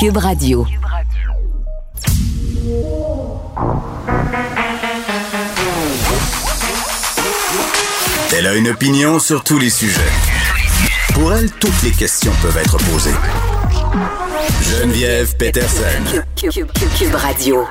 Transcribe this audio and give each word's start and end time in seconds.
Cube 0.00 0.16
Radio. 0.16 0.66
Elle 8.34 8.46
a 8.46 8.54
une 8.54 8.68
opinion 8.68 9.18
sur 9.18 9.44
tous 9.44 9.58
les 9.58 9.68
sujets. 9.68 10.00
Pour 11.12 11.34
elle, 11.34 11.50
toutes 11.50 11.82
les 11.82 11.90
questions 11.90 12.32
peuvent 12.40 12.56
être 12.56 12.78
posées. 12.78 13.10
Geneviève 14.62 15.36
Peterson. 15.36 16.22
Cube, 16.34 17.14
Radio. 17.14 17.66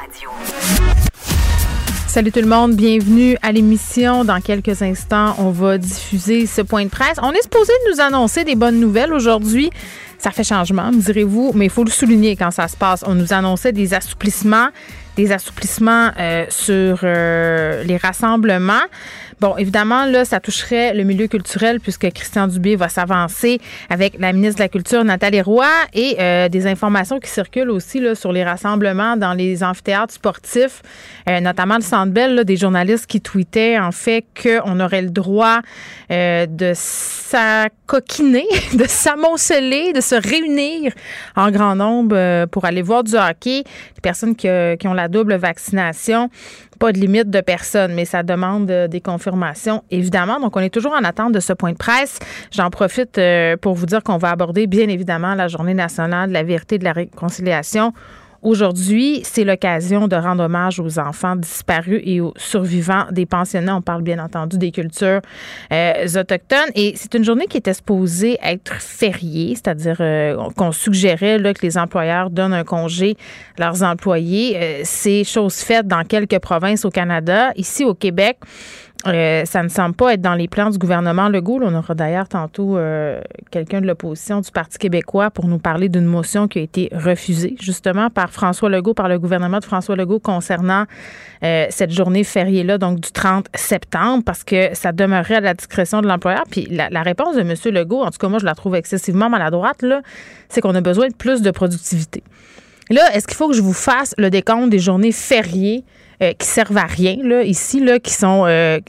Salut 2.05 2.31
tout 2.31 2.41
le 2.41 2.47
monde, 2.47 2.75
bienvenue 2.75 3.37
à 3.41 3.51
l'émission. 3.51 4.23
Dans 4.23 4.39
quelques 4.39 4.83
instants, 4.83 5.33
on 5.39 5.49
va 5.49 5.79
diffuser 5.79 6.45
ce 6.45 6.61
point 6.61 6.83
de 6.83 6.89
presse. 6.89 7.17
On 7.23 7.31
est 7.31 7.41
supposé 7.41 7.73
nous 7.91 8.01
annoncer 8.01 8.43
des 8.43 8.55
bonnes 8.55 8.79
nouvelles 8.79 9.13
aujourd'hui. 9.13 9.71
Ça 10.19 10.31
fait 10.31 10.43
changement, 10.43 10.91
me 10.91 11.01
direz-vous, 11.01 11.53
mais 11.55 11.65
il 11.65 11.71
faut 11.71 11.85
le 11.85 11.89
souligner 11.89 12.35
quand 12.35 12.51
ça 12.51 12.67
se 12.67 12.75
passe. 12.75 13.05
On 13.07 13.15
nous 13.15 13.31
annonçait 13.31 13.71
des 13.71 13.93
assouplissements, 13.93 14.67
des 15.15 15.31
assouplissements 15.31 16.11
euh, 16.19 16.45
sur 16.49 16.99
euh, 17.03 17.83
les 17.85 17.95
rassemblements. 17.95 18.83
Bon, 19.39 19.55
évidemment, 19.55 20.03
là, 20.03 20.25
ça 20.25 20.41
toucherait 20.41 20.93
le 20.93 21.03
milieu 21.05 21.27
culturel 21.27 21.79
puisque 21.79 22.11
Christian 22.11 22.47
Dubé 22.47 22.75
va 22.75 22.89
s'avancer 22.89 23.61
avec 23.89 24.19
la 24.19 24.33
ministre 24.33 24.57
de 24.57 24.63
la 24.63 24.67
Culture, 24.67 25.05
Nathalie 25.05 25.39
Roy, 25.39 25.65
et 25.93 26.17
euh, 26.19 26.49
des 26.49 26.67
informations 26.67 27.19
qui 27.19 27.29
circulent 27.29 27.69
aussi 27.69 28.01
là, 28.01 28.15
sur 28.15 28.33
les 28.33 28.43
rassemblements 28.43 29.15
dans 29.15 29.33
les 29.33 29.63
amphithéâtres 29.63 30.13
sportifs, 30.13 30.81
euh, 31.29 31.39
notamment 31.39 31.75
le 31.77 31.83
Centre 31.83 32.11
Bell, 32.11 32.43
des 32.43 32.57
journalistes 32.57 33.05
qui 33.05 33.21
tweetaient 33.21 33.79
en 33.79 33.93
fait 33.93 34.25
qu'on 34.43 34.77
aurait 34.81 35.03
le 35.03 35.09
droit 35.09 35.61
euh, 36.11 36.45
de 36.45 36.73
s'acoquiner, 36.75 38.47
de 38.73 38.85
s'amonceler, 38.87 39.93
de 39.93 40.01
se 40.01 40.15
réunir 40.15 40.91
en 41.37 41.49
grand 41.49 41.75
nombre 41.75 42.45
pour 42.47 42.65
aller 42.65 42.81
voir 42.81 43.05
du 43.05 43.15
hockey. 43.15 43.63
Personnes 44.01 44.35
qui, 44.35 44.47
qui 44.79 44.87
ont 44.87 44.93
la 44.93 45.07
double 45.07 45.35
vaccination 45.35 46.29
pas 46.79 46.93
de 46.93 46.97
limite 46.97 47.29
de 47.29 47.41
personnes, 47.41 47.93
mais 47.93 48.05
ça 48.05 48.23
demande 48.23 48.71
euh, 48.71 48.87
des 48.87 49.01
confirmations, 49.01 49.83
évidemment. 49.91 50.39
Donc, 50.39 50.55
on 50.55 50.61
est 50.61 50.73
toujours 50.73 50.93
en 50.93 51.03
attente 51.03 51.33
de 51.33 51.39
ce 51.39 51.53
point 51.53 51.73
de 51.73 51.77
presse. 51.77 52.19
J'en 52.51 52.69
profite 52.69 53.17
euh, 53.17 53.57
pour 53.57 53.75
vous 53.75 53.85
dire 53.85 54.01
qu'on 54.01 54.17
va 54.17 54.31
aborder, 54.31 54.65
bien 54.65 54.87
évidemment, 54.87 55.35
la 55.35 55.47
Journée 55.47 55.73
nationale 55.73 56.29
de 56.29 56.33
la 56.33 56.43
vérité 56.43 56.75
et 56.75 56.79
de 56.79 56.85
la 56.85 56.93
réconciliation 56.93 57.93
Aujourd'hui, 58.41 59.21
c'est 59.23 59.43
l'occasion 59.43 60.07
de 60.07 60.15
rendre 60.15 60.43
hommage 60.43 60.79
aux 60.79 60.97
enfants 60.97 61.35
disparus 61.35 62.01
et 62.05 62.21
aux 62.21 62.33
survivants 62.37 63.05
des 63.11 63.25
pensionnats. 63.25 63.75
On 63.75 63.81
parle 63.81 64.01
bien 64.01 64.17
entendu 64.23 64.57
des 64.57 64.71
cultures 64.71 65.19
euh, 65.73 66.07
autochtones. 66.15 66.69
Et 66.75 66.93
c'est 66.95 67.13
une 67.15 67.25
journée 67.25 67.47
qui 67.47 67.57
était 67.57 67.73
supposée 67.73 68.37
être 68.41 68.73
fériée, 68.81 69.55
c'est-à-dire 69.55 69.97
euh, 69.99 70.37
qu'on 70.55 70.71
suggérait 70.71 71.37
là, 71.37 71.53
que 71.53 71.61
les 71.61 71.77
employeurs 71.77 72.29
donnent 72.29 72.53
un 72.53 72.63
congé 72.63 73.17
à 73.57 73.63
leurs 73.63 73.83
employés. 73.83 74.55
Euh, 74.55 74.81
c'est 74.85 75.25
chose 75.25 75.55
faite 75.55 75.87
dans 75.87 76.03
quelques 76.03 76.39
provinces 76.39 76.85
au 76.85 76.89
Canada. 76.89 77.51
Ici, 77.57 77.83
au 77.83 77.93
Québec, 77.93 78.37
euh, 79.07 79.45
ça 79.45 79.63
ne 79.63 79.69
semble 79.69 79.95
pas 79.95 80.13
être 80.13 80.21
dans 80.21 80.33
les 80.33 80.49
plans 80.49 80.69
du 80.69 80.77
gouvernement 80.77 81.29
Legault. 81.29 81.59
on 81.61 81.73
aura 81.73 81.95
d'ailleurs 81.95 82.27
tantôt 82.27 82.77
euh, 82.77 83.21
quelqu'un 83.49 83.79
de 83.79 83.87
l'opposition 83.87 84.41
du 84.41 84.51
Parti 84.51 84.77
québécois 84.77 85.31
pour 85.31 85.47
nous 85.47 85.57
parler 85.57 85.87
d'une 85.87 86.05
motion 86.05 86.49
qui 86.49 86.59
a 86.59 86.61
été 86.61 86.89
refusée 86.91 87.55
justement 87.61 88.09
par 88.09 88.29
François 88.29 88.69
Legault, 88.69 88.93
par 88.93 89.07
le 89.07 89.17
gouvernement 89.17 89.59
de 89.59 89.63
François 89.63 89.95
Legault 89.95 90.19
concernant 90.19 90.83
euh, 91.43 91.67
cette 91.69 91.91
journée 91.91 92.25
fériée-là, 92.25 92.77
donc 92.77 92.99
du 92.99 93.11
30 93.13 93.47
septembre, 93.55 94.23
parce 94.25 94.43
que 94.43 94.71
ça 94.73 94.91
demeurait 94.91 95.35
à 95.35 95.41
la 95.41 95.53
discrétion 95.53 96.01
de 96.01 96.07
l'employeur. 96.07 96.43
Puis 96.51 96.67
la, 96.69 97.01
réponse 97.01 97.37
de 97.37 97.41
M. 97.41 97.55
Legault, 97.73 98.01
en 98.01 98.11
tout 98.11 98.17
cas 98.19 98.27
moi 98.27 98.39
je 98.39 98.45
la 98.45 98.53
trouve 98.53 98.75
excessivement 98.75 99.29
maladroite, 99.29 99.81
là, 99.81 100.01
c'est 100.49 100.59
qu'on 100.59 100.75
a 100.75 100.81
besoin 100.81 101.07
de 101.07 101.15
plus 101.15 101.41
de 101.41 101.51
productivité. 101.51 102.21
Là, 102.89 103.01
est-ce 103.13 103.27
qu'il 103.27 103.37
faut 103.37 103.47
que 103.47 103.55
je 103.55 103.61
vous 103.61 103.71
fasse 103.71 104.13
le 104.17 104.29
décompte 104.29 104.69
des 104.71 104.79
journées 104.79 105.13
fériées 105.13 105.85
euh, 106.21 106.33
qui 106.33 106.47
servent 106.47 106.77
à 106.77 106.85
rien, 106.85 107.15
là, 107.23 107.43
ici, 107.43 107.79
là, 107.79 107.97
qui 107.97 108.11
sont 108.11 108.43
euh, 108.45 108.79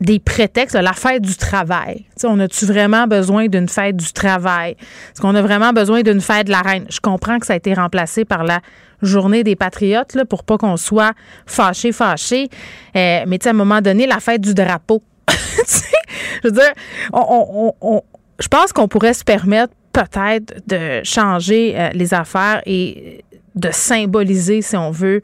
des 0.00 0.18
prétextes, 0.18 0.74
la 0.74 0.92
fête 0.92 1.22
du 1.22 1.36
travail. 1.36 2.06
on 2.24 2.40
a-tu 2.40 2.66
vraiment 2.66 3.06
besoin 3.06 3.46
d'une 3.46 3.68
fête 3.68 3.96
du 3.96 4.12
travail? 4.12 4.72
Est-ce 4.72 5.20
qu'on 5.20 5.36
a 5.36 5.42
vraiment 5.42 5.72
besoin 5.72 6.02
d'une 6.02 6.20
fête 6.20 6.48
de 6.48 6.50
la 6.50 6.60
reine? 6.60 6.86
Je 6.90 6.98
comprends 6.98 7.38
que 7.38 7.46
ça 7.46 7.52
a 7.52 7.56
été 7.56 7.72
remplacé 7.72 8.24
par 8.24 8.42
la 8.42 8.60
journée 9.00 9.44
des 9.44 9.54
patriotes 9.54 10.14
là, 10.14 10.24
pour 10.24 10.42
pas 10.42 10.58
qu'on 10.58 10.76
soit 10.76 11.12
fâché, 11.46 11.92
fâché. 11.92 12.48
Euh, 12.96 13.22
mais 13.28 13.46
à 13.46 13.50
un 13.50 13.52
moment 13.52 13.80
donné, 13.80 14.06
la 14.08 14.18
fête 14.18 14.40
du 14.40 14.52
drapeau. 14.52 15.04
je 15.28 16.48
veux 16.48 16.50
dire, 16.50 16.72
je 17.12 18.48
pense 18.48 18.72
qu'on 18.72 18.88
pourrait 18.88 19.14
se 19.14 19.22
permettre 19.22 19.72
peut-être 19.92 20.66
de 20.66 21.00
changer 21.04 21.90
les 21.94 22.12
affaires 22.12 22.60
et 22.66 23.24
de 23.54 23.70
symboliser, 23.70 24.62
si 24.62 24.76
on 24.76 24.90
veut, 24.90 25.22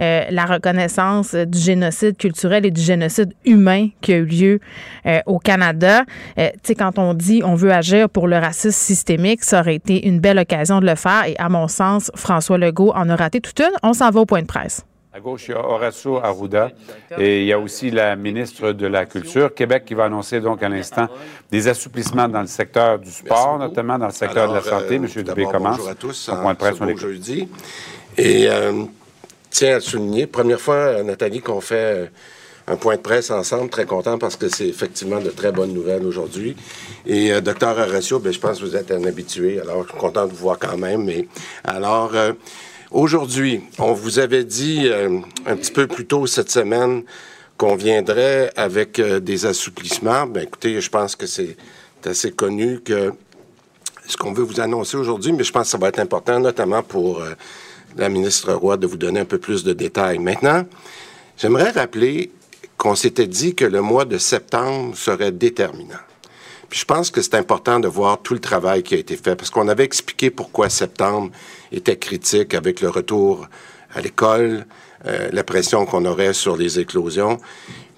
euh, 0.00 0.24
la 0.30 0.46
reconnaissance 0.46 1.34
du 1.34 1.58
génocide 1.58 2.16
culturel 2.16 2.64
et 2.64 2.70
du 2.70 2.80
génocide 2.80 3.32
humain 3.44 3.88
qui 4.00 4.12
a 4.12 4.16
eu 4.16 4.24
lieu 4.24 4.60
euh, 5.06 5.20
au 5.26 5.38
Canada. 5.38 6.04
Euh, 6.38 6.48
tu 6.54 6.58
sais, 6.68 6.74
quand 6.74 6.98
on 6.98 7.14
dit 7.14 7.42
on 7.44 7.54
veut 7.54 7.72
agir 7.72 8.08
pour 8.08 8.26
le 8.26 8.36
racisme 8.36 8.70
systémique, 8.70 9.44
ça 9.44 9.60
aurait 9.60 9.74
été 9.74 10.06
une 10.06 10.20
belle 10.20 10.38
occasion 10.38 10.80
de 10.80 10.86
le 10.86 10.94
faire. 10.94 11.24
Et 11.26 11.36
à 11.38 11.48
mon 11.48 11.68
sens, 11.68 12.10
François 12.14 12.58
Legault 12.58 12.92
en 12.94 13.08
a 13.08 13.16
raté 13.16 13.40
toute 13.40 13.60
une. 13.60 13.72
On 13.82 13.92
s'en 13.92 14.10
va 14.10 14.20
au 14.20 14.26
point 14.26 14.40
de 14.40 14.46
presse. 14.46 14.84
À 15.12 15.18
gauche, 15.18 15.48
il 15.48 15.50
y 15.50 15.54
a 15.54 15.58
Horacio 15.58 16.18
Arruda 16.18 16.70
et 17.18 17.40
il 17.40 17.46
y 17.46 17.52
a 17.52 17.58
aussi 17.58 17.90
la 17.90 18.14
ministre 18.14 18.70
de 18.70 18.86
la 18.86 19.06
Culture, 19.06 19.52
Québec, 19.52 19.84
qui 19.84 19.94
va 19.94 20.04
annoncer 20.04 20.40
donc 20.40 20.62
à 20.62 20.68
l'instant 20.68 21.08
des 21.50 21.66
assouplissements 21.66 22.28
dans 22.28 22.42
le 22.42 22.46
secteur 22.46 22.96
du 22.96 23.10
sport, 23.10 23.58
notamment 23.58 23.98
dans 23.98 24.06
le 24.06 24.12
secteur 24.12 24.48
de 24.48 24.54
la 24.54 24.62
santé. 24.62 24.94
Euh, 24.94 24.98
Monsieur 25.00 25.24
Dubé 25.24 25.46
commence. 25.46 25.78
Bonjour 25.78 25.90
à 25.90 25.96
tous. 25.96 26.30
point 26.40 26.52
de 26.52 26.58
presse, 26.58 26.76
on 26.80 26.96
jeudi. 26.96 27.48
Et 28.16 28.48
euh, 28.48 28.84
tiens 29.50 29.78
à 29.78 29.80
souligner, 29.80 30.28
première 30.28 30.60
fois, 30.60 30.76
euh, 30.76 31.02
Nathalie, 31.02 31.40
qu'on 31.40 31.60
fait 31.60 32.12
un 32.68 32.76
point 32.76 32.94
de 32.94 33.02
presse 33.02 33.32
ensemble. 33.32 33.68
Très 33.68 33.86
content 33.86 34.16
parce 34.16 34.36
que 34.36 34.48
c'est 34.48 34.68
effectivement 34.68 35.18
de 35.18 35.30
très 35.30 35.50
bonnes 35.50 35.74
nouvelles 35.74 36.06
aujourd'hui. 36.06 36.54
Et 37.04 37.32
euh, 37.32 37.40
docteur 37.40 37.76
Horacio, 37.76 38.20
ben, 38.20 38.32
je 38.32 38.38
pense 38.38 38.60
que 38.60 38.64
vous 38.64 38.76
êtes 38.76 38.92
un 38.92 39.02
habitué. 39.02 39.60
Alors, 39.60 39.82
je 39.82 39.88
suis 39.88 39.98
content 39.98 40.26
de 40.26 40.30
vous 40.30 40.36
voir 40.36 40.58
quand 40.60 40.78
même. 40.78 41.02
Mais 41.02 41.26
alors. 41.64 42.12
Aujourd'hui, 42.90 43.60
on 43.78 43.92
vous 43.92 44.18
avait 44.18 44.42
dit 44.42 44.88
euh, 44.88 45.20
un 45.46 45.54
petit 45.54 45.70
peu 45.70 45.86
plus 45.86 46.06
tôt 46.06 46.26
cette 46.26 46.50
semaine 46.50 47.04
qu'on 47.56 47.76
viendrait 47.76 48.52
avec 48.56 48.98
euh, 48.98 49.20
des 49.20 49.46
assouplissements. 49.46 50.26
Ben, 50.26 50.42
écoutez, 50.42 50.80
je 50.80 50.90
pense 50.90 51.14
que 51.14 51.26
c'est 51.26 51.56
assez 52.04 52.32
connu 52.32 52.80
que 52.80 53.12
ce 54.08 54.16
qu'on 54.16 54.32
veut 54.32 54.42
vous 54.42 54.58
annoncer 54.58 54.96
aujourd'hui, 54.96 55.30
mais 55.30 55.44
je 55.44 55.52
pense 55.52 55.66
que 55.66 55.70
ça 55.70 55.78
va 55.78 55.86
être 55.86 56.00
important, 56.00 56.40
notamment 56.40 56.82
pour 56.82 57.20
euh, 57.20 57.34
la 57.96 58.08
ministre 58.08 58.52
Roy, 58.52 58.76
de 58.76 58.88
vous 58.88 58.96
donner 58.96 59.20
un 59.20 59.24
peu 59.24 59.38
plus 59.38 59.62
de 59.62 59.72
détails. 59.72 60.18
Maintenant, 60.18 60.66
j'aimerais 61.36 61.70
rappeler 61.70 62.32
qu'on 62.76 62.96
s'était 62.96 63.28
dit 63.28 63.54
que 63.54 63.66
le 63.66 63.82
mois 63.82 64.04
de 64.04 64.18
septembre 64.18 64.96
serait 64.96 65.30
déterminant. 65.30 66.09
Puis 66.70 66.78
je 66.78 66.84
pense 66.84 67.10
que 67.10 67.20
c'est 67.20 67.34
important 67.34 67.80
de 67.80 67.88
voir 67.88 68.22
tout 68.22 68.32
le 68.32 68.40
travail 68.40 68.84
qui 68.84 68.94
a 68.94 68.98
été 68.98 69.16
fait, 69.16 69.34
parce 69.34 69.50
qu'on 69.50 69.66
avait 69.66 69.84
expliqué 69.84 70.30
pourquoi 70.30 70.70
septembre 70.70 71.30
était 71.72 71.98
critique 71.98 72.54
avec 72.54 72.80
le 72.80 72.88
retour 72.88 73.48
à 73.92 74.00
l'école, 74.00 74.64
euh, 75.06 75.28
la 75.32 75.42
pression 75.42 75.84
qu'on 75.84 76.04
aurait 76.04 76.32
sur 76.32 76.56
les 76.56 76.78
éclosions. 76.78 77.38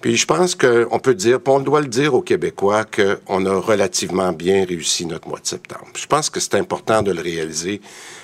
Puis 0.01 0.17
je 0.17 0.25
pense 0.25 0.55
qu'on 0.55 0.99
peut 0.99 1.13
dire, 1.13 1.39
on 1.45 1.59
doit 1.59 1.81
le 1.81 1.87
dire 1.87 2.15
aux 2.15 2.23
Québécois, 2.23 2.83
qu'on 2.83 3.45
a 3.45 3.55
relativement 3.59 4.33
bien 4.33 4.65
réussi 4.65 5.05
notre 5.05 5.27
mois 5.27 5.39
de 5.39 5.47
septembre. 5.47 5.87
Je 5.95 6.07
pense 6.07 6.31
que 6.31 6.39
c'est 6.39 6.55
important 6.55 7.03
de 7.03 7.11
le 7.11 7.21
réaliser, 7.21 7.79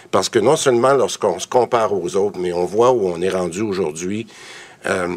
parce 0.09 0.29
que 0.29 0.39
non 0.39 0.55
seulement 0.55 0.93
lorsqu'on 0.93 1.37
se 1.37 1.47
compare 1.47 1.93
aux 1.93 2.15
autres, 2.15 2.39
mais 2.39 2.53
on 2.53 2.65
voit 2.65 2.91
où 2.91 3.07
on 3.07 3.21
est 3.21 3.29
rendu 3.29 3.61
aujourd'hui, 3.61 4.25
euh, 4.87 5.15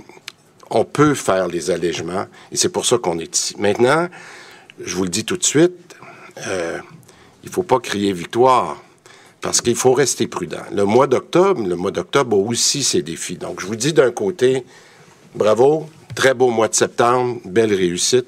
on 0.68 0.84
peut 0.84 1.14
faire 1.14 1.48
les 1.48 1.70
allègements, 1.70 2.26
et 2.50 2.56
c'est 2.56 2.68
pour 2.68 2.84
ça 2.84 2.98
qu'on 2.98 3.18
est 3.18 3.34
ici. 3.34 3.54
Maintenant, 3.58 4.08
je 4.84 4.96
vous 4.96 5.04
le 5.04 5.08
dis 5.08 5.24
tout 5.24 5.36
de 5.36 5.44
suite, 5.44 5.96
euh, 6.46 6.78
il 7.42 7.48
ne 7.48 7.52
faut 7.52 7.62
pas 7.62 7.80
crier 7.80 8.12
victoire 8.12 8.82
parce 9.40 9.60
qu'il 9.60 9.74
faut 9.74 9.92
rester 9.92 10.26
prudent. 10.28 10.62
Le 10.72 10.84
mois 10.84 11.06
d'octobre, 11.06 11.66
le 11.66 11.76
mois 11.76 11.90
d'octobre 11.90 12.36
a 12.36 12.40
aussi 12.40 12.82
ses 12.82 13.02
défis. 13.02 13.36
Donc, 13.36 13.60
je 13.60 13.66
vous 13.66 13.76
dis 13.76 13.92
d'un 13.92 14.12
côté, 14.12 14.64
bravo, 15.34 15.88
très 16.14 16.34
beau 16.34 16.50
mois 16.50 16.68
de 16.68 16.74
septembre, 16.74 17.40
belle 17.44 17.74
réussite, 17.74 18.26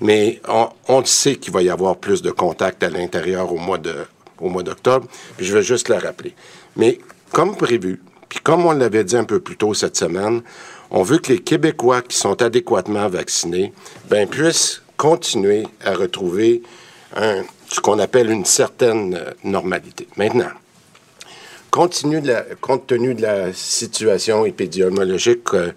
mais 0.00 0.40
on, 0.88 1.04
sait 1.04 1.36
qu'il 1.36 1.52
va 1.52 1.62
y 1.62 1.68
avoir 1.68 1.96
plus 1.96 2.22
de 2.22 2.30
contacts 2.30 2.82
à 2.82 2.90
l'intérieur 2.90 3.52
au 3.52 3.58
mois 3.58 3.78
de 3.78 3.94
au 4.40 4.48
mois 4.48 4.62
d'octobre, 4.62 5.06
je 5.38 5.54
vais 5.54 5.62
juste 5.62 5.88
le 5.88 5.96
rappeler. 5.96 6.34
Mais 6.76 6.98
comme 7.32 7.56
prévu, 7.56 8.02
puis 8.28 8.40
comme 8.40 8.66
on 8.66 8.72
l'avait 8.72 9.04
dit 9.04 9.16
un 9.16 9.24
peu 9.24 9.40
plus 9.40 9.56
tôt 9.56 9.74
cette 9.74 9.96
semaine, 9.96 10.42
on 10.90 11.02
veut 11.02 11.18
que 11.18 11.32
les 11.32 11.38
Québécois 11.38 12.02
qui 12.02 12.16
sont 12.16 12.42
adéquatement 12.42 13.08
vaccinés 13.08 13.72
ben, 14.08 14.28
puissent 14.28 14.82
continuer 14.96 15.66
à 15.84 15.94
retrouver 15.94 16.62
ce 17.68 17.80
qu'on 17.80 17.98
appelle 17.98 18.30
une 18.30 18.44
certaine 18.44 19.14
euh, 19.14 19.30
normalité. 19.44 20.08
Maintenant, 20.16 20.50
la, 22.22 22.42
compte 22.60 22.86
tenu 22.86 23.14
de 23.14 23.22
la 23.22 23.52
situation 23.52 24.46
épidémiologique 24.46 25.54
euh, 25.54 25.72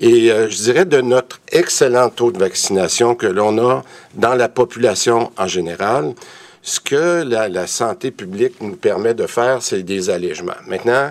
et 0.00 0.30
euh, 0.30 0.48
je 0.48 0.56
dirais 0.62 0.84
de 0.84 1.00
notre 1.00 1.40
excellent 1.52 2.08
taux 2.08 2.30
de 2.30 2.38
vaccination 2.38 3.14
que 3.14 3.26
l'on 3.26 3.58
a 3.58 3.84
dans 4.14 4.34
la 4.34 4.48
population 4.48 5.32
en 5.36 5.46
général, 5.46 6.14
ce 6.62 6.80
que 6.80 7.24
la, 7.24 7.66
santé 7.66 8.10
publique 8.10 8.60
nous 8.60 8.76
permet 8.76 9.14
de 9.14 9.26
faire, 9.26 9.62
c'est 9.62 9.82
des 9.82 10.08
allègements. 10.10 10.60
Maintenant, 10.66 11.10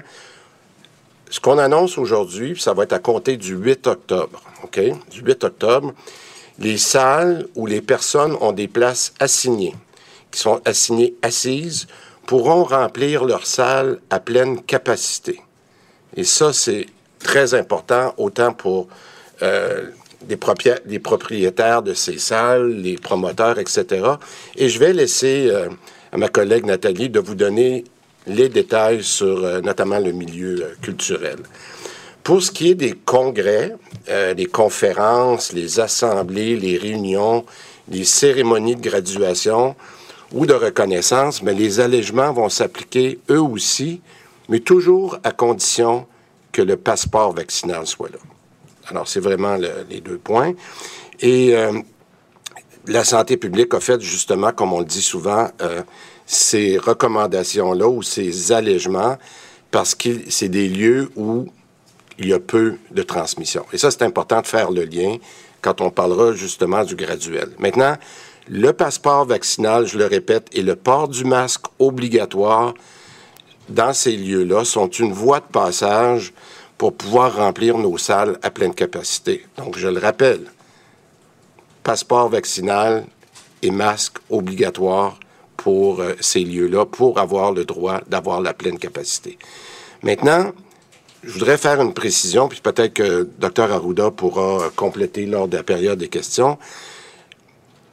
ce 1.30 1.40
qu'on 1.40 1.58
annonce 1.58 1.98
aujourd'hui, 1.98 2.56
ça 2.60 2.74
va 2.74 2.84
être 2.84 2.94
à 2.94 3.00
compter 3.00 3.38
du 3.38 3.56
8 3.56 3.88
octobre, 3.88 4.42
OK? 4.64 4.80
Du 5.12 5.22
8 5.22 5.44
octobre, 5.44 5.94
les 6.60 6.78
salles 6.78 7.48
où 7.56 7.66
les 7.66 7.82
personnes 7.82 8.36
ont 8.42 8.52
des 8.52 8.68
places 8.68 9.14
assignées, 9.20 9.76
qui 10.32 10.40
sont 10.40 10.62
assignées 10.66 11.16
assises, 11.22 11.88
pourront 12.26 12.64
remplir 12.64 13.24
leurs 13.24 13.46
salles 13.46 14.00
à 14.10 14.20
pleine 14.20 14.62
capacité. 14.64 15.42
Et 16.16 16.24
ça, 16.24 16.52
c'est 16.54 16.88
très 17.20 17.54
important, 17.54 18.14
autant 18.18 18.54
pour 18.54 18.88
euh, 19.42 19.92
des, 20.24 21.00
propriétaires 21.00 21.82
de 21.82 21.94
ces 21.94 22.18
salles, 22.18 22.72
les 22.72 22.96
promoteurs, 22.96 23.60
etc. 23.60 24.06
Et 24.56 24.70
je 24.70 24.80
vais 24.80 24.94
laisser 24.94 25.48
euh, 25.50 25.70
à 26.12 26.18
ma 26.18 26.28
collègue 26.28 26.66
Nathalie 26.66 27.10
de 27.10 27.20
vous 27.20 27.36
donner 27.36 27.86
les 28.26 28.50
détails 28.50 29.04
sur 29.04 29.44
euh, 29.44 29.62
notamment 29.62 30.00
le 30.00 30.12
milieu 30.12 30.64
euh, 30.64 30.76
culturel. 30.82 31.38
Pour 32.28 32.44
ce 32.44 32.52
qui 32.52 32.72
est 32.72 32.76
des 32.76 32.92
congrès, 32.92 33.74
les 34.10 34.48
conférences, 34.48 35.54
les 35.54 35.80
assemblées, 35.80 36.58
les 36.58 36.78
réunions, 36.78 37.46
les 37.88 38.04
cérémonies 38.04 38.76
de 38.76 38.82
graduation 38.82 39.78
ou 40.34 40.46
de 40.46 40.54
reconnaissance, 40.54 41.42
mais 41.42 41.54
les 41.54 41.80
allègements 41.80 42.34
vont 42.34 42.50
s'appliquer 42.50 43.18
eux 43.30 43.40
aussi, 43.40 44.02
mais 44.50 44.60
toujours 44.60 45.18
à 45.24 45.32
condition 45.32 46.06
que 46.52 46.62
le 46.62 46.76
passeport 46.76 47.32
vaccinal 47.32 47.88
soit 47.88 48.10
là. 48.10 48.20
Alors, 48.90 49.08
c'est 49.08 49.22
vraiment 49.22 49.56
les 49.90 50.02
deux 50.02 50.18
points. 50.18 50.52
Et 51.22 51.56
euh, 51.56 51.80
la 52.88 53.06
santé 53.06 53.38
publique 53.38 53.74
a 53.74 53.80
fait 53.80 54.02
justement, 54.02 54.52
comme 54.52 54.74
on 54.74 54.80
le 54.80 54.86
dit 54.86 55.02
souvent, 55.02 55.48
euh, 55.62 55.82
ces 56.26 56.78
recommandations-là 56.78 57.88
ou 57.88 58.04
ces 58.04 58.52
allègements 58.52 59.18
parce 59.72 59.96
que 59.96 60.10
c'est 60.30 60.50
des 60.50 60.68
lieux 60.68 61.10
où 61.16 61.48
il 62.20 62.28
y 62.28 62.34
a 62.34 62.40
peu 62.40 62.78
de 62.92 63.04
transmission. 63.04 63.66
Et 63.74 63.78
ça, 63.78 63.92
c'est 63.92 64.04
important 64.04 64.42
de 64.42 64.48
faire 64.48 64.72
le 64.72 64.84
lien 64.84 65.18
quand 65.62 65.82
on 65.82 65.90
parlera 65.90 66.34
justement 66.34 66.84
du 66.84 66.96
graduel. 66.96 67.50
Maintenant, 67.60 67.96
le 68.50 68.72
passeport 68.72 69.26
vaccinal, 69.26 69.86
je 69.86 69.98
le 69.98 70.06
répète, 70.06 70.48
et 70.54 70.62
le 70.62 70.76
port 70.76 71.08
du 71.08 71.26
masque 71.26 71.66
obligatoire 71.80 72.74
dans 73.70 73.94
ces 73.94 74.16
lieux-là 74.16 74.64
sont 74.64 74.88
une 74.88 75.12
voie 75.12 75.42
de 75.42 75.52
passage 75.52 76.34
pour 76.78 76.94
pouvoir 76.94 77.36
remplir 77.36 77.78
nos 77.78 77.98
salles 77.98 78.40
à 78.42 78.50
pleine 78.50 78.74
capacité. 78.74 79.46
Donc, 79.58 79.78
je 79.78 79.88
le 79.88 80.00
rappelle, 80.00 80.46
passeport 81.84 82.30
vaccinal 82.30 83.06
et 83.62 83.72
masque 83.72 84.18
obligatoire 84.30 85.20
pour 85.58 86.02
euh, 86.02 86.14
ces 86.22 86.42
lieux-là 86.42 86.86
pour 86.86 87.20
avoir 87.20 87.52
le 87.52 87.66
droit 87.66 88.02
d'avoir 88.08 88.42
la 88.42 88.54
pleine 88.54 88.78
capacité. 88.78 89.38
Maintenant, 90.04 90.52
je 91.24 91.32
voudrais 91.32 91.58
faire 91.58 91.82
une 91.82 91.94
précision, 91.94 92.48
puis 92.48 92.62
peut-être 92.62 92.94
que 92.94 93.28
Dr 93.40 93.72
Arruda 93.72 94.12
pourra 94.12 94.70
compléter 94.76 95.26
lors 95.26 95.48
de 95.48 95.58
la 95.58 95.64
période 95.64 96.00
des 96.00 96.10
questions. 96.10 96.58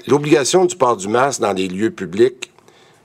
L'obligation 0.06 0.66
du 0.66 0.76
port 0.76 0.96
du 0.96 1.08
masque 1.08 1.40
dans 1.40 1.52
les 1.52 1.66
lieux 1.66 1.90
publics, 1.90 2.50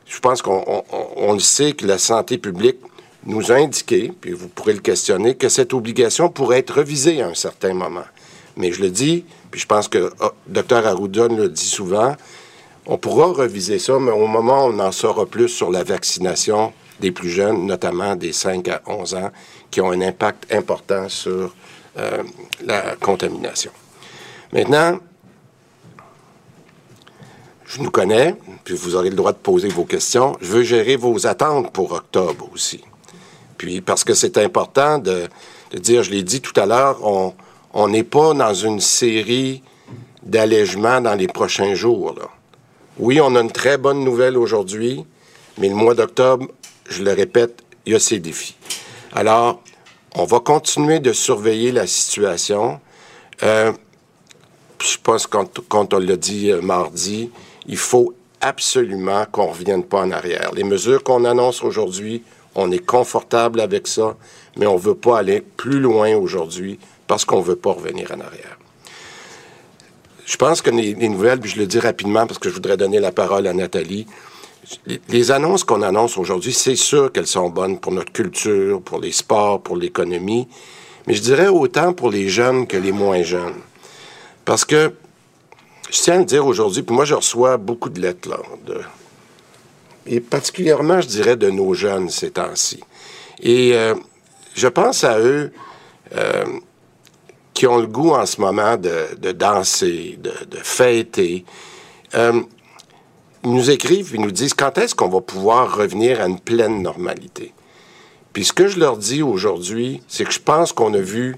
je 0.05 0.19
pense 0.19 0.41
qu'on 0.41 1.33
le 1.33 1.39
sait 1.39 1.73
que 1.73 1.85
la 1.85 1.97
santé 1.97 2.37
publique 2.37 2.77
nous 3.25 3.51
a 3.51 3.55
indiqué, 3.55 4.11
puis 4.19 4.33
vous 4.33 4.47
pourrez 4.47 4.73
le 4.73 4.79
questionner, 4.79 5.35
que 5.35 5.49
cette 5.49 5.73
obligation 5.73 6.29
pourrait 6.29 6.59
être 6.59 6.75
revisée 6.75 7.21
à 7.21 7.27
un 7.27 7.33
certain 7.33 7.73
moment. 7.73 8.05
Mais 8.57 8.71
je 8.71 8.81
le 8.81 8.89
dis, 8.89 9.23
puis 9.51 9.61
je 9.61 9.65
pense 9.65 9.87
que 9.87 10.11
oh, 10.21 10.31
Dr 10.47 10.85
Arruda 10.85 11.27
le 11.27 11.47
dit 11.47 11.65
souvent, 11.65 12.15
on 12.85 12.97
pourra 12.97 13.27
reviser 13.27 13.79
ça, 13.79 13.99
mais 13.99 14.11
au 14.11 14.27
moment 14.27 14.65
où 14.65 14.71
on 14.71 14.79
en 14.79 14.91
saura 14.91 15.25
plus 15.25 15.47
sur 15.47 15.69
la 15.71 15.83
vaccination 15.83 16.73
des 16.99 17.11
plus 17.11 17.29
jeunes, 17.29 17.65
notamment 17.65 18.15
des 18.15 18.33
5 18.33 18.67
à 18.67 18.81
11 18.87 19.15
ans, 19.15 19.31
qui 19.71 19.81
ont 19.81 19.91
un 19.91 20.01
impact 20.01 20.51
important 20.51 21.09
sur 21.09 21.53
euh, 21.97 22.23
la 22.65 22.95
contamination. 22.95 23.71
Maintenant, 24.53 24.99
je 27.65 27.81
nous 27.81 27.91
connais, 27.91 28.35
puis 28.63 28.75
vous 28.75 28.95
aurez 28.95 29.09
le 29.09 29.15
droit 29.15 29.31
de 29.31 29.37
poser 29.37 29.69
vos 29.69 29.85
questions. 29.85 30.35
Je 30.41 30.47
veux 30.47 30.63
gérer 30.63 30.95
vos 30.95 31.27
attentes 31.27 31.71
pour 31.71 31.91
octobre 31.91 32.49
aussi. 32.53 32.83
Puis 33.57 33.81
parce 33.81 34.03
que 34.03 34.13
c'est 34.13 34.37
important 34.37 34.97
de, 34.97 35.27
dire, 35.73 36.01
je 36.01 36.11
l'ai 36.11 36.23
dit 36.23 36.41
tout 36.41 36.59
à 36.59 36.65
l'heure, 36.65 36.99
on 37.73 37.87
n'est 37.87 38.03
pas 38.03 38.33
dans 38.33 38.53
une 38.53 38.79
série 38.79 39.61
d'allègements 40.23 41.01
dans 41.01 41.15
les 41.15 41.27
prochains 41.27 41.75
jours. 41.75 42.15
Oui, 42.97 43.21
on 43.21 43.35
a 43.35 43.41
une 43.41 43.51
très 43.51 43.77
bonne 43.77 44.03
nouvelle 44.03 44.37
aujourd'hui, 44.37 45.05
mais 45.57 45.69
le 45.69 45.75
mois 45.75 45.93
d'octobre, 45.93 46.47
je 46.89 47.03
le 47.03 47.13
répète, 47.13 47.63
il 47.85 47.93
y 47.93 47.95
a 47.95 47.99
ses 47.99 48.19
défis. 48.19 48.55
Alors, 49.13 49.61
on 50.15 50.25
va 50.25 50.39
continuer 50.39 50.99
de 50.99 51.13
surveiller 51.13 51.71
la 51.71 51.87
situation. 51.87 52.79
Euh, 53.43 53.71
je 54.81 54.97
pense, 55.01 55.27
quand, 55.27 55.59
quand 55.67 55.93
on 55.93 55.99
l'a 55.99 56.15
dit 56.15 56.51
euh, 56.51 56.61
mardi, 56.61 57.29
il 57.67 57.77
faut 57.77 58.13
absolument 58.41 59.25
qu'on 59.31 59.47
ne 59.47 59.51
revienne 59.51 59.83
pas 59.83 60.01
en 60.01 60.11
arrière. 60.11 60.51
Les 60.53 60.63
mesures 60.63 61.03
qu'on 61.03 61.25
annonce 61.25 61.63
aujourd'hui 61.63 62.23
on 62.55 62.71
est 62.71 62.85
confortable 62.85 63.61
avec 63.61 63.87
ça, 63.87 64.15
mais 64.57 64.65
on 64.65 64.75
ne 64.75 64.79
veut 64.79 64.95
pas 64.95 65.19
aller 65.19 65.41
plus 65.41 65.79
loin 65.79 66.15
aujourd'hui 66.15 66.79
parce 67.07 67.25
qu'on 67.25 67.39
ne 67.39 67.43
veut 67.43 67.55
pas 67.55 67.71
revenir 67.71 68.11
en 68.11 68.19
arrière. 68.19 68.57
Je 70.25 70.37
pense 70.37 70.61
que 70.61 70.69
les, 70.69 70.93
nouvelles, 70.95 71.39
puis 71.39 71.49
je 71.49 71.57
le 71.57 71.65
dis 71.65 71.79
rapidement 71.79 72.27
parce 72.27 72.37
que 72.37 72.49
je 72.49 72.53
voudrais 72.53 72.77
donner 72.77 72.99
la 72.99 73.11
parole 73.11 73.47
à 73.47 73.53
Nathalie, 73.53 74.05
les, 75.09 75.31
annonces 75.31 75.63
qu'on 75.63 75.81
annonce 75.81 76.17
aujourd'hui, 76.17 76.53
c'est 76.53 76.75
sûr 76.75 77.11
qu'elles 77.11 77.27
sont 77.27 77.49
bonnes 77.49 77.79
pour 77.79 77.91
notre 77.91 78.11
culture, 78.11 78.81
pour 78.81 78.99
les 78.99 79.11
sports, 79.11 79.61
pour 79.61 79.77
l'économie, 79.77 80.47
mais 81.07 81.13
je 81.13 81.21
dirais 81.21 81.47
autant 81.47 81.93
pour 81.93 82.09
les 82.09 82.29
jeunes 82.29 82.67
que 82.67 82.77
les 82.77 82.91
moins 82.91 83.23
jeunes. 83.23 83.61
Parce 84.45 84.65
que, 84.65 84.93
je 85.89 85.99
tiens 85.99 86.15
à 86.15 86.19
le 86.19 86.25
dire 86.25 86.45
aujourd'hui, 86.45 86.83
puis 86.83 86.95
moi 86.95 87.05
je 87.05 87.15
reçois 87.15 87.57
beaucoup 87.57 87.89
de 87.89 87.99
lettres 87.99 88.29
là, 88.29 88.37
et 90.05 90.19
particulièrement, 90.19 91.01
je 91.01 91.07
dirais, 91.07 91.35
de 91.35 91.49
nos 91.49 91.73
jeunes 91.73 92.09
ces 92.09 92.31
temps-ci. 92.31 92.79
Et 93.41 93.75
euh, 93.75 93.93
je 94.55 94.67
pense 94.67 95.03
à 95.03 95.19
eux 95.19 95.51
euh, 96.15 96.45
qui 97.53 97.67
ont 97.67 97.77
le 97.77 97.87
goût 97.87 98.11
en 98.11 98.25
ce 98.25 98.41
moment 98.41 98.75
de, 98.75 99.31
danser, 99.31 100.17
de, 100.19 100.57
fêter. 100.63 101.45
Euh, 102.15 102.41
nous 103.43 103.69
écrivent, 103.69 104.11
ils 104.13 104.21
nous 104.21 104.31
disent 104.31 104.53
quand 104.53 104.77
est-ce 104.77 104.95
qu'on 104.95 105.09
va 105.09 105.21
pouvoir 105.21 105.77
revenir 105.77 106.21
à 106.21 106.27
une 106.27 106.39
pleine 106.39 106.81
normalité? 106.81 107.53
Puis 108.33 108.45
ce 108.45 108.53
que 108.53 108.67
je 108.67 108.79
leur 108.79 108.97
dis 108.97 109.23
aujourd'hui, 109.23 110.01
c'est 110.07 110.25
que 110.25 110.31
je 110.31 110.39
pense 110.39 110.71
qu'on 110.71 110.93
a 110.93 110.99
vu 110.99 111.35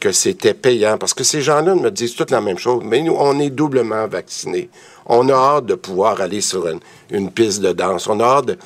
que 0.00 0.10
c'était 0.10 0.54
payant, 0.54 0.98
parce 0.98 1.14
que 1.14 1.22
ces 1.22 1.42
gens-là 1.42 1.76
me 1.76 1.88
disent 1.90 2.16
toutes 2.16 2.32
la 2.32 2.40
même 2.40 2.58
chose, 2.58 2.82
mais 2.84 3.02
nous, 3.02 3.14
on 3.16 3.38
est 3.38 3.50
doublement 3.50 4.08
vaccinés. 4.08 4.68
On 5.06 5.28
a 5.28 5.32
hâte 5.32 5.66
de 5.66 5.76
pouvoir 5.76 6.20
aller 6.20 6.40
sur 6.40 6.66
une, 7.10 7.30
piste 7.30 7.60
de 7.60 7.72
danse. 7.72 8.08
On 8.08 8.18
a 8.18 8.24
hâte. 8.24 8.58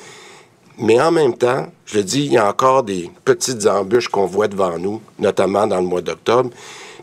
Mais 0.79 0.99
en 0.99 1.11
même 1.11 1.37
temps, 1.37 1.67
je 1.85 1.97
le 1.97 2.03
dis, 2.03 2.25
il 2.25 2.33
y 2.33 2.37
a 2.37 2.49
encore 2.49 2.81
des 2.81 3.11
petites 3.23 3.67
embûches 3.67 4.07
qu'on 4.07 4.25
voit 4.25 4.47
devant 4.47 4.79
nous, 4.79 4.99
notamment 5.19 5.67
dans 5.67 5.79
le 5.79 5.85
mois 5.85 6.01
d'octobre. 6.01 6.49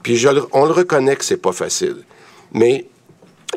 Puis 0.02 0.24
on 0.52 0.64
le 0.64 0.72
reconnaît 0.72 1.14
que 1.14 1.24
c'est 1.24 1.36
pas 1.36 1.52
facile. 1.52 1.98
Mais 2.52 2.86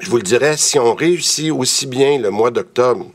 je 0.02 0.10
vous 0.10 0.18
le 0.18 0.24
dirais, 0.24 0.58
si 0.58 0.80
on 0.80 0.94
réussit 0.94 1.52
aussi 1.52 1.88
bien 1.88 2.20
le 2.20 2.30
mois 2.30 2.52
d'octobre 2.52 3.08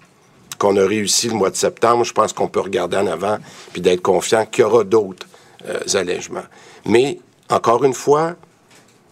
qu'on 0.59 0.77
a 0.77 0.87
réussi 0.87 1.29
le 1.29 1.35
mois 1.35 1.51
de 1.51 1.57
septembre, 1.57 2.05
je 2.05 2.13
pense 2.13 2.33
qu'on 2.33 2.49
peut 2.49 2.61
regarder 2.61 2.97
en 2.97 3.07
avant 3.07 3.39
puis 3.73 3.81
d'être 3.81 4.03
confiant 4.03 4.47
qu'il 4.47 4.63
y 4.63 4.65
aura 4.65 4.85
d'autres 4.85 5.27
euh, 5.69 5.81
allègements. 5.95 6.45
Mais 6.87 7.19
encore 7.51 7.85
une 7.85 7.95
fois, 7.95 8.37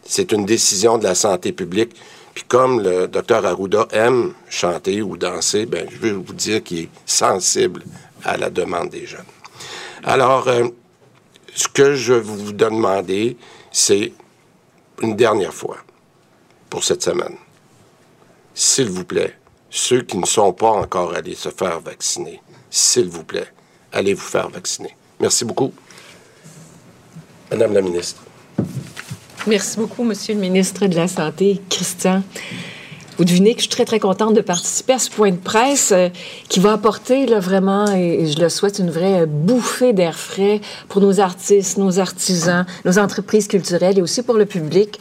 c'est 0.05 0.33
une 0.33 0.47
décision 0.47 0.99
de 0.99 1.05
la 1.05 1.15
santé 1.15 1.53
publique. 1.53 1.95
Puis 2.35 2.45
comme 2.45 2.81
le 2.81 3.09
docteur 3.09 3.45
Arruda 3.45 3.87
aime 3.93 4.33
chanter 4.49 5.03
ou 5.03 5.17
danser, 5.17 5.67
ben, 5.67 5.87
je 5.91 5.99
veux 5.99 6.13
vous 6.13 6.33
dire 6.33 6.63
qu'il 6.63 6.79
est 6.81 6.89
sensible 7.05 7.83
à 8.25 8.37
la 8.37 8.51
demande 8.51 8.91
des 8.91 9.07
jeunes. 9.07 9.21
Alors, 10.05 10.49
euh, 10.49 10.69
ce 11.55 11.69
que 11.69 11.95
je 11.95 12.15
vous 12.15 12.53
demander, 12.53 13.37
c'est 13.73 14.13
une 15.03 15.17
dernière 15.17 15.55
fois 15.55 15.79
pour 16.69 16.85
cette 16.85 17.03
semaine. 17.03 17.37
S'il 18.63 18.91
vous 18.91 19.07
plaît, 19.07 19.39
ceux 19.71 20.03
qui 20.03 20.19
ne 20.19 20.27
sont 20.27 20.53
pas 20.53 20.69
encore 20.69 21.15
allés 21.15 21.35
se 21.35 21.49
faire 21.49 21.81
vacciner, 21.81 22.43
s'il 22.69 23.09
vous 23.09 23.25
plaît, 23.25 23.47
allez 23.91 24.13
vous 24.13 24.21
faire 24.21 24.51
vacciner. 24.51 24.95
Merci 25.19 25.47
beaucoup. 25.47 25.73
Madame 27.51 27.73
la 27.73 27.81
ministre. 27.81 28.23
Merci 29.47 29.79
beaucoup, 29.79 30.05
Monsieur 30.05 30.35
le 30.35 30.41
ministre 30.41 30.87
de 30.89 30.95
la 30.95 31.09
Santé, 31.09 31.59
Christian. 31.71 32.23
Vous 33.17 33.25
devinez 33.25 33.55
que 33.55 33.61
je 33.61 33.63
suis 33.63 33.71
très, 33.71 33.87
très 33.87 33.99
contente 33.99 34.35
de 34.35 34.43
participer 34.43 34.93
à 34.93 34.99
ce 34.99 35.09
point 35.09 35.31
de 35.31 35.39
presse 35.39 35.93
euh, 35.93 36.11
qui 36.51 36.61
va 36.61 36.75
apporter 36.75 37.25
là, 37.25 37.41
vraiment, 37.41 37.91
et, 37.91 38.27
je 38.27 38.39
le 38.39 38.51
souhaite, 38.51 38.79
une 38.79 38.91
vraie 38.91 39.25
bouffée 39.25 39.95
d'air 39.95 40.19
frais 40.19 40.61
pour 40.91 41.01
nos 41.01 41.19
artistes, 41.19 41.79
nos 41.79 41.99
artisans, 41.99 42.67
nos 42.85 42.99
entreprises 42.99 43.49
culturelles 43.49 43.99
et 43.99 44.03
aussi 44.03 44.23
pour 44.23 44.35
le 44.35 44.45
public. 44.45 45.01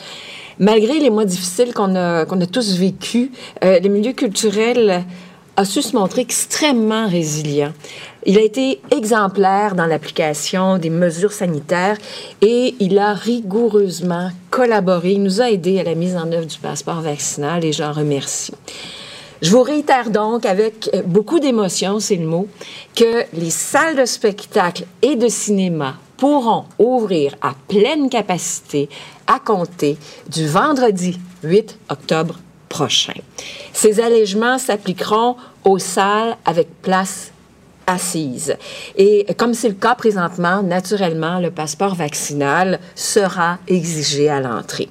Malgré 0.59 0.99
les 0.99 1.09
mois 1.09 1.23
difficiles 1.23 1.73
qu'on 1.73 1.95
a, 1.95 2.25
tous 2.51 2.77
vécus, 2.77 3.29
euh, 3.63 3.79
les 3.79 3.87
milieux 3.87 4.11
culturels 4.11 5.05
a 5.55 5.63
su 5.63 5.81
se 5.81 5.95
montrer 5.95 6.21
extrêmement 6.21 7.07
résilient. 7.07 7.71
Il 8.25 8.37
a 8.37 8.41
été 8.41 8.81
exemplaire 8.91 9.75
dans 9.75 9.85
l'application 9.85 10.77
des 10.77 10.89
mesures 10.89 11.31
sanitaires 11.31 11.97
et 12.41 12.75
il 12.81 12.99
a 12.99 13.13
rigoureusement 13.13 14.31
collaboré. 14.49 15.13
Il 15.13 15.23
nous 15.23 15.41
a 15.41 15.49
aidés 15.49 15.79
à 15.79 15.83
la 15.83 15.95
mise 15.95 16.17
en 16.17 16.29
œuvre 16.31 16.45
du 16.45 16.57
passeport 16.57 17.01
vaccinal 17.01 17.63
et 17.63 17.71
j'en 17.71 17.93
remercie. 17.93 18.53
Je 19.41 19.51
vous 19.51 19.63
réitère 19.63 20.09
donc 20.09 20.45
avec 20.45 20.89
beaucoup 21.05 21.39
d'émotion, 21.39 22.01
c'est 22.01 22.17
le 22.17 22.27
mot, 22.27 22.47
que 22.95 23.23
les 23.33 23.49
salles 23.49 23.95
de 23.95 24.03
spectacle 24.03 24.83
et 25.01 25.15
de 25.15 25.29
cinéma 25.29 25.95
pourront 26.19 26.65
ouvrir 26.77 27.35
à 27.41 27.53
pleine 27.67 28.09
capacité 28.09 28.89
à 29.27 29.39
compter 29.39 29.97
du 30.27 30.47
vendredi 30.47 31.19
8 31.43 31.79
octobre 31.89 32.39
prochain. 32.67 33.13
Ces 33.73 33.99
allègements 33.99 34.57
s'appliqueront 34.57 35.37
aux 35.63 35.79
salles 35.79 36.35
avec 36.45 36.81
place 36.81 37.31
assise. 37.87 38.55
Et 38.95 39.25
comme 39.37 39.53
c'est 39.53 39.69
le 39.69 39.75
cas 39.75 39.95
présentement, 39.95 40.61
naturellement, 40.61 41.39
le 41.39 41.51
passeport 41.51 41.95
vaccinal 41.95 42.79
sera 42.95 43.57
exigé 43.67 44.29
à 44.29 44.39
l'entrée. 44.39 44.89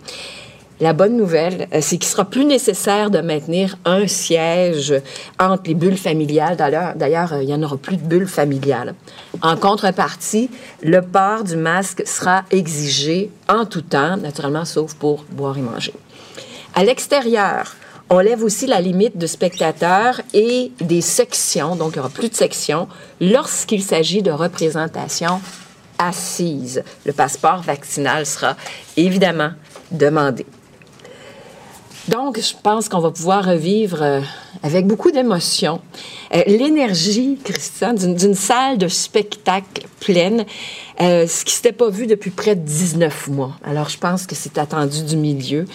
La 0.81 0.93
bonne 0.93 1.17
nouvelle, 1.17 1.67
euh, 1.75 1.81
c'est 1.81 1.99
qu'il 1.99 2.09
sera 2.09 2.25
plus 2.25 2.45
nécessaire 2.45 3.11
de 3.11 3.21
maintenir 3.21 3.77
un 3.85 4.07
siège 4.07 4.95
entre 5.41 5.65
les 5.67 5.75
bulles 5.75 5.99
familiales. 5.99 6.57
D'ailleurs, 6.57 7.33
euh, 7.33 7.43
il 7.43 7.47
n'y 7.47 7.55
en 7.55 7.63
aura 7.65 7.77
plus 7.77 7.97
de 7.97 8.03
bulles 8.03 8.29
familiales. 8.29 8.95
En 9.43 9.57
contrepartie, 9.57 10.51
le 10.83 11.03
port 11.03 11.43
du 11.43 11.57
masque 11.57 12.07
sera 12.07 12.45
exigé 12.53 13.31
en 13.49 13.65
tout 13.65 13.83
temps, 13.83 14.17
naturellement, 14.17 14.65
sauf 14.65 14.95
pour 14.95 15.25
boire 15.31 15.59
et 15.59 15.63
manger. 15.63 15.95
À 16.77 16.85
l'extérieur, 16.85 17.75
on 18.09 18.21
lève 18.21 18.45
aussi 18.45 18.69
la 18.69 18.81
limite 18.81 19.19
de 19.19 19.27
spectateurs 19.27 20.21
et 20.33 20.71
des 20.81 21.01
sections, 21.01 21.75
donc 21.75 21.91
il 21.91 21.95
n'y 21.95 22.01
aura 22.01 22.09
plus 22.09 22.29
de 22.29 22.37
sections, 22.37 22.87
lorsqu'il 23.21 23.83
s'agit 23.83 24.23
de 24.23 24.31
représentation 24.31 25.41
assise. 25.99 26.85
Le 27.05 27.13
passeport 27.13 27.63
vaccinal 27.63 28.25
sera 28.25 28.57
évidemment 28.97 29.51
demandé. 29.91 30.47
Donc, 32.07 32.41
je 32.41 32.55
pense 32.63 32.89
qu'on 32.89 33.01
va 33.01 33.11
pouvoir 33.11 33.45
revivre 33.45 34.03
euh, 34.03 34.21
avec 34.63 34.87
beaucoup 34.87 35.11
d'émotion 35.11 35.81
euh, 36.35 36.43
l'énergie, 36.47 37.39
Christian, 37.45 37.93
d'une 37.93 38.35
salle 38.35 38.79
de 38.79 38.89
spectacle 38.89 39.87
pleine, 40.01 40.47
euh, 41.01 41.27
ce 41.27 41.45
qui 41.45 41.53
s'était 41.53 41.73
pas 41.73 41.91
vu 41.91 42.07
depuis 42.07 42.31
près 42.31 42.55
de 42.55 42.61
19 42.61 43.29
mois. 43.29 43.59
Alors, 43.65 43.89
je 43.89 43.99
pense 43.99 44.27
que 44.27 44.35
c'est 44.35 44.59
attendu 44.59 45.03
du 45.03 45.17
milieu. 45.17 45.67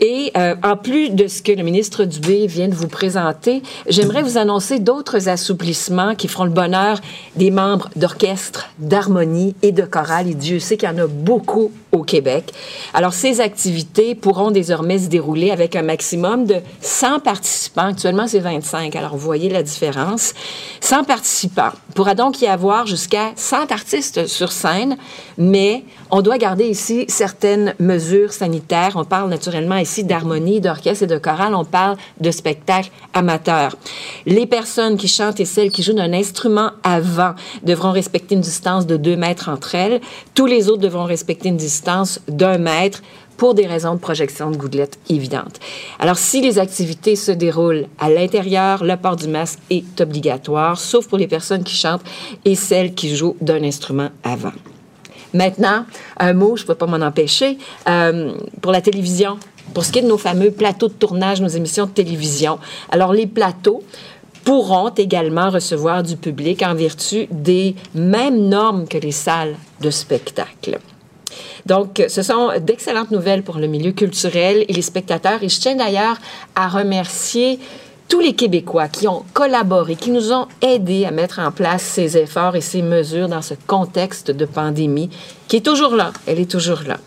Et 0.00 0.32
euh, 0.36 0.56
en 0.62 0.76
plus 0.76 1.10
de 1.10 1.28
ce 1.28 1.42
que 1.42 1.52
le 1.52 1.62
ministre 1.62 2.04
Dubé 2.04 2.46
vient 2.46 2.68
de 2.68 2.74
vous 2.74 2.88
présenter, 2.88 3.62
j'aimerais 3.88 4.22
vous 4.22 4.38
annoncer 4.38 4.78
d'autres 4.78 5.28
assouplissements 5.28 6.14
qui 6.14 6.28
feront 6.28 6.44
le 6.44 6.50
bonheur 6.50 7.00
des 7.36 7.50
membres 7.50 7.88
d'orchestre, 7.94 8.70
d'harmonie 8.78 9.54
et 9.62 9.72
de 9.72 9.82
chorale. 9.82 10.28
Et 10.28 10.34
Dieu 10.34 10.58
sait 10.58 10.76
qu'il 10.76 10.88
y 10.88 10.92
en 10.92 10.98
a 10.98 11.06
beaucoup 11.06 11.70
au 11.92 12.02
Québec. 12.02 12.52
Alors, 12.92 13.14
ces 13.14 13.40
activités 13.40 14.14
pourront 14.14 14.50
désormais 14.50 14.98
se 14.98 15.08
dérouler 15.08 15.52
avec 15.52 15.76
un 15.76 15.82
maximum 15.82 16.44
de 16.44 16.56
100 16.80 17.20
participants. 17.20 17.88
Actuellement, 17.88 18.26
c'est 18.26 18.40
25. 18.40 18.96
Alors, 18.96 19.12
vous 19.12 19.24
voyez 19.24 19.48
la 19.48 19.62
différence. 19.62 20.34
100 20.80 21.04
participants. 21.04 21.70
Il 21.90 21.94
pourra 21.94 22.14
donc 22.14 22.40
y 22.40 22.46
avoir 22.48 22.86
jusqu'à 22.86 23.32
100 23.36 23.70
artistes 23.70 24.26
sur 24.26 24.50
scène, 24.50 24.96
mais 25.38 25.84
on 26.16 26.22
doit 26.22 26.38
garder 26.38 26.68
ici 26.68 27.06
certaines 27.08 27.74
mesures 27.80 28.32
sanitaires. 28.32 28.92
On 28.94 29.04
parle 29.04 29.28
naturellement 29.28 29.78
ici 29.78 30.04
d'harmonie, 30.04 30.60
d'orchestre 30.60 31.02
et 31.02 31.06
de 31.08 31.18
chorale. 31.18 31.56
On 31.56 31.64
parle 31.64 31.96
de 32.20 32.30
spectacle 32.30 32.92
amateur. 33.14 33.74
Les 34.24 34.46
personnes 34.46 34.96
qui 34.96 35.08
chantent 35.08 35.40
et 35.40 35.44
celles 35.44 35.72
qui 35.72 35.82
jouent 35.82 35.94
d'un 35.94 36.12
instrument 36.12 36.70
avant 36.84 37.34
devront 37.64 37.90
respecter 37.90 38.36
une 38.36 38.42
distance 38.42 38.86
de 38.86 38.96
2 38.96 39.16
mètres 39.16 39.48
entre 39.48 39.74
elles. 39.74 40.00
Tous 40.36 40.46
les 40.46 40.68
autres 40.68 40.82
devront 40.82 41.02
respecter 41.02 41.48
une 41.48 41.56
distance 41.56 42.20
d'un 42.28 42.58
mètre 42.58 43.02
pour 43.36 43.54
des 43.54 43.66
raisons 43.66 43.94
de 43.94 44.00
projection 44.00 44.52
de 44.52 44.56
gouttelettes 44.56 45.00
évidentes. 45.08 45.58
Alors, 45.98 46.16
si 46.16 46.40
les 46.40 46.60
activités 46.60 47.16
se 47.16 47.32
déroulent 47.32 47.86
à 47.98 48.08
l'intérieur, 48.08 48.84
le 48.84 48.96
port 48.96 49.16
du 49.16 49.26
masque 49.26 49.58
est 49.68 50.00
obligatoire, 50.00 50.78
sauf 50.78 51.08
pour 51.08 51.18
les 51.18 51.26
personnes 51.26 51.64
qui 51.64 51.74
chantent 51.74 52.04
et 52.44 52.54
celles 52.54 52.94
qui 52.94 53.16
jouent 53.16 53.36
d'un 53.40 53.64
instrument 53.64 54.10
avant. 54.22 54.52
Maintenant, 55.34 55.84
un 56.18 56.32
mot, 56.32 56.56
je 56.56 56.62
ne 56.62 56.68
peux 56.68 56.74
pas 56.74 56.86
m'en 56.86 57.04
empêcher, 57.04 57.58
euh, 57.88 58.32
pour 58.62 58.72
la 58.72 58.80
télévision. 58.80 59.38
Pour 59.74 59.84
ce 59.84 59.92
qui 59.92 59.98
est 59.98 60.02
de 60.02 60.08
nos 60.08 60.18
fameux 60.18 60.50
plateaux 60.50 60.88
de 60.88 60.92
tournage, 60.92 61.40
nos 61.40 61.48
émissions 61.48 61.86
de 61.86 61.90
télévision. 61.90 62.58
Alors, 62.90 63.12
les 63.12 63.26
plateaux 63.26 63.82
pourront 64.44 64.90
également 64.90 65.50
recevoir 65.50 66.02
du 66.02 66.16
public 66.16 66.62
en 66.62 66.74
vertu 66.74 67.26
des 67.30 67.74
mêmes 67.94 68.48
normes 68.48 68.86
que 68.86 68.98
les 68.98 69.12
salles 69.12 69.56
de 69.80 69.90
spectacle. 69.90 70.78
Donc, 71.66 72.02
ce 72.08 72.22
sont 72.22 72.50
d'excellentes 72.60 73.10
nouvelles 73.10 73.42
pour 73.42 73.56
le 73.56 73.66
milieu 73.66 73.92
culturel 73.92 74.64
et 74.68 74.72
les 74.72 74.82
spectateurs. 74.82 75.42
Et 75.42 75.48
je 75.48 75.58
tiens 75.58 75.74
d'ailleurs 75.74 76.18
à 76.54 76.68
remercier 76.68 77.58
tous 78.08 78.20
les 78.20 78.34
Québécois 78.34 78.88
qui 78.88 79.08
ont 79.08 79.24
collaboré, 79.32 79.96
qui 79.96 80.10
nous 80.10 80.32
ont 80.32 80.46
aidés 80.62 81.04
à 81.04 81.10
mettre 81.10 81.38
en 81.38 81.50
place 81.50 81.82
ces 81.82 82.16
efforts 82.16 82.56
et 82.56 82.60
ces 82.60 82.82
mesures 82.82 83.28
dans 83.28 83.42
ce 83.42 83.54
contexte 83.66 84.30
de 84.30 84.44
pandémie 84.44 85.10
qui 85.48 85.56
est 85.56 85.64
toujours 85.64 85.96
là. 85.96 86.12
Elle 86.26 86.40
est 86.40 86.50
toujours 86.50 86.82
là. 86.86 86.98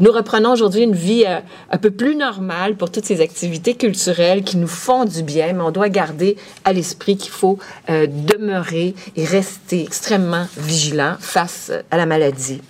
Nous 0.00 0.12
reprenons 0.12 0.52
aujourd'hui 0.52 0.82
une 0.82 0.94
vie 0.94 1.24
euh, 1.26 1.40
un 1.70 1.78
peu 1.78 1.90
plus 1.90 2.14
normale 2.14 2.76
pour 2.76 2.90
toutes 2.90 3.04
ces 3.04 3.20
activités 3.20 3.74
culturelles 3.74 4.44
qui 4.44 4.56
nous 4.56 4.68
font 4.68 5.04
du 5.04 5.24
bien, 5.24 5.52
mais 5.52 5.62
on 5.62 5.72
doit 5.72 5.88
garder 5.88 6.36
à 6.64 6.72
l'esprit 6.72 7.16
qu'il 7.16 7.32
faut 7.32 7.58
euh, 7.90 8.06
demeurer 8.06 8.94
et 9.16 9.24
rester 9.24 9.82
extrêmement 9.82 10.46
vigilant 10.56 11.16
face 11.18 11.72
à 11.90 11.96
la 11.96 12.06
maladie. 12.06 12.60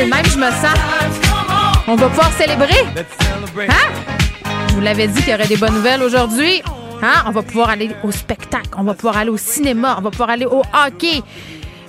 C'est 0.00 0.06
le 0.06 0.10
même, 0.10 0.24
je 0.24 0.38
me 0.38 0.50
sens. 0.50 1.84
On 1.86 1.94
va 1.94 2.08
pouvoir 2.08 2.32
célébrer. 2.32 2.86
Hein? 3.68 4.54
Je 4.68 4.74
vous 4.74 4.80
l'avais 4.80 5.08
dit 5.08 5.20
qu'il 5.20 5.30
y 5.30 5.34
aurait 5.34 5.46
des 5.46 5.58
bonnes 5.58 5.74
nouvelles 5.74 6.02
aujourd'hui. 6.02 6.62
Hein? 7.02 7.24
On 7.26 7.32
va 7.32 7.42
pouvoir 7.42 7.68
aller 7.68 7.90
au 8.02 8.10
spectacle, 8.10 8.70
on 8.78 8.84
va 8.84 8.94
pouvoir 8.94 9.18
aller 9.18 9.28
au 9.28 9.36
cinéma, 9.36 9.96
on 9.98 10.00
va 10.00 10.10
pouvoir 10.10 10.30
aller 10.30 10.46
au 10.46 10.62
hockey. 10.72 11.22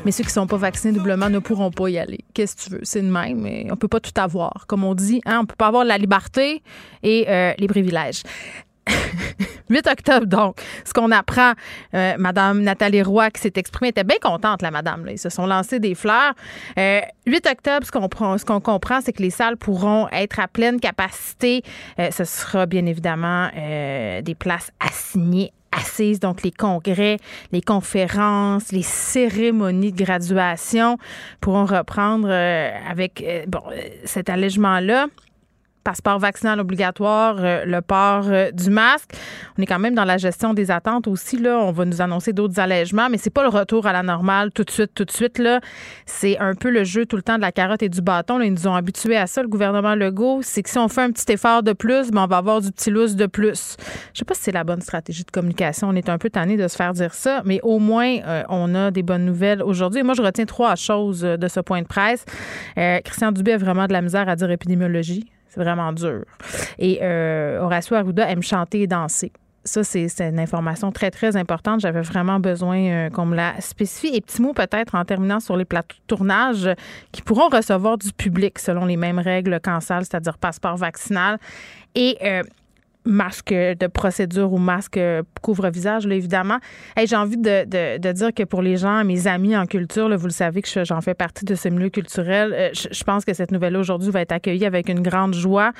Mais 0.03 0.11
ceux 0.11 0.23
qui 0.23 0.29
ne 0.29 0.33
sont 0.33 0.47
pas 0.47 0.57
vaccinés 0.57 0.93
doublement 0.93 1.29
ne 1.29 1.39
pourront 1.39 1.71
pas 1.71 1.87
y 1.87 1.99
aller. 1.99 2.19
Qu'est-ce 2.33 2.55
que 2.55 2.61
tu 2.63 2.69
veux? 2.71 2.79
C'est 2.83 3.01
de 3.01 3.09
même, 3.09 3.39
mais 3.39 3.67
on 3.71 3.77
peut 3.77 3.87
pas 3.87 4.01
tout 4.01 4.11
avoir. 4.19 4.65
Comme 4.67 4.83
on 4.83 4.93
dit, 4.93 5.21
hein? 5.25 5.39
on 5.43 5.45
peut 5.45 5.55
pas 5.57 5.67
avoir 5.67 5.85
la 5.85 5.97
liberté 5.97 6.63
et 7.03 7.25
euh, 7.29 7.53
les 7.57 7.67
privilèges. 7.67 8.23
8 9.71 9.87
octobre, 9.87 10.25
donc, 10.27 10.61
ce 10.85 10.93
qu'on 10.93 11.11
apprend, 11.11 11.53
euh, 11.93 12.15
Madame 12.19 12.61
Nathalie 12.61 13.01
Roy, 13.01 13.31
qui 13.31 13.41
s'est 13.41 13.53
exprimée, 13.55 13.89
était 13.89 14.03
bien 14.03 14.17
contente, 14.21 14.61
la 14.61 14.69
madame. 14.69 15.07
Ils 15.09 15.17
se 15.17 15.29
sont 15.29 15.47
lancés 15.47 15.79
des 15.79 15.95
fleurs. 15.95 16.33
8 16.77 16.79
euh, 16.79 17.01
octobre, 17.49 17.85
ce 17.85 17.91
qu'on, 17.91 18.37
ce 18.37 18.45
qu'on 18.45 18.59
comprend, 18.59 18.99
c'est 19.01 19.13
que 19.13 19.23
les 19.23 19.29
salles 19.29 19.57
pourront 19.57 20.07
être 20.11 20.39
à 20.39 20.47
pleine 20.47 20.79
capacité. 20.79 21.63
Euh, 21.99 22.11
ce 22.11 22.25
sera 22.25 22.65
bien 22.65 22.85
évidemment 22.85 23.49
des 23.51 24.35
places 24.37 24.71
assignées 24.79 25.53
assises, 25.71 26.19
donc 26.19 26.43
les 26.43 26.51
congrès, 26.51 27.17
les 27.51 27.61
conférences, 27.61 28.71
les 28.71 28.81
cérémonies 28.83 29.93
de 29.93 30.03
graduation 30.03 30.97
pourront 31.39 31.65
reprendre 31.65 32.29
avec 32.29 33.23
bon, 33.47 33.61
cet 34.03 34.29
allègement-là 34.29 35.07
passeport 35.83 36.19
vaccinal 36.19 36.59
obligatoire, 36.59 37.35
euh, 37.39 37.65
le 37.65 37.81
port 37.81 38.25
euh, 38.27 38.51
du 38.51 38.69
masque. 38.69 39.11
On 39.57 39.61
est 39.61 39.65
quand 39.65 39.79
même 39.79 39.95
dans 39.95 40.05
la 40.05 40.17
gestion 40.17 40.53
des 40.53 40.71
attentes 40.71 41.07
aussi. 41.07 41.37
Là. 41.37 41.57
On 41.57 41.71
va 41.71 41.85
nous 41.85 42.01
annoncer 42.01 42.33
d'autres 42.33 42.59
allègements, 42.59 43.09
mais 43.09 43.17
c'est 43.17 43.29
pas 43.29 43.43
le 43.43 43.49
retour 43.49 43.87
à 43.87 43.93
la 43.93 44.03
normale 44.03 44.51
tout 44.51 44.63
de 44.63 44.69
suite, 44.69 44.91
tout 44.93 45.05
de 45.05 45.11
suite. 45.11 45.37
Là. 45.39 45.59
C'est 46.05 46.37
un 46.39 46.55
peu 46.55 46.69
le 46.69 46.83
jeu 46.83 47.05
tout 47.05 47.15
le 47.15 47.21
temps 47.21 47.35
de 47.35 47.41
la 47.41 47.51
carotte 47.51 47.83
et 47.83 47.89
du 47.89 48.01
bâton. 48.01 48.39
Ils 48.41 48.53
nous 48.53 48.67
ont 48.67 48.75
habitués 48.75 49.17
à 49.17 49.27
ça, 49.27 49.41
le 49.41 49.47
gouvernement 49.47 49.95
Legault. 49.95 50.41
C'est 50.43 50.63
que 50.63 50.69
si 50.69 50.77
on 50.77 50.87
fait 50.87 51.01
un 51.01 51.11
petit 51.11 51.31
effort 51.31 51.63
de 51.63 51.73
plus, 51.73 52.11
ben, 52.11 52.23
on 52.23 52.27
va 52.27 52.37
avoir 52.37 52.61
du 52.61 52.71
petit 52.71 52.91
lousse 52.91 53.15
de 53.15 53.25
plus. 53.25 53.75
Je 54.13 54.19
sais 54.19 54.25
pas 54.25 54.33
si 54.33 54.43
c'est 54.43 54.51
la 54.51 54.63
bonne 54.63 54.81
stratégie 54.81 55.23
de 55.23 55.31
communication. 55.31 55.89
On 55.89 55.95
est 55.95 56.09
un 56.09 56.17
peu 56.17 56.29
tanné 56.29 56.57
de 56.57 56.67
se 56.67 56.75
faire 56.75 56.93
dire 56.93 57.13
ça, 57.13 57.41
mais 57.45 57.59
au 57.63 57.79
moins, 57.79 58.17
euh, 58.25 58.43
on 58.49 58.75
a 58.75 58.91
des 58.91 59.03
bonnes 59.03 59.25
nouvelles 59.25 59.63
aujourd'hui. 59.63 60.03
Moi, 60.03 60.13
je 60.13 60.21
retiens 60.21 60.45
trois 60.45 60.75
choses 60.75 61.21
de 61.21 61.47
ce 61.47 61.59
point 61.59 61.81
de 61.81 61.87
presse. 61.87 62.25
Christian 62.75 63.31
Dubé 63.31 63.53
a 63.53 63.57
vraiment 63.57 63.87
de 63.87 63.93
la 63.93 64.01
misère 64.01 64.29
à 64.29 64.35
dire 64.35 64.49
épidémiologie. 64.51 65.25
C'est 65.51 65.59
vraiment 65.59 65.91
dur. 65.91 66.23
Et 66.79 66.99
euh, 67.01 67.59
Horacio 67.59 67.95
Arruda 67.97 68.29
aime 68.29 68.41
chanter 68.41 68.83
et 68.83 68.87
danser. 68.87 69.33
Ça, 69.65 69.83
c'est 69.83 70.07
une 70.21 70.39
information 70.39 70.91
très, 70.91 71.11
très 71.11 71.35
importante. 71.35 71.81
J'avais 71.81 72.01
vraiment 72.01 72.39
besoin 72.39 72.79
euh, 72.79 73.09
qu'on 73.09 73.25
me 73.25 73.35
la 73.35 73.59
spécifie. 73.59 74.15
Et 74.15 74.21
petit 74.21 74.41
mot 74.41 74.53
peut-être 74.53 74.95
en 74.95 75.03
terminant 75.03 75.41
sur 75.41 75.57
les 75.57 75.65
plateaux 75.65 75.97
de 75.97 76.15
tournage 76.15 76.69
qui 77.11 77.21
pourront 77.21 77.49
recevoir 77.49 77.97
du 77.97 78.11
public 78.13 78.57
selon 78.57 78.85
les 78.85 78.95
mêmes 78.95 79.19
règles 79.19 79.59
qu'en 79.59 79.81
salle, 79.81 80.05
c'est-à-dire 80.05 80.37
passeport 80.37 80.77
vaccinal. 80.77 81.37
Et 81.95 82.17
euh, 82.23 82.43
masque 83.05 83.53
de 83.53 83.87
procédure 83.87 84.53
ou 84.53 84.57
masque 84.57 84.99
couvre-visage, 85.41 86.05
évidemment. 86.05 86.57
J'ai 87.03 87.15
envie 87.15 87.37
de, 87.37 88.11
dire 88.11 88.33
que 88.33 88.43
pour 88.43 88.61
les 88.61 88.77
gens, 88.77 89.03
mes 89.03 89.27
amis 89.27 89.55
en 89.55 89.65
culture, 89.65 90.15
vous 90.17 90.27
le 90.27 90.31
savez 90.31 90.61
que 90.61 90.83
j'en 90.83 91.01
fais 91.01 91.13
partie 91.13 91.45
de 91.45 91.55
ce 91.55 91.69
milieu 91.69 91.89
culturel, 91.89 92.53
euh, 92.53 92.69
je, 92.73 93.03
pense 93.03 93.25
que 93.25 93.33
cette 93.33 93.51
nouvelle 93.51 93.75
aujourd'hui 93.75 94.11
va 94.11 94.21
être 94.21 94.31
accueillie 94.31 94.65
avec 94.65 94.89
une 94.89 95.01
grande 95.01 95.33
joie. 95.33 95.71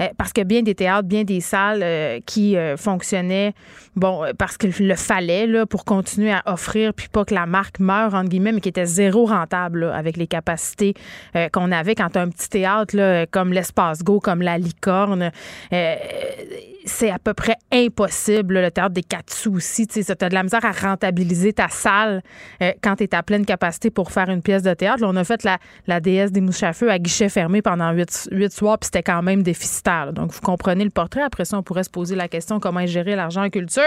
Euh, 0.00 0.08
parce 0.16 0.32
que 0.32 0.42
bien 0.42 0.62
des 0.62 0.74
théâtres, 0.74 1.08
bien 1.08 1.24
des 1.24 1.40
salles 1.40 1.82
euh, 1.82 2.20
qui 2.24 2.56
fonctionnaient, 2.76 3.52
bon, 3.96 4.24
parce 4.38 4.56
qu'il 4.56 4.72
le 4.86 4.94
fallait 4.94 5.46
là, 5.46 5.66
pour 5.66 5.84
continuer 5.84 6.32
à 6.32 6.42
offrir, 6.46 6.94
puis 6.94 7.08
pas 7.08 7.24
que 7.24 7.34
la 7.34 7.46
marque 7.46 7.80
meure, 7.80 8.14
entre 8.14 8.28
guillemets, 8.28 8.52
mais 8.52 8.60
qui 8.60 8.68
était 8.68 8.86
zéro 8.86 9.26
rentable 9.26 9.84
avec 9.84 10.16
les 10.16 10.26
capacités 10.26 10.94
qu'on 11.52 11.72
avait 11.72 11.94
quand 11.94 12.16
un 12.16 12.28
petit 12.28 12.48
théâtre 12.48 12.96
là, 12.96 13.26
comme 13.26 13.52
l'Espace 13.52 14.02
Go, 14.02 14.20
comme 14.20 14.42
la 14.42 14.58
Licorne 14.58 15.30
c'est 16.88 17.10
à 17.10 17.18
peu 17.18 17.34
près 17.34 17.56
impossible. 17.72 18.58
Le 18.58 18.70
théâtre 18.70 18.94
des 18.94 19.02
quatre 19.02 19.32
sous 19.32 19.54
aussi, 19.54 19.86
tu 19.86 20.00
as 20.00 20.28
de 20.28 20.34
la 20.34 20.42
misère 20.42 20.64
à 20.64 20.72
rentabiliser 20.72 21.52
ta 21.52 21.68
salle 21.68 22.22
euh, 22.62 22.72
quand 22.82 22.96
tu 22.96 23.04
es 23.04 23.14
à 23.14 23.22
pleine 23.22 23.44
capacité 23.46 23.90
pour 23.90 24.10
faire 24.10 24.28
une 24.30 24.42
pièce 24.42 24.62
de 24.62 24.74
théâtre. 24.74 25.02
on 25.04 25.16
a 25.16 25.24
fait 25.24 25.44
la, 25.44 25.58
la 25.86 26.00
déesse 26.00 26.32
des 26.32 26.40
mouches 26.40 26.62
à 26.62 26.72
feu 26.72 26.90
à 26.90 26.98
guichet 26.98 27.28
fermé 27.28 27.62
pendant 27.62 27.92
huit, 27.92 28.28
huit 28.32 28.52
soirs, 28.52 28.78
puis 28.78 28.86
c'était 28.86 29.02
quand 29.02 29.22
même 29.22 29.42
déficitaire. 29.42 29.87
Donc, 30.12 30.32
vous 30.32 30.40
comprenez 30.40 30.84
le 30.84 30.90
portrait. 30.90 31.22
Après 31.22 31.44
ça, 31.44 31.58
on 31.58 31.62
pourrait 31.62 31.84
se 31.84 31.90
poser 31.90 32.14
la 32.14 32.28
question 32.28 32.60
comment 32.60 32.84
gérer 32.86 33.16
l'argent 33.16 33.44
en 33.44 33.50
culture. 33.50 33.82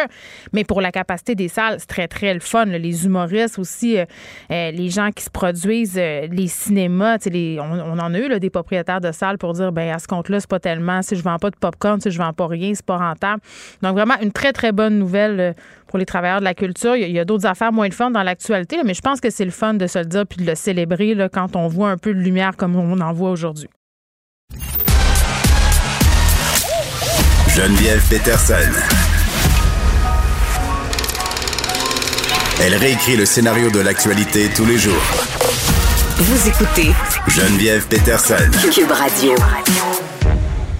Mais 0.53 0.63
pour 0.63 0.81
la 0.81 0.91
capacité 0.91 1.35
des 1.35 1.47
salles, 1.47 1.75
c'est 1.79 1.87
très, 1.87 2.07
très 2.07 2.33
le 2.33 2.39
fun. 2.39 2.65
Les 2.65 3.05
humoristes 3.05 3.59
aussi, 3.59 3.97
euh, 3.97 4.05
euh, 4.51 4.71
les 4.71 4.89
gens 4.89 5.11
qui 5.11 5.23
se 5.23 5.29
produisent, 5.29 5.95
les 5.95 6.47
cinémas, 6.47 7.17
on, 7.27 7.99
en 7.99 8.13
a 8.13 8.19
eu 8.19 8.39
des 8.39 8.49
propriétaires 8.49 9.01
de 9.01 9.11
salles 9.11 9.37
pour 9.37 9.53
dire, 9.53 9.71
ben 9.71 9.93
à 9.93 9.99
ce 9.99 10.07
compte-là, 10.07 10.39
c'est 10.39 10.49
pas 10.49 10.59
tellement, 10.59 11.01
si 11.01 11.15
je 11.15 11.23
vends 11.23 11.37
pas 11.37 11.49
de 11.49 11.55
popcorn, 11.55 11.99
si 12.01 12.11
je 12.11 12.17
vends 12.17 12.33
pas 12.33 12.47
rien, 12.47 12.73
c'est 12.73 12.85
rentable. 12.89 13.41
Donc, 13.81 13.93
vraiment, 13.93 14.15
une 14.21 14.31
très, 14.31 14.53
très 14.53 14.71
bonne 14.71 14.97
nouvelle 14.97 15.39
euh, 15.39 15.53
pour 15.87 15.99
les 15.99 16.05
travailleurs 16.05 16.39
de 16.39 16.45
la 16.45 16.53
culture. 16.53 16.95
Il 16.95 17.11
y 17.11 17.19
a, 17.19 17.25
d'autres 17.25 17.45
affaires 17.45 17.71
moins 17.71 17.89
de 17.89 17.93
fun 17.93 18.11
dans 18.11 18.23
l'actualité, 18.23 18.77
mais 18.83 18.93
je 18.93 19.01
pense 19.01 19.21
que 19.21 19.29
c'est 19.29 19.45
le 19.45 19.51
fun 19.51 19.73
de 19.73 19.87
se 19.87 19.99
le 19.99 20.05
dire 20.05 20.25
puis 20.25 20.43
de 20.43 20.49
le 20.49 20.55
célébrer 20.55 21.15
quand 21.31 21.55
on 21.55 21.67
voit 21.67 21.89
un 21.89 21.97
peu 21.97 22.13
de 22.13 22.19
lumière 22.19 22.55
comme 22.55 22.75
on 22.75 22.99
en 22.99 23.13
voit 23.13 23.31
aujourd'hui. 23.31 23.67
Geneviève 27.63 28.01
Peterson. 28.09 28.55
Elle 32.59 32.73
réécrit 32.73 33.15
le 33.15 33.25
scénario 33.25 33.69
de 33.69 33.79
l'actualité 33.79 34.49
tous 34.55 34.65
les 34.65 34.79
jours. 34.79 35.03
Vous 36.17 36.49
écoutez 36.49 36.89
Geneviève 37.27 37.87
Peterson. 37.87 38.49
Cube 38.73 38.89
Radio. 38.89 39.35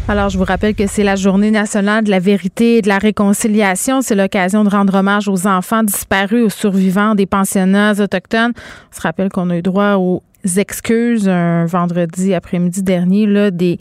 Alors, 0.08 0.30
je 0.30 0.40
vous 0.40 0.44
rappelle 0.44 0.74
que 0.74 0.88
c'est 0.88 1.04
la 1.04 1.16
journée 1.16 1.52
nationale 1.52 2.04
de 2.04 2.10
la 2.10 2.18
vérité 2.18 2.78
et 2.78 2.82
de 2.82 2.88
la 2.88 2.98
réconciliation. 2.98 4.02
C'est 4.02 4.16
l'occasion 4.16 4.64
de 4.64 4.70
rendre 4.70 4.96
hommage 4.96 5.28
aux 5.28 5.46
enfants 5.46 5.84
disparus, 5.84 6.46
aux 6.46 6.50
survivants 6.50 7.14
des 7.14 7.28
pensionnats 7.28 7.94
autochtones. 8.00 8.54
On 8.92 8.96
se 8.96 9.02
rappelle 9.02 9.30
qu'on 9.30 9.52
a 9.52 9.58
eu 9.58 9.62
droit 9.62 9.98
aux 9.98 10.24
excuses 10.58 11.30
un 11.30 11.68
vendredi 11.68 12.34
après-midi 12.34 12.82
dernier, 12.82 13.28
là, 13.28 13.52
des 13.52 13.78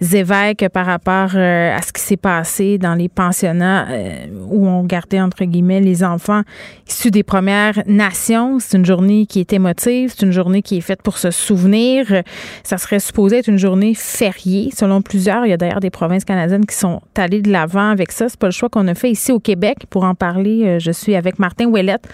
évêques 0.00 0.66
par 0.72 0.86
rapport 0.86 1.30
euh, 1.34 1.76
à 1.76 1.82
ce 1.82 1.92
qui 1.92 2.00
s'est 2.00 2.16
passé 2.16 2.78
dans 2.78 2.94
les 2.94 3.08
pensionnats 3.08 3.88
euh, 3.90 4.26
où 4.48 4.66
on 4.66 4.84
gardait, 4.84 5.20
entre 5.20 5.44
guillemets, 5.44 5.80
les 5.80 6.04
enfants 6.04 6.42
issus 6.88 7.10
des 7.10 7.22
Premières 7.22 7.82
Nations. 7.86 8.58
C'est 8.60 8.76
une 8.76 8.84
journée 8.84 9.26
qui 9.26 9.40
est 9.40 9.52
émotive, 9.52 10.12
c'est 10.16 10.24
une 10.24 10.32
journée 10.32 10.62
qui 10.62 10.78
est 10.78 10.82
faite 10.82 11.02
pour 11.02 11.18
se 11.18 11.30
souvenir. 11.30 12.22
Ça 12.62 12.78
serait 12.78 13.00
supposé 13.00 13.38
être 13.38 13.48
une 13.48 13.58
journée 13.58 13.94
fériée, 13.94 14.70
selon 14.74 15.02
plusieurs. 15.02 15.46
Il 15.46 15.50
y 15.50 15.52
a 15.52 15.56
d'ailleurs 15.56 15.80
des 15.80 15.90
provinces 15.90 16.24
canadiennes 16.24 16.66
qui 16.66 16.76
sont 16.76 17.00
allées 17.16 17.42
de 17.42 17.50
l'avant 17.50 17.90
avec 17.90 18.12
ça. 18.12 18.28
C'est 18.28 18.38
pas 18.38 18.48
le 18.48 18.52
choix 18.52 18.68
qu'on 18.68 18.86
a 18.88 18.94
fait 18.94 19.10
ici 19.10 19.32
au 19.32 19.40
Québec. 19.40 19.86
Pour 19.90 20.04
en 20.04 20.14
parler, 20.14 20.64
euh, 20.64 20.78
je 20.78 20.92
suis 20.92 21.16
avec 21.16 21.38
Martin 21.38 21.66
Ouellette, 21.66 22.06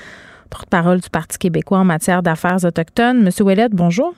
porte-parole 0.51 1.01
du 1.01 1.11
Parti 1.11 1.39
québécois 1.39 1.79
en 1.79 1.85
matière 1.85 2.23
d'affaires 2.23 2.65
autochtones. 2.65 3.23
Monsieur 3.23 3.45
Ouellette, 3.45 3.73
bonjour. 3.73 4.15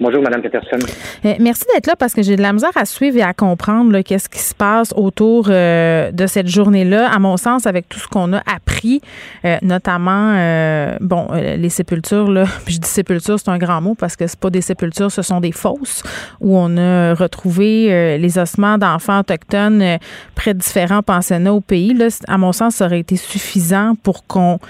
Bonjour, 0.00 0.22
Mme 0.22 0.42
Peterson. 0.42 0.78
Euh, 1.24 1.34
merci 1.40 1.64
d'être 1.74 1.88
là 1.88 1.96
parce 1.96 2.14
que 2.14 2.22
j'ai 2.22 2.36
de 2.36 2.42
la 2.42 2.52
misère 2.52 2.70
à 2.76 2.84
suivre 2.84 3.16
et 3.16 3.22
à 3.22 3.34
comprendre 3.34 4.00
qu'est-ce 4.02 4.28
qui 4.28 4.38
se 4.38 4.54
passe 4.54 4.92
autour 4.94 5.48
euh, 5.50 6.12
de 6.12 6.28
cette 6.28 6.46
journée-là. 6.46 7.10
À 7.10 7.18
mon 7.18 7.36
sens, 7.36 7.66
avec 7.66 7.88
tout 7.88 7.98
ce 7.98 8.06
qu'on 8.06 8.32
a 8.32 8.38
appris, 8.46 9.00
euh, 9.44 9.56
notamment, 9.62 10.34
bon, 11.00 11.26
les 11.34 11.68
sépultures, 11.68 12.30
là, 12.30 12.44
je 12.68 12.78
dis 12.78 12.88
sépultures, 12.88 13.40
c'est 13.40 13.50
un 13.50 13.58
grand 13.58 13.80
mot 13.80 13.96
parce 13.96 14.14
que 14.14 14.28
c'est 14.28 14.38
pas 14.38 14.50
des 14.50 14.60
sépultures, 14.60 15.10
ce 15.10 15.22
sont 15.22 15.40
des 15.40 15.50
fosses 15.50 16.04
où 16.40 16.56
on 16.56 16.76
a 16.76 17.14
retrouvé 17.14 18.18
les 18.18 18.38
ossements 18.38 18.78
d'enfants 18.78 19.20
autochtones 19.20 19.98
près 20.36 20.54
de 20.54 20.60
différents 20.60 21.02
pensionnats 21.02 21.54
au 21.54 21.60
pays. 21.60 21.92
Là, 21.92 22.06
à 22.28 22.38
mon 22.38 22.52
sens, 22.52 22.76
ça 22.76 22.86
aurait 22.86 23.00
été 23.00 23.16
suffisant 23.16 23.94
pour 24.04 24.26
qu'on 24.28 24.60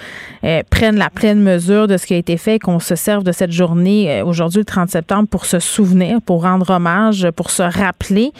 prenne 0.70 0.96
la 0.96 1.10
pleine 1.10 1.42
mesure 1.42 1.86
de 1.86 1.98
ce 1.98 2.06
qui 2.06 2.14
a 2.14 2.16
été 2.16 2.38
fait 2.38 2.54
et 2.54 2.58
qu'on 2.58 2.80
se 2.80 2.94
serve 2.94 3.24
de 3.24 3.32
cette 3.32 3.52
journée 3.52 4.22
aujourd'hui, 4.22 4.60
le 4.60 4.64
30 4.64 4.88
septembre 4.88 5.17
pour 5.26 5.44
se 5.44 5.58
souvenir, 5.58 6.20
pour 6.22 6.42
rendre 6.42 6.70
hommage, 6.70 7.28
pour 7.36 7.50
se 7.50 7.62
rappeler. 7.62 8.32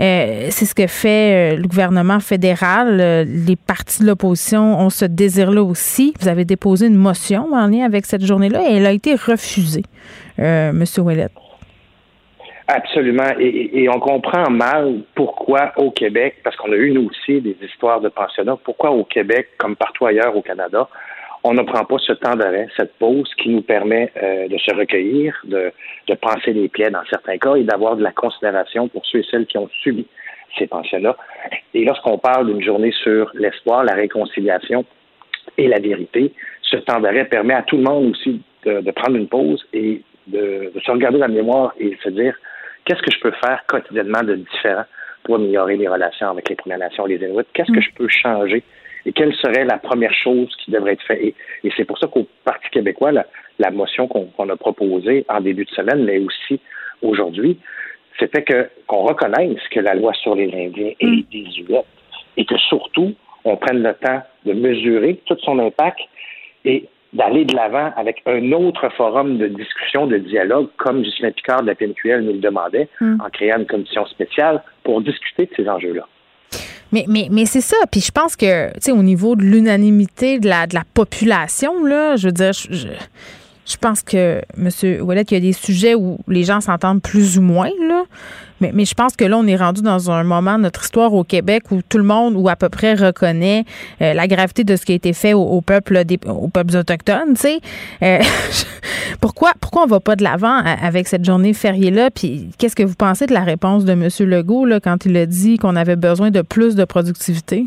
Euh, 0.00 0.48
c'est 0.50 0.64
ce 0.64 0.74
que 0.74 0.86
fait 0.86 1.54
euh, 1.54 1.56
le 1.56 1.68
gouvernement 1.68 2.20
fédéral. 2.20 2.98
Euh, 3.00 3.24
les 3.24 3.56
partis 3.56 4.02
de 4.02 4.08
l'opposition 4.08 4.78
ont 4.78 4.90
ce 4.90 5.04
désir-là 5.04 5.62
aussi. 5.62 6.14
Vous 6.20 6.28
avez 6.28 6.44
déposé 6.44 6.86
une 6.86 6.96
motion 6.96 7.52
en 7.52 7.66
lien 7.66 7.84
avec 7.84 8.06
cette 8.06 8.24
journée-là 8.24 8.62
et 8.68 8.76
elle 8.76 8.86
a 8.86 8.92
été 8.92 9.14
refusée, 9.14 9.82
Monsieur 10.38 11.02
Ouellet. 11.02 11.28
Absolument. 12.66 13.28
Et, 13.38 13.88
on 13.90 14.00
comprend 14.00 14.50
mal 14.50 15.02
pourquoi 15.14 15.72
au 15.76 15.90
Québec, 15.90 16.36
parce 16.42 16.56
qu'on 16.56 16.72
a 16.72 16.76
eu 16.76 16.92
nous 16.92 17.10
aussi 17.10 17.42
des 17.42 17.56
histoires 17.62 18.00
de 18.00 18.08
pensionnats, 18.08 18.56
pourquoi 18.64 18.90
au 18.90 19.04
Québec, 19.04 19.48
comme 19.58 19.76
partout 19.76 20.06
ailleurs 20.06 20.34
au 20.34 20.40
Canada, 20.40 20.88
on 21.44 21.52
ne 21.52 21.62
prend 21.62 21.84
pas 21.84 21.98
ce 21.98 22.14
temps 22.14 22.34
d'arrêt, 22.34 22.68
cette 22.76 22.94
pause 22.94 23.30
qui 23.36 23.50
nous 23.50 23.60
permet 23.60 24.10
euh, 24.16 24.48
de 24.48 24.56
se 24.56 24.74
recueillir, 24.74 25.38
de, 25.44 25.70
de 26.08 26.14
penser 26.14 26.54
les 26.54 26.68
plaies 26.68 26.90
dans 26.90 27.04
certains 27.10 27.36
cas 27.36 27.54
et 27.56 27.64
d'avoir 27.64 27.96
de 27.96 28.02
la 28.02 28.12
considération 28.12 28.88
pour 28.88 29.04
ceux 29.04 29.18
et 29.18 29.26
celles 29.30 29.46
qui 29.46 29.58
ont 29.58 29.68
subi 29.82 30.06
ces 30.58 30.66
pensionnats. 30.66 31.16
Et 31.74 31.84
lorsqu'on 31.84 32.16
parle 32.16 32.46
d'une 32.46 32.62
journée 32.62 32.92
sur 33.02 33.30
l'espoir, 33.34 33.84
la 33.84 33.94
réconciliation 33.94 34.86
et 35.58 35.68
la 35.68 35.78
vérité, 35.80 36.32
ce 36.62 36.76
temps 36.78 37.00
d'arrêt 37.00 37.26
permet 37.26 37.54
à 37.54 37.62
tout 37.62 37.76
le 37.76 37.82
monde 37.82 38.12
aussi 38.12 38.40
de, 38.64 38.90
prendre 38.92 39.16
une 39.16 39.28
pause 39.28 39.62
et 39.74 40.00
de, 40.26 40.72
de, 40.74 40.80
se 40.80 40.90
regarder 40.90 41.18
dans 41.18 41.26
la 41.26 41.32
mémoire 41.32 41.74
et 41.78 41.90
de 41.90 41.96
se 42.02 42.08
dire 42.08 42.34
qu'est-ce 42.86 43.02
que 43.02 43.10
je 43.10 43.20
peux 43.20 43.32
faire 43.32 43.62
quotidiennement 43.66 44.22
de 44.22 44.36
différent 44.36 44.84
pour 45.24 45.36
améliorer 45.36 45.76
les 45.76 45.88
relations 45.88 46.30
avec 46.30 46.48
les 46.48 46.56
Premières 46.56 46.78
Nations 46.78 47.06
et 47.06 47.18
les 47.18 47.26
Inuits? 47.26 47.44
Qu'est-ce 47.52 47.70
que 47.70 47.80
mm. 47.80 47.82
je 47.82 47.94
peux 47.96 48.08
changer 48.08 48.62
et 49.06 49.12
quelle 49.12 49.34
serait 49.34 49.64
la 49.64 49.78
première 49.78 50.14
chose 50.14 50.48
qui 50.64 50.70
devrait 50.70 50.92
être 50.92 51.02
faite? 51.02 51.20
Et, 51.22 51.34
c'est 51.76 51.84
pour 51.84 51.98
ça 51.98 52.06
qu'au 52.06 52.26
Parti 52.44 52.68
québécois, 52.70 53.12
la, 53.12 53.70
motion 53.70 54.08
qu'on 54.08 54.48
a 54.48 54.56
proposée 54.56 55.24
en 55.28 55.40
début 55.40 55.64
de 55.64 55.70
semaine, 55.70 56.04
mais 56.04 56.18
aussi 56.18 56.60
aujourd'hui, 57.02 57.58
c'était 58.18 58.42
que 58.42 58.68
qu'on 58.86 59.02
reconnaisse 59.02 59.60
que 59.70 59.80
la 59.80 59.94
loi 59.94 60.12
sur 60.14 60.34
les 60.34 60.46
Indiens 60.46 60.92
est 60.98 61.06
mm. 61.06 61.22
désuète 61.30 61.86
et 62.36 62.44
que 62.44 62.56
surtout, 62.56 63.14
on 63.44 63.56
prenne 63.56 63.82
le 63.82 63.94
temps 63.94 64.22
de 64.46 64.52
mesurer 64.52 65.20
tout 65.26 65.36
son 65.42 65.58
impact 65.58 66.00
et 66.64 66.88
d'aller 67.12 67.44
de 67.44 67.54
l'avant 67.54 67.92
avec 67.96 68.22
un 68.26 68.52
autre 68.52 68.88
forum 68.90 69.38
de 69.38 69.46
discussion, 69.46 70.06
de 70.06 70.18
dialogue, 70.18 70.68
comme 70.76 71.04
Justin 71.04 71.30
Picard 71.30 71.62
de 71.62 71.68
la 71.68 71.74
PNQL 71.74 72.22
nous 72.22 72.32
le 72.32 72.38
demandait, 72.38 72.88
mm. 73.00 73.20
en 73.20 73.30
créant 73.30 73.58
une 73.58 73.66
commission 73.66 74.06
spéciale 74.06 74.62
pour 74.82 75.00
discuter 75.00 75.46
de 75.46 75.50
ces 75.56 75.68
enjeux-là. 75.68 76.06
Mais, 76.94 77.06
mais, 77.08 77.26
mais 77.28 77.44
c'est 77.44 77.60
ça. 77.60 77.76
Puis 77.90 78.00
je 78.00 78.12
pense 78.12 78.36
que, 78.36 78.72
tu 78.74 78.80
sais, 78.82 78.92
au 78.92 79.02
niveau 79.02 79.34
de 79.34 79.42
l'unanimité 79.42 80.38
de 80.38 80.48
la, 80.48 80.68
de 80.68 80.76
la 80.76 80.84
population, 80.94 81.84
là, 81.84 82.14
je 82.14 82.28
veux 82.28 82.32
dire, 82.32 82.52
je, 82.52 82.68
je 82.70 82.86
pense 83.78 84.02
que, 84.02 84.42
M. 84.58 84.68
Ouellet, 85.02 85.22
il 85.30 85.34
y 85.34 85.36
a 85.36 85.40
des 85.40 85.52
sujets 85.52 85.94
où 85.94 86.18
les 86.28 86.44
gens 86.44 86.60
s'entendent 86.60 87.02
plus 87.02 87.38
ou 87.38 87.42
moins, 87.42 87.70
là. 87.88 88.04
Mais, 88.60 88.70
mais, 88.72 88.84
je 88.84 88.94
pense 88.94 89.16
que 89.16 89.24
là, 89.24 89.36
on 89.36 89.46
est 89.46 89.56
rendu 89.56 89.82
dans 89.82 90.10
un 90.10 90.22
moment 90.22 90.56
de 90.56 90.62
notre 90.62 90.84
histoire 90.84 91.12
au 91.12 91.24
Québec 91.24 91.70
où 91.70 91.80
tout 91.88 91.98
le 91.98 92.04
monde, 92.04 92.34
ou 92.36 92.48
à 92.48 92.56
peu 92.56 92.68
près, 92.68 92.94
reconnaît 92.94 93.64
euh, 94.00 94.14
la 94.14 94.28
gravité 94.28 94.64
de 94.64 94.76
ce 94.76 94.84
qui 94.84 94.92
a 94.92 94.94
été 94.94 95.12
fait 95.12 95.34
au, 95.34 95.60
peuple 95.60 96.04
des, 96.04 96.18
aux 96.26 96.48
peuples 96.48 96.76
autochtones, 96.76 97.34
tu 97.34 97.40
sais. 97.40 97.60
Euh, 98.02 98.20
pourquoi, 99.20 99.52
pourquoi 99.60 99.84
on 99.84 99.86
va 99.86 100.00
pas 100.00 100.14
de 100.14 100.22
l'avant 100.22 100.56
avec 100.56 101.08
cette 101.08 101.24
journée 101.24 101.52
fériée-là? 101.52 102.10
Puis 102.10 102.50
qu'est-ce 102.58 102.76
que 102.76 102.84
vous 102.84 102.94
pensez 102.94 103.26
de 103.26 103.34
la 103.34 103.42
réponse 103.42 103.84
de 103.84 103.92
M. 103.92 104.08
Legault 104.20 104.66
là, 104.66 104.78
quand 104.78 105.04
il 105.04 105.16
a 105.16 105.26
dit 105.26 105.58
qu'on 105.58 105.74
avait 105.74 105.96
besoin 105.96 106.30
de 106.30 106.42
plus 106.42 106.74
de 106.76 106.84
productivité? 106.84 107.66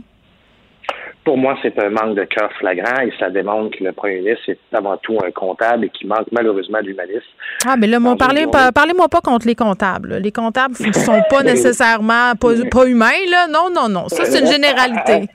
Pour 1.28 1.38
moi, 1.38 1.58
c'est 1.62 1.78
un 1.78 1.90
manque 1.90 2.16
de 2.16 2.24
cœur 2.24 2.50
flagrant 2.58 3.02
et 3.02 3.12
ça 3.20 3.30
démontre 3.30 3.78
que 3.78 3.84
le 3.84 3.92
premier 3.92 4.20
ministre 4.20 4.48
est 4.48 4.60
avant 4.72 4.96
tout 4.96 5.18
un 5.26 5.30
comptable 5.32 5.84
et 5.84 5.90
qui 5.90 6.08
manque 6.08 6.28
malheureusement 6.32 6.82
d'humanisme. 6.82 7.20
Ah, 7.68 7.76
mais 7.78 7.88
là, 7.88 8.00
parlez-moi 8.18 8.72
parlez 8.74 8.94
pas 9.12 9.20
contre 9.20 9.46
les 9.46 9.54
comptables. 9.54 10.20
Les 10.24 10.32
comptables 10.32 10.76
ne 10.80 10.94
sont 10.94 11.22
pas 11.30 11.44
nécessairement 11.44 12.32
pas, 12.40 12.86
humains, 12.86 13.26
là. 13.30 13.48
Non, 13.50 13.68
non, 13.76 13.90
non. 13.90 14.08
Ça, 14.08 14.24
c'est 14.24 14.40
une 14.40 14.48
généralité. 14.48 15.28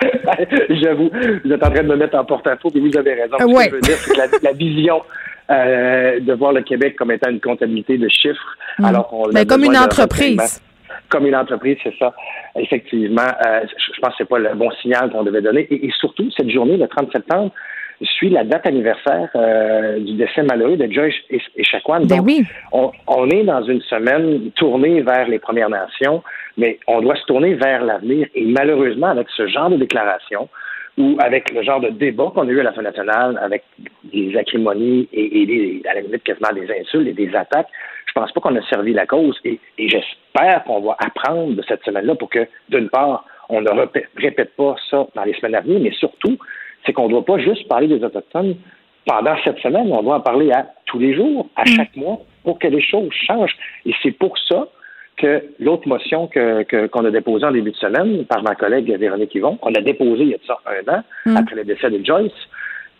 J'avoue, 0.70 1.10
vous 1.44 1.52
êtes 1.52 1.62
en 1.62 1.70
train 1.72 1.82
de 1.82 1.88
me 1.88 1.96
mettre 1.96 2.16
en 2.16 2.24
porte-à-faux, 2.24 2.70
mais 2.74 2.80
vous 2.80 2.96
avez 2.96 3.12
raison. 3.12 3.36
Ce 3.38 3.44
que 3.44 3.70
je 3.70 3.74
veux 3.74 3.80
dire, 3.82 3.96
c'est 3.98 4.14
que 4.14 4.44
la, 4.44 4.52
vision 4.54 5.02
euh, 5.50 6.20
de 6.20 6.32
voir 6.32 6.54
le 6.54 6.62
Québec 6.62 6.96
comme 6.96 7.10
étant 7.12 7.28
une 7.28 7.40
comptabilité 7.40 7.98
de 7.98 8.08
chiffres, 8.08 8.56
mm. 8.78 8.84
alors 8.86 9.08
qu'on. 9.08 9.28
Mais 9.34 9.44
comme 9.44 9.64
une 9.64 9.76
entreprise. 9.76 10.62
Comme 11.08 11.26
une 11.26 11.36
entreprise, 11.36 11.76
c'est 11.82 11.94
ça. 11.98 12.14
Effectivement, 12.56 13.22
euh, 13.46 13.60
je 13.66 14.00
pense 14.00 14.10
que 14.10 14.16
c'est 14.18 14.28
pas 14.28 14.38
le 14.38 14.54
bon 14.54 14.70
signal 14.82 15.10
qu'on 15.10 15.22
devait 15.22 15.42
donner. 15.42 15.66
Et, 15.70 15.90
surtout, 15.98 16.30
cette 16.36 16.50
journée, 16.50 16.76
le 16.76 16.88
30 16.88 17.12
septembre, 17.12 17.52
suit 18.00 18.30
la 18.30 18.44
date 18.44 18.66
anniversaire 18.66 19.28
euh, 19.34 19.98
du 19.98 20.14
décès 20.14 20.42
malheureux 20.42 20.76
de 20.76 20.92
Joyce 20.92 21.14
et, 21.30 21.40
et 21.56 21.62
ben 21.84 22.06
Donc, 22.06 22.26
oui. 22.26 22.44
on, 22.70 22.92
on, 23.08 23.28
est 23.28 23.42
dans 23.42 23.62
une 23.64 23.80
semaine 23.82 24.52
tournée 24.52 25.00
vers 25.02 25.26
les 25.26 25.40
Premières 25.40 25.68
Nations, 25.68 26.22
mais 26.56 26.78
on 26.86 27.00
doit 27.00 27.16
se 27.16 27.24
tourner 27.24 27.54
vers 27.54 27.84
l'avenir. 27.84 28.28
Et 28.36 28.44
malheureusement, 28.44 29.08
avec 29.08 29.26
ce 29.36 29.48
genre 29.48 29.70
de 29.70 29.76
déclaration, 29.76 30.48
ou 30.98 31.16
avec 31.20 31.52
le 31.52 31.62
genre 31.62 31.80
de 31.80 31.90
débat 31.90 32.30
qu'on 32.34 32.48
a 32.48 32.50
eu 32.50 32.60
à 32.60 32.64
l'Assemblée 32.64 32.90
nationale, 32.90 33.38
avec 33.40 33.62
des 34.12 34.36
acrimonies 34.36 35.08
et, 35.12 35.42
et 35.42 35.82
à 35.88 35.94
la 35.94 36.00
limite 36.00 36.24
quasiment 36.24 36.52
des 36.52 36.68
insultes 36.80 37.06
et 37.06 37.12
des 37.12 37.34
attaques, 37.34 37.68
pense 38.18 38.32
pas 38.32 38.40
qu'on 38.40 38.56
a 38.56 38.62
servi 38.68 38.92
la 38.92 39.06
cause. 39.06 39.38
Et, 39.44 39.58
j'espère 39.78 40.64
qu'on 40.64 40.80
va 40.80 40.96
apprendre 40.98 41.54
de 41.54 41.62
cette 41.62 41.84
semaine-là 41.84 42.14
pour 42.14 42.28
que, 42.28 42.46
d'une 42.68 42.88
part, 42.88 43.24
on 43.48 43.60
ne 43.60 43.70
répète 44.16 44.54
pas 44.56 44.76
ça 44.90 45.06
dans 45.14 45.24
les 45.24 45.34
semaines 45.34 45.54
à 45.54 45.60
venir, 45.60 45.80
mais 45.80 45.92
surtout, 45.92 46.36
c'est 46.84 46.92
qu'on 46.92 47.04
ne 47.04 47.10
doit 47.10 47.24
pas 47.24 47.38
juste 47.38 47.66
parler 47.68 47.88
des 47.88 48.02
Autochtones 48.02 48.56
pendant 49.06 49.36
cette 49.42 49.58
semaine, 49.60 49.90
on 49.90 50.02
doit 50.02 50.16
en 50.16 50.20
parler 50.20 50.50
à 50.52 50.66
tous 50.84 50.98
les 50.98 51.14
jours, 51.14 51.48
à 51.56 51.62
mm. 51.62 51.66
chaque 51.66 51.96
mois, 51.96 52.18
pour 52.44 52.58
que 52.58 52.68
les 52.68 52.82
choses 52.82 53.10
changent. 53.26 53.56
Et 53.86 53.92
c'est 54.02 54.12
pour 54.12 54.36
ça 54.38 54.68
que 55.16 55.42
l'autre 55.58 55.88
motion 55.88 56.28
que, 56.28 56.86
qu'on 56.88 57.04
a 57.04 57.10
déposée 57.10 57.46
en 57.46 57.50
début 57.50 57.72
de 57.72 57.76
semaine 57.76 58.24
par 58.26 58.42
ma 58.42 58.54
collègue 58.54 58.94
Véronique 58.98 59.34
Yvon, 59.34 59.58
on 59.62 59.74
a 59.74 59.80
déposé 59.80 60.24
il 60.24 60.28
y 60.28 60.34
a 60.34 60.38
de 60.38 60.44
ça 60.46 60.58
un 60.66 60.94
an, 60.94 61.02
mm. 61.26 61.36
après 61.36 61.56
le 61.56 61.64
décès 61.64 61.90
de 61.90 62.04
Joyce, 62.04 62.32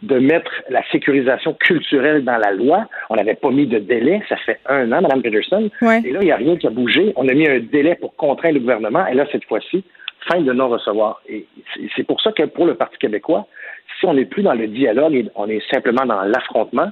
de 0.02 0.18
mettre 0.18 0.50
la 0.68 0.82
sécurisation 0.90 1.54
culturelle 1.54 2.24
dans 2.24 2.37
la 2.37 2.52
loi. 2.52 2.87
On 3.11 3.16
n'avait 3.16 3.34
pas 3.34 3.50
mis 3.50 3.66
de 3.66 3.78
délai, 3.78 4.22
ça 4.28 4.37
fait 4.37 4.61
un 4.66 4.92
an, 4.92 5.02
Mme 5.02 5.22
Peterson. 5.22 5.70
Et 5.82 6.12
là, 6.12 6.20
il 6.20 6.26
n'y 6.26 6.32
a 6.32 6.37
rien 6.37 6.56
qui 6.56 6.66
a 6.66 6.70
bougé. 6.70 7.12
On 7.16 7.28
a 7.28 7.34
mis 7.34 7.48
un 7.48 7.58
délai 7.58 7.96
pour 7.96 8.14
contraindre 8.16 8.54
le 8.54 8.61
gouvernement. 8.61 9.06
Et 9.06 9.14
là, 9.14 9.26
cette 9.32 9.44
fois-ci, 9.44 9.84
fin 10.30 10.40
de 10.40 10.52
non-recevoir. 10.52 11.20
Et 11.28 11.46
c'est 11.96 12.04
pour 12.04 12.20
ça 12.20 12.32
que 12.32 12.44
pour 12.44 12.66
le 12.66 12.74
Parti 12.74 12.98
québécois, 12.98 13.46
si 13.98 14.06
on 14.06 14.14
n'est 14.14 14.24
plus 14.24 14.42
dans 14.42 14.54
le 14.54 14.68
dialogue, 14.68 15.30
on 15.34 15.48
est 15.48 15.62
simplement 15.72 16.06
dans 16.06 16.22
l'affrontement, 16.22 16.90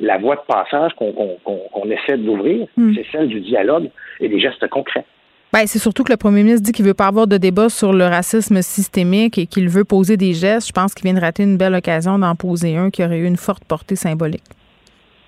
la 0.00 0.18
voie 0.18 0.36
de 0.36 0.40
passage 0.46 0.92
qu'on 0.94 1.90
essaie 1.90 2.16
d'ouvrir, 2.18 2.66
hmm. 2.76 2.94
c'est 2.94 3.06
celle 3.10 3.28
du 3.28 3.40
dialogue 3.40 3.90
et 4.20 4.28
des 4.28 4.40
gestes 4.40 4.66
concrets. 4.68 5.04
Ben, 5.50 5.66
c'est 5.66 5.78
surtout 5.78 6.04
que 6.04 6.12
le 6.12 6.18
premier 6.18 6.42
ministre 6.42 6.66
dit 6.66 6.72
qu'il 6.72 6.84
veut 6.84 6.92
pas 6.92 7.06
avoir 7.06 7.26
de 7.26 7.38
débat 7.38 7.70
sur 7.70 7.94
le 7.94 8.04
racisme 8.04 8.60
systémique 8.60 9.38
et 9.38 9.46
qu'il 9.46 9.70
veut 9.70 9.84
poser 9.84 10.18
des 10.18 10.34
gestes. 10.34 10.68
Je 10.68 10.72
pense 10.72 10.92
qu'il 10.92 11.04
vient 11.04 11.14
de 11.14 11.24
rater 11.24 11.42
une 11.42 11.56
belle 11.56 11.74
occasion 11.74 12.18
d'en 12.18 12.34
poser 12.34 12.76
un 12.76 12.90
qui 12.90 13.02
aurait 13.02 13.18
eu 13.18 13.26
une 13.26 13.38
forte 13.38 13.64
portée 13.64 13.96
symbolique. 13.96 14.44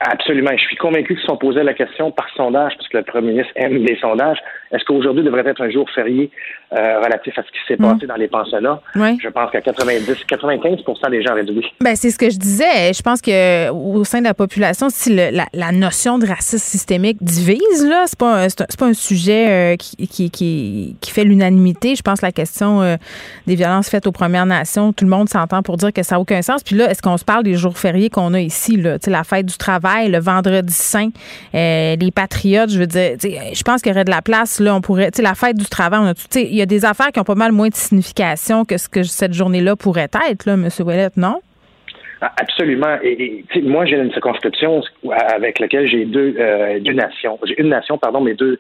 Absolument. 0.01 0.51
Je 0.53 0.63
suis 0.63 0.77
convaincu 0.77 1.15
qu'ils 1.15 1.27
sont 1.27 1.39
posés 1.39 1.63
la 1.63 1.73
question 1.73 2.11
par 2.11 2.29
sondage, 2.37 2.73
parce 2.77 2.89
que 2.89 2.99
le 2.99 3.05
premier 3.05 3.29
ministre 3.29 3.53
aime 3.57 3.77
les 3.77 3.99
sondages. 3.99 4.39
Est-ce 4.73 4.85
qu'aujourd'hui 4.85 5.25
devrait 5.25 5.47
être 5.47 5.61
un 5.61 5.71
jour 5.71 5.89
férié 5.91 6.31
euh, 6.73 7.01
relatif 7.01 7.37
à 7.39 7.43
ce 7.43 7.49
qui 7.49 7.59
s'est 7.67 7.77
mm. 7.77 7.93
passé 7.93 8.07
dans 8.07 8.15
les 8.15 8.29
pensionnats? 8.29 8.81
Oui. 8.95 9.19
Je 9.23 9.29
pense 9.29 9.51
qu'à 9.51 9.61
90, 9.61 10.25
95% 10.29 11.11
des 11.11 11.23
gens 11.23 11.33
auraient 11.33 11.45
dit 11.45 11.53
oui. 11.57 11.67
Ben, 11.81 11.97
c'est 11.97 12.11
ce 12.11 12.19
que 12.19 12.31
je 12.31 12.39
disais. 12.39 12.93
Je 12.93 13.03
pense 13.03 13.21
que 13.21 13.71
au 13.71 14.05
sein 14.05 14.21
de 14.21 14.25
la 14.25 14.35
population, 14.35 14.89
si 14.89 15.15
la, 15.15 15.47
la, 15.53 15.73
notion 15.73 16.19
de 16.19 16.27
racisme 16.27 16.59
systémique 16.59 17.23
divise, 17.23 17.87
là, 17.87 18.05
c'est 18.07 18.19
pas, 18.19 18.49
c'est 18.49 18.79
pas 18.79 18.87
un 18.87 18.95
sujet 18.95 19.49
euh, 19.49 19.77
qui, 19.77 20.07
qui, 20.07 20.31
qui, 20.31 20.97
qui, 21.01 21.11
fait 21.11 21.25
l'unanimité. 21.25 21.97
Je 21.97 22.03
pense 22.03 22.21
que 22.21 22.27
la 22.27 22.33
question 22.33 22.83
euh, 22.83 22.97
des 23.47 23.57
violences 23.57 23.89
faites 23.89 24.07
aux 24.07 24.13
Premières 24.13 24.47
Nations, 24.47 24.93
tout 24.93 25.05
le 25.05 25.11
monde 25.11 25.29
s'entend 25.29 25.63
pour 25.63 25.77
dire 25.77 25.93
que 25.93 26.03
ça 26.03 26.17
n'a 26.17 26.21
aucun 26.21 26.43
sens. 26.43 26.63
Puis 26.63 26.77
là, 26.77 26.91
est-ce 26.91 27.03
qu'on 27.03 27.17
se 27.17 27.25
parle 27.25 27.43
des 27.43 27.55
jours 27.55 27.77
fériés 27.77 28.11
qu'on 28.11 28.35
a 28.35 28.41
ici, 28.41 28.77
là? 28.77 28.99
la 29.07 29.25
fête 29.25 29.47
du 29.47 29.57
travail? 29.57 30.11
le 30.11 30.19
vendredi 30.19 30.73
saint, 30.73 31.11
les 31.53 32.11
patriotes, 32.15 32.71
je 32.71 32.79
veux 32.79 32.87
dire, 32.87 33.17
je 33.21 33.63
pense 33.63 33.83
qu'il 33.83 33.91
y 33.91 33.95
aurait 33.95 34.05
de 34.05 34.11
la 34.11 34.23
place, 34.23 34.60
là, 34.61 34.75
on 34.75 34.81
pourrait, 34.81 35.11
tu 35.11 35.17
sais, 35.17 35.23
la 35.23 35.35
fête 35.35 35.57
du 35.57 35.67
travail, 35.67 36.01
on 36.03 36.07
a 36.07 36.15
il 36.37 36.55
y 36.55 36.63
a 36.63 36.67
des 36.67 36.85
affaires 36.85 37.13
qui 37.13 37.21
ont 37.21 37.25
pas 37.25 37.35
mal 37.35 37.53
moins 37.53 37.69
de 37.69 37.75
signification 37.75 38.65
que 38.65 38.79
ce 38.79 38.89
que 38.89 39.03
cette 39.03 39.33
journée-là 39.33 39.77
pourrait 39.77 40.09
être, 40.31 40.47
là, 40.47 40.55
M. 40.55 40.69
Ouellet, 40.81 41.09
non? 41.17 41.41
Ah, 42.21 42.33
absolument. 42.37 42.99
Et, 43.03 43.45
moi, 43.63 43.87
j'ai 43.87 43.97
une 43.97 44.13
circonscription 44.13 44.83
avec 45.11 45.59
laquelle 45.59 45.89
j'ai 45.89 46.05
deux, 46.05 46.35
euh, 46.39 46.79
deux 46.81 46.93
nations. 46.93 47.39
J'ai 47.45 47.59
une 47.61 47.71
nation, 47.71 47.97
pardon, 47.97 48.21
mais 48.21 48.35
deux, 48.35 48.59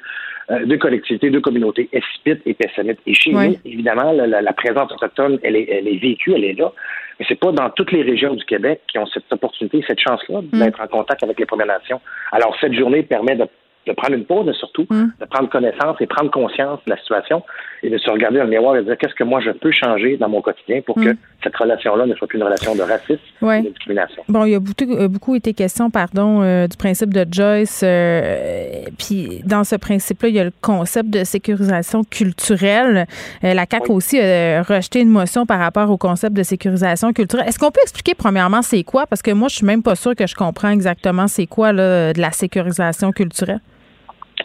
euh, 0.51 0.65
deux 0.65 0.79
collectivités, 0.79 1.31
deux 1.31 1.43
communautés, 1.43 1.89
Espit 1.93 2.41
et 2.47 2.55
Pessamit. 2.55 2.97
Et 3.07 3.15
chez 3.15 3.33
nous, 3.33 3.57
évidemment, 3.65 4.13
la, 4.13 4.53
présence 4.55 4.91
autochtone, 4.93 5.39
elle 5.43 5.57
est, 5.57 5.69
elle 5.71 5.89
est 5.89 5.99
vécue, 5.99 6.33
elle 6.35 6.45
est 6.45 6.59
là. 6.59 6.73
Mais 7.19 7.27
c'est 7.29 7.39
pas 7.39 7.53
dans 7.53 7.69
toutes 7.71 7.93
les 7.93 8.03
régions 8.03 8.35
du 8.35 8.45
Québec 8.47 8.81
qui 8.89 8.99
ont 8.99 9.07
cette 9.07 9.31
opportunité, 9.31 9.85
cette 9.87 10.01
chance-là 10.01 10.41
mm. 10.41 10.59
d'être 10.59 10.81
en 10.81 10.87
contact 10.87 11.23
avec 11.23 11.39
les 11.39 11.45
Premières 11.45 11.67
Nations. 11.67 12.01
Alors, 12.33 12.57
cette 12.61 12.73
journée 12.73 13.03
permet 13.03 13.37
de 13.37 13.45
de 13.91 13.97
prendre 13.97 14.15
une 14.15 14.25
pause, 14.25 14.45
mais 14.47 14.55
surtout 14.55 14.87
mm. 14.89 15.13
de 15.21 15.25
prendre 15.27 15.49
connaissance 15.51 15.97
et 16.01 16.07
prendre 16.07 16.31
conscience 16.31 16.79
de 16.87 16.91
la 16.91 16.97
situation 16.99 17.43
et 17.83 17.91
de 17.91 17.99
se 17.99 18.11
regarder 18.11 18.39
dans 18.39 18.45
le 18.45 18.51
miroir 18.51 18.77
et 18.77 18.81
de 18.81 18.85
dire 18.85 18.99
qu'est-ce 18.99 19.15
que 19.15 19.25
moi 19.25 19.41
je 19.41 19.51
peux 19.51 19.73
changer 19.73 20.17
dans 20.17 20.29
mon 20.29 20.43
quotidien 20.43 20.81
pour 20.83 20.95
que 20.95 21.11
mm. 21.11 21.17
cette 21.43 21.57
relation-là 21.57 22.07
ne 22.07 22.15
soit 22.15 22.29
plus 22.29 22.39
une 22.39 22.45
relation 22.45 22.75
de 22.75 22.83
racisme 22.83 23.21
et 23.43 23.63
de 23.63 23.69
discrimination? 23.69 24.23
Bon, 24.29 24.45
il 24.45 24.53
y 24.53 24.55
a 24.55 24.61
beaucoup, 24.61 24.93
euh, 24.93 25.09
beaucoup 25.09 25.35
été 25.35 25.55
question, 25.55 25.91
pardon, 25.91 26.43
euh, 26.43 26.67
du 26.67 26.77
principe 26.77 27.13
de 27.13 27.27
Joyce. 27.31 27.83
Euh, 27.85 28.85
puis 28.99 29.41
dans 29.45 29.65
ce 29.65 29.77
principe-là, 29.77 30.29
il 30.29 30.35
y 30.35 30.41
a 30.41 30.45
le 30.45 30.53
concept 30.61 31.11
de 31.11 31.25
sécurisation 31.25 32.05
culturelle. 32.05 33.07
la 33.43 33.65
CAQ 33.71 33.93
aussi 33.93 34.21
a 34.21 34.63
rejeté 34.63 35.01
une 35.01 35.11
motion 35.11 35.47
par 35.47 35.59
rapport 35.59 35.91
au 35.91 35.97
concept 35.97 36.37
de 36.37 36.43
sécurisation 36.43 37.13
culturelle. 37.13 37.49
Est-ce 37.49 37.59
qu'on 37.59 37.71
peut 37.71 37.81
expliquer 37.83 38.15
premièrement 38.15 38.63
c'est 38.63 38.85
quoi? 38.85 39.07
Parce 39.07 39.23
que 39.23 39.31
moi, 39.31 39.49
je 39.49 39.57
suis 39.57 39.67
même 39.67 39.83
pas 39.83 39.97
sûre 39.97 40.15
que 40.15 40.27
je 40.27 40.35
comprends 40.35 40.71
exactement 40.71 41.27
c'est 41.27 41.47
quoi 41.47 41.73
là, 41.73 42.13
de 42.13 42.21
la 42.21 42.31
sécurisation 42.31 43.11
culturelle. 43.13 43.61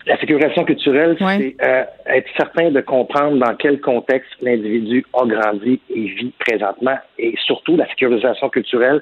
La 0.05 0.17
sécurisation 0.19 0.65
culturelle, 0.65 1.17
c'est 1.19 1.55
euh, 1.63 1.83
être 2.05 2.29
certain 2.37 2.69
de 2.69 2.81
comprendre 2.81 3.37
dans 3.37 3.55
quel 3.55 3.81
contexte 3.81 4.29
l'individu 4.41 5.03
a 5.13 5.25
grandi 5.25 5.79
et 5.89 6.01
vit 6.01 6.31
présentement. 6.39 6.97
Et 7.17 7.33
surtout, 7.43 7.75
la 7.75 7.87
sécurisation 7.87 8.49
culturelle 8.49 9.01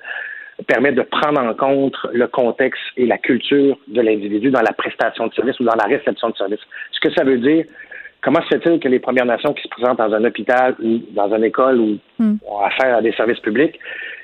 permet 0.68 0.94
de 0.94 1.02
prendre 1.02 1.42
en 1.42 1.54
compte 1.54 1.96
le 2.14 2.28
contexte 2.28 2.82
et 2.96 3.06
la 3.06 3.18
culture 3.18 3.78
de 3.88 4.02
l'individu 4.02 4.50
dans 4.50 4.62
la 4.62 4.72
prestation 4.72 5.28
de 5.28 5.34
service 5.34 5.60
ou 5.60 5.66
dans 5.66 5.76
la 5.76 5.86
réception 5.86 6.30
de 6.30 6.38
service. 6.38 6.60
Ce 6.92 7.00
que 7.00 7.14
ça 7.14 7.24
veut 7.24 7.40
dire, 7.40 7.66
comment 8.22 8.42
se 8.42 8.48
fait-il 8.48 8.80
que 8.80 8.88
les 8.88 9.00
Premières 9.00 9.26
Nations 9.26 9.54
qui 9.54 9.64
se 9.64 9.68
présentent 9.68 9.98
dans 9.98 10.14
un 10.14 10.24
hôpital 10.24 10.76
ou 10.82 11.02
dans 11.12 11.34
une 11.36 11.44
école 11.44 11.80
ou 11.80 11.98
hmm. 12.20 12.36
ont 12.48 12.60
affaire 12.60 12.98
à 12.98 13.02
des 13.02 13.12
services 13.14 13.40
publics, 13.40 13.78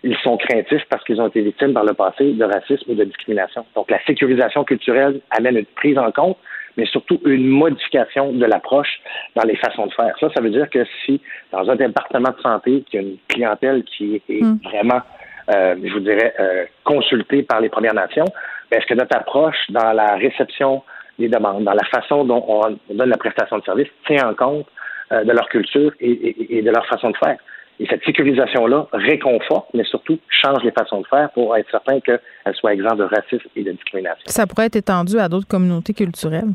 ils 0.03 0.15
sont 0.23 0.37
craintifs 0.37 0.85
parce 0.89 1.03
qu'ils 1.03 1.19
ont 1.19 1.27
été 1.27 1.41
victimes 1.41 1.73
par 1.73 1.83
le 1.83 1.93
passé 1.93 2.31
de 2.31 2.43
racisme 2.43 2.91
ou 2.91 2.95
de 2.95 3.03
discrimination. 3.03 3.65
Donc, 3.75 3.91
la 3.91 4.01
sécurisation 4.05 4.63
culturelle 4.63 5.19
amène 5.31 5.57
une 5.57 5.65
prise 5.65 5.97
en 5.97 6.11
compte, 6.11 6.37
mais 6.79 6.85
surtout 6.85 7.19
une 7.25 7.47
modification 7.47 8.31
de 8.31 8.45
l'approche 8.45 9.01
dans 9.35 9.43
les 9.43 9.57
façons 9.57 9.87
de 9.87 9.93
faire. 9.93 10.15
Ça, 10.19 10.29
ça 10.33 10.41
veut 10.41 10.49
dire 10.49 10.69
que 10.69 10.85
si 11.05 11.19
dans 11.51 11.69
un 11.69 11.75
département 11.75 12.29
de 12.29 12.41
santé, 12.41 12.83
il 12.91 12.95
y 12.95 12.97
a 12.97 13.01
une 13.01 13.17
clientèle 13.27 13.83
qui 13.83 14.21
est 14.29 14.41
hmm. 14.41 14.59
vraiment, 14.63 15.01
euh, 15.53 15.75
je 15.83 15.91
vous 15.91 15.99
dirais, 15.99 16.33
euh, 16.39 16.65
consultée 16.85 17.43
par 17.43 17.59
les 17.59 17.69
Premières 17.69 17.93
Nations, 17.93 18.25
ben, 18.71 18.77
est-ce 18.77 18.85
que 18.85 18.93
notre 18.93 19.15
approche 19.17 19.57
dans 19.69 19.91
la 19.91 20.15
réception 20.15 20.83
des 21.17 21.27
demandes, 21.27 21.65
dans 21.65 21.73
la 21.73 21.85
façon 21.85 22.23
dont 22.23 22.43
on 22.47 22.93
donne 22.93 23.09
la 23.09 23.17
prestation 23.17 23.57
de 23.57 23.63
service, 23.63 23.89
tient 24.07 24.29
en 24.29 24.33
compte 24.33 24.65
euh, 25.11 25.25
de 25.25 25.31
leur 25.33 25.49
culture 25.49 25.91
et, 25.99 26.61
de 26.61 26.71
leur 26.71 26.85
façon 26.85 27.09
de 27.09 27.17
faire? 27.17 27.37
Et 27.81 27.87
cette 27.87 28.03
sécurisation-là 28.03 28.87
réconforte, 28.91 29.67
mais 29.73 29.85
surtout 29.85 30.17
change 30.29 30.63
les 30.63 30.71
façons 30.71 31.01
de 31.01 31.07
faire 31.07 31.29
pour 31.31 31.55
être 31.57 31.69
certain 31.71 31.99
qu'elle 32.01 32.19
soit 32.53 32.73
exempte 32.73 32.97
de 32.97 33.03
racisme 33.03 33.47
et 33.55 33.63
de 33.63 33.71
discrimination. 33.71 34.23
Ça 34.25 34.47
pourrait 34.47 34.65
être 34.65 34.75
étendu 34.75 35.17
à 35.17 35.29
d'autres 35.29 35.47
communautés 35.47 35.93
culturelles? 35.93 36.51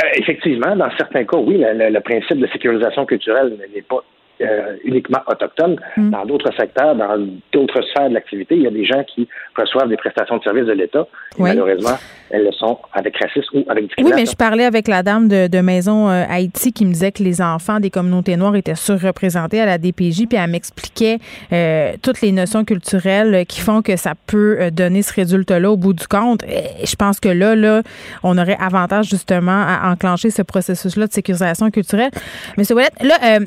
Euh, 0.00 0.08
effectivement, 0.14 0.74
dans 0.74 0.90
certains 0.96 1.24
cas, 1.24 1.36
oui, 1.36 1.58
le, 1.58 2.00
principe 2.00 2.38
de 2.38 2.46
sécurisation 2.46 3.04
culturelle 3.04 3.58
n'est 3.74 3.82
pas 3.82 4.02
euh, 4.40 4.76
uniquement 4.84 5.20
autochtones. 5.26 5.76
Mm. 5.96 6.10
Dans 6.10 6.24
d'autres 6.24 6.50
secteurs, 6.56 6.96
dans 6.96 7.16
d'autres 7.52 7.82
sphères 7.82 8.08
de 8.08 8.14
l'activité, 8.14 8.56
il 8.56 8.62
y 8.62 8.66
a 8.66 8.70
des 8.70 8.84
gens 8.84 9.04
qui 9.04 9.28
reçoivent 9.56 9.88
des 9.88 9.96
prestations 9.96 10.38
de 10.38 10.42
services 10.42 10.64
de 10.64 10.72
l'État. 10.72 11.06
Malheureusement, 11.38 11.96
elles 12.30 12.44
le 12.44 12.52
sont 12.52 12.78
avec 12.92 13.16
racisme 13.18 13.58
ou 13.58 13.64
avec 13.68 13.84
discrimination. 13.84 14.16
Oui, 14.16 14.22
mais 14.22 14.30
je 14.30 14.34
parlais 14.34 14.64
avec 14.64 14.88
la 14.88 15.02
dame 15.02 15.28
de, 15.28 15.60
Maison 15.60 16.08
euh, 16.08 16.24
Haïti 16.28 16.72
qui 16.72 16.84
me 16.84 16.92
disait 16.92 17.12
que 17.12 17.22
les 17.22 17.40
enfants 17.40 17.78
des 17.78 17.90
communautés 17.90 18.36
noires 18.36 18.56
étaient 18.56 18.74
surreprésentés 18.74 19.60
à 19.60 19.66
la 19.66 19.78
DPJ, 19.78 20.26
puis 20.28 20.38
elle 20.38 20.50
m'expliquait 20.50 21.18
euh, 21.52 21.92
toutes 22.02 22.20
les 22.20 22.32
notions 22.32 22.64
culturelles 22.64 23.46
qui 23.46 23.60
font 23.60 23.80
que 23.80 23.96
ça 23.96 24.14
peut 24.26 24.70
donner 24.72 25.02
ce 25.02 25.14
résultat-là 25.14 25.70
au 25.70 25.76
bout 25.76 25.92
du 25.92 26.08
compte. 26.08 26.42
Et 26.44 26.84
je 26.84 26.96
pense 26.96 27.20
que 27.20 27.28
là, 27.28 27.54
là, 27.54 27.82
on 28.24 28.36
aurait 28.38 28.56
avantage 28.58 29.08
justement 29.08 29.62
à 29.66 29.92
enclencher 29.92 30.30
ce 30.30 30.42
processus-là 30.42 31.06
de 31.06 31.12
sécurisation 31.12 31.70
culturelle. 31.70 32.10
Monsieur 32.56 32.74
Ouellet, 32.74 32.90
là, 33.02 33.38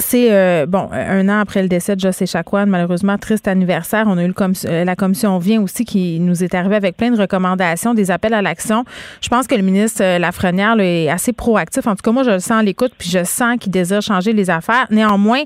c'est 0.00 0.32
euh, 0.32 0.64
bon 0.66 0.88
un 0.92 1.28
an 1.28 1.40
après 1.40 1.60
le 1.60 1.68
décès 1.68 1.96
de 1.96 2.00
José 2.00 2.24
Chacoan, 2.24 2.66
malheureusement 2.66 3.18
triste 3.18 3.48
anniversaire. 3.48 4.04
On 4.06 4.16
a 4.16 4.22
eu 4.22 4.28
le 4.28 4.34
euh, 4.66 4.84
la 4.84 4.94
commission 4.94 5.36
vient 5.38 5.60
aussi 5.60 5.84
qui 5.84 6.20
nous 6.20 6.44
est 6.44 6.54
arrivée 6.54 6.76
avec 6.76 6.96
plein 6.96 7.10
de 7.10 7.20
recommandations, 7.20 7.94
des 7.94 8.12
appels 8.12 8.32
à 8.32 8.40
l'action. 8.40 8.84
Je 9.20 9.28
pense 9.28 9.48
que 9.48 9.56
le 9.56 9.62
ministre 9.62 10.02
euh, 10.04 10.18
Lafrenière 10.18 10.78
est 10.78 11.08
assez 11.08 11.32
proactif. 11.32 11.86
En 11.88 11.96
tout 11.96 12.02
cas, 12.02 12.12
moi 12.12 12.22
je 12.22 12.30
le 12.30 12.38
sens 12.38 12.60
à 12.60 12.62
l'écoute, 12.62 12.92
puis 12.96 13.10
je 13.10 13.24
sens 13.24 13.56
qu'il 13.58 13.72
désire 13.72 14.00
changer 14.00 14.32
les 14.32 14.50
affaires. 14.50 14.86
Néanmoins, 14.90 15.42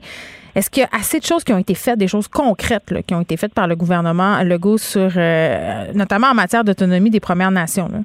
est-ce 0.54 0.68
qu'il 0.68 0.82
y 0.82 0.84
a 0.84 0.90
assez 0.92 1.18
de 1.18 1.24
choses 1.24 1.44
qui 1.44 1.54
ont 1.54 1.58
été 1.58 1.74
faites, 1.74 1.98
des 1.98 2.08
choses 2.08 2.28
concrètes 2.28 2.82
qui 3.06 3.14
ont 3.14 3.22
été 3.22 3.38
faites 3.38 3.54
par 3.54 3.66
le 3.66 3.74
gouvernement 3.74 4.42
Legault 4.42 4.76
sur, 4.76 5.10
notamment 5.94 6.26
en 6.26 6.34
matière 6.34 6.62
d'autonomie 6.62 7.08
des 7.08 7.20
Premières 7.20 7.50
Nations? 7.50 7.88
Là? 7.90 8.00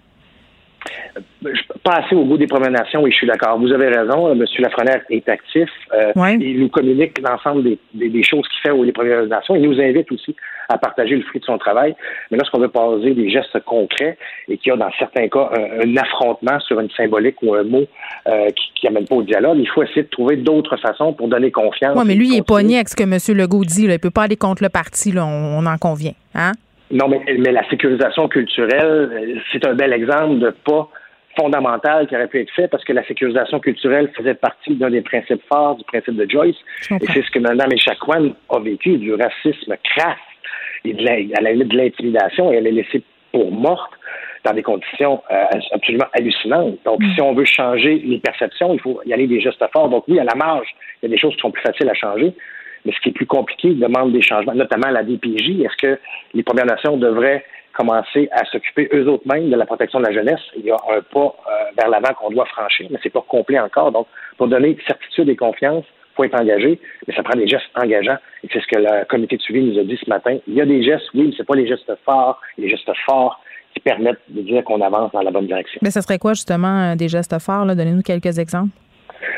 Pas 1.84 2.04
au 2.12 2.26
goût 2.26 2.38
des 2.38 2.48
Premières 2.48 2.72
Nations, 2.72 3.06
et 3.08 3.12
je 3.12 3.16
suis 3.16 3.28
d'accord. 3.28 3.60
Vous 3.60 3.72
avez 3.72 3.88
raison, 3.88 4.32
M. 4.32 4.44
Lafrenière 4.60 5.02
est 5.10 5.28
actif. 5.30 5.70
Euh, 5.94 6.12
Il 6.40 6.60
nous 6.60 6.70
communique 6.70 7.18
l'ensemble 7.20 7.64
des, 7.64 8.10
des, 8.10 8.24
choses 8.24 8.48
qu'il 8.50 8.60
fait 8.62 8.72
aux 8.72 8.92
Premières 8.92 9.26
Nations. 9.26 9.56
Il 9.56 9.64
nous 9.70 9.80
invite 9.80 10.12
aussi 10.12 10.36
à 10.70 10.78
partager 10.78 11.16
le 11.16 11.22
fruit 11.24 11.40
de 11.40 11.46
son 11.46 11.58
travail. 11.58 11.96
Mais 12.30 12.38
lorsqu'on 12.38 12.60
veut 12.60 12.68
poser 12.68 13.14
des 13.14 13.30
gestes 13.30 13.60
concrets 13.64 14.18
et 14.50 14.58
qu'il 14.58 14.72
y 14.72 14.74
a 14.74 14.78
dans 14.78 14.92
certains 15.00 15.28
cas 15.30 15.50
un, 15.54 15.96
affrontement 15.98 16.60
sur 16.60 16.80
une 16.80 16.90
symbolique 16.92 17.42
ou 17.42 17.54
un 17.54 17.64
mot 17.64 17.86
euh, 18.28 18.50
qui 18.76 18.86
n'amène 18.86 19.06
pas 19.06 19.16
au 19.16 19.24
dialogue, 19.24 19.58
il 19.60 19.70
faut 19.70 19.84
essayer 19.84 20.04
de 20.04 20.10
trouver 20.10 20.36
d'autres 20.36 20.78
façons 20.78 21.14
pour 21.14 21.28
donner 21.28 21.52
confiance. 21.52 21.96
Oui, 21.96 22.04
mais 22.06 22.16
lui, 22.16 22.30
il 22.30 22.38
est 22.38 22.48
pogné 22.48 22.76
avec 22.76 22.90
ce 22.90 22.96
que 22.96 23.04
M. 23.04 23.38
Legault 23.38 23.64
dit. 23.64 23.84
Il 23.84 23.90
ne 23.90 23.98
peut 23.98 24.12
pas 24.12 24.24
aller 24.24 24.36
contre 24.36 24.64
le 24.64 24.70
parti, 24.70 25.12
là, 25.12 25.26
on, 25.26 25.60
on 25.60 25.66
en 25.66 25.78
convient. 25.78 26.14
Hein? 26.36 26.52
Non, 26.92 27.08
mais, 27.10 27.22
mais 27.38 27.52
la 27.52 27.68
sécurisation 27.70 28.28
culturelle, 28.28 29.42
c'est 29.52 29.66
un 29.66 29.74
bel 29.74 29.94
exemple 29.94 30.40
de 30.40 30.50
pas 30.52 30.90
fondamental 31.38 32.08
qui 32.08 32.16
aurait 32.16 32.28
pu 32.28 32.42
être 32.42 32.54
fait 32.54 32.68
parce 32.68 32.84
que 32.84 32.94
la 32.94 33.06
sécurisation 33.06 33.60
culturelle 33.60 34.10
faisait 34.18 34.34
partie 34.34 34.76
d'un 34.76 34.90
des 34.90 35.02
principes 35.02 35.42
forts 35.48 35.76
du 35.76 35.84
principe 35.84 36.16
de 36.16 36.30
Joyce. 36.30 36.56
Et 36.90 37.06
c'est 37.14 37.22
ce 37.22 37.32
que 37.32 37.40
Mme 37.40 37.72
Echaquan 37.74 38.32
a 38.50 38.60
vécu, 38.60 38.98
du 38.98 39.14
racisme 39.14 39.76
crasse 39.84 40.18
et 40.84 40.94
de 40.94 41.04
la, 41.04 41.52
l'intimidation. 41.52 42.52
Et 42.52 42.56
elle 42.56 42.68
est 42.68 42.72
laissée 42.72 43.04
pour 43.32 43.52
morte 43.52 43.92
dans 44.46 44.54
des 44.54 44.64
conditions 44.64 45.22
euh, 45.30 45.44
absolument 45.74 46.08
hallucinantes. 46.14 46.78
Donc, 46.86 47.02
mm. 47.02 47.14
si 47.14 47.22
on 47.22 47.34
veut 47.34 47.46
changer 47.46 48.00
les 48.00 48.20
perceptions, 48.20 48.74
il 48.74 48.80
faut 48.80 49.02
y 49.06 49.14
aller 49.14 49.28
des 49.28 49.42
gestes 49.42 49.64
forts. 49.74 49.90
Donc, 49.90 50.06
oui, 50.08 50.20
à 50.20 50.24
la 50.24 50.36
marge, 50.36 50.68
il 51.02 51.10
y 51.10 51.12
a 51.12 51.16
des 51.16 51.20
choses 51.20 51.36
qui 51.36 51.42
sont 51.42 51.52
plus 51.52 51.62
faciles 51.62 51.90
à 51.90 51.94
changer. 51.94 52.34
Mais 52.86 52.94
ce 52.94 53.00
qui 53.02 53.10
est 53.10 53.14
plus 53.14 53.26
compliqué 53.26 53.74
demande 53.74 54.12
des 54.12 54.22
changements, 54.22 54.54
notamment 54.54 54.90
la 54.90 55.04
DPJ. 55.04 55.62
Est-ce 55.62 55.78
que 55.78 56.00
les 56.34 56.44
Premières 56.44 56.66
Nations 56.66 56.98
devraient 56.98 57.44
commencer 57.74 58.28
à 58.32 58.44
s'occuper 58.46 58.90
eux 58.94 59.08
autres 59.08 59.28
mêmes 59.28 59.50
de 59.50 59.56
la 59.56 59.66
protection 59.66 60.00
de 60.00 60.06
la 60.06 60.14
jeunesse? 60.14 60.42
Il 60.58 60.66
y 60.66 60.72
a 60.72 60.76
un 60.76 61.02
pas 61.02 61.36
euh, 61.48 61.52
vers 61.78 61.90
l'avant 61.90 62.14
qu'on 62.14 62.30
doit 62.30 62.46
franchir, 62.46 62.88
mais 62.90 63.00
c'est 63.04 63.12
pas 63.12 63.24
complet 63.28 63.60
encore. 63.60 63.92
Donc, 63.92 64.08
pour 64.38 64.48
donner 64.48 64.78
certitude 64.88 65.30
et 65.30 65.36
confiance, 65.36 65.86
il 65.86 66.16
faut 66.16 66.24
être 66.24 66.42
engagé, 66.42 66.80
mais 67.08 67.14
ça 67.14 67.24
prend 67.24 67.38
des 67.38 67.48
gestes 67.48 67.70
engageants. 67.76 68.18
Et 68.44 68.50
c'est 68.52 68.60
ce 68.60 68.68
que 68.68 68.80
le 68.80 69.06
comité 69.06 69.38
de 69.38 69.42
suivi 69.42 69.62
nous 69.62 69.80
a 69.80 69.84
dit 69.84 70.00
ce 70.04 70.10
matin. 70.10 70.38
Il 70.48 70.56
y 70.56 70.62
a 70.62 70.66
des 70.66 70.82
gestes, 70.82 71.06
oui, 71.14 71.28
mais 71.28 71.34
c'est 71.38 71.46
pas 71.46 71.56
les 71.56 71.68
gestes 71.68 71.92
forts, 72.06 72.42
les 72.58 72.70
gestes 72.70 72.92
forts 73.06 73.40
qui 73.74 73.80
permettent 73.82 74.22
de 74.30 74.42
dire 74.42 74.64
qu'on 74.64 74.82
avance 74.82 75.12
dans 75.12 75.22
la 75.22 75.30
bonne 75.30 75.46
direction. 75.46 75.80
Mais 75.84 75.92
ce 75.92 76.02
serait 76.02 76.18
quoi 76.18 76.34
justement 76.34 76.92
euh, 76.92 76.96
des 76.96 77.08
gestes 77.08 77.38
forts? 77.40 77.66
Donnez-nous 77.66 78.02
quelques 78.02 78.40
exemples. 78.40 78.72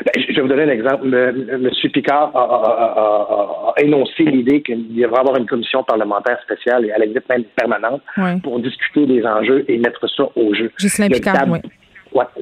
Ben, 0.04 0.22
je 0.22 0.34
vais 0.34 0.42
vous 0.42 0.48
donner 0.48 0.62
un 0.62 0.70
exemple. 0.70 1.14
M. 1.14 1.70
Picard 1.92 2.32
a, 2.34 3.74
énoncé 3.78 4.24
l'idée 4.24 4.62
qu'il 4.62 4.94
devrait 4.94 5.20
avoir 5.20 5.36
une 5.36 5.46
commission 5.46 5.82
parlementaire 5.84 6.38
spéciale 6.42 6.86
et 6.86 6.92
à 6.92 6.98
la 6.98 7.06
limite 7.06 7.28
même 7.28 7.44
permanente 7.56 8.02
pour 8.42 8.60
discuter 8.60 9.06
des 9.06 9.24
enjeux 9.24 9.64
et 9.68 9.78
mettre 9.78 10.06
ça 10.08 10.24
au 10.36 10.54
jeu. 10.54 10.70
Picard, 10.78 11.46
oui. 11.48 11.58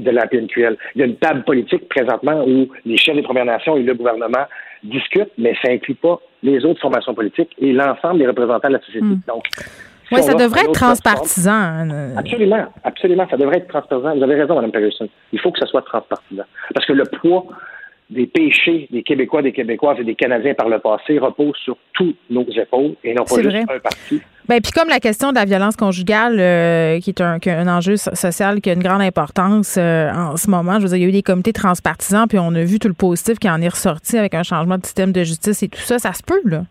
de 0.00 0.10
la 0.10 0.26
PNQL. 0.26 0.76
Il 0.94 1.00
y 1.00 1.02
a 1.02 1.06
une 1.06 1.16
table 1.16 1.44
politique 1.44 1.88
présentement 1.88 2.44
où 2.46 2.68
les 2.84 2.96
chefs 2.96 3.14
des 3.14 3.22
Premières 3.22 3.44
Nations 3.44 3.76
et 3.76 3.82
le 3.82 3.94
gouvernement 3.94 4.46
discutent, 4.82 5.32
mais 5.38 5.54
ça 5.62 5.70
n'inclut 5.70 5.94
pas 5.94 6.20
les 6.42 6.64
autres 6.64 6.80
formations 6.80 7.14
politiques 7.14 7.50
et 7.58 7.72
l'ensemble 7.72 8.18
des 8.20 8.26
représentants 8.26 8.68
de 8.68 8.74
la 8.74 8.80
société. 8.80 9.06
Hmm. 9.06 9.20
Donc, 9.26 9.44
oui, 10.12 10.22
ça 10.22 10.34
devrait 10.34 10.62
être 10.62 10.72
transpartisan. 10.72 11.52
Hein, 11.52 12.16
absolument, 12.16 12.66
absolument. 12.84 13.26
Ça 13.30 13.36
devrait 13.36 13.58
être 13.58 13.68
transpartisan. 13.68 14.16
Vous 14.16 14.22
avez 14.22 14.34
raison, 14.34 14.54
Mme 14.54 14.72
Peterson. 14.72 15.08
Il 15.32 15.40
faut 15.40 15.52
que 15.52 15.58
ce 15.58 15.66
soit 15.66 15.82
transpartisan. 15.82 16.44
Parce 16.74 16.86
que 16.86 16.92
le 16.92 17.04
poids 17.04 17.44
des 18.10 18.26
péchés 18.26 18.88
des 18.90 19.02
Québécois, 19.02 19.42
des 19.42 19.52
Québécoises 19.52 19.98
et 20.00 20.04
des 20.04 20.14
Canadiens 20.14 20.54
par 20.54 20.68
le 20.68 20.78
passé 20.78 21.18
repose 21.18 21.54
sur 21.62 21.76
tous 21.92 22.14
nos 22.30 22.44
épaules 22.44 22.94
et 23.04 23.12
non 23.12 23.24
pas 23.24 23.42
juste 23.42 23.56
un 23.68 23.78
parti. 23.78 24.22
Bien, 24.48 24.60
puis 24.60 24.72
comme 24.72 24.88
la 24.88 24.98
question 24.98 25.28
de 25.28 25.34
la 25.34 25.44
violence 25.44 25.76
conjugale, 25.76 26.40
euh, 26.40 27.00
qui 27.00 27.10
est 27.10 27.20
un, 27.20 27.38
un, 27.44 27.68
enjeu 27.68 27.96
social 27.98 28.62
qui 28.62 28.70
a 28.70 28.72
une 28.72 28.82
grande 28.82 29.02
importance 29.02 29.76
euh, 29.76 30.10
en 30.10 30.38
ce 30.38 30.48
moment, 30.48 30.78
je 30.78 30.84
veux 30.84 30.88
dire, 30.88 30.96
il 30.96 31.02
y 31.02 31.04
a 31.04 31.08
eu 31.08 31.12
des 31.12 31.22
comités 31.22 31.52
transpartisans, 31.52 32.26
puis 32.26 32.38
on 32.38 32.54
a 32.54 32.64
vu 32.64 32.78
tout 32.78 32.88
le 32.88 32.94
positif 32.94 33.38
qui 33.38 33.50
en 33.50 33.60
est 33.60 33.68
ressorti 33.68 34.16
avec 34.16 34.32
un 34.32 34.42
changement 34.42 34.78
de 34.78 34.86
système 34.86 35.12
de 35.12 35.22
justice 35.22 35.62
et 35.62 35.68
tout 35.68 35.80
ça. 35.80 35.98
Ça 35.98 36.14
se 36.14 36.22
peut, 36.22 36.40
là? 36.46 36.62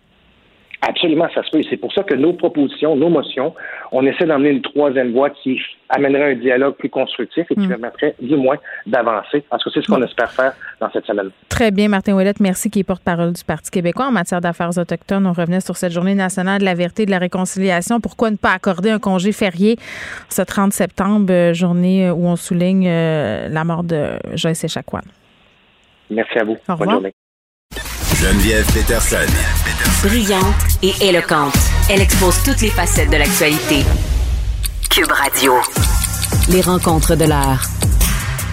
Absolument, 0.81 1.27
ça 1.33 1.43
se 1.43 1.49
peut. 1.49 1.61
C'est 1.67 1.77
pour 1.77 1.91
ça 1.91 2.03
que 2.03 2.13
nos 2.13 2.33
propositions, 2.33 2.95
nos 2.95 3.09
motions, 3.09 3.55
on 3.91 4.05
essaie 4.05 4.25
d'emmener 4.25 4.51
une 4.51 4.61
troisième 4.61 5.11
voie 5.11 5.31
qui 5.31 5.59
amènerait 5.89 6.33
un 6.33 6.35
dialogue 6.35 6.75
plus 6.75 6.89
constructif 6.89 7.45
et 7.49 7.55
qui 7.55 7.61
mm. 7.61 7.69
permettrait 7.69 8.15
du 8.21 8.35
moins 8.35 8.57
d'avancer. 8.85 9.43
Parce 9.49 9.63
que 9.63 9.71
c'est 9.71 9.81
ce 9.81 9.87
qu'on 9.87 10.03
espère 10.03 10.31
faire 10.31 10.53
dans 10.79 10.91
cette 10.91 11.05
semaine. 11.05 11.31
Très 11.49 11.71
bien, 11.71 11.89
Martin 11.89 12.13
Ouellette. 12.13 12.39
Merci 12.39 12.69
qui 12.69 12.79
est 12.79 12.83
porte-parole 12.83 13.33
du 13.33 13.43
Parti 13.43 13.71
québécois 13.71 14.05
en 14.05 14.11
matière 14.11 14.39
d'affaires 14.39 14.77
autochtones. 14.77 15.25
On 15.25 15.33
revenait 15.33 15.61
sur 15.61 15.77
cette 15.77 15.91
journée 15.91 16.15
nationale 16.15 16.59
de 16.59 16.65
la 16.65 16.75
vérité 16.75 17.03
et 17.03 17.05
de 17.07 17.11
la 17.11 17.19
réconciliation. 17.19 17.99
Pourquoi 17.99 18.29
ne 18.29 18.37
pas 18.37 18.51
accorder 18.51 18.91
un 18.91 18.99
congé 18.99 19.31
férié 19.31 19.77
ce 20.29 20.43
30 20.43 20.73
septembre, 20.73 21.31
euh, 21.31 21.53
journée 21.53 22.11
où 22.11 22.27
on 22.27 22.35
souligne 22.35 22.87
euh, 22.87 23.49
la 23.49 23.63
mort 23.63 23.83
de 23.83 24.11
Joyce 24.35 24.63
Echaquan? 24.63 25.01
Merci 26.11 26.37
à 26.37 26.43
vous. 26.43 26.57
Au 26.69 26.73
revoir. 26.73 26.77
Bonne 26.77 26.91
journée. 26.91 27.13
Geneviève 28.13 28.65
Peterson. 28.73 29.86
Brillante 30.03 30.43
et 30.83 30.93
éloquente, 31.01 31.57
elle 31.89 32.01
expose 32.01 32.35
toutes 32.43 32.61
les 32.61 32.69
facettes 32.69 33.09
de 33.09 33.17
l'actualité. 33.17 33.83
Cube 34.91 35.11
Radio. 35.11 35.53
Les 36.51 36.61
rencontres 36.61 37.15
de 37.15 37.25
l'heure. 37.25 37.63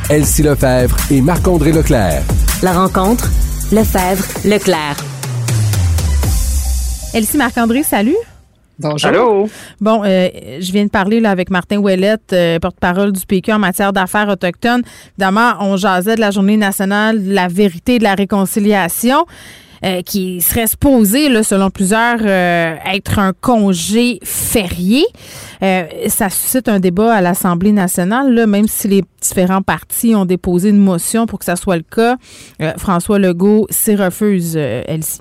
Elsie 0.08 0.42
Lefebvre 0.42 0.96
et 1.10 1.20
Marc-André 1.20 1.72
Leclerc. 1.72 2.22
La 2.62 2.72
rencontre, 2.72 3.28
Lefebvre, 3.72 4.24
Leclerc. 4.46 4.96
Elsie 7.12 7.36
Marc-André, 7.36 7.82
salut. 7.82 8.16
Bonjour. 8.78 9.10
Allô? 9.10 9.48
Bon, 9.82 10.02
euh, 10.02 10.28
je 10.60 10.72
viens 10.72 10.84
de 10.84 10.90
parler 10.90 11.20
là, 11.20 11.30
avec 11.30 11.50
Martin 11.50 11.76
Ouellette, 11.76 12.32
euh, 12.32 12.58
porte-parole 12.58 13.12
du 13.12 13.24
PQ 13.26 13.52
en 13.52 13.58
matière 13.58 13.92
d'affaires 13.92 14.30
autochtones. 14.30 14.82
Évidemment, 15.18 15.52
on 15.60 15.76
jasait 15.76 16.14
de 16.14 16.20
la 16.20 16.30
Journée 16.30 16.56
nationale 16.56 17.22
de 17.22 17.34
la 17.34 17.48
vérité 17.48 17.96
et 17.96 17.98
de 17.98 18.04
la 18.04 18.14
réconciliation. 18.14 19.26
Euh, 19.84 20.02
qui 20.02 20.40
serait 20.40 20.66
supposé, 20.66 21.28
là, 21.28 21.42
selon 21.42 21.68
plusieurs, 21.68 22.24
être 22.26 23.18
un 23.18 23.32
congé 23.32 24.18
férié. 24.22 25.04
ça 25.60 26.30
suscite 26.30 26.68
un 26.68 26.80
débat 26.80 27.12
à 27.12 27.20
l'Assemblée 27.20 27.72
nationale, 27.72 28.32
là, 28.32 28.46
même 28.46 28.66
si 28.66 28.88
les 28.88 29.02
différents 29.20 29.62
partis 29.62 30.14
ont 30.14 30.24
déposé 30.24 30.70
une 30.70 30.78
motion 30.78 31.26
pour 31.26 31.38
que 31.38 31.44
ça 31.44 31.56
soit 31.56 31.76
le 31.76 31.82
cas. 31.82 32.16
François 32.78 33.18
Legault 33.18 33.66
s'y 33.70 33.94
refuse, 33.94 34.56
Elsie. 34.56 35.20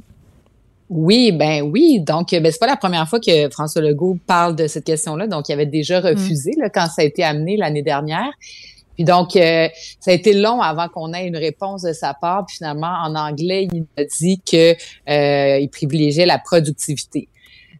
Oui, 0.95 1.31
ben 1.31 1.63
oui. 1.63 2.01
Donc, 2.01 2.29
ben, 2.31 2.51
c'est 2.51 2.59
pas 2.59 2.67
la 2.67 2.77
première 2.77 3.09
fois 3.09 3.19
que 3.19 3.49
François 3.49 3.81
Legault 3.81 4.17
parle 4.27 4.55
de 4.55 4.67
cette 4.67 4.83
question-là. 4.83 5.25
Donc, 5.25 5.49
il 5.49 5.53
avait 5.53 5.65
déjà 5.65 5.99
mm. 5.99 6.05
refusé 6.05 6.51
là, 6.57 6.69
quand 6.69 6.87
ça 6.87 7.01
a 7.01 7.05
été 7.05 7.23
amené 7.23 7.57
l'année 7.57 7.81
dernière. 7.81 8.31
Puis 8.95 9.03
donc, 9.03 9.35
euh, 9.35 9.67
ça 9.99 10.11
a 10.11 10.13
été 10.13 10.33
long 10.33 10.61
avant 10.61 10.87
qu'on 10.87 11.13
ait 11.13 11.27
une 11.27 11.37
réponse 11.37 11.81
de 11.81 11.93
sa 11.93 12.13
part. 12.13 12.45
Puis 12.45 12.57
finalement, 12.57 12.93
en 13.03 13.15
anglais, 13.15 13.67
il 13.71 13.85
a 13.97 14.05
dit 14.05 14.41
que 14.41 14.73
euh, 15.09 15.59
il 15.59 15.69
privilégiait 15.69 16.25
la 16.25 16.39
productivité. 16.39 17.29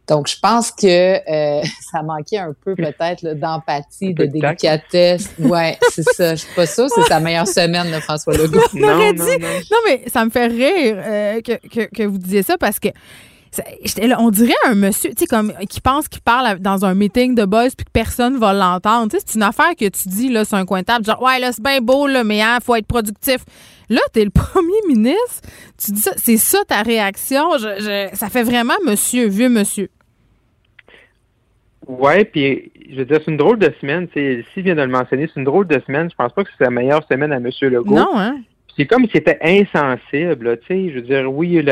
Donc, 0.06 0.28
je 0.28 0.38
pense 0.38 0.70
que 0.70 0.86
euh, 0.86 1.62
ça 1.92 2.02
manquait 2.02 2.38
un 2.38 2.54
peu 2.64 2.74
peut-être 2.74 3.34
d'empathie, 3.34 4.12
de, 4.12 4.26
délicatesse. 4.26 5.30
Ouais, 5.38 5.78
c'est 5.92 6.04
ça. 6.12 6.34
Je 6.34 6.40
suis 6.40 6.54
pas 6.54 6.66
sûre, 6.66 6.88
c'est 6.94 7.04
sa 7.04 7.20
meilleure 7.20 7.48
semaine, 7.48 7.90
de 7.90 8.00
François 8.00 8.34
Legault. 8.34 8.60
non, 8.74 9.12
non, 9.12 9.14
non. 9.14 9.48
non, 9.70 9.78
mais 9.86 10.02
ça 10.08 10.24
me 10.24 10.30
fait 10.30 10.46
rire 10.46 10.96
euh, 10.98 11.40
que, 11.40 11.52
que, 11.68 11.88
que, 11.94 12.02
vous 12.02 12.18
disiez 12.18 12.42
ça 12.42 12.58
parce 12.58 12.78
que 12.78 12.88
on 14.18 14.30
dirait 14.30 14.52
un 14.66 14.74
monsieur, 14.74 15.10
tu 15.10 15.20
sais, 15.20 15.26
comme 15.26 15.52
qui 15.68 15.80
pense 15.80 16.08
qu'il 16.08 16.22
parle 16.22 16.58
dans 16.58 16.84
un 16.84 16.94
meeting 16.94 17.34
de 17.34 17.44
boss 17.44 17.74
puis 17.74 17.84
que 17.84 17.90
personne 17.92 18.36
va 18.38 18.52
l'entendre. 18.52 19.10
Tu 19.10 19.18
sais, 19.18 19.24
c'est 19.26 19.36
une 19.36 19.42
affaire 19.42 19.74
que 19.78 19.88
tu 19.88 20.08
dis 20.08 20.28
là 20.28 20.44
sur 20.44 20.56
un 20.56 20.64
coin 20.64 20.80
de 20.80 20.86
table, 20.86 21.04
genre 21.04 21.22
ouais 21.22 21.38
là 21.38 21.52
c'est 21.52 21.62
bien 21.62 21.80
beau 21.80 22.06
là, 22.06 22.24
mais 22.24 22.38
il 22.38 22.42
hein, 22.42 22.58
faut 22.62 22.74
être 22.76 22.86
productif. 22.86 23.44
Là, 23.90 24.00
t'es 24.12 24.24
le 24.24 24.30
premier 24.34 24.80
ministre, 24.88 25.48
tu 25.82 25.92
dis 25.92 26.00
ça, 26.00 26.12
c'est 26.16 26.36
ça 26.36 26.58
ta 26.66 26.82
réaction? 26.82 27.44
ça 28.12 28.28
fait 28.28 28.42
vraiment 28.42 28.74
monsieur, 28.86 29.26
vieux 29.26 29.48
monsieur. 29.48 29.88
Ouais, 31.86 32.24
puis 32.24 32.72
je 32.90 32.96
veux 32.96 33.04
dire, 33.04 33.20
c'est 33.24 33.30
une 33.30 33.36
drôle 33.36 33.58
de 33.58 33.72
semaine. 33.80 34.08
Si 34.14 34.62
vient 34.62 34.74
de 34.74 34.80
le 34.80 34.88
mentionner, 34.88 35.28
c'est 35.32 35.38
une 35.38 35.44
drôle 35.44 35.66
de 35.66 35.80
semaine. 35.86 36.08
Je 36.10 36.14
pense 36.14 36.32
pas 36.32 36.44
que 36.44 36.50
c'est 36.56 36.64
la 36.64 36.70
meilleure 36.70 37.06
semaine 37.10 37.32
à 37.32 37.36
M. 37.36 37.50
Legault. 37.60 37.94
Non, 37.94 38.12
hein? 38.14 38.38
C'est 38.76 38.86
comme 38.86 39.04
si 39.04 39.12
c'était 39.14 39.38
insensible, 39.42 40.58
tu 40.60 40.66
sais. 40.66 40.90
Je 40.90 40.94
veux 40.96 41.02
dire, 41.02 41.32
oui, 41.32 41.62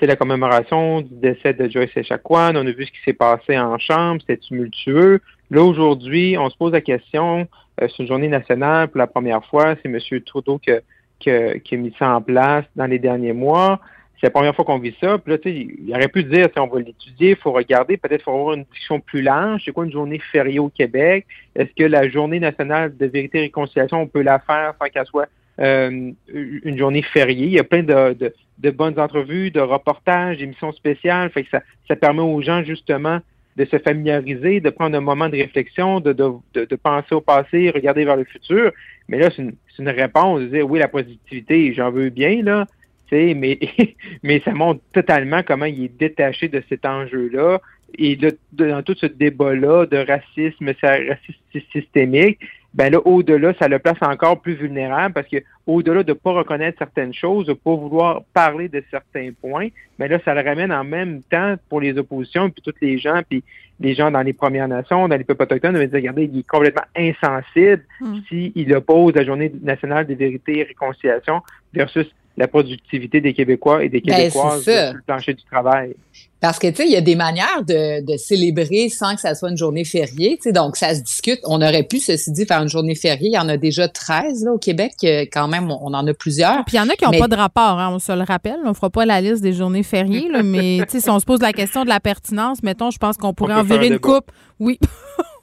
la, 0.00 0.06
la 0.08 0.16
commémoration 0.16 1.00
du 1.00 1.14
décès 1.14 1.54
de 1.54 1.68
Joyce 1.68 1.96
Echaquan, 1.96 2.56
on 2.56 2.66
a 2.66 2.70
vu 2.70 2.86
ce 2.86 2.90
qui 2.90 3.00
s'est 3.04 3.12
passé 3.12 3.58
en 3.58 3.78
chambre, 3.78 4.20
c'était 4.20 4.38
tumultueux. 4.38 5.20
Là, 5.50 5.62
aujourd'hui, 5.62 6.36
on 6.38 6.50
se 6.50 6.56
pose 6.56 6.72
la 6.72 6.80
question, 6.80 7.48
euh, 7.80 7.88
c'est 7.88 8.02
une 8.02 8.08
journée 8.08 8.28
nationale 8.28 8.88
pour 8.88 8.98
la 8.98 9.06
première 9.06 9.44
fois, 9.44 9.76
c'est 9.82 9.88
M. 9.88 10.20
Trudeau 10.24 10.58
qui, 10.58 10.72
qui 11.18 11.30
a 11.30 11.78
mis 11.78 11.94
ça 11.98 12.14
en 12.14 12.22
place 12.22 12.64
dans 12.76 12.86
les 12.86 12.98
derniers 12.98 13.32
mois 13.32 13.80
c'est 14.20 14.26
la 14.26 14.30
première 14.30 14.54
fois 14.54 14.64
qu'on 14.64 14.78
vit 14.78 14.96
ça. 15.00 15.18
Puis 15.18 15.32
là, 15.32 15.38
il 15.44 15.92
aurait 15.94 16.08
pu 16.08 16.24
dire, 16.24 16.48
on 16.56 16.66
va 16.66 16.80
l'étudier, 16.80 17.30
il 17.30 17.36
faut 17.36 17.52
regarder, 17.52 17.96
peut-être 17.96 18.22
faut 18.22 18.32
avoir 18.32 18.54
une 18.54 18.64
discussion 18.64 19.00
plus 19.00 19.22
large. 19.22 19.62
C'est 19.64 19.72
quoi 19.72 19.84
une 19.84 19.92
journée 19.92 20.20
fériée 20.32 20.58
au 20.58 20.68
Québec? 20.68 21.26
Est-ce 21.54 21.70
que 21.76 21.84
la 21.84 22.08
journée 22.08 22.40
nationale 22.40 22.96
de 22.96 23.06
vérité 23.06 23.38
et 23.38 23.42
réconciliation, 23.42 24.00
on 24.02 24.06
peut 24.08 24.22
la 24.22 24.40
faire 24.40 24.74
sans 24.80 24.88
qu'elle 24.88 25.06
soit 25.06 25.28
euh, 25.60 26.10
une 26.28 26.78
journée 26.78 27.02
fériée? 27.02 27.46
Il 27.46 27.52
y 27.52 27.60
a 27.60 27.64
plein 27.64 27.84
de, 27.84 28.14
de, 28.14 28.34
bonnes 28.70 28.98
entrevues, 28.98 29.50
de 29.50 29.60
reportages, 29.60 30.38
d'émissions 30.38 30.72
spéciales. 30.72 31.30
Fait 31.30 31.44
que 31.44 31.50
ça, 31.50 31.62
ça 31.86 31.96
permet 31.96 32.22
aux 32.22 32.42
gens, 32.42 32.62
justement, 32.62 33.20
de 33.56 33.64
se 33.64 33.78
familiariser, 33.78 34.60
de 34.60 34.70
prendre 34.70 34.96
un 34.96 35.00
moment 35.00 35.28
de 35.28 35.36
réflexion, 35.36 36.00
de, 36.00 36.12
de, 36.12 36.64
de, 36.64 36.76
penser 36.76 37.14
au 37.14 37.20
passé, 37.20 37.70
regarder 37.70 38.04
vers 38.04 38.16
le 38.16 38.24
futur. 38.24 38.72
Mais 39.08 39.18
là, 39.18 39.30
c'est 39.34 39.42
une, 39.42 39.54
une, 39.78 39.88
réponse 39.88 40.40
de 40.40 40.46
dire 40.46 40.70
oui, 40.70 40.78
la 40.78 40.88
positivité, 40.88 41.72
j'en 41.74 41.90
veux 41.90 42.10
bien, 42.10 42.42
là, 42.42 42.66
mais, 43.12 43.58
mais 44.22 44.40
ça 44.44 44.52
montre 44.52 44.80
totalement 44.92 45.42
comment 45.42 45.64
il 45.64 45.84
est 45.84 45.98
détaché 45.98 46.48
de 46.48 46.62
cet 46.68 46.84
enjeu-là. 46.84 47.60
Et 47.96 48.18
dans 48.52 48.82
tout 48.82 48.94
ce 48.96 49.06
débat-là 49.06 49.86
de 49.86 49.96
racisme, 49.96 50.72
racisme 50.82 51.70
systémique, 51.72 52.38
ben 52.78 52.92
là, 52.92 53.00
au-delà, 53.04 53.52
ça 53.58 53.66
le 53.66 53.80
place 53.80 53.96
encore 54.02 54.40
plus 54.40 54.54
vulnérable 54.54 55.12
parce 55.12 55.26
que 55.26 55.38
au-delà 55.66 56.04
de 56.04 56.12
ne 56.12 56.16
pas 56.16 56.30
reconnaître 56.30 56.78
certaines 56.78 57.12
choses, 57.12 57.46
de 57.46 57.50
ne 57.50 57.56
pas 57.56 57.74
vouloir 57.74 58.22
parler 58.32 58.68
de 58.68 58.84
certains 58.88 59.30
points, 59.32 59.66
mais 59.98 60.08
ben 60.08 60.12
là, 60.12 60.20
ça 60.24 60.32
le 60.32 60.48
ramène 60.48 60.70
en 60.70 60.84
même 60.84 61.22
temps 61.28 61.56
pour 61.68 61.80
les 61.80 61.98
oppositions, 61.98 62.50
puis 62.50 62.62
tous 62.62 62.74
les 62.80 62.96
gens, 62.98 63.20
puis 63.28 63.42
les 63.80 63.96
gens 63.96 64.12
dans 64.12 64.22
les 64.22 64.32
Premières 64.32 64.68
Nations, 64.68 65.08
dans 65.08 65.16
les 65.16 65.24
peuples 65.24 65.42
autochtones, 65.42 65.74
de 65.74 65.84
dire, 65.86 65.92
regardez, 65.92 66.30
il 66.32 66.38
est 66.38 66.46
complètement 66.46 66.84
insensible 66.96 67.82
hmm. 68.00 68.18
s'il 68.28 68.74
oppose 68.74 69.12
la 69.16 69.24
Journée 69.24 69.52
nationale 69.60 70.06
des 70.06 70.14
vérités 70.14 70.60
et 70.60 70.62
réconciliation 70.62 71.42
versus 71.74 72.06
la 72.38 72.48
productivité 72.48 73.20
des 73.20 73.34
Québécois 73.34 73.84
et 73.84 73.88
des 73.88 74.00
ben, 74.00 74.14
Québécoises 74.14 74.62
sur 74.62 74.72
le 74.72 75.02
plancher 75.06 75.34
du 75.34 75.44
travail. 75.44 75.94
Parce 76.40 76.60
que, 76.60 76.68
tu 76.68 76.76
sais, 76.76 76.86
il 76.86 76.92
y 76.92 76.96
a 76.96 77.00
des 77.00 77.16
manières 77.16 77.64
de, 77.66 78.04
de, 78.04 78.16
célébrer 78.16 78.88
sans 78.90 79.16
que 79.16 79.20
ça 79.20 79.34
soit 79.34 79.50
une 79.50 79.56
journée 79.56 79.84
fériée, 79.84 80.36
tu 80.36 80.44
sais, 80.44 80.52
donc 80.52 80.76
ça 80.76 80.94
se 80.94 81.00
discute. 81.00 81.40
On 81.44 81.60
aurait 81.60 81.82
pu, 81.82 81.98
ceci 81.98 82.30
dit, 82.30 82.46
faire 82.46 82.62
une 82.62 82.68
journée 82.68 82.94
fériée. 82.94 83.30
Il 83.30 83.34
y 83.34 83.38
en 83.38 83.48
a 83.48 83.56
déjà 83.56 83.88
13 83.88 84.44
là, 84.44 84.52
au 84.52 84.58
Québec, 84.58 84.92
quand 85.32 85.48
même, 85.48 85.68
on, 85.68 85.92
en 85.92 86.06
a 86.06 86.14
plusieurs. 86.14 86.64
Puis 86.64 86.76
il 86.76 86.78
y 86.78 86.80
en 86.80 86.88
a 86.88 86.94
qui 86.94 87.04
n'ont 87.04 87.18
pas 87.18 87.26
de 87.26 87.34
rapport, 87.34 87.80
hein, 87.80 87.90
on 87.92 87.98
se 87.98 88.12
le 88.12 88.22
rappelle. 88.22 88.58
On 88.64 88.68
ne 88.68 88.74
fera 88.74 88.88
pas 88.88 89.04
la 89.04 89.20
liste 89.20 89.42
des 89.42 89.52
journées 89.52 89.82
fériées, 89.82 90.28
là, 90.30 90.44
mais 90.44 90.78
tu 90.82 90.92
sais, 90.92 91.00
si 91.00 91.10
on 91.10 91.18
se 91.18 91.24
pose 91.24 91.40
la 91.40 91.52
question 91.52 91.82
de 91.82 91.88
la 91.88 91.98
pertinence, 91.98 92.62
mettons, 92.62 92.92
je 92.92 92.98
pense 92.98 93.16
qu'on 93.16 93.34
pourrait 93.34 93.54
en 93.54 93.64
virer 93.64 93.88
une 93.88 93.98
coupe. 93.98 94.30
Oui. 94.60 94.78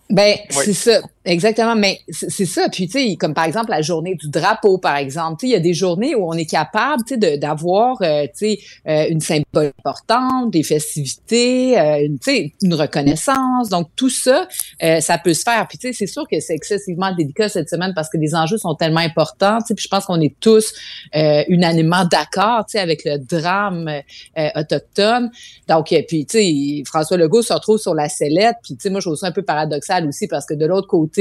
Ben, 0.07 0.35
c'est 0.51 0.73
ça. 0.73 1.01
Exactement, 1.25 1.75
mais 1.75 2.01
c'est 2.07 2.45
ça. 2.45 2.69
Puis, 2.69 2.85
tu 2.87 2.99
sais, 2.99 3.15
comme 3.15 3.33
par 3.33 3.45
exemple 3.45 3.71
la 3.71 3.81
journée 3.81 4.13
du 4.13 4.29
drapeau, 4.29 4.77
par 4.77 4.95
exemple, 4.95 5.39
tu 5.39 5.47
sais, 5.47 5.49
il 5.49 5.53
y 5.53 5.55
a 5.55 5.59
des 5.59 5.73
journées 5.73 6.13
où 6.13 6.29
on 6.29 6.33
est 6.33 6.45
capable, 6.45 7.03
tu 7.03 7.15
sais, 7.19 7.37
d'avoir, 7.39 7.97
euh, 8.03 8.25
tu 8.25 8.31
sais, 8.33 8.59
euh, 8.87 9.07
une 9.09 9.21
symbole 9.21 9.71
importante, 9.79 10.51
des 10.51 10.61
festivités, 10.61 11.79
euh, 11.79 12.07
tu 12.21 12.31
sais, 12.31 12.53
une 12.61 12.75
reconnaissance. 12.75 13.69
Donc, 13.69 13.87
tout 13.95 14.11
ça, 14.11 14.47
ça 14.99 15.17
peut 15.17 15.33
se 15.33 15.41
faire. 15.41 15.65
Puis, 15.67 15.79
tu 15.79 15.87
sais, 15.87 15.93
c'est 15.93 16.05
sûr 16.05 16.27
que 16.31 16.39
c'est 16.39 16.53
excessivement 16.53 17.11
délicat 17.15 17.49
cette 17.49 17.69
semaine 17.69 17.93
parce 17.95 18.09
que 18.09 18.17
les 18.17 18.35
enjeux 18.35 18.59
sont 18.59 18.75
tellement 18.75 18.99
importants, 18.99 19.57
tu 19.61 19.69
sais, 19.69 19.73
puis 19.73 19.83
je 19.83 19.89
pense 19.89 20.05
qu'on 20.05 20.21
est 20.21 20.35
tous 20.39 20.73
unanimement 21.47 22.05
d'accord, 22.05 22.65
tu 22.67 22.73
sais, 22.73 22.79
avec 22.79 23.01
le 23.03 23.17
drame 23.17 23.89
autochtone. 24.55 25.31
Donc, 25.67 25.87
puis, 26.07 26.27
tu 26.27 26.37
sais, 26.37 26.83
François 26.85 27.17
Legault 27.17 27.41
se 27.41 27.53
retrouve 27.53 27.79
sur 27.79 27.95
la 27.95 28.09
sellette, 28.09 28.57
puis, 28.61 28.75
tu 28.75 28.83
sais, 28.83 28.89
moi, 28.91 28.99
je 28.99 29.07
trouve 29.07 29.17
ça 29.17 29.25
un 29.27 29.31
peu 29.31 29.41
paradoxal 29.41 30.07
aussi 30.07 30.27
parce 30.27 30.45
que 30.45 30.53
de 30.53 30.67
l'autre 30.67 30.87
côté, 30.87 31.14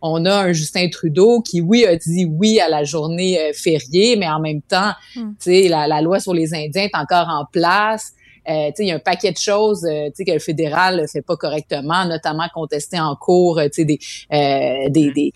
on 0.00 0.24
a 0.24 0.44
un 0.44 0.52
Justin 0.52 0.88
Trudeau 0.88 1.40
qui, 1.40 1.60
oui, 1.60 1.84
a 1.84 1.96
dit 1.96 2.24
oui 2.24 2.60
à 2.60 2.68
la 2.68 2.84
journée 2.84 3.38
euh, 3.40 3.52
fériée, 3.54 4.16
mais 4.16 4.28
en 4.28 4.40
même 4.40 4.62
temps, 4.62 4.92
hmm. 5.16 5.32
tu 5.40 5.62
sais, 5.62 5.68
la, 5.68 6.00
loi 6.00 6.20
sur 6.20 6.34
les 6.34 6.54
Indiens 6.54 6.84
est 6.84 6.96
encore 6.96 7.28
en 7.28 7.46
place. 7.50 8.12
Euh, 8.48 8.70
il 8.78 8.86
y 8.86 8.90
a 8.90 8.96
un 8.96 8.98
paquet 8.98 9.32
de 9.32 9.38
choses 9.38 9.84
euh, 9.84 10.10
que 10.10 10.32
le 10.32 10.38
fédéral 10.38 11.00
ne 11.00 11.06
fait 11.06 11.22
pas 11.22 11.36
correctement, 11.36 12.04
notamment 12.06 12.44
contester 12.52 12.98
en 12.98 13.14
cours 13.14 13.58
euh, 13.58 13.68
des, 13.76 13.98
euh, 14.32 14.88
des, 14.88 15.12
des, 15.12 15.32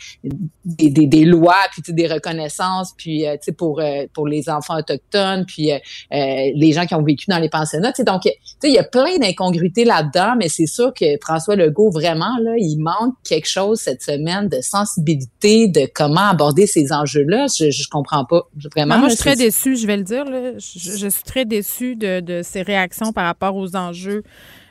des, 0.64 1.06
des, 1.06 1.24
lois, 1.24 1.54
puis 1.72 1.92
des 1.92 2.06
reconnaissances, 2.06 2.92
puis 2.96 3.24
pour, 3.56 3.82
pour 4.12 4.26
les 4.26 4.48
enfants 4.48 4.78
autochtones, 4.78 5.44
puis 5.46 5.70
les 6.10 6.72
gens 6.72 6.86
qui 6.86 6.94
ont 6.94 7.02
vécu 7.02 7.26
dans 7.28 7.38
les 7.38 7.48
pensionnats. 7.48 7.92
Donc, 8.06 8.22
il 8.62 8.70
y 8.70 8.78
a 8.78 8.84
plein 8.84 9.18
d'incongruités 9.18 9.84
là-dedans, 9.84 10.34
mais 10.38 10.48
c'est 10.48 10.66
sûr 10.66 10.92
que 10.92 11.04
François 11.22 11.56
Legault, 11.56 11.90
vraiment, 11.90 12.36
là, 12.42 12.54
il 12.58 12.78
manque 12.78 13.14
quelque 13.24 13.48
chose 13.48 13.80
cette 13.80 14.02
semaine 14.02 14.48
de 14.48 14.60
sensibilité, 14.60 15.68
de 15.68 15.88
comment 15.92 16.28
aborder 16.28 16.66
ces 16.66 16.92
enjeux-là. 16.92 17.46
Je, 17.56 17.70
je 17.70 17.88
comprends 17.88 18.24
pas. 18.24 18.48
Vraiment, 18.74 18.98
moi, 18.98 19.08
je 19.08 19.14
suis 19.14 19.22
très 19.22 19.36
déçue, 19.36 19.76
je 19.76 19.86
vais 19.86 19.96
le 19.96 20.04
dire. 20.04 20.24
Là. 20.24 20.52
Je, 20.58 20.96
je, 20.96 21.08
suis 21.08 21.24
très 21.24 21.44
déçue 21.44 21.96
de, 21.96 22.20
de 22.20 22.42
ces 22.42 22.62
réactions 22.62 22.95
par 23.12 23.24
rapport 23.24 23.56
aux 23.56 23.76
enjeux 23.76 24.22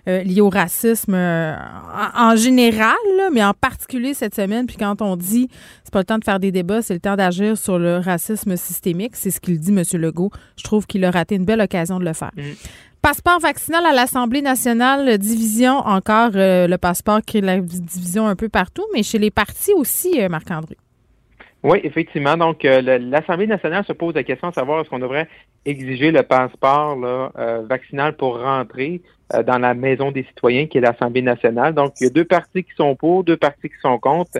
euh, 0.07 0.21
liés 0.21 0.41
au 0.41 0.49
racisme 0.49 1.15
euh, 1.15 1.55
en, 2.15 2.35
général, 2.35 2.95
mais 3.31 3.43
en 3.43 3.53
particulier 3.53 4.13
cette 4.13 4.35
semaine. 4.35 4.67
Puis 4.67 4.77
quand 4.77 5.01
on 5.01 5.15
dit 5.15 5.49
c'est 5.83 5.91
pas 5.91 5.99
le 5.99 6.05
temps 6.05 6.19
de 6.19 6.23
faire 6.23 6.39
des 6.39 6.51
débats, 6.51 6.83
c'est 6.83 6.93
le 6.93 6.99
temps 6.99 7.15
d'agir 7.15 7.57
sur 7.57 7.79
le 7.79 7.97
racisme 7.97 8.55
systémique, 8.55 9.15
c'est 9.15 9.31
ce 9.31 9.39
qu'il 9.39 9.59
dit, 9.59 9.71
M. 9.71 9.83
Legault. 9.99 10.29
Je 10.57 10.63
trouve 10.63 10.85
qu'il 10.85 11.03
a 11.05 11.09
raté 11.09 11.35
une 11.35 11.45
belle 11.45 11.61
occasion 11.61 11.97
de 11.97 12.05
le 12.05 12.13
faire. 12.13 12.31
Mm. 12.37 12.41
Passeport 13.01 13.39
vaccinal 13.39 13.83
à 13.85 13.93
l'Assemblée 13.93 14.43
nationale, 14.43 15.17
division 15.17 15.77
encore, 15.77 16.31
euh, 16.35 16.67
le 16.67 16.77
passeport 16.77 17.21
crée 17.25 17.41
la 17.41 17.59
division 17.59 18.27
un 18.27 18.35
peu 18.35 18.49
partout, 18.49 18.85
mais 18.93 19.01
chez 19.01 19.17
les 19.17 19.31
partis 19.31 19.73
aussi, 19.73 20.19
Marc-André. 20.29 20.77
Oui, 21.65 21.79
effectivement. 21.83 22.37
Donc, 22.37 22.63
euh, 22.63 22.99
l'Assemblée 22.99 23.47
nationale 23.47 23.83
se 23.85 23.93
pose 23.93 24.13
la 24.13 24.23
question 24.23 24.49
de 24.49 24.53
savoir 24.53 24.81
est-ce 24.81 24.89
qu'on 24.89 24.99
devrait 24.99 25.27
exiger 25.65 26.11
le 26.11 26.21
passeport 26.21 26.95
euh, 27.03 27.63
vaccinal 27.67 28.15
pour 28.15 28.39
rentrer 28.39 29.01
euh, 29.33 29.41
dans 29.41 29.57
la 29.57 29.73
maison 29.73 30.11
des 30.11 30.23
citoyens, 30.25 30.67
qui 30.67 30.77
est 30.77 30.81
l'Assemblée 30.81 31.23
nationale. 31.23 31.73
Donc, 31.73 31.93
il 31.99 32.03
y 32.03 32.07
a 32.07 32.11
deux 32.11 32.23
partis 32.23 32.63
qui 32.63 32.75
sont 32.77 32.95
pour, 32.95 33.23
deux 33.23 33.35
partis 33.35 33.69
qui 33.69 33.79
sont 33.81 33.97
contre. 33.97 34.39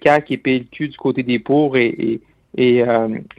CAC 0.00 0.30
et 0.30 0.36
PLQ 0.38 0.88
du 0.88 0.96
côté 0.96 1.22
des 1.24 1.40
pour 1.40 1.76
et, 1.76 2.20
et, 2.56 2.84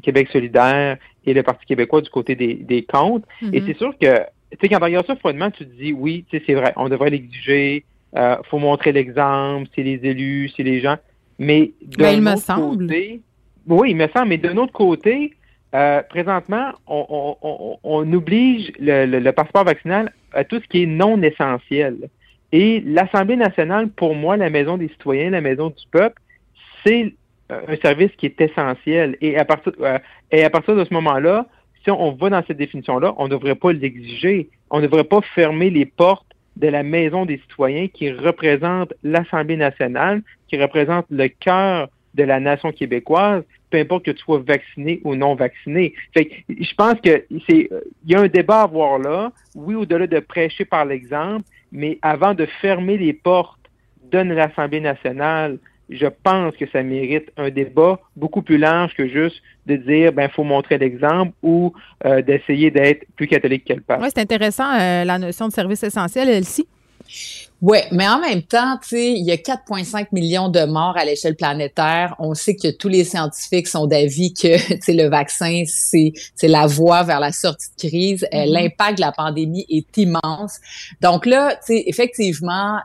Québec 0.03 0.27
solidaire 0.29 0.97
et 1.25 1.33
le 1.33 1.41
Parti 1.41 1.65
québécois 1.65 2.01
du 2.01 2.09
côté 2.09 2.35
des, 2.35 2.55
des 2.55 2.83
contre. 2.83 3.25
Et 3.41 3.45
mm-hmm. 3.45 3.65
c'est 3.65 3.77
sûr 3.77 3.93
que, 3.97 4.17
tu 4.51 4.57
sais, 4.61 4.67
quand 4.67 4.79
on 4.81 4.83
regarde 4.83 5.07
ça 5.07 5.15
froidement, 5.15 5.49
tu 5.51 5.65
te 5.65 5.73
dis, 5.73 5.93
oui, 5.93 6.25
tu 6.29 6.37
sais, 6.37 6.43
c'est 6.45 6.53
vrai, 6.53 6.73
on 6.75 6.89
devrait 6.89 7.11
l'exiger, 7.11 7.85
il 8.13 8.37
faut 8.49 8.59
montrer 8.59 8.91
l'exemple, 8.91 9.69
c'est 9.73 9.83
les 9.83 10.01
élus, 10.03 10.51
c'est 10.55 10.63
les 10.63 10.81
gens. 10.81 10.97
Mais 11.39 11.71
ben, 11.97 12.15
il 12.15 12.21
me 12.21 12.35
semble. 12.35 12.87
Côté, 12.87 13.21
oui, 13.67 13.91
il 13.91 13.95
me 13.95 14.07
semble, 14.09 14.29
mais 14.29 14.37
d'un 14.37 14.57
autre 14.57 14.73
côté, 14.73 15.33
euh, 15.73 16.01
présentement, 16.03 16.71
on, 16.87 17.35
on, 17.41 17.77
on, 17.83 18.13
oblige 18.13 18.71
le, 18.79 19.05
le, 19.05 19.31
passeport 19.31 19.63
vaccinal 19.63 20.13
à 20.33 20.43
tout 20.43 20.59
ce 20.59 20.67
qui 20.67 20.83
est 20.83 20.87
non 20.87 21.21
essentiel. 21.21 22.09
Et 22.51 22.81
l'Assemblée 22.85 23.35
nationale, 23.35 23.89
pour 23.89 24.13
moi, 24.13 24.37
la 24.37 24.49
maison 24.49 24.77
des 24.77 24.89
citoyens, 24.89 25.31
la 25.31 25.41
maison 25.41 25.69
du 25.69 25.87
peuple, 25.91 26.21
c'est 26.85 27.15
euh, 27.51 27.61
un 27.67 27.75
service 27.77 28.11
qui 28.17 28.27
est 28.27 28.39
essentiel. 28.39 29.17
Et 29.21 29.37
à 29.37 29.45
partir, 29.45 29.73
euh, 29.81 29.97
et 30.31 30.43
à 30.43 30.49
partir 30.49 30.75
de 30.75 30.83
ce 30.85 30.93
moment-là, 30.93 31.47
si 31.83 31.91
on 31.91 32.11
va 32.11 32.29
dans 32.29 32.43
cette 32.45 32.57
définition-là, 32.57 33.13
on 33.17 33.25
ne 33.25 33.29
devrait 33.29 33.55
pas 33.55 33.73
l'exiger. 33.73 34.49
On 34.69 34.79
ne 34.79 34.85
devrait 34.85 35.03
pas 35.03 35.21
fermer 35.33 35.69
les 35.69 35.85
portes 35.85 36.32
de 36.55 36.67
la 36.67 36.83
Maison 36.83 37.25
des 37.25 37.37
citoyens 37.37 37.87
qui 37.87 38.11
représente 38.11 38.93
l'Assemblée 39.03 39.57
nationale, 39.57 40.21
qui 40.47 40.61
représente 40.61 41.05
le 41.09 41.27
cœur 41.27 41.89
de 42.13 42.23
la 42.23 42.39
nation 42.39 42.71
québécoise, 42.71 43.43
peu 43.69 43.79
importe 43.79 44.05
que 44.05 44.11
tu 44.11 44.19
sois 44.19 44.43
vacciné 44.45 45.01
ou 45.03 45.15
non 45.15 45.33
vacciné. 45.33 45.93
Fait 46.13 46.29
je 46.47 46.73
pense 46.75 46.99
que 47.01 47.25
c'est 47.47 47.69
y 48.05 48.15
a 48.15 48.21
un 48.21 48.27
débat 48.27 48.61
à 48.61 48.63
avoir 48.63 48.99
là, 48.99 49.31
oui, 49.55 49.73
au-delà 49.73 50.05
de 50.05 50.19
prêcher 50.19 50.63
par 50.63 50.85
l'exemple, 50.85 51.43
mais 51.71 51.97
avant 52.03 52.35
de 52.35 52.45
fermer 52.61 52.97
les 52.97 53.13
portes 53.13 53.59
de 54.11 54.19
l'Assemblée 54.19 54.79
nationale 54.79 55.57
je 55.95 56.07
pense 56.23 56.55
que 56.55 56.65
ça 56.71 56.83
mérite 56.83 57.31
un 57.37 57.49
débat 57.49 57.99
beaucoup 58.15 58.41
plus 58.41 58.57
large 58.57 58.93
que 58.95 59.07
juste 59.07 59.41
de 59.65 59.75
dire 59.75 60.11
ben 60.11 60.29
faut 60.29 60.43
montrer 60.43 60.77
l'exemple 60.77 61.31
ou 61.41 61.73
euh, 62.05 62.21
d'essayer 62.21 62.71
d'être 62.71 63.05
plus 63.15 63.27
catholique 63.27 63.65
qu'elle 63.65 63.81
parle. 63.81 64.01
Oui, 64.01 64.09
c'est 64.13 64.21
intéressant 64.21 64.69
euh, 64.73 65.03
la 65.03 65.17
notion 65.17 65.47
de 65.47 65.53
service 65.53 65.83
essentiel, 65.83 66.29
elle-ci. 66.29 66.67
Oui, 67.61 67.77
mais 67.91 68.05
en 68.09 68.19
même 68.19 68.41
temps, 68.41 68.77
tu 68.81 68.89
sais, 68.89 69.13
il 69.13 69.23
y 69.23 69.31
a 69.31 69.37
4,5 69.37 70.07
millions 70.11 70.49
de 70.49 70.65
morts 70.65 70.97
à 70.97 71.05
l'échelle 71.05 71.37
planétaire. 71.37 72.13
On 72.19 72.33
sait 72.33 72.57
que 72.57 72.69
tous 72.69 72.89
les 72.89 73.05
scientifiques 73.05 73.69
sont 73.69 73.87
d'avis 73.87 74.33
que 74.33 74.47
le 74.91 75.07
vaccin, 75.07 75.63
c'est 75.65 76.11
la 76.41 76.67
voie 76.67 77.03
vers 77.03 77.21
la 77.21 77.31
sortie 77.31 77.67
de 77.77 77.87
crise. 77.87 78.27
Euh, 78.33 78.37
mm-hmm. 78.37 78.51
L'impact 78.51 78.97
de 78.97 79.01
la 79.01 79.13
pandémie 79.13 79.65
est 79.69 79.97
immense. 79.97 80.59
Donc 81.01 81.25
là, 81.25 81.55
tu 81.65 81.67
sais, 81.67 81.83
effectivement, 81.87 82.79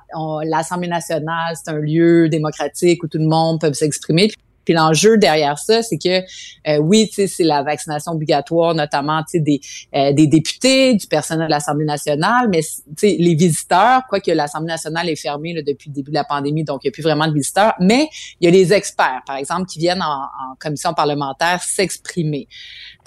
l'Assemblée 0.45 0.89
nationale, 0.89 1.57
c'est 1.57 1.73
un 1.73 1.79
lieu 1.79 2.29
démocratique 2.29 3.03
où 3.03 3.09
tout 3.09 3.19
le 3.19 3.27
monde 3.27 3.61
peut 3.61 3.73
s'exprimer. 3.73 4.31
Puis 4.69 4.75
l'enjeu 4.75 5.17
derrière 5.17 5.59
ça, 5.59 5.83
c'est 5.83 5.97
que 5.97 6.21
euh, 6.69 6.77
oui, 6.77 7.11
c'est 7.11 7.43
la 7.43 7.63
vaccination 7.63 8.13
obligatoire, 8.13 8.75
notamment 8.75 9.23
des, 9.33 9.63
euh, 9.95 10.13
des 10.13 10.27
députés, 10.27 10.93
du 10.93 11.07
personnel 11.07 11.47
de 11.47 11.51
l'Assemblée 11.51 11.87
nationale, 11.87 12.51
mais 12.51 12.61
les 13.03 13.35
visiteurs, 13.35 14.03
quoique 14.11 14.31
l'Assemblée 14.31 14.69
nationale 14.69 15.09
est 15.09 15.17
fermée 15.17 15.55
depuis 15.63 15.89
le 15.89 15.95
début 15.95 16.11
de 16.11 16.17
la 16.17 16.25
pandémie, 16.25 16.65
donc 16.65 16.85
il 16.85 16.89
n'y 16.89 16.91
a 16.91 16.93
plus 16.93 17.03
vraiment 17.03 17.27
de 17.27 17.33
visiteurs, 17.33 17.73
mais 17.81 18.11
il 18.43 18.45
y 18.45 18.49
a 18.49 18.51
les 18.51 18.75
experts, 18.75 19.23
par 19.27 19.37
exemple, 19.37 19.65
qui 19.65 19.79
viennent 19.79 20.03
en, 20.03 20.29
commission 20.59 20.93
parlementaire 20.93 21.63
s'exprimer. 21.63 22.47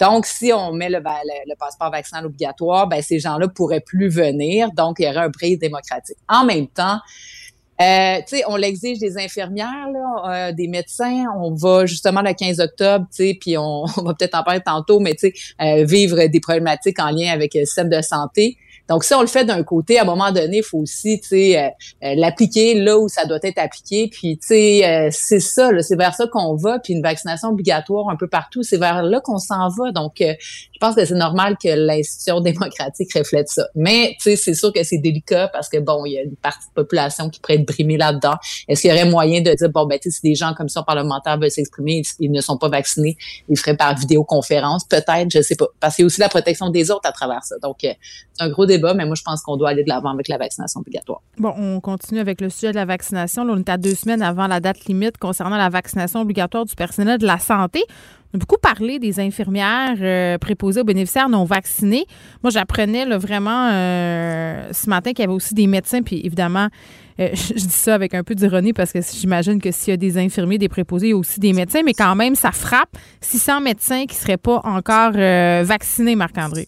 Donc, 0.00 0.26
si 0.26 0.52
on 0.52 0.72
met 0.72 0.88
le, 0.88 0.98
le, 0.98 1.54
passeport 1.60 1.92
vaccinal 1.92 2.26
obligatoire, 2.26 2.88
ben, 2.88 3.00
ces 3.02 3.20
gens-là 3.20 3.46
pourraient 3.46 3.84
plus 3.86 4.08
venir, 4.08 4.72
donc 4.72 4.96
il 4.98 5.04
y 5.04 5.08
aurait 5.08 5.26
un 5.26 5.28
brise 5.28 5.60
démocratique. 5.60 6.16
En 6.28 6.44
même 6.44 6.66
temps, 6.66 6.98
euh, 7.82 8.18
tu 8.20 8.36
sais, 8.36 8.42
on 8.46 8.56
l'exige 8.56 8.98
des 8.98 9.18
infirmières, 9.18 9.88
là, 9.92 10.48
euh, 10.48 10.52
des 10.52 10.68
médecins. 10.68 11.24
On 11.36 11.54
va 11.54 11.86
justement 11.86 12.22
le 12.22 12.32
15 12.32 12.60
octobre, 12.60 13.06
tu 13.10 13.24
sais, 13.24 13.38
puis 13.40 13.56
on, 13.58 13.84
va 13.84 14.14
peut-être 14.14 14.34
en 14.34 14.42
parler 14.42 14.60
tantôt, 14.60 15.00
mais 15.00 15.14
tu 15.14 15.30
sais, 15.30 15.34
euh, 15.60 15.84
vivre 15.84 16.26
des 16.26 16.40
problématiques 16.40 16.98
en 16.98 17.10
lien 17.10 17.32
avec 17.32 17.54
le 17.54 17.64
système 17.64 17.88
de 17.88 18.00
santé. 18.00 18.56
Donc, 18.92 19.04
si 19.04 19.14
on 19.14 19.22
le 19.22 19.26
fait 19.26 19.46
d'un 19.46 19.62
côté, 19.62 19.98
à 19.98 20.02
un 20.02 20.04
moment 20.04 20.30
donné, 20.32 20.58
il 20.58 20.62
faut 20.62 20.78
aussi, 20.78 21.18
tu 21.20 21.28
sais, 21.28 21.74
l'appliquer 22.02 22.74
là 22.74 22.98
où 22.98 23.08
ça 23.08 23.24
doit 23.24 23.38
être 23.42 23.56
appliqué. 23.56 24.08
Puis, 24.12 24.36
tu 24.36 24.48
sais, 24.48 25.08
c'est 25.10 25.40
ça, 25.40 25.70
c'est 25.80 25.96
vers 25.96 26.14
ça 26.14 26.26
qu'on 26.26 26.56
va. 26.56 26.78
Puis 26.78 26.92
une 26.92 27.02
vaccination 27.02 27.48
obligatoire 27.48 28.10
un 28.10 28.16
peu 28.16 28.28
partout, 28.28 28.62
c'est 28.62 28.76
vers 28.76 29.02
là 29.02 29.20
qu'on 29.20 29.38
s'en 29.38 29.68
va. 29.70 29.92
Donc, 29.92 30.16
je 30.18 30.78
pense 30.78 30.94
que 30.94 31.06
c'est 31.06 31.14
normal 31.14 31.56
que 31.56 31.68
l'institution 31.68 32.40
démocratique 32.52 33.16
reflète 33.16 33.48
ça. 33.48 33.66
Mais, 33.74 34.14
tu 34.18 34.24
sais, 34.24 34.36
c'est 34.36 34.54
sûr 34.54 34.72
que 34.72 34.82
c'est 34.82 34.98
délicat 34.98 35.48
parce 35.48 35.70
que, 35.70 35.78
bon, 35.78 36.04
il 36.04 36.12
y 36.12 36.18
a 36.18 36.22
une 36.22 36.36
partie 36.36 36.66
de 36.66 36.72
la 36.76 36.82
population 36.82 37.30
qui 37.30 37.40
pourrait 37.40 37.54
être 37.54 37.66
brimée 37.66 37.96
là-dedans. 37.96 38.34
Est-ce 38.68 38.82
qu'il 38.82 38.90
y 38.90 38.92
aurait 38.92 39.08
moyen 39.08 39.40
de 39.40 39.54
dire, 39.54 39.70
bon, 39.70 39.86
ben, 39.86 39.98
tu 39.98 40.10
sais, 40.10 40.16
si 40.16 40.22
des 40.22 40.34
gens 40.34 40.52
comme 40.54 40.68
ça 40.68 40.82
parlementaires 40.82 41.38
veulent 41.38 41.50
s'exprimer, 41.50 42.02
ils 42.20 42.30
ne 42.30 42.40
sont 42.40 42.58
pas 42.58 42.68
vaccinés, 42.68 43.16
ils 43.48 43.58
feraient 43.58 43.76
par 43.76 43.96
vidéoconférence, 43.96 44.84
peut-être, 44.84 45.30
je 45.32 45.40
sais 45.40 45.56
pas. 45.56 45.66
Parce 45.80 45.96
qu'il 45.96 46.02
y 46.02 46.04
a 46.04 46.06
aussi 46.06 46.20
la 46.20 46.28
protection 46.28 46.70
des 46.70 46.90
autres 46.90 47.08
à 47.08 47.12
travers 47.12 47.44
ça. 47.44 47.56
Donc, 47.62 47.84
euh, 47.84 47.92
c'est 48.34 48.44
un 48.44 48.48
gros 48.48 48.66
débat, 48.66 48.81
mais 48.94 49.04
moi, 49.04 49.14
je 49.14 49.22
pense 49.22 49.42
qu'on 49.42 49.56
doit 49.56 49.70
aller 49.70 49.84
de 49.84 49.88
l'avant 49.88 50.10
avec 50.10 50.28
la 50.28 50.38
vaccination 50.38 50.80
obligatoire. 50.80 51.20
Bon, 51.38 51.54
on 51.56 51.80
continue 51.80 52.20
avec 52.20 52.40
le 52.40 52.50
sujet 52.50 52.70
de 52.70 52.76
la 52.76 52.84
vaccination. 52.84 53.44
Là, 53.44 53.54
on 53.56 53.58
est 53.58 53.68
à 53.68 53.76
deux 53.76 53.94
semaines 53.94 54.22
avant 54.22 54.46
la 54.46 54.60
date 54.60 54.84
limite 54.86 55.18
concernant 55.18 55.56
la 55.56 55.68
vaccination 55.68 56.20
obligatoire 56.20 56.64
du 56.64 56.74
personnel 56.74 57.18
de 57.18 57.26
la 57.26 57.38
santé. 57.38 57.84
On 58.34 58.38
a 58.38 58.40
beaucoup 58.40 58.56
parlé 58.60 58.98
des 58.98 59.20
infirmières 59.20 59.96
euh, 60.00 60.38
préposées 60.38 60.80
aux 60.80 60.84
bénéficiaires 60.84 61.28
non 61.28 61.44
vaccinés. 61.44 62.06
Moi, 62.42 62.50
j'apprenais 62.50 63.04
vraiment 63.18 63.68
euh, 63.70 64.72
ce 64.72 64.88
matin 64.88 65.10
qu'il 65.10 65.20
y 65.20 65.24
avait 65.24 65.34
aussi 65.34 65.54
des 65.54 65.66
médecins, 65.66 66.02
puis 66.02 66.22
évidemment, 66.24 66.68
euh, 67.20 67.28
je 67.34 67.52
dis 67.52 67.68
ça 67.68 67.94
avec 67.94 68.14
un 68.14 68.24
peu 68.24 68.34
d'ironie 68.34 68.72
parce 68.72 68.90
que 68.90 69.00
j'imagine 69.02 69.60
que 69.60 69.70
s'il 69.70 69.90
y 69.90 69.94
a 69.94 69.98
des 69.98 70.16
infirmiers, 70.16 70.56
des 70.56 70.70
préposés, 70.70 71.08
il 71.08 71.10
y 71.10 71.12
a 71.12 71.16
aussi 71.16 71.40
des 71.40 71.52
médecins, 71.52 71.82
mais 71.84 71.92
quand 71.92 72.14
même, 72.14 72.34
ça 72.34 72.52
frappe 72.52 72.96
600 73.20 73.60
médecins 73.60 74.06
qui 74.06 74.16
ne 74.16 74.20
seraient 74.20 74.38
pas 74.38 74.62
encore 74.64 75.12
vaccinés, 75.12 76.16
Marc-André. 76.16 76.66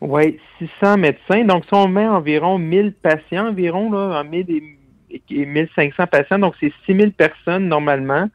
Oui, 0.00 0.38
600 0.58 0.98
médecins. 0.98 1.44
Donc, 1.44 1.64
si 1.64 1.74
on 1.74 1.88
met 1.88 2.06
environ 2.06 2.58
1000 2.58 2.92
patients, 2.92 3.48
environ, 3.48 3.90
là, 3.90 4.22
1000 4.22 4.46
et 5.10 5.46
1500 5.46 6.06
patients, 6.06 6.38
donc 6.38 6.54
c'est 6.60 6.72
6000 6.84 7.12
personnes 7.12 7.68
normalement 7.68 8.28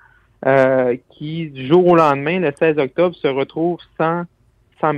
euh, 0.46 0.96
qui, 1.12 1.50
du 1.50 1.68
jour 1.68 1.86
au 1.86 1.96
lendemain, 1.96 2.40
le 2.40 2.52
16 2.58 2.78
octobre, 2.80 3.16
se 3.16 3.28
retrouve 3.28 3.78
sans, 4.00 4.24
sans. 4.80 4.94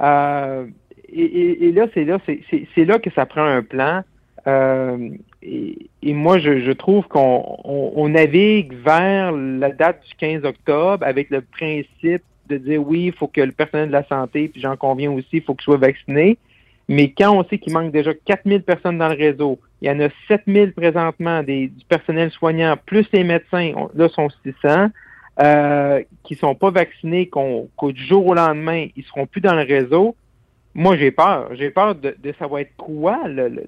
Euh, 0.00 0.66
et, 1.08 1.72
là, 1.72 1.86
c'est 1.94 2.04
là, 2.04 2.18
c'est 2.26 2.84
là 2.84 2.98
que 2.98 3.10
ça 3.10 3.26
prend 3.26 3.44
un 3.44 3.62
plan. 3.62 4.02
Euh, 4.46 5.10
et, 5.42 5.88
moi, 6.02 6.38
je, 6.38 6.72
trouve 6.72 7.06
qu'on 7.08 8.08
navigue 8.08 8.72
vers 8.84 9.32
la 9.32 9.70
date 9.70 10.02
du 10.06 10.14
15 10.14 10.44
octobre 10.44 11.04
avec 11.04 11.30
le 11.30 11.40
principe 11.40 12.22
de 12.48 12.56
dire 12.56 12.86
oui, 12.86 13.06
il 13.06 13.12
faut 13.12 13.28
que 13.28 13.40
le 13.40 13.52
personnel 13.52 13.88
de 13.88 13.92
la 13.92 14.04
santé, 14.04 14.48
puis 14.48 14.60
j'en 14.60 14.76
conviens 14.76 15.10
aussi, 15.10 15.28
il 15.34 15.42
faut 15.42 15.54
qu'il 15.54 15.64
soit 15.64 15.76
vacciné. 15.76 16.38
Mais 16.88 17.12
quand 17.12 17.34
on 17.34 17.44
sait 17.44 17.58
qu'il 17.58 17.72
manque 17.72 17.92
déjà 17.92 18.12
4000 18.12 18.62
personnes 18.62 18.98
dans 18.98 19.08
le 19.08 19.16
réseau, 19.16 19.58
il 19.80 19.88
y 19.88 19.90
en 19.90 20.00
a 20.00 20.08
7000 20.28 20.72
présentement 20.72 21.42
des, 21.42 21.68
du 21.68 21.84
personnel 21.86 22.30
soignant, 22.30 22.76
plus 22.84 23.06
les 23.12 23.24
médecins, 23.24 23.72
là 23.94 24.08
sont 24.08 24.28
600, 24.44 24.88
euh, 25.40 26.02
qui 26.24 26.34
sont 26.34 26.54
pas 26.54 26.70
vaccinés, 26.70 27.28
qu'au 27.28 27.92
du 27.92 28.04
jour 28.04 28.26
au 28.26 28.34
lendemain, 28.34 28.86
ils 28.96 29.04
seront 29.04 29.26
plus 29.26 29.40
dans 29.40 29.54
le 29.54 29.62
réseau. 29.62 30.14
Moi, 30.74 30.96
j'ai 30.96 31.10
peur. 31.10 31.48
J'ai 31.54 31.70
peur 31.70 31.94
de, 31.94 32.14
de, 32.22 32.32
savoir 32.38 32.60
être 32.60 32.76
quoi 32.76 33.26
le, 33.26 33.64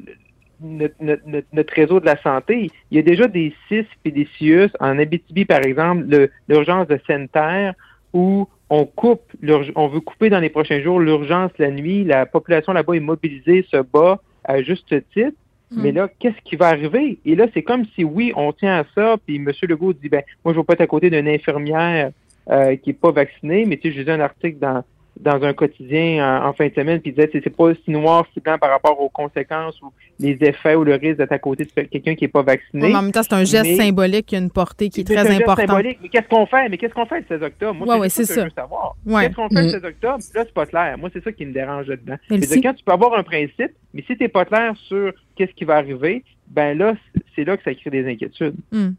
notre, 0.60 1.74
réseau 1.74 2.00
de 2.00 2.06
la 2.06 2.20
santé. 2.22 2.70
Il 2.90 2.96
y 2.96 3.00
a 3.00 3.02
déjà 3.02 3.28
des 3.28 3.54
CIS 3.68 3.86
et 4.04 4.10
des 4.10 4.28
CIUS 4.36 4.70
en 4.80 4.98
Abitibi, 4.98 5.44
par 5.44 5.60
exemple, 5.60 6.28
l'urgence 6.48 6.86
de 6.88 7.00
sanitaire 7.06 7.74
où 8.16 8.48
on 8.70 8.86
coupe, 8.86 9.30
on 9.76 9.88
veut 9.88 10.00
couper 10.00 10.30
dans 10.30 10.40
les 10.40 10.48
prochains 10.48 10.80
jours 10.80 10.98
l'urgence 10.98 11.52
la 11.58 11.70
nuit. 11.70 12.02
La 12.02 12.24
population 12.26 12.72
là-bas 12.72 12.94
est 12.94 13.00
mobilisée, 13.00 13.66
se 13.70 13.76
bat 13.76 14.20
à 14.44 14.62
juste 14.62 14.88
titre. 15.12 15.36
Hmm. 15.70 15.82
Mais 15.82 15.92
là, 15.92 16.08
qu'est-ce 16.18 16.40
qui 16.44 16.56
va 16.56 16.68
arriver? 16.68 17.18
Et 17.24 17.34
là, 17.34 17.46
c'est 17.52 17.62
comme 17.62 17.84
si, 17.94 18.04
oui, 18.04 18.32
on 18.36 18.52
tient 18.52 18.78
à 18.78 18.84
ça, 18.94 19.16
puis 19.24 19.36
M. 19.36 19.50
Legault 19.68 19.92
dit, 19.92 20.08
ben, 20.08 20.22
moi, 20.44 20.54
je 20.54 20.58
ne 20.58 20.62
vais 20.62 20.66
pas 20.66 20.72
être 20.74 20.80
à 20.80 20.86
côté 20.86 21.10
d'une 21.10 21.28
infirmière 21.28 22.12
euh, 22.50 22.76
qui 22.76 22.90
n'est 22.90 22.94
pas 22.94 23.10
vaccinée, 23.10 23.64
mais 23.66 23.76
tu 23.76 23.88
sais, 23.88 23.94
je 23.94 24.00
lisais 24.00 24.12
un 24.12 24.20
article 24.20 24.58
dans 24.58 24.82
dans 25.18 25.42
un 25.42 25.52
quotidien 25.52 26.44
en, 26.44 26.52
fin 26.52 26.68
de 26.68 26.74
semaine, 26.74 27.00
puis 27.00 27.12
disait 27.12 27.30
c'est 27.32 27.54
pas 27.54 27.72
si 27.74 27.90
noir, 27.90 28.26
si 28.34 28.40
blanc 28.40 28.58
par 28.58 28.70
rapport 28.70 29.00
aux 29.00 29.08
conséquences 29.08 29.80
ou 29.82 29.92
les 30.18 30.36
effets 30.40 30.74
ou 30.74 30.84
le 30.84 30.94
risque 30.94 31.18
d'être 31.18 31.32
à 31.32 31.38
côté 31.38 31.64
de 31.64 31.70
quelqu'un 31.70 32.14
qui 32.14 32.24
n'est 32.24 32.28
pas 32.28 32.42
vacciné. 32.42 32.94
en 32.94 33.02
même 33.02 33.12
temps, 33.12 33.22
c'est 33.22 33.34
un 33.34 33.44
geste 33.44 33.76
symbolique 33.76 34.26
qui 34.26 34.36
a 34.36 34.38
une 34.38 34.50
portée 34.50 34.88
qui 34.88 35.00
est, 35.00 35.04
très 35.04 35.28
importante. 35.30 35.68
symbolique. 35.68 35.98
Mais 36.02 36.08
qu'est-ce 36.08 36.28
qu'on 36.28 36.46
fait? 36.46 36.68
Mais 36.68 36.78
qu'est-ce 36.78 36.94
qu'on 36.94 37.06
fait 37.06 37.20
le 37.20 37.26
16 37.28 37.42
octobre? 37.42 37.84
Moi, 37.84 38.08
c'est 38.08 38.24
ça, 38.24 38.34
que 38.34 38.40
je 38.40 38.44
veux 38.46 38.50
savoir. 38.50 38.96
Qu'est-ce 39.06 39.34
qu'on 39.34 39.48
fait 39.48 39.62
le 39.62 39.68
16 39.68 39.84
octobre? 39.84 40.18
Là, 40.34 40.44
c'est 40.44 40.54
pas 40.54 40.66
clair. 40.66 40.98
Moi, 40.98 41.10
c'est 41.12 41.24
ça 41.24 41.32
qui 41.32 41.46
me 41.46 41.52
dérange 41.52 41.86
là-dedans. 41.86 42.16
Quand 42.30 42.74
tu 42.74 42.84
peux 42.84 42.92
avoir 42.92 43.14
un 43.14 43.22
principe, 43.22 43.72
mais 43.94 44.02
si 44.06 44.16
tu 44.16 44.22
n'es 44.22 44.28
pas 44.28 44.44
clair 44.44 44.74
sur 44.88 45.12
qu'est-ce 45.36 45.52
qui 45.52 45.64
va 45.64 45.76
arriver, 45.76 46.24
ben 46.48 46.76
là, 46.76 46.94
c'est 47.34 47.44
là 47.44 47.56
que 47.56 47.62
ça 47.62 47.74
crée 47.74 47.90
des 47.90 48.06
inquiétudes. 48.08 48.56
Hmm. 48.72 48.90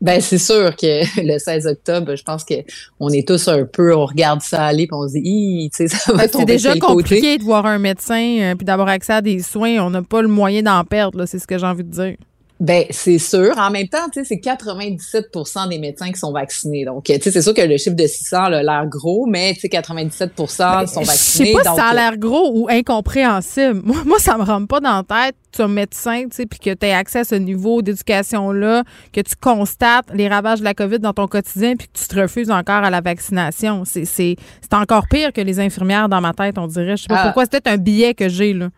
Ben 0.00 0.20
c'est 0.20 0.38
sûr 0.38 0.74
que 0.76 1.20
le 1.22 1.38
16 1.38 1.66
octobre, 1.66 2.14
je 2.16 2.22
pense 2.22 2.44
que 2.44 2.54
on 2.98 3.10
est 3.10 3.26
tous 3.26 3.48
un 3.48 3.64
peu, 3.64 3.94
on 3.94 4.06
regarde 4.06 4.40
ça 4.40 4.64
aller, 4.64 4.86
puis 4.86 4.94
on 4.94 5.06
se 5.06 5.12
dit, 5.14 5.70
tu 5.74 5.88
sais, 5.88 5.88
ça 5.88 6.12
va 6.12 6.26
ben, 6.26 6.30
C'est 6.32 6.44
déjà 6.44 6.76
compliqué 6.76 7.38
de 7.38 7.44
voir 7.44 7.66
un 7.66 7.78
médecin 7.78 8.38
euh, 8.40 8.54
puis 8.54 8.64
d'avoir 8.64 8.88
accès 8.88 9.12
à 9.12 9.20
des 9.20 9.40
soins. 9.40 9.78
On 9.80 9.90
n'a 9.90 10.02
pas 10.02 10.22
le 10.22 10.28
moyen 10.28 10.62
d'en 10.62 10.84
perdre, 10.84 11.26
c'est 11.26 11.38
ce 11.38 11.46
que 11.46 11.58
j'ai 11.58 11.66
envie 11.66 11.84
de 11.84 11.90
dire. 11.90 12.16
Ben, 12.60 12.84
c'est 12.90 13.18
sûr. 13.18 13.56
En 13.56 13.70
même 13.70 13.88
temps, 13.88 14.10
tu 14.12 14.22
sais, 14.22 14.24
c'est 14.24 14.50
97% 14.50 15.70
des 15.70 15.78
médecins 15.78 16.12
qui 16.12 16.18
sont 16.18 16.30
vaccinés. 16.30 16.84
Donc, 16.84 17.04
tu 17.04 17.14
sais, 17.14 17.30
c'est 17.30 17.40
sûr 17.40 17.54
que 17.54 17.62
le 17.62 17.78
chiffre 17.78 17.96
de 17.96 18.06
600 18.06 18.36
a 18.36 18.62
l'air 18.62 18.86
gros, 18.86 19.24
mais 19.24 19.54
tu 19.54 19.60
sais, 19.60 19.68
97% 19.68 20.86
sont 20.86 21.00
vaccinés. 21.00 21.52
Je 21.52 21.52
sais 21.52 21.52
pas 21.54 21.70
si 21.70 21.76
ça 21.76 21.86
a 21.86 21.94
l'air 21.94 22.18
gros 22.18 22.52
ou 22.54 22.68
incompréhensible. 22.68 23.80
Moi, 23.84 23.96
moi, 24.04 24.18
ça 24.18 24.36
me 24.36 24.42
rentre 24.42 24.68
pas 24.68 24.80
dans 24.80 25.02
la 25.08 25.26
tête. 25.26 25.36
Tu 25.52 25.62
es 25.62 25.64
un 25.64 25.68
médecin, 25.68 26.24
tu 26.24 26.36
sais, 26.36 26.46
puis 26.46 26.58
que 26.58 26.74
tu 26.74 26.86
as 26.86 26.98
accès 26.98 27.20
à 27.20 27.24
ce 27.24 27.34
niveau 27.34 27.80
d'éducation-là, 27.80 28.84
que 29.12 29.20
tu 29.22 29.34
constates 29.40 30.06
les 30.12 30.28
ravages 30.28 30.60
de 30.60 30.64
la 30.64 30.74
COVID 30.74 30.98
dans 30.98 31.14
ton 31.14 31.26
quotidien, 31.26 31.74
puis 31.76 31.88
que 31.88 31.98
tu 31.98 32.06
te 32.06 32.20
refuses 32.20 32.50
encore 32.50 32.84
à 32.84 32.90
la 32.90 33.00
vaccination. 33.00 33.84
C'est 33.84 34.36
encore 34.72 35.08
pire 35.08 35.32
que 35.32 35.40
les 35.40 35.58
infirmières 35.58 36.10
dans 36.10 36.20
ma 36.20 36.34
tête, 36.34 36.58
on 36.58 36.66
dirait. 36.66 36.98
Je 36.98 37.02
sais 37.04 37.08
pas 37.08 37.20
ah. 37.20 37.24
pourquoi. 37.24 37.44
C'est 37.44 37.52
peut-être 37.52 37.68
un 37.68 37.78
billet 37.78 38.12
que 38.12 38.28
j'ai, 38.28 38.52
là. 38.52 38.68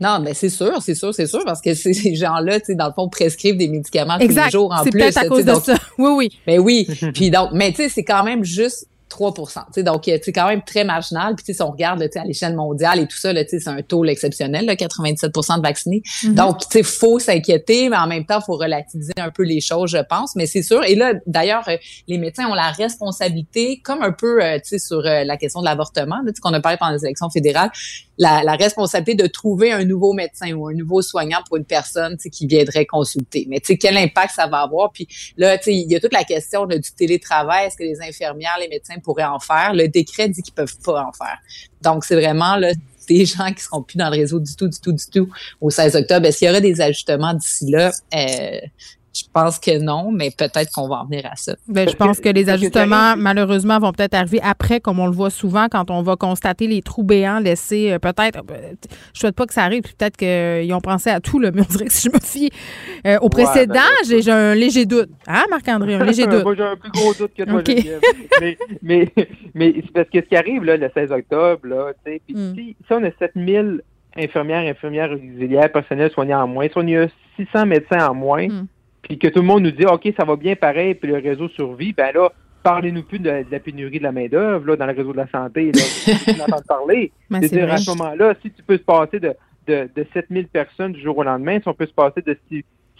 Non, 0.00 0.18
mais 0.20 0.34
c'est 0.34 0.48
sûr, 0.48 0.82
c'est 0.82 0.94
sûr, 0.94 1.14
c'est 1.14 1.26
sûr, 1.26 1.44
parce 1.44 1.60
que 1.60 1.74
ces 1.74 2.14
gens-là, 2.14 2.58
tu 2.58 2.66
sais, 2.66 2.74
dans 2.74 2.86
le 2.86 2.92
fond, 2.92 3.08
prescrivent 3.08 3.56
des 3.56 3.68
médicaments 3.68 4.18
tous 4.18 4.28
les 4.28 4.50
jours 4.50 4.72
en 4.72 4.82
plus. 4.82 4.90
C'est 4.90 4.98
peut-être 4.98 5.18
à 5.18 5.26
cause 5.26 5.44
de 5.44 5.54
ça. 5.54 5.74
Oui, 5.98 6.10
oui. 6.16 6.38
Mais 6.46 6.58
oui. 6.58 6.88
Puis 7.14 7.30
donc, 7.30 7.50
mais 7.52 7.70
tu 7.70 7.76
sais, 7.76 7.88
c'est 7.88 8.04
quand 8.04 8.24
même 8.24 8.44
juste 8.44 8.86
3 9.12 9.34
Donc, 9.78 10.02
c'est 10.04 10.32
quand 10.32 10.48
même 10.48 10.62
très 10.62 10.84
marginal. 10.84 11.36
Puis, 11.36 11.54
si 11.54 11.62
on 11.62 11.70
regarde 11.70 12.02
à 12.02 12.24
l'échelle 12.24 12.56
mondiale 12.56 12.98
et 12.98 13.06
tout 13.06 13.18
ça, 13.18 13.32
c'est 13.46 13.68
un 13.68 13.82
taux 13.82 14.04
exceptionnel, 14.04 14.64
là, 14.64 14.74
97 14.74 15.30
de 15.34 15.62
vaccinés. 15.62 16.02
Mm-hmm. 16.04 16.34
Donc, 16.34 16.62
il 16.74 16.84
faut 16.84 17.18
s'inquiéter, 17.18 17.88
mais 17.90 17.96
en 17.96 18.06
même 18.06 18.24
temps, 18.24 18.38
il 18.40 18.44
faut 18.44 18.56
relativiser 18.56 19.12
un 19.18 19.30
peu 19.30 19.42
les 19.42 19.60
choses, 19.60 19.90
je 19.90 19.98
pense. 19.98 20.34
Mais 20.34 20.46
c'est 20.46 20.62
sûr. 20.62 20.82
Et 20.84 20.94
là, 20.94 21.12
d'ailleurs, 21.26 21.68
euh, 21.68 21.76
les 22.08 22.18
médecins 22.18 22.48
ont 22.48 22.54
la 22.54 22.70
responsabilité, 22.70 23.80
comme 23.84 24.02
un 24.02 24.12
peu 24.12 24.42
euh, 24.42 24.58
sur 24.78 24.98
euh, 24.98 25.24
la 25.24 25.36
question 25.36 25.60
de 25.60 25.66
l'avortement, 25.66 26.20
qu'on 26.40 26.54
a 26.54 26.60
parlé 26.60 26.78
pendant 26.78 26.92
les 26.92 27.04
élections 27.04 27.30
fédérales, 27.30 27.70
la, 28.18 28.42
la, 28.42 28.54
responsabilité 28.54 29.14
de 29.22 29.28
trouver 29.28 29.72
un 29.72 29.84
nouveau 29.84 30.12
médecin 30.12 30.52
ou 30.52 30.68
un 30.68 30.74
nouveau 30.74 31.02
soignant 31.02 31.38
pour 31.46 31.56
une 31.56 31.64
personne 31.64 32.16
qui 32.16 32.46
viendrait 32.46 32.86
consulter. 32.86 33.46
Mais 33.48 33.60
quel 33.60 33.96
impact 33.96 34.34
ça 34.34 34.46
va 34.46 34.58
avoir? 34.58 34.92
Puis 34.92 35.08
là, 35.36 35.58
il 35.66 35.90
y 35.90 35.96
a 35.96 36.00
toute 36.00 36.12
la 36.12 36.24
question 36.24 36.66
du 36.66 36.80
télétravail. 36.96 37.66
Est-ce 37.66 37.76
que 37.76 37.84
les 37.84 38.00
infirmières, 38.00 38.56
les 38.60 38.68
médecins 38.68 38.98
pourraient 39.02 39.24
en 39.24 39.38
faire? 39.38 39.72
Le 39.74 39.88
décret 39.88 40.28
dit 40.28 40.42
qu'ils 40.42 40.54
peuvent 40.54 40.78
pas 40.84 41.04
en 41.04 41.12
faire. 41.12 41.38
Donc, 41.82 42.04
c'est 42.04 42.14
vraiment 42.14 42.56
là, 42.56 42.72
des 43.08 43.26
gens 43.26 43.52
qui 43.52 43.62
seront 43.62 43.82
plus 43.82 43.98
dans 43.98 44.10
le 44.10 44.16
réseau 44.16 44.40
du 44.40 44.54
tout, 44.56 44.68
du 44.68 44.78
tout, 44.80 44.92
du 44.92 45.04
tout 45.06 45.28
au 45.60 45.70
16 45.70 45.96
octobre. 45.96 46.26
Est-ce 46.26 46.38
qu'il 46.38 46.48
y 46.48 46.50
aura 46.50 46.60
des 46.60 46.80
ajustements 46.80 47.34
d'ici 47.34 47.70
là? 47.70 47.92
Euh, 48.14 48.60
je 49.14 49.24
pense 49.30 49.58
que 49.58 49.78
non, 49.78 50.10
mais 50.10 50.30
peut-être 50.30 50.72
qu'on 50.72 50.88
va 50.88 51.02
en 51.02 51.04
venir 51.04 51.26
à 51.26 51.36
ça. 51.36 51.54
Bien, 51.68 51.86
je 51.86 51.94
pense 51.94 52.18
que 52.18 52.30
les 52.30 52.48
ajustements, 52.48 53.14
malheureusement, 53.16 53.78
vont 53.78 53.92
peut-être 53.92 54.14
arriver 54.14 54.40
après, 54.42 54.80
comme 54.80 54.98
on 55.00 55.06
le 55.06 55.12
voit 55.12 55.28
souvent, 55.28 55.66
quand 55.70 55.90
on 55.90 56.02
va 56.02 56.16
constater 56.16 56.66
les 56.66 56.80
trous 56.80 57.02
béants 57.02 57.38
laissés. 57.38 57.92
Euh, 57.92 57.98
peut-être, 57.98 58.42
euh, 58.50 58.72
je 59.12 59.20
souhaite 59.20 59.36
pas 59.36 59.44
que 59.44 59.52
ça 59.52 59.64
arrive, 59.64 59.82
peut-être 59.82 60.16
qu'ils 60.16 60.72
ont 60.72 60.80
pensé 60.80 61.10
à 61.10 61.20
tout, 61.20 61.38
là, 61.38 61.50
mais 61.54 61.60
on 61.60 61.72
dirait 61.72 61.86
que 61.86 61.92
si 61.92 62.08
je 62.08 62.14
me 62.14 62.20
fie 62.20 62.50
euh, 63.06 63.18
au 63.20 63.28
précédent, 63.28 63.74
ben, 63.74 64.22
j'ai 64.22 64.30
un 64.30 64.54
léger 64.54 64.86
doute. 64.86 65.10
Hein, 65.26 65.44
Marc-André, 65.50 65.94
un 65.94 66.04
léger 66.04 66.26
doute. 66.28 66.44
Moi, 66.44 66.54
j'ai 66.54 66.62
un 66.62 66.76
plus 66.76 66.90
gros 66.90 67.12
doute 67.12 67.32
que 67.36 67.42
toi, 67.42 67.62
mais, 68.40 68.56
mais, 68.82 69.12
mais, 69.54 69.74
c'est 69.76 69.92
parce 69.92 70.08
que 70.08 70.20
ce 70.22 70.26
qui 70.26 70.36
arrive, 70.36 70.64
là, 70.64 70.78
le 70.78 70.90
16 70.94 71.12
octobre, 71.12 71.66
là, 71.66 71.92
tu 72.04 72.12
sais, 72.12 72.22
puis 72.26 72.34
hmm. 72.34 72.54
si, 72.54 72.76
on 72.90 73.04
a 73.04 73.10
7000 73.18 73.82
infirmières, 74.16 74.70
infirmières 74.70 75.12
auxiliaires, 75.12 75.70
personnels 75.70 76.10
soignants 76.12 76.42
en 76.42 76.48
moins, 76.48 76.66
si 76.68 76.74
on 76.76 76.88
a 76.88 77.08
600 77.36 77.66
médecins 77.66 78.08
en 78.08 78.14
moins, 78.14 78.48
hmm 78.48 78.66
puis 79.12 79.18
que 79.18 79.28
tout 79.28 79.40
le 79.40 79.46
monde 79.46 79.64
nous 79.64 79.72
dit 79.72 79.84
OK, 79.84 80.08
ça 80.16 80.24
va 80.24 80.36
bien 80.36 80.56
pareil, 80.56 80.94
puis 80.94 81.06
le 81.06 81.18
réseau 81.18 81.46
survit, 81.50 81.92
ben 81.92 82.14
là, 82.14 82.32
parlez-nous 82.62 83.02
plus 83.02 83.18
de, 83.18 83.44
la 83.50 83.60
pénurie 83.60 83.98
de 83.98 84.04
la 84.04 84.12
main-d'œuvre 84.12 84.68
là, 84.68 84.76
dans 84.76 84.86
le 84.86 84.94
réseau 84.94 85.12
de 85.12 85.18
la 85.18 85.28
santé. 85.28 85.70
Là, 85.70 86.46
on 86.48 86.62
parler. 86.66 87.12
Ben, 87.28 87.42
C'est-à-dire, 87.42 87.70
à 87.70 87.76
ce 87.76 87.90
moment-là, 87.90 88.34
si 88.40 88.50
tu 88.50 88.62
peux 88.62 88.78
se 88.78 88.82
passer 88.82 89.20
de, 89.20 89.34
de, 89.66 89.86
de 89.94 90.06
7000 90.14 90.48
personnes 90.48 90.92
du 90.92 91.02
jour 91.02 91.18
au 91.18 91.24
lendemain, 91.24 91.60
si 91.60 91.68
on 91.68 91.74
peut 91.74 91.84
se 91.84 91.92
passer 91.92 92.22
de 92.22 92.38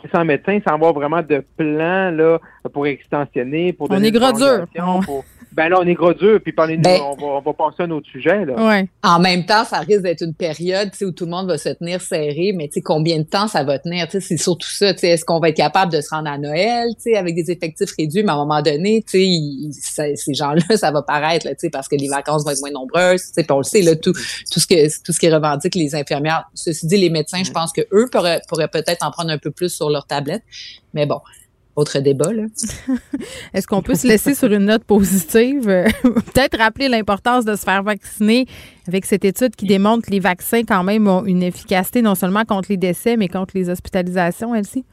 600 0.03 0.24
médecins 0.24 0.59
sans 0.66 0.74
avoir 0.74 0.92
vraiment 0.92 1.22
de 1.22 1.44
plan 1.57 2.11
là, 2.11 2.38
pour 2.72 2.86
extensionner, 2.86 3.72
pour 3.72 3.88
On 3.90 4.03
est 4.03 4.11
gros 4.11 4.32
dur. 4.32 4.66
Ben 5.55 5.68
là, 5.68 5.76
on 5.82 5.86
est 5.86 5.92
gros 5.92 6.14
dur, 6.14 6.40
puis 6.42 6.55
parlez-nous, 6.55 6.82
Ben- 6.82 6.98
on, 7.03 7.14
va, 7.14 7.26
on 7.26 7.40
va 7.42 7.53
passer 7.53 7.82
à 7.82 7.84
un 7.84 7.90
autre 7.90 8.09
sujet. 8.11 8.46
Là. 8.46 8.55
Ouais. 8.55 8.88
En 9.03 9.18
même 9.18 9.44
temps, 9.44 9.64
ça 9.66 9.80
risque 9.80 10.00
d'être 10.00 10.22
une 10.22 10.32
période 10.32 10.88
où 11.03 11.11
tout 11.11 11.26
le 11.26 11.30
monde 11.30 11.46
va 11.46 11.59
se 11.59 11.68
tenir 11.68 12.00
serré, 12.00 12.55
mais 12.57 12.68
tu 12.68 12.74
sais, 12.74 12.80
combien 12.80 13.18
de 13.18 13.24
temps 13.24 13.48
ça 13.48 13.62
va 13.62 13.78
tenir? 13.78 14.07
Tu 14.09 14.12
sais, 14.12 14.20
C'est 14.20 14.36
surtout 14.38 14.70
ça. 14.70 14.94
tu 14.94 15.00
sais, 15.00 15.09
Est-ce 15.09 15.26
qu'on 15.26 15.40
va 15.40 15.50
être 15.50 15.57
capable 15.59 15.92
de 15.92 16.00
se 16.00 16.09
rendre 16.09 16.30
à 16.30 16.38
Noël 16.38 16.88
tu 16.96 17.03
sais, 17.12 17.16
avec 17.16 17.34
des 17.34 17.50
effectifs 17.50 17.90
réduits, 17.98 18.22
mais 18.22 18.30
à 18.30 18.34
un 18.36 18.38
moment 18.46 18.62
donné, 18.62 19.05
ça- 19.07 20.05
ces 20.16 20.32
gens-là, 20.32 20.62
ça 20.76 20.90
va 20.90 21.03
paraître 21.03 21.44
là, 21.46 21.53
tu 21.53 21.61
sais, 21.61 21.70
parce 21.70 21.86
que 21.86 21.96
les 21.96 22.09
vacances 22.09 22.44
vont 22.46 22.50
être 22.53 22.61
moins 22.61 22.70
nombreuses. 22.70 23.20
tu 23.26 23.32
sais, 23.34 23.42
Puis 23.42 23.53
on 23.53 23.59
le 23.59 23.64
sait, 23.64 23.82
là, 23.82 23.94
tout, 23.94 24.12
tout, 24.12 24.59
ce 24.61 24.66
que, 24.66 25.03
tout 25.05 25.12
ce 25.12 25.20
qui 25.20 25.28
revendique 25.28 25.74
les 25.74 25.94
infirmières. 25.94 26.44
Ceci 26.55 26.86
dit, 26.86 26.96
les 26.96 27.11
médecins, 27.11 27.42
je 27.44 27.50
pense 27.53 27.72
que 27.74 27.82
eux 27.92 28.09
pourraient, 28.11 28.40
pourraient 28.48 28.68
peut-être 28.68 29.05
en 29.07 29.11
prendre 29.11 29.30
un 29.30 29.38
peu 29.38 29.50
plus 29.50 29.68
sur 29.68 29.90
leur 29.93 30.07
tablette. 30.07 30.43
Mais 30.95 31.07
bon, 31.07 31.20
autre 31.76 31.99
débat. 32.01 32.32
Là. 32.32 32.45
Est-ce 33.55 33.66
qu'on 33.66 33.82
peut 33.82 33.95
se 33.95 34.07
laisser 34.07 34.34
sur 34.34 34.53
une 34.53 34.66
note 34.66 34.84
positive? 34.84 35.68
Euh, 35.68 35.88
Peut-être 36.03 36.59
rappeler 36.59 36.88
l'importance 36.88 37.45
de 37.45 37.57
se 37.57 37.62
faire 37.62 37.82
vacciner 37.82 38.47
avec 38.86 39.07
cette 39.07 39.24
étude 39.24 39.57
qui 39.57 39.66
démontre 39.66 40.07
que 40.07 40.11
les 40.11 40.20
vaccins, 40.20 40.64
quand 40.64 40.84
même, 40.84 41.09
ont 41.09 41.24
une 41.24 41.43
efficacité 41.43 42.03
non 42.03 42.14
seulement 42.14 42.45
contre 42.45 42.70
les 42.70 42.76
décès, 42.76 43.16
mais 43.16 43.28
contre 43.28 43.57
les 43.57 43.70
hospitalisations, 43.70 44.55
Elsie? 44.55 44.84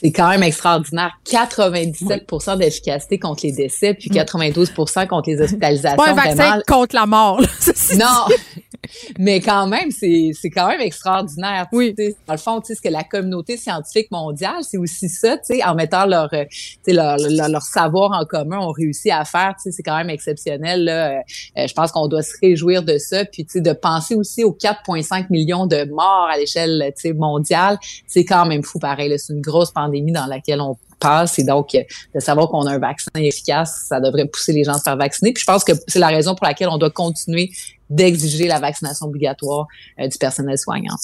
C'est 0.00 0.12
quand 0.12 0.28
même 0.28 0.42
extraordinaire. 0.42 1.12
97% 1.26 2.58
d'efficacité 2.58 3.18
contre 3.18 3.46
les 3.46 3.52
décès, 3.52 3.94
puis 3.94 4.10
92% 4.10 5.06
contre 5.06 5.30
les 5.30 5.40
hospitalisations. 5.40 5.96
Pas 5.96 6.10
un 6.10 6.14
vaccin 6.14 6.34
Vraiment, 6.34 6.62
contre 6.66 6.94
la 6.94 7.06
mort. 7.06 7.40
là. 7.40 7.46
Non, 7.96 8.26
mais 9.18 9.40
quand 9.40 9.66
même, 9.66 9.90
c'est 9.90 10.32
quand 10.54 10.68
même 10.68 10.80
extraordinaire. 10.80 11.66
Oui. 11.72 11.94
Dans 12.26 12.34
le 12.34 12.38
fond, 12.38 12.60
ce 12.62 12.80
que 12.80 12.88
la 12.88 13.04
communauté 13.04 13.56
scientifique 13.56 14.10
mondiale, 14.10 14.62
c'est 14.62 14.76
aussi 14.76 15.08
ça, 15.08 15.36
en 15.64 15.74
mettant 15.74 16.06
leur, 16.06 16.28
euh, 16.34 16.44
leur, 16.86 17.16
leur, 17.16 17.48
leur 17.48 17.62
savoir 17.62 18.12
en 18.12 18.24
commun, 18.24 18.58
ont 18.58 18.72
réussi 18.72 19.10
à 19.10 19.24
faire, 19.24 19.54
c'est 19.58 19.82
quand 19.82 19.96
même 19.96 20.10
exceptionnel. 20.10 20.84
Là. 20.84 21.10
Euh, 21.10 21.20
euh, 21.58 21.66
je 21.66 21.74
pense 21.74 21.92
qu'on 21.92 22.08
doit 22.08 22.22
se 22.22 22.34
réjouir 22.42 22.82
de 22.82 22.98
ça, 22.98 23.24
puis 23.24 23.46
de 23.54 23.72
penser 23.72 24.14
aussi 24.14 24.44
aux 24.44 24.52
4,5 24.52 25.26
millions 25.30 25.66
de 25.66 25.84
morts 25.84 26.28
à 26.30 26.36
l'échelle 26.36 26.92
mondiale, 27.14 27.78
c'est 28.06 28.24
quand 28.24 28.46
même 28.46 28.62
fou 28.62 28.78
pareil. 28.78 29.14
C'est 29.18 29.32
une 29.32 29.40
grosse 29.40 29.70
pandémie 29.70 29.85
dans 29.88 30.26
laquelle 30.26 30.60
on 30.60 30.76
passe 30.98 31.38
et 31.38 31.44
donc 31.44 31.74
euh, 31.74 31.82
de 32.14 32.20
savoir 32.20 32.48
qu'on 32.48 32.66
a 32.66 32.72
un 32.72 32.78
vaccin 32.78 33.10
efficace, 33.16 33.84
ça 33.88 34.00
devrait 34.00 34.26
pousser 34.26 34.52
les 34.52 34.64
gens 34.64 34.72
à 34.72 34.78
se 34.78 34.82
faire 34.82 34.96
vacciner. 34.96 35.32
Puis 35.32 35.42
je 35.42 35.46
pense 35.46 35.64
que 35.64 35.72
c'est 35.86 35.98
la 35.98 36.08
raison 36.08 36.34
pour 36.34 36.46
laquelle 36.46 36.68
on 36.68 36.78
doit 36.78 36.90
continuer 36.90 37.50
d'exiger 37.88 38.48
la 38.48 38.58
vaccination 38.58 39.06
obligatoire 39.06 39.66
euh, 40.00 40.08
du 40.08 40.18
personnel 40.18 40.58
soignant. 40.58 40.96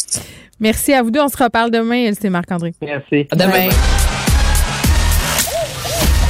Merci 0.60 0.92
à 0.92 1.02
vous 1.02 1.10
deux. 1.10 1.20
On 1.20 1.28
se 1.28 1.36
reparle 1.36 1.70
demain, 1.70 2.06
Elsie 2.06 2.26
et 2.26 2.30
Marc-André. 2.30 2.74
Merci. 2.80 3.26
À 3.30 3.36
demain. 3.36 3.68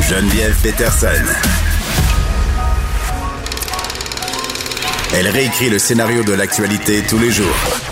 Geneviève 0.09 0.55
Peterson. 0.63 1.07
Elle 5.15 5.29
réécrit 5.29 5.71
le 5.71 5.79
scénario 5.79 6.25
de 6.25 6.33
l'actualité 6.33 7.03
tous 7.09 7.19
les 7.19 7.31
jours. 7.31 7.92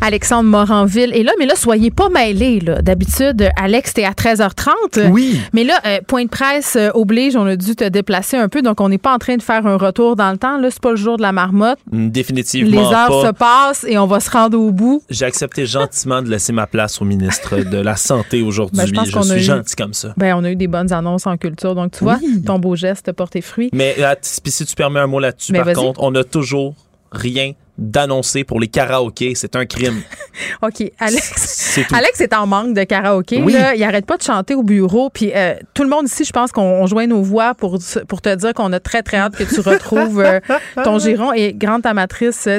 Alexandre 0.00 0.48
Moranville 0.48 1.12
est 1.12 1.24
là, 1.24 1.32
mais 1.38 1.46
là, 1.46 1.54
soyez 1.56 1.90
pas 1.90 2.08
mêlés. 2.08 2.60
là. 2.60 2.80
D'habitude, 2.82 3.48
Alex, 3.56 3.94
t'es 3.94 4.04
à 4.04 4.12
13h30. 4.12 5.10
Oui. 5.10 5.40
Mais 5.52 5.64
là, 5.64 5.80
euh, 5.86 5.98
point 6.06 6.24
de 6.24 6.28
presse 6.28 6.76
euh, 6.76 6.90
oblige, 6.94 7.34
on 7.34 7.44
a 7.46 7.56
dû 7.56 7.74
te 7.74 7.82
déplacer 7.88 8.36
un 8.36 8.48
peu, 8.48 8.62
donc 8.62 8.80
on 8.80 8.88
n'est 8.88 8.98
pas 8.98 9.12
en 9.12 9.18
train 9.18 9.36
de 9.36 9.42
faire 9.42 9.66
un 9.66 9.76
retour 9.76 10.14
dans 10.14 10.30
le 10.30 10.38
temps. 10.38 10.56
Là, 10.58 10.68
c'est 10.70 10.80
pas 10.80 10.90
le 10.92 10.96
jour 10.96 11.16
de 11.16 11.22
la 11.22 11.32
marmotte. 11.32 11.78
Définitivement 11.90 12.70
Les 12.70 12.86
heures 12.86 13.08
pas. 13.22 13.26
se 13.26 13.32
passent 13.32 13.84
et 13.88 13.98
on 13.98 14.06
va 14.06 14.20
se 14.20 14.30
rendre 14.30 14.58
au 14.58 14.70
bout. 14.70 15.02
J'ai 15.10 15.24
accepté 15.24 15.66
gentiment 15.66 16.22
de 16.22 16.28
laisser 16.30 16.52
ma 16.52 16.66
place 16.68 17.02
au 17.02 17.04
ministre 17.04 17.58
de 17.58 17.78
la 17.78 17.96
Santé 17.96 18.40
aujourd'hui. 18.42 18.76
Ben, 18.78 18.86
je 18.86 18.92
pense 18.92 19.08
je 19.08 19.12
qu'on 19.12 19.20
a 19.20 19.24
suis 19.24 19.40
eu- 19.40 19.42
gentil 19.42 19.74
comme 19.76 19.94
ça. 19.94 20.14
Ben, 20.16 20.34
on 20.36 20.44
a 20.44 20.50
eu 20.50 20.56
des 20.56 20.68
bonnes 20.68 20.92
annonces 20.92 21.26
en 21.26 21.36
culture, 21.36 21.74
donc 21.74 21.92
tu 21.92 22.04
vois, 22.04 22.18
ton 22.46 22.58
beau 22.60 22.76
geste 22.76 23.08
a 23.08 23.12
porté 23.12 23.40
fruit. 23.40 23.68
Mais 23.72 23.96
là, 23.98 24.14
puis 24.16 24.52
si 24.52 24.64
tu 24.64 24.74
permets 24.76 25.00
un 25.00 25.06
mot 25.08 25.18
là-dessus, 25.18 25.52
par 25.52 25.72
contre, 25.72 26.02
on 26.02 26.12
n'a 26.12 26.22
toujours 26.24 26.74
rien 27.10 27.52
d'annoncé 27.78 28.42
pour 28.44 28.60
les 28.60 28.66
karaokés. 28.66 29.34
C'est 29.34 29.56
un 29.56 29.64
crime. 29.64 30.02
OK, 30.62 30.90
Alex. 30.98 31.80
Tout. 31.88 31.94
Alex 31.94 32.20
est 32.20 32.34
en 32.34 32.46
manque 32.46 32.74
de 32.74 32.82
karaoké. 32.82 33.40
Oui. 33.40 33.52
Là. 33.52 33.74
Il 33.74 33.82
arrête 33.84 34.04
pas 34.04 34.16
de 34.16 34.22
chanter 34.22 34.54
au 34.54 34.62
bureau. 34.62 35.08
Puis 35.10 35.32
euh, 35.34 35.54
tout 35.74 35.84
le 35.84 35.88
monde 35.88 36.06
ici, 36.06 36.24
je 36.24 36.32
pense 36.32 36.50
qu'on 36.50 36.62
on 36.62 36.86
joint 36.86 37.06
nos 37.06 37.22
voix 37.22 37.54
pour, 37.54 37.78
pour 38.08 38.20
te 38.20 38.34
dire 38.34 38.52
qu'on 38.52 38.72
a 38.72 38.80
très, 38.80 39.02
très 39.02 39.16
hâte 39.16 39.36
que 39.36 39.44
tu 39.44 39.60
retrouves 39.60 40.20
euh, 40.20 40.40
ton 40.84 40.98
giron. 40.98 41.32
Et 41.32 41.54
grande 41.54 41.86
amatrice, 41.86 42.48
euh, 42.48 42.58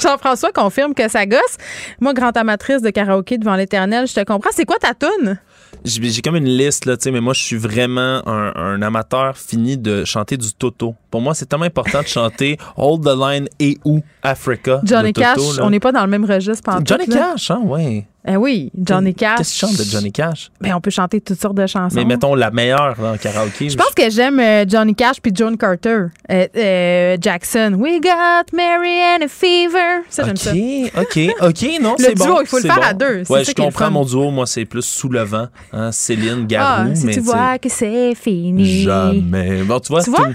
Jean-François 0.00 0.52
confirme 0.52 0.94
que 0.94 1.08
ça 1.08 1.24
gosse. 1.26 1.56
Moi, 2.00 2.12
grande 2.12 2.36
amatrice 2.36 2.82
de 2.82 2.90
karaoké 2.90 3.38
devant 3.38 3.56
l'éternel, 3.56 4.06
je 4.06 4.14
te 4.14 4.24
comprends. 4.24 4.50
C'est 4.52 4.66
quoi 4.66 4.76
ta 4.78 4.94
toune? 4.94 5.38
J'ai 5.84 6.02
j'ai 6.10 6.20
comme 6.20 6.36
une 6.36 6.44
liste, 6.44 6.84
là, 6.84 6.96
tu 6.96 7.04
sais, 7.04 7.10
mais 7.10 7.20
moi, 7.20 7.32
je 7.32 7.40
suis 7.40 7.56
vraiment 7.56 8.26
un, 8.28 8.52
un 8.54 8.82
amateur 8.82 9.38
fini 9.38 9.78
de 9.78 10.04
chanter 10.04 10.36
du 10.36 10.52
Toto. 10.52 10.94
Pour 11.10 11.20
moi, 11.20 11.34
c'est 11.34 11.46
tellement 11.46 11.64
important 11.64 12.02
de 12.02 12.06
chanter 12.06 12.56
Hold 12.76 13.02
the 13.04 13.16
Line 13.18 13.48
et 13.58 13.78
ou 13.84 14.00
Africa. 14.22 14.80
Johnny 14.84 15.12
Toto, 15.12 15.26
Cash, 15.26 15.56
là. 15.58 15.64
on 15.64 15.70
n'est 15.70 15.80
pas 15.80 15.92
dans 15.92 16.02
le 16.04 16.10
même 16.10 16.24
registre. 16.24 16.62
pantoute, 16.62 16.86
Johnny. 16.88 17.06
Cash, 17.06 17.50
hein, 17.50 17.60
ouais. 17.64 18.06
Eh 18.28 18.36
oui, 18.36 18.70
Johnny 18.78 19.14
Cash. 19.14 19.38
Qu'est-ce 19.38 19.54
que 19.60 19.66
tu 19.66 19.72
chantes 19.72 19.78
de 19.86 19.90
Johnny 19.90 20.12
Cash? 20.12 20.50
Ben, 20.60 20.74
on 20.74 20.80
peut 20.82 20.90
chanter 20.90 21.22
toutes 21.22 21.40
sortes 21.40 21.54
de 21.54 21.66
chansons. 21.66 21.96
Mais 21.96 22.04
mettons 22.04 22.34
la 22.34 22.50
meilleure 22.50 22.94
dans 22.96 23.12
le 23.12 23.18
karaoké. 23.18 23.70
Je 23.70 23.76
pense 23.78 23.92
que 23.96 24.10
j'aime 24.10 24.38
euh, 24.38 24.66
Johnny 24.68 24.94
Cash 24.94 25.22
puis 25.22 25.32
Joan 25.34 25.56
Carter. 25.56 26.04
Euh, 26.30 26.46
euh, 26.54 27.16
Jackson. 27.18 27.76
We 27.78 27.98
got 27.98 28.54
Mary 28.54 29.00
and 29.00 29.24
a 29.24 29.28
fever. 29.28 30.02
Ça, 30.10 30.24
j'aime 30.24 30.36
ça. 30.36 30.50
OK, 30.52 30.92
OK, 30.98 31.34
OK, 31.48 31.80
non, 31.80 31.94
Le 31.98 32.04
c'est 32.04 32.14
bon. 32.14 32.24
duo, 32.26 32.40
il 32.42 32.46
faut 32.46 32.58
le 32.58 32.64
faire 32.64 32.76
bon. 32.76 32.82
à 32.82 32.92
deux, 32.92 33.22
Ouais, 33.30 33.42
je 33.42 33.52
le 33.56 33.62
comprends 33.62 33.90
mon 33.90 34.04
duo. 34.04 34.30
Moi, 34.30 34.46
c'est 34.46 34.66
plus 34.66 34.82
sous 34.82 35.08
le 35.08 35.22
vent. 35.22 35.46
Hein, 35.72 35.90
Céline, 35.90 36.46
Garou. 36.46 36.90
Ah, 36.90 36.94
si 36.94 37.06
mais 37.06 37.14
tu 37.14 37.20
vois 37.20 37.58
que 37.58 37.70
c'est 37.70 38.14
fini. 38.14 38.82
Jamais. 38.82 39.62
Bon, 39.62 39.80
tu 39.80 39.88
vois, 39.92 40.02
Tu 40.04 40.10
vois? 40.10 40.28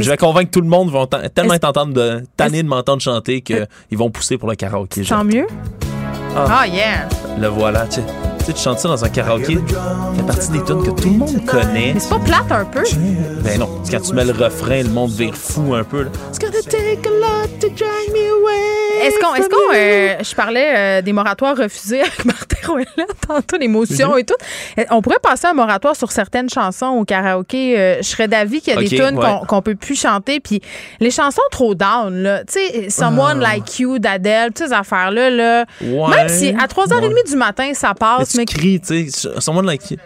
Je 0.00 0.10
vais 0.10 0.16
convaincre 0.16 0.50
tout 0.50 0.60
le 0.60 0.68
monde, 0.68 0.90
vont 0.90 1.06
tellement 1.06 1.54
être 1.54 1.64
entendre 1.64 1.92
de, 1.92 2.22
tannés 2.36 2.62
de 2.62 2.68
m'entendre 2.68 3.02
chanter 3.02 3.40
qu'ils 3.42 3.66
vont 3.92 4.10
pousser 4.10 4.38
pour 4.38 4.48
le 4.48 4.54
karaoké. 4.56 5.02
Tant 5.02 5.24
mieux? 5.24 5.46
Ah. 6.36 6.60
Ah, 6.60 6.66
yeah. 6.66 7.08
Le 7.38 7.48
voilà. 7.48 7.86
Tu 7.86 7.96
sais, 7.96 8.04
tu 8.38 8.44
sais, 8.46 8.52
tu 8.54 8.60
chantes 8.62 8.78
ça 8.78 8.88
dans 8.88 9.04
un 9.04 9.08
karaoké. 9.08 9.58
Fait 10.16 10.22
partie 10.26 10.50
des 10.50 10.64
tunes 10.64 10.82
que 10.82 10.90
tout 10.90 11.08
le 11.08 11.16
monde 11.18 11.44
connaît. 11.46 11.92
Mais 11.94 12.00
c'est 12.00 12.08
pas 12.08 12.18
plate 12.18 12.50
un 12.52 12.64
peu? 12.64 12.82
Ben 13.44 13.58
non, 13.60 13.68
quand 13.90 14.00
tu 14.00 14.14
mets 14.14 14.24
le 14.24 14.32
refrain, 14.32 14.82
le 14.82 14.88
monde 14.88 15.10
vire 15.10 15.34
fou 15.34 15.74
un 15.74 15.84
peu. 15.84 16.04
là. 16.04 16.10
It's 16.30 16.38
gonna 16.38 16.62
take 16.62 17.06
a 17.06 17.10
lot 17.10 17.48
to 17.60 17.68
drag 17.68 18.12
me 18.12 18.30
away. 18.30 18.81
Est-ce 19.06 19.18
qu'on, 19.20 19.34
est-ce 19.34 19.48
from 19.48 19.58
qu'on, 19.68 19.72
you. 19.72 19.78
euh, 19.78 20.14
je 20.22 20.34
parlais 20.34 20.72
euh, 20.76 21.02
des 21.02 21.12
moratoires 21.12 21.56
refusés 21.56 22.00
avec 22.00 22.24
Martin 22.24 22.72
Ouellet 22.72 22.86
tantôt, 23.28 23.56
l'émotion 23.58 24.12
Mhm. 24.12 24.18
et 24.18 24.24
tout. 24.24 24.34
Euh, 24.78 24.84
On 24.90 25.02
pourrait 25.02 25.18
passer 25.22 25.46
un 25.46 25.52
moratoire 25.54 25.96
sur 25.96 26.10
certaines 26.12 26.48
chansons 26.50 26.86
au 26.86 27.04
karaoké. 27.04 27.78
Euh, 27.78 27.96
je 27.98 28.02
serais 28.08 28.28
d'avis 28.28 28.60
qu'il 28.60 28.74
y 28.74 28.76
a 28.76 28.80
des 28.80 28.88
tunes 28.88 29.18
ouais. 29.18 29.24
qu'on, 29.40 29.46
qu'on 29.46 29.62
peut 29.62 29.74
plus 29.74 29.98
chanter. 30.00 30.40
Puis 30.40 30.60
les 31.00 31.10
chansons 31.10 31.42
trop 31.50 31.74
down, 31.74 32.14
là. 32.22 32.44
Tu 32.44 32.52
sais, 32.54 32.90
Someone 32.90 33.40
Like 33.40 33.78
You 33.78 33.98
d'Adèle, 33.98 34.48
toutes 34.52 34.66
ces 34.68 34.72
affaires-là, 34.72 35.30
là. 35.30 35.64
Ah. 35.68 35.84
Ouais. 35.84 36.08
Même 36.16 36.28
si 36.28 36.48
à 36.50 36.66
3h30 36.66 37.12
Ouais. 37.12 37.22
du 37.26 37.36
matin, 37.36 37.70
ça 37.74 37.88
Mais 37.88 37.94
passe, 37.94 38.30
tu 38.30 38.36
mais. 38.38 38.44
cries, 38.44 38.80
tu 38.80 39.10
sais. 39.10 39.30
Someone 39.40 39.66
like 39.66 39.90
you. 39.90 39.96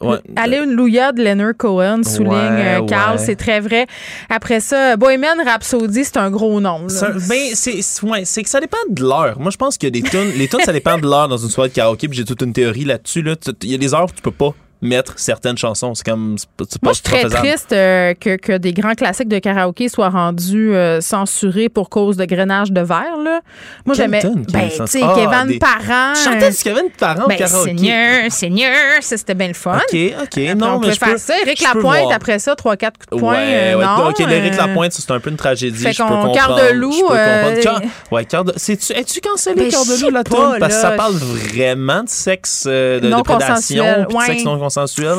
Ouais. 0.00 0.18
Alléluia 0.36 1.10
de 1.12 1.22
Leonard 1.24 1.56
Cohen, 1.56 2.02
souligne 2.04 2.30
Ouais, 2.30 2.78
euh, 2.80 2.86
Carl, 2.86 3.16
ouais. 3.16 3.24
c'est 3.24 3.34
très 3.34 3.58
vrai. 3.58 3.86
Après 4.30 4.60
ça, 4.60 4.96
Bohemian 4.96 5.42
Rhapsody, 5.44 6.04
c'est 6.04 6.18
un 6.18 6.30
gros 6.30 6.60
nom. 6.60 6.86
ben, 7.28 7.50
c'est 7.54 7.80
ouais, 8.04 8.24
c'est 8.24 8.42
que 8.44 8.48
ça 8.48 8.60
dépend 8.60 8.78
de 8.88 9.02
l'heure. 9.02 9.40
Moi, 9.40 9.50
je 9.50 9.56
pense 9.56 9.76
qu'il 9.76 9.88
y 9.88 9.98
a 9.98 10.00
des 10.00 10.08
tunes. 10.08 10.32
Les 10.36 10.46
tunes, 10.46 10.60
ça 10.64 10.72
dépend 10.72 10.98
de 10.98 11.02
l'heure 11.02 11.26
dans 11.26 11.36
une 11.36 11.48
soirée 11.50 11.68
de 11.70 11.74
karaoké. 11.74 12.06
Puis 12.08 12.16
j'ai 12.18 12.24
toute 12.24 12.42
une 12.42 12.52
théorie 12.52 12.84
là-dessus. 12.84 13.22
Là. 13.22 13.34
Il 13.62 13.70
y 13.70 13.74
a 13.74 13.78
des 13.78 13.92
heures 13.92 14.04
où 14.04 14.12
tu 14.14 14.22
peux 14.22 14.30
pas 14.30 14.54
mettre 14.80 15.14
certaines 15.18 15.58
chansons. 15.58 15.94
C'est 15.94 16.04
comme. 16.04 16.36
Moi, 16.82 16.92
je 16.92 16.94
suis 16.94 17.02
très 17.02 17.24
triste 17.24 17.72
euh, 17.72 18.14
que, 18.14 18.36
que 18.36 18.56
des 18.58 18.72
grands 18.72 18.94
classiques 18.94 19.28
de 19.28 19.38
karaoké 19.38 19.88
soient 19.88 20.08
rendus 20.10 20.74
euh, 20.74 21.00
censurés 21.00 21.68
pour 21.68 21.88
cause 21.90 22.16
de 22.16 22.24
grainage 22.24 22.70
de 22.72 22.80
verre. 22.80 23.16
Là. 23.22 23.40
Moi, 23.84 23.94
j'aimais. 23.94 24.22
Ben, 24.52 24.68
tu 24.68 24.86
sais, 24.86 25.00
Ah, 25.02 25.14
Kevin 25.16 25.46
des- 25.48 25.58
Parent. 25.58 26.14
Chantais 26.14 26.50
du 26.50 26.56
Kevin 26.56 26.90
Parent 26.98 27.24
au 27.24 27.28
ben, 27.28 27.36
karaoké. 27.36 27.70
Seigneur, 27.70 28.30
Seigneur, 28.32 28.72
ça, 29.00 29.16
c'était 29.16 29.34
bien 29.34 29.48
le 29.48 29.54
fun. 29.54 29.76
OK, 29.76 29.82
OK. 29.94 30.22
Après, 30.22 30.54
non, 30.54 30.66
on 30.76 30.80
mais 30.80 30.86
peut 30.88 30.92
je 30.94 30.98
faire 30.98 31.08
peux, 31.12 31.18
ça. 31.18 31.34
Éric 31.40 31.60
Lapointe, 31.62 32.12
après 32.12 32.38
ça, 32.38 32.54
3-4 32.54 32.56
coups 32.58 32.76
de 33.12 33.16
poing. 33.18 33.32
Ouais, 33.34 33.38
euh, 33.74 33.78
ouais, 33.78 33.84
non, 33.84 34.08
OK, 34.08 34.18
l'Éric 34.20 34.54
euh, 34.54 34.56
Lapointe, 34.56 34.92
c'est 34.92 35.10
un 35.10 35.20
peu 35.20 35.30
une 35.30 35.36
tragédie. 35.36 35.76
fait 35.82 35.92
je 35.92 35.98
peux 36.02 36.08
qu'on- 36.08 36.22
comprendre. 36.22 36.34
Cœur 36.34 36.56
de 36.56 36.72
loup, 36.74 36.92
Je 36.92 37.00
peux 37.06 37.16
euh, 37.16 37.80
ouais, 38.12 38.24
cœur 38.24 38.44
de... 38.44 38.52
Es-tu 38.52 39.20
cancellé, 39.20 39.68
Cœur 39.68 39.84
de 39.84 40.00
loup, 40.02 40.10
la 40.10 40.24
toune? 40.24 40.56
Parce 40.60 40.74
que 40.74 40.80
ça 40.80 40.90
parle 40.92 41.14
vraiment 41.14 42.02
de 42.04 42.08
sexe, 42.08 42.64
euh, 42.66 43.00
de, 43.00 43.22
prédation, 43.22 44.06
sexe 44.26 44.44
non 44.44 44.67
consensuel, 44.68 45.16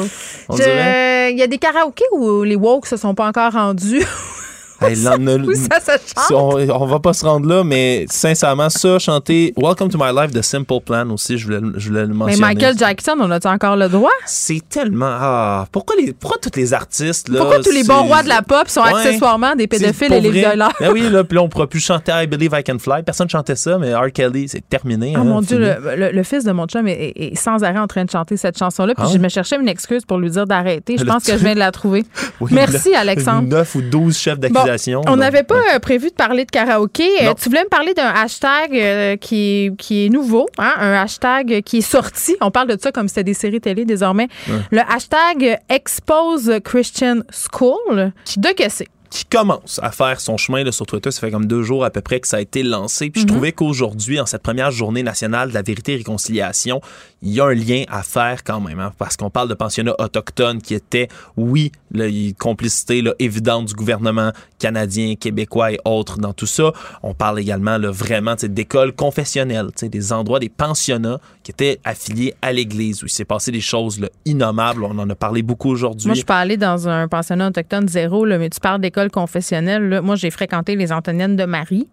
on 0.47 0.55
Je- 0.57 0.63
dirait. 0.63 1.31
Il 1.33 1.37
y 1.39 1.43
a 1.43 1.47
des 1.47 1.57
karaokés 1.57 2.05
où 2.13 2.43
les 2.43 2.55
woke 2.55 2.85
se 2.87 2.97
sont 2.97 3.13
pas 3.15 3.27
encore 3.27 3.51
rendus. 3.53 4.05
Hey, 4.81 4.95
l'en- 5.03 5.17
Où 5.43 5.53
ça 5.53 5.79
se 5.79 5.91
chante? 6.15 6.31
on, 6.31 6.57
on 6.69 6.85
va 6.85 6.99
pas 6.99 7.13
se 7.13 7.25
rendre 7.25 7.47
là, 7.47 7.63
mais 7.63 8.05
sincèrement, 8.09 8.69
ça, 8.69 8.97
chanter 8.99 9.53
Welcome 9.57 9.89
to 9.89 9.97
My 9.97 10.13
Life 10.15 10.31
de 10.31 10.41
Simple 10.41 10.79
Plan 10.85 11.09
aussi, 11.09 11.37
je 11.37 11.45
voulais, 11.45 11.59
je 11.77 11.89
voulais 11.89 12.01
le 12.01 12.07
Mais 12.07 12.13
mentionner. 12.13 12.41
Michael 12.41 12.77
Jackson, 12.77 13.15
on 13.19 13.29
a-tu 13.31 13.47
encore 13.47 13.75
le 13.75 13.89
droit? 13.89 14.09
C'est 14.25 14.61
tellement. 14.69 15.09
Ah, 15.09 15.65
pourquoi, 15.71 15.95
les, 15.97 16.13
pourquoi 16.13 16.37
tous 16.41 16.57
les 16.57 16.73
artistes. 16.73 17.29
Là, 17.29 17.39
Pourquoi 17.39 17.59
tous 17.59 17.71
les 17.71 17.83
bons 17.83 18.03
rois 18.03 18.23
de 18.23 18.29
la 18.29 18.41
pop 18.41 18.67
sont 18.67 18.81
Ouais. 18.81 18.93
accessoirement 18.93 19.55
des 19.55 19.67
pédophiles 19.67 20.13
et 20.13 20.21
les 20.21 20.31
violeurs? 20.31 20.73
Ben 20.79 20.91
oui, 20.91 21.09
là, 21.09 21.23
puis 21.23 21.35
là, 21.35 21.41
on 21.43 21.49
pourra 21.49 21.67
plus 21.67 21.79
chanter 21.81 22.11
I 22.15 22.27
Believe 22.27 22.53
I 22.57 22.63
Can 22.63 22.79
Fly. 22.79 23.03
Personne 23.03 23.29
chantait 23.29 23.55
ça, 23.55 23.77
mais 23.77 23.93
R. 23.93 24.11
Kelly, 24.13 24.47
c'est 24.47 24.67
terminé. 24.67 25.13
Oh 25.15 25.19
hein, 25.19 25.23
mon 25.25 25.41
Dieu, 25.41 25.57
le, 25.59 25.95
le- 25.95 26.11
le 26.11 26.23
fils 26.23 26.43
de 26.45 26.51
mon 26.51 26.65
chum 26.67 26.87
est, 26.87 26.93
est- 27.15 27.31
est 27.33 27.35
sans 27.35 27.63
arrêt 27.63 27.79
en 27.79 27.87
train 27.87 28.05
de 28.05 28.09
chanter 28.09 28.37
cette 28.37 28.57
chanson-là. 28.57 28.93
Puis 28.95 29.03
Ah 29.07 29.11
je 29.13 29.17
me 29.17 29.29
cherchais 29.29 29.57
une 29.57 29.67
excuse 29.67 30.05
pour 30.05 30.17
lui 30.17 30.29
dire 30.29 30.47
d'arrêter. 30.47 30.95
Je 30.97 31.03
pense 31.03 31.23
que 31.25 31.33
je 31.33 31.43
viens 31.43 31.53
de 31.53 31.59
la 31.59 31.71
trouver. 31.71 32.05
Oui, 32.41 32.51
Merci, 32.53 32.95
Alexandre. 32.95 33.47
9 33.49 33.75
ou 33.75 33.81
12 33.81 34.17
chefs 34.17 34.39
d'accusation. 34.39 34.68
On 35.07 35.17
n'avait 35.17 35.43
pas 35.43 35.75
euh, 35.75 35.79
prévu 35.79 36.09
de 36.09 36.13
parler 36.13 36.45
de 36.45 36.51
karaoké. 36.51 37.07
Euh, 37.21 37.33
tu 37.33 37.49
voulais 37.49 37.63
me 37.63 37.69
parler 37.69 37.93
d'un 37.93 38.07
hashtag 38.07 38.71
euh, 38.73 39.15
qui, 39.17 39.65
est, 39.65 39.75
qui 39.77 40.05
est 40.05 40.09
nouveau, 40.09 40.47
hein? 40.57 40.73
un 40.79 40.93
hashtag 40.93 41.61
qui 41.63 41.77
est 41.79 41.81
sorti. 41.81 42.35
On 42.41 42.51
parle 42.51 42.67
de 42.67 42.77
ça 42.79 42.91
comme 42.91 43.07
si 43.07 43.15
c'était 43.15 43.23
des 43.23 43.33
séries 43.33 43.61
télé 43.61 43.85
désormais. 43.85 44.27
Le 44.71 44.81
hashtag 44.89 45.59
Expose 45.69 46.59
Christian 46.63 47.19
School. 47.31 48.11
De 48.37 48.53
que 48.53 48.69
c'est? 48.69 48.87
Qui 49.09 49.25
commence 49.25 49.79
à 49.81 49.91
faire 49.91 50.19
son 50.19 50.37
chemin 50.37 50.63
là, 50.63 50.71
sur 50.71 50.85
Twitter. 50.85 51.11
Ça 51.11 51.19
fait 51.21 51.31
comme 51.31 51.45
deux 51.45 51.63
jours 51.63 51.83
à 51.83 51.89
peu 51.89 52.01
près 52.01 52.19
que 52.19 52.27
ça 52.27 52.37
a 52.37 52.41
été 52.41 52.63
lancé. 52.63 53.09
Puis 53.09 53.21
je 53.21 53.27
trouvais 53.27 53.51
qu'aujourd'hui, 53.51 54.19
en 54.19 54.25
cette 54.25 54.43
première 54.43 54.71
journée 54.71 55.03
nationale 55.03 55.49
de 55.49 55.53
la 55.53 55.61
vérité 55.61 55.93
et 55.93 55.97
réconciliation, 55.97 56.81
il 57.21 57.33
y 57.33 57.41
a 57.41 57.45
un 57.45 57.53
lien 57.53 57.83
à 57.89 58.03
faire 58.03 58.43
quand 58.43 58.61
même. 58.61 58.79
hein, 58.79 58.91
parce 58.97 59.17
qu'on 59.17 59.29
parle 59.29 59.49
de 59.49 59.53
pensionnats 59.53 59.95
autochtones 59.99 60.61
qui 60.61 60.73
étaient, 60.73 61.09
oui, 61.37 61.71
là, 61.91 62.07
il 62.07 62.17
y 62.17 62.25
a 62.25 62.29
une 62.29 62.35
complicité 62.35 63.01
là, 63.01 63.13
évidente 63.19 63.65
du 63.65 63.73
gouvernement 63.73 64.31
canadien, 64.57 65.15
québécois 65.15 65.73
et 65.73 65.79
autres 65.85 66.17
dans 66.17 66.33
tout 66.33 66.45
ça. 66.45 66.71
On 67.03 67.13
parle 67.13 67.39
également 67.39 67.77
là, 67.77 67.91
vraiment 67.91 68.35
d'écoles 68.41 68.93
confessionnelles, 68.93 69.69
des 69.81 70.13
endroits, 70.13 70.39
des 70.39 70.49
pensionnats 70.49 71.19
qui 71.43 71.51
étaient 71.51 71.79
affiliés 71.83 72.33
à 72.41 72.53
l'Église, 72.53 73.03
où 73.03 73.07
il 73.07 73.11
s'est 73.11 73.25
passé 73.25 73.51
des 73.51 73.61
choses 73.61 73.99
là, 73.99 74.09
innommables. 74.25 74.83
On 74.83 74.97
en 74.97 75.09
a 75.09 75.15
parlé 75.15 75.41
beaucoup 75.41 75.69
aujourd'hui. 75.69 76.07
Moi, 76.07 76.15
je 76.15 76.23
aller 76.33 76.57
dans 76.57 76.87
un 76.87 77.07
pensionnat 77.07 77.47
autochtone 77.49 77.87
zéro, 77.87 78.25
mais 78.25 78.49
tu 78.49 78.59
parles 78.59 78.81
d'école 78.99 79.11
confessionnelle. 79.11 79.89
là. 79.89 80.01
Moi, 80.01 80.15
j'ai 80.15 80.29
fréquenté 80.29 80.75
les 80.75 80.91
Antoniennes 80.91 81.35
de 81.35 81.45
Marie. 81.45 81.87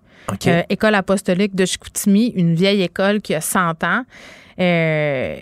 Euh, 0.46 0.62
école 0.68 0.94
apostolique 0.96 1.54
de 1.54 1.64
Chicoutimi, 1.64 2.32
une 2.34 2.54
vieille 2.54 2.82
école 2.82 3.20
qui 3.20 3.34
a 3.34 3.40
100 3.40 3.84
ans. 3.84 4.02
Euh, 4.58 5.36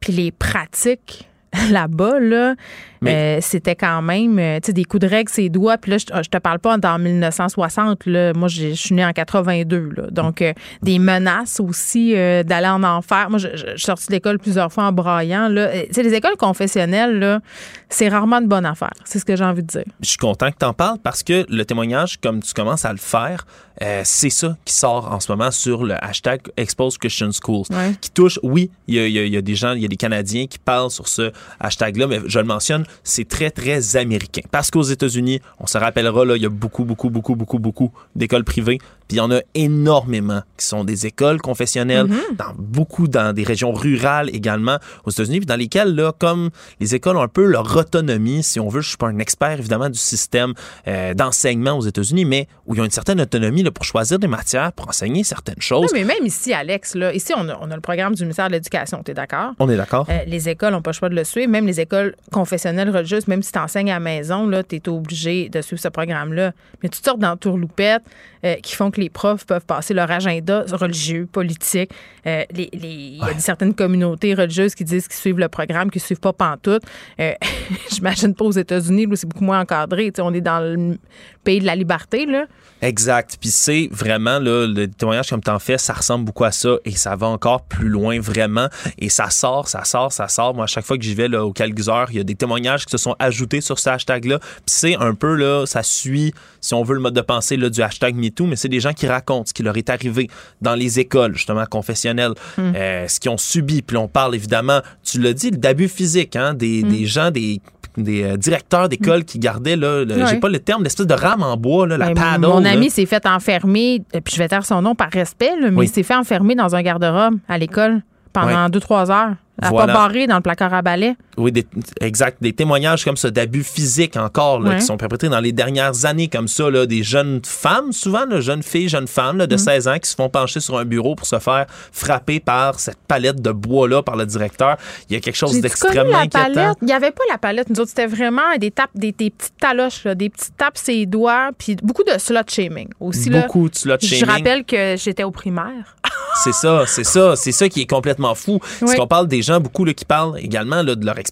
Puis 0.00 0.12
les 0.12 0.30
pratiques 0.30 1.28
là-bas, 1.70 2.20
là, 2.20 2.54
Mais- 3.00 3.38
euh, 3.38 3.40
c'était 3.40 3.74
quand 3.74 4.02
même 4.02 4.38
euh, 4.38 4.60
tu 4.60 4.66
sais, 4.66 4.72
des 4.72 4.84
coups 4.84 5.00
de 5.02 5.08
règle, 5.08 5.30
ses 5.30 5.48
doigts. 5.48 5.78
Puis 5.78 5.90
là, 5.90 5.98
je, 5.98 6.04
je 6.22 6.28
te 6.28 6.38
parle 6.38 6.60
pas 6.60 6.76
dans 6.78 6.98
1960. 6.98 8.06
Là. 8.06 8.32
Moi, 8.34 8.48
je 8.48 8.72
suis 8.74 8.94
née 8.94 9.04
en 9.04 9.12
82. 9.12 9.90
Là. 9.96 10.02
Donc, 10.10 10.42
euh, 10.42 10.52
des 10.82 10.98
menaces 10.98 11.58
aussi 11.58 12.14
euh, 12.14 12.42
d'aller 12.44 12.68
en 12.68 12.82
enfer. 12.84 13.30
Moi, 13.30 13.38
je, 13.38 13.48
suis 13.56 13.80
sortie 13.80 14.06
de 14.08 14.12
l'école 14.12 14.38
plusieurs 14.38 14.72
fois 14.72 14.84
en 14.84 14.92
braillant. 14.92 15.48
Là. 15.48 15.70
Sais, 15.90 16.02
les 16.02 16.14
écoles 16.14 16.36
confessionnelles, 16.36 17.18
là, 17.18 17.40
c'est 17.88 18.08
rarement 18.08 18.40
de 18.40 18.46
bonne 18.46 18.66
affaire. 18.66 18.92
C'est 19.04 19.18
ce 19.18 19.24
que 19.24 19.34
j'ai 19.34 19.44
envie 19.44 19.62
de 19.62 19.68
dire. 19.68 19.84
je 20.00 20.08
suis 20.08 20.18
content 20.18 20.50
que 20.50 20.58
tu 20.58 20.66
en 20.66 20.72
parles 20.72 20.98
parce 21.02 21.22
que 21.22 21.46
le 21.48 21.64
témoignage, 21.64 22.18
comme 22.20 22.42
tu 22.42 22.54
commences 22.54 22.84
à 22.84 22.92
le 22.92 22.98
faire, 22.98 23.44
euh, 23.82 24.02
c'est 24.04 24.30
ça 24.30 24.56
qui 24.64 24.74
sort 24.74 25.10
en 25.10 25.20
ce 25.20 25.32
moment 25.32 25.50
sur 25.50 25.84
le 25.84 25.94
hashtag 26.04 26.40
Expose 26.56 26.98
Christian 26.98 27.30
Schools. 27.32 27.64
Ouais. 27.70 27.94
Qui 28.00 28.10
touche, 28.10 28.38
oui, 28.42 28.70
il 28.86 28.96
y 28.96 29.20
y 29.20 29.28
y 29.28 29.36
a 29.36 29.42
des 29.42 29.54
gens, 29.54 29.72
il 29.72 29.82
y 29.82 29.84
a 29.84 29.88
des 29.88 29.96
Canadiens 29.96 30.46
qui 30.46 30.58
parlent 30.58 30.90
sur 30.90 31.08
ce 31.08 31.32
hashtag-là, 31.60 32.06
mais 32.06 32.20
je 32.26 32.38
le 32.38 32.44
mentionne, 32.44 32.84
c'est 33.04 33.28
très, 33.28 33.50
très 33.50 33.96
américain. 33.96 34.42
Parce 34.50 34.70
qu'aux 34.70 34.82
États-Unis, 34.82 35.40
on 35.58 35.66
se 35.66 35.78
rappellera, 35.78 36.24
là, 36.24 36.36
il 36.36 36.42
y 36.42 36.46
a 36.46 36.50
beaucoup, 36.50 36.84
beaucoup, 36.84 37.10
beaucoup, 37.10 37.34
beaucoup, 37.34 37.58
beaucoup 37.58 37.92
d'écoles 38.14 38.44
privées. 38.44 38.78
Puis 39.10 39.16
il 39.16 39.18
y 39.18 39.22
en 39.22 39.30
a 39.32 39.40
énormément 39.56 40.40
qui 40.56 40.64
sont 40.64 40.84
des 40.84 41.04
écoles 41.04 41.40
confessionnelles, 41.40 42.06
dans 42.38 42.54
beaucoup 42.56 43.08
dans 43.08 43.32
des 43.32 43.42
régions 43.42 43.72
rurales 43.72 44.30
également 44.32 44.76
aux 45.04 45.10
États-Unis, 45.10 45.38
puis 45.40 45.46
dans 45.46 45.56
lesquelles, 45.56 45.96
là, 45.96 46.12
comme 46.16 46.50
les 46.78 46.94
écoles 46.94 47.16
ont 47.16 47.22
un 47.22 47.26
peu 47.26 47.44
leur 47.44 47.76
autonomie, 47.76 48.44
si 48.44 48.60
on 48.60 48.68
veut, 48.68 48.82
je 48.82 48.90
suis 48.90 48.96
pas 48.96 49.08
un 49.08 49.18
expert 49.18 49.58
évidemment 49.58 49.90
du 49.90 49.98
système 49.98 50.54
euh, 50.86 51.12
d'enseignement 51.12 51.72
aux 51.76 51.80
États-Unis, 51.80 52.24
mais 52.24 52.46
où 52.66 52.76
ils 52.76 52.80
ont 52.80 52.84
une 52.84 52.90
certaine 52.92 53.20
autonomie 53.20 53.64
là, 53.64 53.72
pour 53.72 53.84
choisir 53.84 54.20
des 54.20 54.28
matières, 54.28 54.72
pour 54.72 54.88
enseigner 54.88 55.24
certaines 55.24 55.56
Oui, 55.58 55.64
choses. 55.64 55.90
mais 55.92 56.04
même 56.04 56.24
ici, 56.24 56.52
Alex, 56.52 56.94
là, 56.94 57.12
ici, 57.12 57.32
on 57.36 57.48
a, 57.48 57.58
on 57.60 57.68
a 57.72 57.74
le 57.74 57.80
programme 57.80 58.14
du 58.14 58.22
ministère 58.22 58.46
de 58.46 58.52
l'Éducation. 58.52 59.02
Tu 59.04 59.10
es 59.10 59.14
d'accord? 59.14 59.54
On 59.58 59.68
est 59.68 59.76
d'accord? 59.76 60.06
Euh, 60.08 60.18
les 60.28 60.48
écoles 60.48 60.72
n'ont 60.72 60.82
pas 60.82 60.90
le 60.90 60.94
choix 60.96 61.08
de 61.08 61.16
le 61.16 61.24
suivre. 61.24 61.50
Même 61.50 61.66
les 61.66 61.80
écoles 61.80 62.14
confessionnelles 62.30 62.90
religieuses, 62.90 63.26
même 63.26 63.42
si 63.42 63.50
tu 63.50 63.58
enseignes 63.58 63.90
à 63.90 63.94
la 63.94 64.00
maison, 64.00 64.48
tu 64.68 64.76
es 64.76 64.88
obligé 64.88 65.48
de 65.48 65.60
suivre 65.62 65.82
ce 65.82 65.88
programme-là. 65.88 66.52
Mais 66.82 66.88
toutes 66.88 67.04
sortes 67.04 67.18
d'entourloupettes 67.18 68.04
euh, 68.44 68.54
qui 68.56 68.74
font 68.76 68.90
que 68.92 68.99
les 69.00 69.10
profs 69.10 69.44
peuvent 69.46 69.64
passer 69.66 69.94
leur 69.94 70.10
agenda 70.10 70.64
religieux, 70.72 71.26
politique. 71.30 71.90
Euh, 72.26 72.44
les- 72.52 72.70
les- 72.72 72.88
Il 72.88 73.18
y 73.18 73.22
a 73.22 73.38
certaines 73.38 73.74
communautés 73.74 74.34
religieuses 74.34 74.74
qui 74.74 74.84
disent 74.84 75.08
qu'ils 75.08 75.16
suivent 75.16 75.38
le 75.38 75.48
programme, 75.48 75.90
qui 75.90 75.98
ne 75.98 76.02
suivent 76.02 76.20
pas 76.20 76.32
pantoute. 76.32 76.82
Euh, 77.18 77.32
J'imagine 77.90 78.34
pas 78.34 78.44
aux 78.44 78.52
États-Unis, 78.52 79.06
où 79.06 79.16
c'est 79.16 79.26
beaucoup 79.26 79.44
moins 79.44 79.60
encadré. 79.60 80.12
On 80.20 80.32
est 80.34 80.40
dans 80.40 80.60
le 80.60 80.98
pays 81.44 81.58
de 81.60 81.66
la 81.66 81.74
liberté. 81.74 82.26
Là. 82.26 82.46
Exact. 82.82 83.36
Puis 83.40 83.50
c'est 83.50 83.88
vraiment, 83.90 84.38
là, 84.38 84.66
le 84.66 84.88
témoignage 84.88 85.28
comme 85.28 85.42
t'en 85.42 85.58
fais, 85.58 85.78
ça 85.78 85.92
ressemble 85.92 86.24
beaucoup 86.24 86.44
à 86.44 86.52
ça 86.52 86.76
et 86.84 86.92
ça 86.92 87.14
va 87.16 87.26
encore 87.26 87.62
plus 87.62 87.88
loin, 87.88 88.20
vraiment. 88.20 88.68
Et 88.98 89.08
ça 89.08 89.30
sort, 89.30 89.68
ça 89.68 89.84
sort, 89.84 90.12
ça 90.12 90.28
sort. 90.28 90.54
Moi, 90.54 90.64
à 90.64 90.66
chaque 90.66 90.84
fois 90.84 90.96
que 90.96 91.04
j'y 91.04 91.14
vais 91.14 91.28
là, 91.28 91.44
au 91.44 91.52
Calguseur, 91.52 92.06
il 92.10 92.16
y 92.16 92.20
a 92.20 92.24
des 92.24 92.34
témoignages 92.34 92.84
qui 92.86 92.90
se 92.90 92.98
sont 92.98 93.14
ajoutés 93.18 93.60
sur 93.60 93.78
ce 93.78 93.90
hashtag-là. 93.90 94.38
Puis 94.38 94.62
c'est 94.66 94.96
un 94.96 95.14
peu, 95.14 95.34
là, 95.34 95.66
ça 95.66 95.82
suit, 95.82 96.32
si 96.60 96.74
on 96.74 96.82
veut, 96.82 96.94
le 96.94 97.00
mode 97.00 97.14
de 97.14 97.20
pensée 97.20 97.56
là, 97.56 97.68
du 97.68 97.82
hashtag 97.82 98.14
MeToo, 98.14 98.46
mais 98.46 98.56
c'est 98.56 98.68
des 98.68 98.80
gens 98.80 98.92
qui 98.92 99.06
racontent 99.06 99.46
ce 99.46 99.52
qui 99.52 99.62
leur 99.62 99.76
est 99.76 99.90
arrivé 99.90 100.28
dans 100.60 100.74
les 100.74 101.00
écoles, 101.00 101.36
justement, 101.36 101.66
confessionnelles, 101.66 102.32
euh, 102.58 103.08
ce 103.08 103.20
qu'ils 103.20 103.30
ont 103.30 103.38
subi. 103.38 103.82
Puis 103.82 103.96
on 103.96 104.08
parle 104.08 104.34
évidemment, 104.34 104.80
tu 105.02 105.20
l'as 105.20 105.32
dit, 105.32 105.50
d'abus 105.50 105.88
physiques, 105.88 106.36
hein, 106.36 106.54
des, 106.54 106.82
des 106.82 107.06
gens, 107.06 107.30
des 107.30 107.60
des 108.02 108.22
euh, 108.24 108.36
directeurs 108.36 108.88
d'école 108.88 109.24
qui 109.24 109.38
gardaient, 109.38 109.76
là, 109.76 110.04
le- 110.04 110.26
j'ai 110.26 110.36
pas 110.40 110.48
le 110.48 110.58
terme, 110.58 110.82
l'espèce 110.82 111.06
de 111.06 111.14
rame 111.14 111.42
en 111.42 111.56
bois, 111.56 111.86
là, 111.86 111.96
la 111.98 112.06
Ben, 112.08 112.14
paddle. 112.14 112.46
Mon 112.46 112.64
ami 112.64 112.90
s'est 112.90 113.06
fait 113.06 113.26
enfermer, 113.26 114.02
euh, 114.14 114.20
puis 114.24 114.34
je 114.34 114.38
vais 114.38 114.48
taire 114.48 114.64
son 114.64 114.82
nom 114.82 114.94
par 114.94 115.10
respect, 115.10 115.52
là, 115.60 115.70
mais 115.70 115.76
Oui. 115.78 115.86
il 115.86 115.88
s'est 115.88 116.02
fait 116.02 116.14
enfermer 116.16 116.54
dans 116.54 116.74
un 116.74 116.82
garde-robe 116.82 117.36
à 117.48 117.58
l'école 117.58 118.02
pendant 118.32 118.68
deux, 118.68 118.80
trois 118.80 119.10
heures. 119.10 119.34
Elle 119.62 119.64
n'a 119.66 119.70
Voilà. 119.70 119.92
pas 119.92 119.98
barré 120.00 120.26
dans 120.26 120.36
le 120.36 120.40
placard 120.42 120.72
à 120.72 120.80
balai. 120.80 121.16
Oui, 121.40 121.52
des, 121.52 121.66
exact. 122.00 122.38
Des 122.40 122.52
témoignages 122.52 123.04
comme 123.04 123.16
ça 123.16 123.30
d'abus 123.30 123.64
physiques 123.64 124.16
encore 124.16 124.60
là, 124.60 124.70
Ouais. 124.70 124.76
qui 124.78 124.82
sont 124.84 124.96
perpétrés 124.96 125.28
dans 125.28 125.40
les 125.40 125.52
dernières 125.52 126.04
années 126.04 126.28
comme 126.28 126.48
ça. 126.48 126.70
Là, 126.70 126.86
des 126.86 127.02
jeunes 127.02 127.40
femmes, 127.44 127.92
souvent, 127.92 128.24
là, 128.26 128.40
jeunes 128.40 128.62
filles, 128.62 128.88
jeunes 128.88 129.08
femmes 129.08 129.38
là, 129.38 129.46
de 129.46 129.54
Mm. 129.54 129.58
16 129.58 129.88
ans 129.88 129.98
qui 129.98 130.08
se 130.10 130.14
font 130.14 130.28
pencher 130.28 130.60
sur 130.60 130.78
un 130.78 130.84
bureau 130.84 131.14
pour 131.14 131.26
se 131.26 131.38
faire 131.38 131.66
frapper 131.92 132.40
par 132.40 132.78
cette 132.78 132.98
palette 133.08 133.40
de 133.40 133.50
bois-là 133.52 134.02
par 134.02 134.16
le 134.16 134.26
directeur. 134.26 134.76
Il 135.08 135.14
y 135.14 135.16
a 135.16 135.20
quelque 135.20 135.36
chose 135.36 135.60
d'extrêmement 135.60 136.18
inquiétant. 136.18 136.52
palette? 136.54 136.76
Il 136.82 136.86
n'y 136.86 136.92
avait 136.92 137.10
pas 137.10 137.24
la 137.30 137.38
palette. 137.38 137.70
Nous 137.70 137.80
autres, 137.80 137.90
c'était 137.90 138.06
vraiment 138.06 138.56
des 138.58 138.70
tapes, 138.70 138.90
des, 138.94 139.12
des 139.12 139.30
petites 139.30 139.56
taloches, 139.58 140.04
là, 140.04 140.14
des 140.14 140.28
petites 140.30 140.56
tapes 140.56 140.76
ses 140.78 141.06
doigts, 141.06 141.50
puis 141.58 141.76
beaucoup 141.82 142.04
de 142.04 142.18
slut 142.18 142.36
shaming 142.48 142.88
aussi. 143.00 143.30
Beaucoup 143.30 143.68
de 143.68 143.74
slut 143.74 143.94
Je 144.00 144.06
shaming. 144.06 144.24
rappelle 144.26 144.64
que 144.64 144.96
j'étais 144.96 145.24
au 145.24 145.30
primaire. 145.30 145.96
C'est 146.44 146.52
ça, 146.52 146.84
c'est 146.86 147.04
ça, 147.04 147.34
c'est 147.36 147.52
ça 147.52 147.68
qui 147.68 147.82
est 147.82 147.86
complètement 147.90 148.34
fou. 148.34 148.60
Oui. 148.82 148.88
C'est 148.88 148.96
qu'on 148.96 149.06
parle 149.06 149.26
des 149.26 149.42
gens, 149.42 149.60
beaucoup 149.60 149.84
là, 149.84 149.92
qui 149.94 150.04
parlent 150.04 150.38
également 150.38 150.82
là, 150.82 150.94
de 150.94 151.04
leur 151.04 151.18
expérience, 151.18 151.29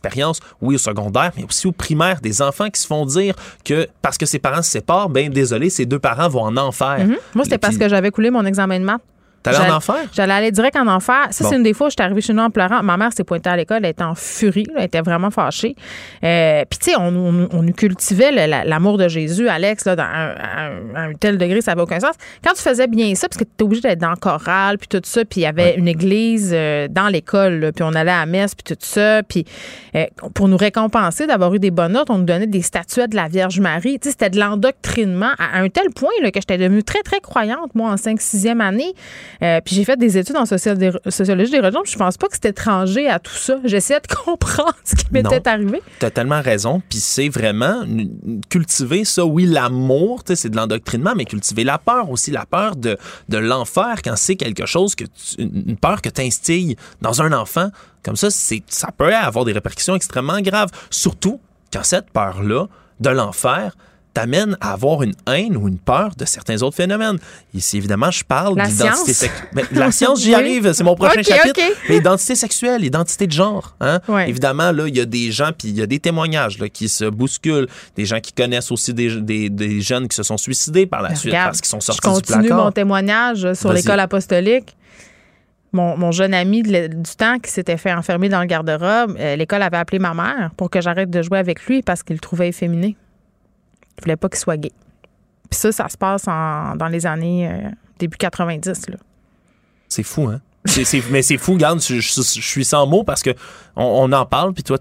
oui, 0.61 0.75
au 0.75 0.79
secondaire, 0.79 1.33
mais 1.37 1.45
aussi 1.45 1.67
au 1.67 1.73
primaire, 1.73 2.21
des 2.21 2.43
enfants 2.43 2.71
qui 2.71 2.81
se 2.81 2.87
font 2.87 3.07
dire 3.07 3.35
que 3.65 3.89
parce 4.03 4.19
que 4.19 4.27
ses 4.27 4.39
parents 4.39 4.63
se 4.63 4.71
séparent, 4.71 5.09
ben 5.09 5.31
désolé, 5.31 5.71
ces 5.71 5.87
deux 5.87 5.99
parents 5.99 6.29
vont 6.29 6.43
en 6.43 6.57
enfer. 6.57 6.99
Mhm. 7.01 7.17
Moi, 7.35 7.45
c'était 7.45 7.59
parce 7.59 7.77
que 7.77 7.89
j'avais 7.89 8.11
coulé 8.11 8.31
mon 8.31 8.45
examen 8.45 8.81
de 8.81 8.85
maths. 8.85 9.03
T'allais 9.53 9.59
en 9.59 9.61
J'allais- 9.63 9.73
enfer? 9.75 9.97
J'allais 10.13 10.33
aller 10.33 10.51
direct 10.53 10.77
en 10.77 10.87
enfer. 10.87 11.27
Ça, 11.31 11.45
Bon. 11.45 11.51
c'est 11.51 11.57
une 11.57 11.63
des 11.63 11.75
fois 11.75 11.87
où 11.87 11.91
j'étais 11.91 12.03
arrivée 12.03 12.21
chez 12.21 12.33
nous 12.33 12.43
en 12.43 12.51
pleurant. 12.51 12.83
Ma 12.83 12.97
mère 12.97 13.13
s'est 13.13 13.25
pointée 13.25 13.51
à 13.51 13.57
l'école, 13.57 13.79
elle 13.85 13.91
était 13.91 14.03
en 14.05 14.15
furie, 14.15 14.65
là, 14.65 14.75
elle 14.79 14.85
était 14.85 15.01
vraiment 15.01 15.31
fâchée. 15.31 15.75
Euh, 16.25 16.65
Puis, 16.69 16.79
tu 16.79 16.91
sais, 16.91 16.97
on, 16.99 17.09
on, 17.15 17.49
on 17.53 17.63
nous 17.63 17.73
cultivait 17.73 18.31
l'amour 18.65 18.99
de 18.99 19.09
Jésus, 19.09 19.49
Alex, 19.49 19.85
là, 19.85 19.97
dans 19.97 20.03
un, 20.03 20.35
à 20.95 21.01
un- 21.03 21.13
tel 21.15 21.39
degré, 21.39 21.61
ça 21.61 21.73
n'avait 21.73 21.83
aucun 21.83 22.01
sens. 22.01 22.15
Quand 22.45 22.53
tu 22.55 22.63
faisais 22.63 22.87
bien 22.87 23.15
ça, 23.15 23.29
parce 23.29 23.39
que 23.39 23.45
tu 23.45 23.51
étais 23.53 23.65
obligé 23.65 23.83
d'être 23.83 23.99
dans 24.01 24.11
le 24.11 24.17
choral, 24.17 24.79
puis 24.79 24.89
tout 24.89 25.01
ça, 25.05 25.25
puis 25.25 25.41
il 25.41 25.43
y 25.45 25.47
avait 25.47 25.75
une 25.77 25.89
église 25.89 26.51
euh, 26.55 26.89
dans 26.89 27.09
l'école, 27.09 27.71
puis 27.75 27.83
on 27.85 27.95
allait 27.95 28.11
à 28.11 28.21
la 28.21 28.27
messe, 28.27 28.55
puis 28.55 28.75
tout 28.75 28.81
ça, 28.81 29.23
puis 29.23 29.45
euh, 29.95 30.05
pour 30.35 30.49
nous 30.49 30.57
récompenser 30.57 31.27
d'avoir 31.27 31.55
eu 31.55 31.59
des 31.59 31.71
bonnes 31.71 31.93
notes, 31.93 32.11
on 32.11 32.19
nous 32.19 32.25
donnait 32.25 32.47
des 32.47 32.63
statuettes 32.63 33.11
de 33.11 33.17
la 33.17 33.29
Vierge 33.29 33.61
Marie. 33.61 33.99
Tu 33.99 34.09
sais, 34.09 34.11
c'était 34.11 34.31
de 34.31 34.39
l'endoctrinement 34.39 35.31
à 35.39 35.59
un 35.61 35.69
tel 35.69 35.91
point 35.95 36.11
là, 36.23 36.31
que 36.31 36.41
j'étais 36.41 36.59
devenue 36.59 36.83
très, 36.83 37.03
très 37.03 37.21
croyante, 37.21 37.75
moi, 37.75 37.91
en 37.91 37.97
5-6e 37.97 38.61
année. 38.61 38.93
Euh, 39.43 39.61
puis 39.65 39.75
j'ai 39.77 39.85
fait 39.85 39.97
des 39.97 40.19
études 40.19 40.37
en 40.37 40.47
sociologie 40.47 41.51
des 41.51 41.61
religions, 41.61 41.83
puis 41.83 41.93
je 41.93 41.99
pense 41.99 42.17
pas 42.17 42.27
que 42.27 42.35
c'était 42.35 42.49
étranger 42.51 43.09
à 43.09 43.19
tout 43.19 43.33
ça. 43.33 43.57
J'essayais 43.65 44.01
de 44.01 44.15
comprendre 44.25 44.75
ce 44.85 44.97
qui 44.97 45.07
m'était 45.13 45.47
arrivé. 45.49 45.81
T'as 46.01 46.11
tellement 46.11 46.41
raison, 46.43 46.83
puis 46.89 46.99
c'est 46.99 47.29
vraiment 47.29 47.85
cultiver 48.49 49.05
ça, 49.05 49.25
oui, 49.25 49.47
l'amour, 49.47 50.25
tu 50.25 50.35
c'est 50.37 50.49
de 50.51 50.57
l'endoctrinement, 50.57 51.13
mais 51.17 51.25
cultiver 51.25 51.65
la 51.65 51.79
peur 51.79 52.11
aussi, 52.11 52.31
la 52.31 52.47
peur 52.47 52.77
de, 52.77 52.97
de 53.29 53.39
l'enfer 53.39 53.97
quand 54.05 54.17
c'est 54.17 54.37
quelque 54.37 54.67
chose 54.67 54.95
que 54.95 55.05
tu- 55.05 55.43
une 55.43 55.77
peur 55.77 56.03
que 56.03 56.09
tu 56.09 56.21
instilles 56.21 56.77
dans 57.01 57.23
un 57.23 57.33
enfant, 57.33 57.69
comme 58.03 58.17
ça, 58.17 58.31
c'est 58.31 58.63
ça 58.69 58.89
peut 58.97 59.15
avoir 59.15 59.45
des 59.45 59.53
répercussions 59.53 59.95
extrêmement 59.95 60.41
graves, 60.41 60.71
surtout 60.91 61.41
quand 61.73 61.83
cette 61.85 62.11
peur-là 62.11 62.67
de 63.01 63.11
l'enfer 63.11 63.77
t'amène 64.15 64.57
à 64.61 64.73
avoir 64.73 65.03
une 65.03 65.15
haine 65.27 65.57
ou 65.57 65.69
une 65.69 65.79
peur 65.79 66.15
de 66.17 66.25
certains 66.25 66.63
autres 66.63 66.77
phénomènes. 66.77 67.19
Ici, 67.55 67.77
évidemment, 67.77 68.11
je 68.11 68.25
parle 68.25 68.61
d'identité 68.61 69.13
sexuelle. 69.13 69.67
La 69.73 69.93
science, 69.93 70.21
j'y 70.21 70.35
arrive, 70.35 70.73
c'est 70.73 70.85
mon 70.85 70.95
prochain 70.95 71.23
chapitre. 71.23 71.61
L'identité 71.89 72.35
sexuelle, 72.35 72.81
l'identité 72.81 73.27
de 73.27 73.33
genre. 73.33 73.77
Hein? 73.81 74.01
Évidemment, 74.27 74.73
là, 74.73 74.89
il 74.89 74.97
y 74.97 75.01
a 75.01 75.07
des 75.07 75.31
gens, 75.31 75.51
puis 75.57 75.69
il 75.69 75.79
y 75.79 75.83
a 75.83 75.87
des 75.87 75.99
témoignages 75.99 76.59
là, 76.59 76.69
qui 76.69 76.89
se 76.89 77.05
bousculent, 77.05 77.69
des 77.97 78.05
gens 78.05 78.21
qui 78.21 78.33
connaissent 78.33 78.71
aussi 78.71 78.95
des, 78.95 79.51
des, 79.51 79.81
jeunes 79.81 80.09
qui 80.09 80.17
se 80.17 80.23
sont 80.23 80.37
suicidés 80.37 80.87
par 80.87 81.03
la 81.03 81.15
suite 81.15 81.33
parce 81.33 81.61
qu'ils 81.61 81.69
sont 81.69 81.81
sortis 81.81 82.01
je 82.03 82.09
continue 82.09 82.51
mon 82.51 82.73
témoignage 82.73 83.53
sur 83.55 83.73
l'école 83.73 84.01
apostolique. 84.01 84.77
Mon, 85.73 86.11
jeune 86.13 86.33
ami 86.33 86.63
du 86.63 86.89
temps 87.17 87.39
qui 87.39 87.51
s'était 87.51 87.77
fait 87.77 87.93
enfermer 87.93 88.29
dans 88.29 88.41
le 88.41 88.47
garde-robe, 88.47 89.17
euh, 89.19 89.37
l'école 89.37 89.63
avait 89.63 89.77
appelé 89.77 89.99
ma 89.99 90.15
mère 90.15 90.51
pour 90.57 90.71
que 90.71 90.81
j'arrête 90.81 91.11
de 91.11 91.21
jouer 91.21 91.39
avec 91.39 91.65
lui 91.67 91.83
parce 91.83 92.03
qu'il 92.03 92.17
le 92.17 92.21
trouvait 92.21 92.49
efféminé. 92.49 92.97
Il 93.99 94.03
voulait 94.03 94.17
pas 94.17 94.29
qu'il 94.29 94.39
soit 94.39 94.57
gay. 94.57 94.73
Puis 95.51 95.59
ça, 95.59 95.73
ça 95.73 95.89
se 95.89 95.97
passe 95.97 96.25
dans 96.25 96.89
les 96.91 97.07
années 97.07 97.49
euh, 97.49 97.69
début 97.99 98.17
90. 98.17 98.87
C'est 99.89 100.03
fou, 100.03 100.29
hein? 100.29 100.41
mais 101.11 101.23
c'est 101.23 101.39
fou, 101.39 101.55
regarde, 101.55 101.81
je, 101.81 102.01
suis 102.01 102.65
sans 102.65 102.87
mots 102.87 103.05
parce 103.05 103.23
que 103.23 103.31
on, 103.77 104.13
en 104.13 104.27
parle, 104.27 104.53
puis 104.53 104.63
toi, 104.63 104.77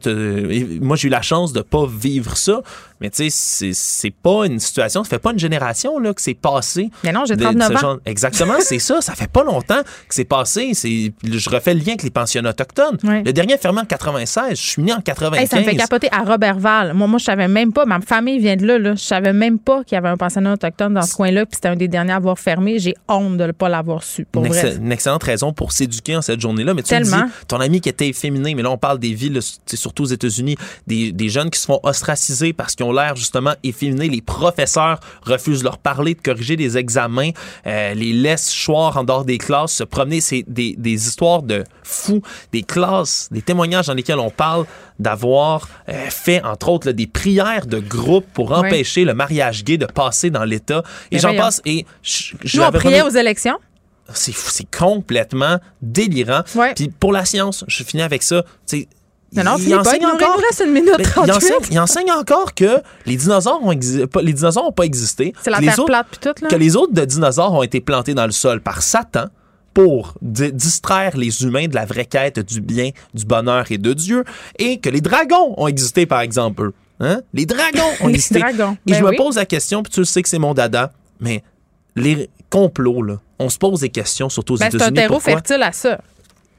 moi, 0.82 0.96
j'ai 0.96 1.08
eu 1.08 1.12
la 1.12 1.22
chance 1.22 1.54
de 1.54 1.62
pas 1.62 1.86
vivre 1.86 2.36
ça, 2.36 2.62
mais 3.02 3.10
tu 3.10 3.30
sais, 3.30 3.72
c'est 3.74 4.12
pas 4.12 4.46
une 4.46 4.60
situation, 4.60 5.04
ça 5.04 5.10
fait 5.10 5.20
pas 5.20 5.32
une 5.32 5.40
génération 5.40 6.00
là, 6.00 6.14
que 6.14 6.22
c'est 6.22 6.34
passé. 6.34 6.90
Mais 7.04 7.12
non, 7.12 7.26
j'ai 7.26 7.38
39 7.38 7.84
ans. 7.84 7.98
exactement, 8.06 8.56
c'est 8.60 8.80
ça, 8.80 9.02
ça 9.02 9.14
fait 9.14 9.30
pas 9.30 9.44
longtemps 9.44 9.82
que 9.82 10.16
c'est 10.16 10.26
passé. 10.26 10.72
Je 10.74 11.50
refais 11.50 11.74
le 11.74 11.80
lien 11.80 11.90
avec 11.90 12.04
les 12.04 12.10
pensionnats 12.10 12.50
autochtones. 12.50 12.98
Le 13.04 13.32
dernier 13.32 13.58
fermé 13.58 13.82
en 13.82 13.86
96, 13.86 14.50
je 14.52 14.56
suis 14.56 14.82
né 14.82 14.94
en 14.94 15.02
95. 15.02 15.50
ça 15.50 15.60
me 15.60 15.64
fait 15.64 15.76
capoter 15.76 16.10
à 16.12 16.24
Robertval. 16.24 16.94
Moi, 16.94 17.08
moi 17.08 17.20
je 17.20 17.26
savais 17.26 17.48
même 17.48 17.74
pas, 17.74 17.86
ma 17.86 18.02
famille 18.02 18.40
vient 18.40 18.56
de 18.56 18.66
là, 18.66 18.80
là. 18.80 18.96
je 18.96 19.04
savais 19.04 19.34
même 19.34 19.60
pas 19.60 19.84
qu'il 19.84 19.96
y 19.96 19.98
avait 19.98 20.10
un 20.10 20.18
pensionnat 20.18 20.54
autochtone 20.54 20.94
dans 20.94 21.02
ce 21.02 21.14
coin-là, 21.16 21.46
puis 21.46 21.56
c'était 21.56 21.70
un 21.70 21.76
des 21.76 21.88
derniers 21.88 22.14
à 22.14 22.18
avoir 22.18 22.40
fermé. 22.40 22.80
J'ai 22.80 22.96
honte 23.08 23.38
de 23.38 23.46
ne 23.46 23.52
pas 23.52 23.70
l'avoir 23.70 24.04
su. 24.04 24.26
Pour 24.26 24.46
une, 24.46 24.54
une, 24.54 24.92
excellente 24.92 25.24
raison 25.24 25.54
pour 25.54 25.72
s'éduquer 25.72 26.16
en 26.16 26.22
cette 26.22 26.42
journée-là. 26.42 26.74
Mais 26.74 26.82
tu 26.82 26.90
Tellement. 26.90 27.26
dis, 27.26 27.32
ton 27.48 27.60
ami 27.60 27.82
qui 27.82 27.90
était 27.90 28.12
féminin, 28.14 28.54
mais 28.56 28.64
là, 28.64 28.72
on 28.72 28.78
parle 28.78 29.00
des 29.00 29.14
villes, 29.14 29.40
surtout 29.66 30.04
aux 30.04 30.08
États-Unis, 30.08 30.58
des, 30.88 31.12
des 31.12 31.30
jeunes 31.30 31.50
qui 31.50 31.60
se 31.60 31.66
font 31.66 31.80
ostraciser 31.84 32.54
parce 32.54 32.76
qu'ils 32.76 32.86
ont 32.88 32.92
l'air 32.92 33.16
justement 33.16 33.54
efféminés. 33.64 34.10
Les 34.10 34.22
professeurs 34.22 35.00
refusent 35.24 35.60
de 35.60 35.66
leur 35.66 35.78
parler, 35.78 36.14
de 36.14 36.22
corriger 36.22 36.56
des 36.56 36.78
examens, 36.78 37.32
euh, 37.66 37.94
les 37.94 38.14
laissent 38.14 38.54
choir 38.54 38.98
en 38.98 39.04
dehors 39.04 39.26
des 39.26 39.38
classes, 39.38 39.74
se 39.74 39.84
promener. 39.84 40.22
C'est 40.22 40.44
des, 40.48 40.76
des 40.78 41.08
histoires 41.08 41.44
de 41.44 41.64
fous, 41.84 42.22
des 42.52 42.64
classes, 42.64 43.30
des 43.32 43.42
témoignages 43.42 43.88
dans 43.88 43.94
lesquels 43.94 44.20
on 44.20 44.32
parle 44.32 44.66
d'avoir 45.00 45.70
euh, 45.90 46.10
fait, 46.10 46.44
entre 46.44 46.70
autres, 46.70 46.92
des 46.92 47.08
prières 47.08 47.68
de 47.68 47.80
groupe 47.80 48.26
pour 48.34 48.52
empêcher 48.52 49.06
le 49.06 49.14
mariage 49.14 49.64
gay 49.64 49.78
de 49.78 49.86
passer 49.86 50.30
dans 50.30 50.44
l'État. 50.44 50.84
Et 51.12 51.20
j'en 51.20 51.36
passe. 51.36 51.62
Et 51.66 51.86
je, 52.02 52.34
Nous, 52.58 52.64
on 52.64 52.72
priait 52.72 53.04
aux 53.04 53.10
élections 53.10 53.58
c'est 54.14 54.34
c'est 54.34 54.70
complètement 54.76 55.60
délirant. 55.82 56.42
Puis 56.76 56.90
pour 56.90 57.12
la 57.12 57.26
science, 57.26 57.66
je 57.68 57.84
finis 57.84 58.04
avec 58.04 58.24
ça. 58.24 58.44
Non, 59.34 59.44
non, 59.44 59.58
il, 59.60 59.76
enseigne 59.76 60.02
pas, 60.02 60.14
encore, 60.14 60.42
une 60.64 60.72
minute 60.72 60.94
il, 60.98 61.32
enseigne, 61.32 61.58
il, 61.70 61.80
enseigne, 61.80 62.12
encore 62.12 62.54
que 62.54 62.82
les 63.06 63.18
dinosaures 63.18 63.60
ont 63.62 63.72
les 63.72 64.34
dinosaures 64.34 64.64
n'ont 64.64 64.72
pas 64.72 64.86
existé. 64.86 65.34
C'est 65.44 65.50
la 65.50 65.60
terre 65.60 65.84
plate 65.86 66.08
puis 66.10 66.20
tout 66.22 66.44
là. 66.44 66.48
Que 66.48 66.56
les 66.56 66.78
autres 66.78 66.94
de 66.94 67.04
dinosaures 67.04 67.54
ont 67.54 67.64
été 67.64 67.82
plantés 67.82 68.14
dans 68.14 68.26
le 68.26 68.32
sol 68.32 68.62
par 68.62 68.82
Satan 68.82 69.26
pour 69.74 70.16
distraire 70.22 71.18
les 71.18 71.44
humains 71.44 71.68
de 71.68 71.76
la 71.76 71.86
vraie 71.86 72.06
quête 72.06 72.40
du 72.40 72.62
bien, 72.62 72.92
du 73.14 73.26
bonheur 73.26 73.66
et 73.70 73.78
de 73.78 73.94
Dieu, 73.94 74.24
et 74.58 74.80
que 74.80 74.90
les 74.90 75.02
dragons 75.02 75.54
ont 75.58 75.68
existé 75.68 76.06
par 76.06 76.22
exemple. 76.22 76.72
Hein? 77.00 77.22
Les 77.34 77.46
dragons 77.46 77.92
ont 78.02 78.10
existé. 78.10 78.40
Dragons. 78.40 78.78
Et 78.88 78.94
je 78.94 79.04
ben 79.04 79.12
me 79.12 79.18
pose 79.18 79.36
la 79.36 79.46
question, 79.46 79.84
puis 79.84 79.92
tu 79.92 80.00
le 80.00 80.06
sais 80.06 80.22
que 80.24 80.30
c'est 80.30 80.40
mon 80.40 80.54
dada, 80.54 80.94
mais 81.20 81.44
les 81.96 82.30
complots 82.50 83.04
là, 83.04 83.18
on 83.40 83.50
se 83.50 83.58
pose 83.58 83.82
des 83.82 83.90
questions, 83.90 84.30
surtout 84.30 84.54
aux 84.54 84.58
ben, 84.58 84.68
États-Unis. 84.68 84.84
C'est 84.96 85.04
un 85.04 85.08
terreau 85.08 85.20
fertile 85.20 85.62
à 85.64 85.74
ça. 85.74 86.00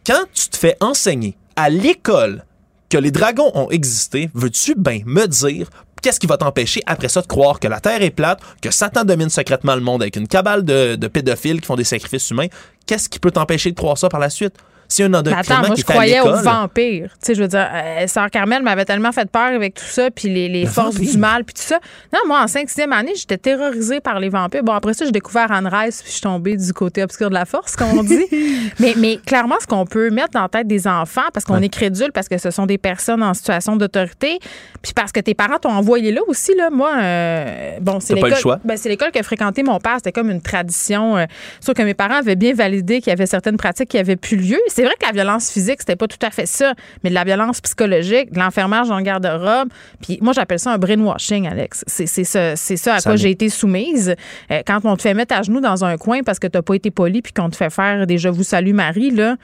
Quand 0.07 0.25
tu 0.33 0.49
te 0.49 0.57
fais 0.57 0.77
enseigner 0.81 1.37
à 1.57 1.71
l'école 1.71 2.45
que 2.89 2.99
les 2.99 3.11
dragons 3.11 3.51
ont 3.55 3.71
existé, 3.71 4.31
veux-tu 4.35 4.75
bien 4.77 5.01
me 5.05 5.27
dire 5.27 5.69
qu'est-ce 6.03 6.21
qui 6.21 6.27
va 6.27 6.37
t'empêcher 6.37 6.81
après 6.87 7.09
ça 7.09 7.21
de 7.21 7.27
croire 7.27 7.61
que 7.61 7.69
la 7.69 7.81
Terre 7.81 8.03
est 8.03 8.11
plate, 8.11 8.41
que 8.63 8.71
Satan 8.71 9.05
domine 9.05 9.31
secrètement 9.31 9.75
le 9.75 9.81
monde 9.81 10.03
avec 10.03 10.17
une 10.17 10.29
cabale 10.29 10.65
de, 10.65 11.07
pédophiles 11.09 11.61
qui 11.61 11.67
font 11.67 11.77
des 11.77 11.85
sacrifices 11.85 12.31
humains? 12.31 12.49
Qu'est-ce 12.87 13.09
qui 13.09 13.19
peut 13.19 13.31
t'empêcher 13.31 13.71
de 13.71 13.77
croire 13.77 13.99
ça 13.99 14.09
par 14.09 14.21
la 14.21 14.31
suite? 14.31 14.55
Si 14.91 15.03
un 15.03 15.13
Attends, 15.13 15.59
moi, 15.67 15.77
je 15.77 15.83
croyais 15.83 16.21
aux 16.21 16.37
vampires. 16.37 17.11
Tu 17.21 17.27
sais, 17.27 17.35
je 17.35 17.43
veux 17.43 17.49
dire, 17.49 17.69
euh, 17.71 18.07
Sœur 18.07 18.31
Carmel 18.31 18.63
m'avait 18.63 18.87
tellement 18.87 19.13
fait 19.13 19.31
peur 19.31 19.49
avec 19.55 19.75
tout 19.75 19.85
ça, 19.85 20.11
puis 20.11 20.29
les, 20.31 20.49
les 20.49 20.65
forces 20.65 20.99
du 20.99 21.19
mal, 21.19 21.45
puis 21.45 21.53
tout 21.53 21.63
ça. 21.63 21.79
Non, 22.11 22.21
moi, 22.27 22.41
en 22.41 22.47
5-6e 22.47 22.91
année, 22.93 23.13
j'étais 23.15 23.37
terrorisée 23.37 24.01
par 24.01 24.19
les 24.19 24.31
vampires. 24.31 24.63
Bon, 24.63 24.73
après 24.73 24.95
ça, 24.95 25.05
j'ai 25.05 25.13
découvert 25.13 25.53
Anne 25.53 25.67
Rice, 25.67 26.01
puis 26.01 26.09
je 26.09 26.13
suis 26.15 26.23
tombée 26.23 26.57
du 26.57 26.73
côté 26.73 27.03
obscur 27.03 27.29
de 27.29 27.35
la 27.35 27.45
force, 27.45 27.77
comme 27.77 27.99
on 27.99 28.03
dit. 28.03 28.25
mais, 28.81 28.95
mais 28.97 29.19
clairement, 29.19 29.57
ce 29.61 29.67
qu'on 29.67 29.85
peut 29.85 30.09
mettre 30.09 30.31
dans 30.31 30.43
la 30.43 30.49
tête 30.49 30.67
des 30.67 30.87
enfants, 30.87 31.29
parce 31.35 31.45
qu'on 31.45 31.61
est 31.61 31.69
crédule, 31.69 32.11
parce 32.13 32.29
que 32.29 32.39
ce 32.39 32.51
sont 32.51 32.65
des 32.65 32.79
personnes 32.79 33.23
en 33.23 33.35
situation 33.35 33.77
d'autorité, 33.77 34.39
puis 34.81 34.93
parce 34.95 35.13
que 35.13 35.21
tes 35.21 35.35
parents 35.35 35.59
t'ont 35.59 35.69
envoyé 35.69 36.13
là 36.13 36.23
aussi, 36.29 36.55
là. 36.55 36.71
Moi, 36.71 36.93
euh, 36.97 37.79
bon, 37.83 38.01
c'est 38.01 38.15
l'école. 38.15 38.59
Ben, 38.65 38.79
c'est 38.79 38.89
l'école 38.89 39.11
que 39.11 39.23
fréquentait 39.23 39.63
mon 39.63 39.81
père. 39.81 39.97
C'était 39.97 40.13
comme 40.13 40.31
une 40.31 40.41
tradition. 40.41 41.19
Euh, 41.19 41.27
sauf 41.61 41.75
que 41.75 41.83
mes 41.83 41.95
parents 41.95 42.21
avaient 42.21 42.37
bien 42.37 42.55
validé 42.55 43.01
qu'il 43.01 43.11
y 43.11 43.13
avait 43.13 43.27
certaines 43.27 43.59
pratiques 43.59 43.91
qui 43.91 43.99
avaient 43.99 44.17
plus 44.17 44.37
lieu 44.37 44.59
c'est 44.79 44.85
vrai 44.85 44.95
que 44.97 45.05
la 45.05 45.11
violence 45.11 45.51
physique, 45.51 45.81
c'était 45.81 45.97
pas 45.97 46.07
tout 46.07 46.25
à 46.25 46.31
fait 46.31 46.47
ça, 46.47 46.73
mais 47.03 47.11
de 47.11 47.15
la 47.17 47.25
violence 47.25 47.61
psychologique, 47.61 48.33
de 48.33 48.39
l'enfermage 48.39 48.87
dans 48.87 48.99
le 48.99 49.03
garde-robe. 49.03 49.71
Puis 50.01 50.21
moi, 50.21 50.33
j'appelle 50.33 50.61
ça 50.61 50.71
un 50.71 50.79
brainwashing, 50.79 51.49
Alex. 51.49 51.83
C'est 51.89 52.07
ça, 52.07 52.55
ça 52.55 52.95
à 52.95 53.01
quoi 53.01 53.17
j'ai 53.17 53.31
été 53.31 53.49
soumise. 53.49 54.15
Euh, 54.53 54.63
quand 54.65 54.79
on 54.85 54.97
te 54.97 55.03
fait 55.03 55.15
mettre 55.15 55.35
à 55.35 55.43
genoux 55.43 55.61
dans 55.61 55.85
un 55.85 55.97
coin 55.97 56.23
parce 56.23 56.39
que 56.39 56.47
t'as 56.47 56.63
pas 56.63 56.75
été 56.75 56.93
poli 56.93 57.23
puis 57.23 57.33
qu'on 57.33 57.51
te 57.51 57.57
fait 57.57 57.71
faire 57.71 58.07
des 58.07 58.19
Je 58.19 58.29
vous 58.29 58.45
salue 58.45 58.73
Marie, 58.73 59.11
là, 59.11 59.35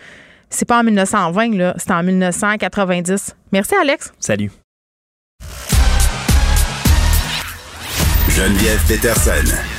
c'est 0.50 0.68
pas 0.68 0.78
en 0.78 0.84
1920, 0.84 1.56
là, 1.56 1.74
c'est 1.78 1.90
en 1.90 2.04
1990. 2.04 3.34
Merci, 3.50 3.74
Alex. 3.74 4.12
Salut. 4.20 4.52
Geneviève 8.28 8.80
Peterson. 8.86 9.73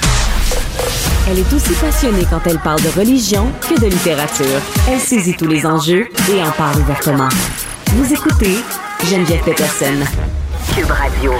Elle 1.27 1.39
est 1.39 1.53
aussi 1.53 1.73
passionnée 1.73 2.23
quand 2.29 2.45
elle 2.45 2.59
parle 2.59 2.81
de 2.83 2.89
religion 2.89 3.51
que 3.61 3.79
de 3.79 3.87
littérature. 3.87 4.61
Elle 4.87 4.99
saisit 4.99 5.35
tous 5.35 5.47
les 5.47 5.65
enjeux 5.65 6.07
et 6.31 6.43
en 6.43 6.51
parle 6.51 6.79
ouvertement. 6.81 7.29
Vous 7.87 8.13
écoutez 8.13 8.57
Geneviève 9.05 9.43
Peterson. 9.43 10.05
Cube 10.75 10.91
Radio. 10.91 11.33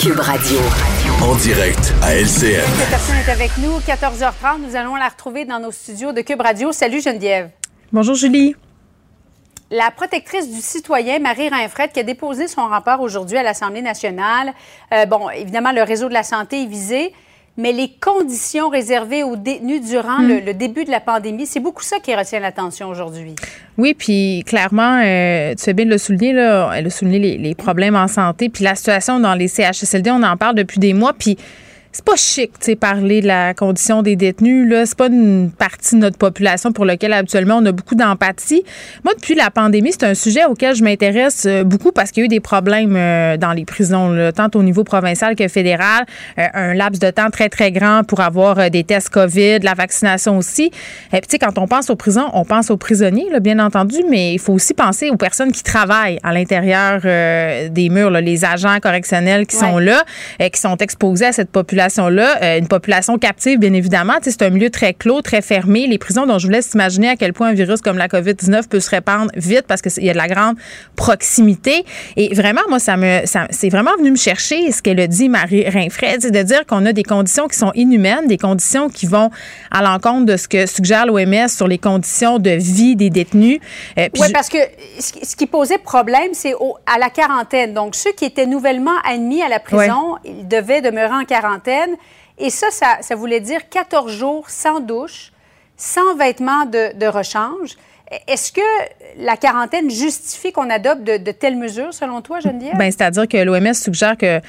Cube 0.00 0.18
Radio. 0.18 0.58
En 1.22 1.36
direct 1.36 1.94
à 2.02 2.16
LCN. 2.16 2.66
Peterson 2.76 3.14
est 3.24 3.30
avec 3.30 3.56
nous. 3.58 3.78
14h30, 3.78 4.66
nous 4.66 4.74
allons 4.74 4.96
la 4.96 5.08
retrouver 5.08 5.44
dans 5.44 5.60
nos 5.60 5.70
studios 5.70 6.12
de 6.12 6.22
Cube 6.22 6.40
Radio. 6.40 6.72
Salut 6.72 7.00
Geneviève. 7.00 7.50
Bonjour 7.92 8.16
Julie 8.16 8.56
la 9.72 9.90
protectrice 9.90 10.48
du 10.50 10.60
citoyen, 10.60 11.18
Marie 11.18 11.48
Rinfred, 11.48 11.90
qui 11.92 12.00
a 12.00 12.02
déposé 12.02 12.46
son 12.46 12.66
rapport 12.66 13.00
aujourd'hui 13.00 13.38
à 13.38 13.42
l'Assemblée 13.42 13.80
nationale. 13.80 14.52
Euh, 14.92 15.06
bon, 15.06 15.30
évidemment, 15.30 15.72
le 15.72 15.82
réseau 15.82 16.08
de 16.08 16.14
la 16.14 16.22
santé 16.22 16.62
est 16.62 16.66
visé, 16.66 17.12
mais 17.56 17.72
les 17.72 17.90
conditions 17.98 18.68
réservées 18.68 19.22
aux 19.22 19.36
détenus 19.36 19.80
durant 19.82 20.18
hmm. 20.18 20.40
le, 20.44 20.54
début 20.54 20.84
de 20.84 20.90
la 20.90 21.00
pandémie, 21.00 21.46
c'est 21.46 21.60
beaucoup 21.60 21.82
ça 21.82 21.98
qui 22.00 22.14
retient 22.14 22.38
l'attention 22.38 22.88
aujourd'hui. 22.88 23.34
Oui, 23.78 23.94
puis 23.94 24.44
clairement, 24.46 25.00
euh, 25.02 25.54
tu 25.54 25.64
fais 25.64 25.72
bien 25.72 25.86
de 25.86 25.90
le 25.90 25.98
souligner, 25.98 26.34
là, 26.34 26.70
elle 26.74 26.86
a 26.86 26.90
souligné 26.90 27.18
les, 27.18 27.38
les 27.38 27.54
problèmes 27.54 27.96
en 27.96 28.08
santé, 28.08 28.50
puis 28.50 28.64
la 28.64 28.74
situation 28.74 29.20
dans 29.20 29.34
les 29.34 29.48
CHSLD, 29.48 30.10
on 30.10 30.22
en 30.22 30.36
parle 30.36 30.54
depuis 30.54 30.80
des 30.80 30.92
mois, 30.92 31.14
puis 31.14 31.38
c'est 31.92 32.04
pas 32.04 32.16
chic, 32.16 32.52
tu 32.58 32.64
sais, 32.64 32.76
parler 32.76 33.20
de 33.20 33.26
la 33.26 33.52
condition 33.52 34.00
des 34.02 34.16
détenus. 34.16 34.66
Là, 34.66 34.86
c'est 34.86 34.96
pas 34.96 35.08
une 35.08 35.50
partie 35.50 35.94
de 35.94 36.00
notre 36.00 36.16
population 36.16 36.72
pour 36.72 36.86
laquelle 36.86 37.12
habituellement 37.12 37.58
on 37.58 37.66
a 37.66 37.72
beaucoup 37.72 37.94
d'empathie. 37.94 38.64
Moi, 39.04 39.12
depuis 39.14 39.34
la 39.34 39.50
pandémie, 39.50 39.92
c'est 39.92 40.04
un 40.04 40.14
sujet 40.14 40.46
auquel 40.46 40.74
je 40.74 40.82
m'intéresse 40.82 41.44
euh, 41.46 41.64
beaucoup 41.64 41.92
parce 41.92 42.10
qu'il 42.10 42.22
y 42.22 42.24
a 42.24 42.26
eu 42.26 42.28
des 42.28 42.40
problèmes 42.40 42.96
euh, 42.96 43.36
dans 43.36 43.52
les 43.52 43.66
prisons, 43.66 44.08
là, 44.08 44.32
tant 44.32 44.48
au 44.54 44.62
niveau 44.62 44.84
provincial 44.84 45.36
que 45.36 45.46
fédéral. 45.48 46.06
Euh, 46.38 46.46
un 46.54 46.72
laps 46.72 46.98
de 46.98 47.10
temps 47.10 47.28
très 47.28 47.50
très 47.50 47.70
grand 47.70 48.04
pour 48.04 48.20
avoir 48.20 48.70
des 48.70 48.84
tests 48.84 49.10
Covid, 49.10 49.58
la 49.58 49.74
vaccination 49.74 50.38
aussi. 50.38 50.70
Et 51.12 51.20
puis, 51.20 51.20
tu 51.20 51.26
sais, 51.32 51.38
quand 51.38 51.58
on 51.58 51.66
pense 51.66 51.90
aux 51.90 51.96
prisons, 51.96 52.30
on 52.32 52.46
pense 52.46 52.70
aux 52.70 52.78
prisonniers, 52.78 53.28
là, 53.30 53.40
bien 53.40 53.58
entendu, 53.58 53.98
mais 54.08 54.32
il 54.32 54.38
faut 54.38 54.54
aussi 54.54 54.72
penser 54.72 55.10
aux 55.10 55.18
personnes 55.18 55.52
qui 55.52 55.62
travaillent 55.62 56.18
à 56.22 56.32
l'intérieur 56.32 57.02
des 57.02 57.88
murs, 57.90 58.10
là, 58.10 58.22
les 58.22 58.46
agents 58.46 58.78
correctionnels 58.80 59.46
qui 59.46 59.56
sont 59.56 59.78
là, 59.78 60.04
et 60.38 60.48
qui 60.48 60.60
sont 60.60 60.76
exposés 60.76 61.26
à 61.26 61.32
cette 61.32 61.50
population 61.50 61.81
population-là, 61.82 62.42
euh, 62.42 62.58
une 62.58 62.68
population 62.68 63.18
captive, 63.18 63.58
bien 63.58 63.72
évidemment. 63.72 64.14
C'est 64.22 64.42
un 64.42 64.50
milieu 64.50 64.70
très 64.70 64.94
clos, 64.94 65.22
très 65.22 65.42
fermé. 65.42 65.86
Les 65.86 65.98
prisons, 65.98 66.26
dont 66.26 66.38
je 66.38 66.46
vous 66.46 66.52
laisse 66.52 66.72
imaginer 66.74 67.08
à 67.08 67.16
quel 67.16 67.32
point 67.32 67.48
un 67.48 67.52
virus 67.52 67.80
comme 67.80 67.98
la 67.98 68.08
COVID-19 68.08 68.68
peut 68.68 68.80
se 68.80 68.90
répandre 68.90 69.30
vite 69.34 69.64
parce 69.66 69.82
qu'il 69.82 70.04
y 70.04 70.10
a 70.10 70.12
de 70.12 70.18
la 70.18 70.28
grande 70.28 70.56
proximité. 70.96 71.84
Et 72.16 72.34
vraiment, 72.34 72.60
moi, 72.68 72.78
ça 72.78 72.96
me, 72.96 73.22
c'est 73.50 73.68
vraiment 73.68 73.92
venu 73.98 74.12
me 74.12 74.16
chercher 74.16 74.70
ce 74.70 74.82
qu'elle 74.82 75.00
a 75.00 75.06
dit, 75.06 75.28
Marie 75.28 75.68
Rinfred, 75.68 76.20
c'est 76.20 76.30
de 76.30 76.42
dire 76.42 76.66
qu'on 76.66 76.86
a 76.86 76.92
des 76.92 77.02
conditions 77.02 77.48
qui 77.48 77.58
sont 77.58 77.72
inhumaines, 77.74 78.26
des 78.26 78.38
conditions 78.38 78.88
qui 78.88 79.06
vont 79.06 79.30
à 79.70 79.82
l'encontre 79.82 80.26
de 80.26 80.36
ce 80.36 80.48
que 80.48 80.66
suggère 80.66 81.06
l'OMS 81.06 81.48
sur 81.48 81.66
les 81.66 81.78
conditions 81.78 82.38
de 82.38 82.50
vie 82.50 82.96
des 82.96 83.10
détenus. 83.10 83.58
Euh, 83.98 84.08
oui, 84.18 84.28
parce 84.32 84.48
que 84.48 84.58
ce 84.98 85.36
qui 85.36 85.46
posait 85.46 85.78
problème, 85.78 86.30
c'est 86.32 86.54
à 86.86 86.98
la 86.98 87.10
quarantaine. 87.10 87.74
Donc, 87.74 87.94
ceux 87.94 88.12
qui 88.12 88.24
étaient 88.24 88.46
nouvellement 88.46 88.96
admis 89.04 89.42
à 89.42 89.48
la 89.48 89.58
prison, 89.58 90.16
ils 90.24 90.46
devaient 90.46 90.80
demeurer 90.80 91.14
en 91.14 91.24
quarantaine. 91.24 91.71
Et 92.38 92.50
ça, 92.50 92.70
ça, 92.70 93.14
voulait 93.14 93.40
dire 93.40 93.68
14 93.68 94.10
jours 94.10 94.50
sans 94.50 94.80
douche, 94.80 95.32
sans 95.76 96.14
vêtements 96.16 96.64
de, 96.64 96.96
de 96.96 97.06
rechange. 97.06 97.76
Est-ce 98.26 98.52
que 98.52 98.60
la 99.18 99.36
quarantaine 99.36 99.90
justifie 99.90 100.52
qu'on 100.52 100.68
adopte 100.68 101.02
de, 101.02 101.32
telles 101.32 101.56
mesures, 101.56 101.92
selon 101.94 102.20
toi, 102.20 102.40
Geneviève? 102.40 102.76
Bien, 102.76 102.90
c'est-à-dire 102.90 103.26
que 103.26 103.38
l'OMS 103.38 103.74
suggère 103.74 104.16
que, 104.16 104.40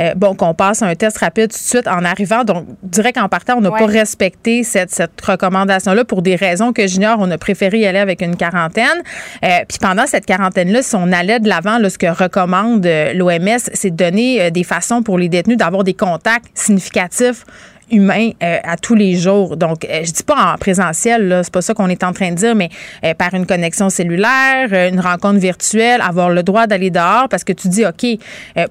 euh, 0.00 0.14
bon, 0.16 0.34
qu'on 0.34 0.54
passe 0.54 0.82
un 0.82 0.94
test 0.94 1.18
rapide 1.18 1.52
tout 1.52 1.58
de 1.58 1.62
suite 1.62 1.88
en 1.88 2.04
arrivant. 2.04 2.44
Donc, 2.44 2.66
direct 2.82 3.18
en 3.18 3.28
partant, 3.28 3.56
on 3.58 3.60
n'a 3.60 3.70
pas 3.70 3.86
respecté 3.86 4.64
cette, 4.64 4.90
cette 4.90 5.20
recommandation-là 5.20 6.04
pour 6.04 6.22
des 6.22 6.36
raisons 6.36 6.72
que 6.72 6.86
j'ignore. 6.86 7.18
On 7.20 7.30
a 7.30 7.38
préféré 7.38 7.78
y 7.78 7.86
aller 7.86 7.98
avec 7.98 8.22
une 8.22 8.36
quarantaine. 8.36 9.02
Euh, 9.44 9.48
puis 9.68 9.78
pendant 9.80 10.06
cette 10.06 10.26
quarantaine-là, 10.26 10.82
si 10.82 10.96
on 10.96 11.12
allait 11.12 11.40
de 11.40 11.48
l'avant, 11.48 11.78
ce 11.88 11.98
que 11.98 12.06
recommande 12.06 12.84
euh, 12.86 13.12
l'OMS, 13.12 13.58
c'est 13.72 13.90
de 13.90 13.96
donner 13.96 14.50
des 14.50 14.64
façons 14.64 15.02
pour 15.02 15.18
les 15.18 15.28
détenus 15.28 15.56
d'avoir 15.56 15.84
des 15.84 15.94
contacts 15.94 16.46
significatifs 16.54 17.44
humain 17.92 18.30
euh, 18.42 18.58
à 18.64 18.76
tous 18.76 18.94
les 18.94 19.14
jours. 19.14 19.56
Donc, 19.56 19.84
euh, 19.84 20.00
je 20.04 20.10
dis 20.10 20.22
pas 20.22 20.54
en 20.54 20.58
présentiel, 20.58 21.42
c'est 21.44 21.52
pas 21.52 21.62
ça 21.62 21.74
qu'on 21.74 21.88
est 21.88 22.02
en 22.02 22.12
train 22.12 22.30
de 22.30 22.36
dire, 22.36 22.54
mais 22.54 22.70
euh, 23.04 23.14
par 23.14 23.34
une 23.34 23.46
connexion 23.46 23.90
cellulaire, 23.90 24.72
une 24.72 24.98
rencontre 25.00 25.38
virtuelle, 25.38 26.00
avoir 26.00 26.30
le 26.30 26.42
droit 26.42 26.66
d'aller 26.66 26.90
dehors 26.90 27.28
parce 27.28 27.44
que 27.44 27.52
tu 27.52 27.68
dis, 27.68 27.84
OK, 27.86 28.06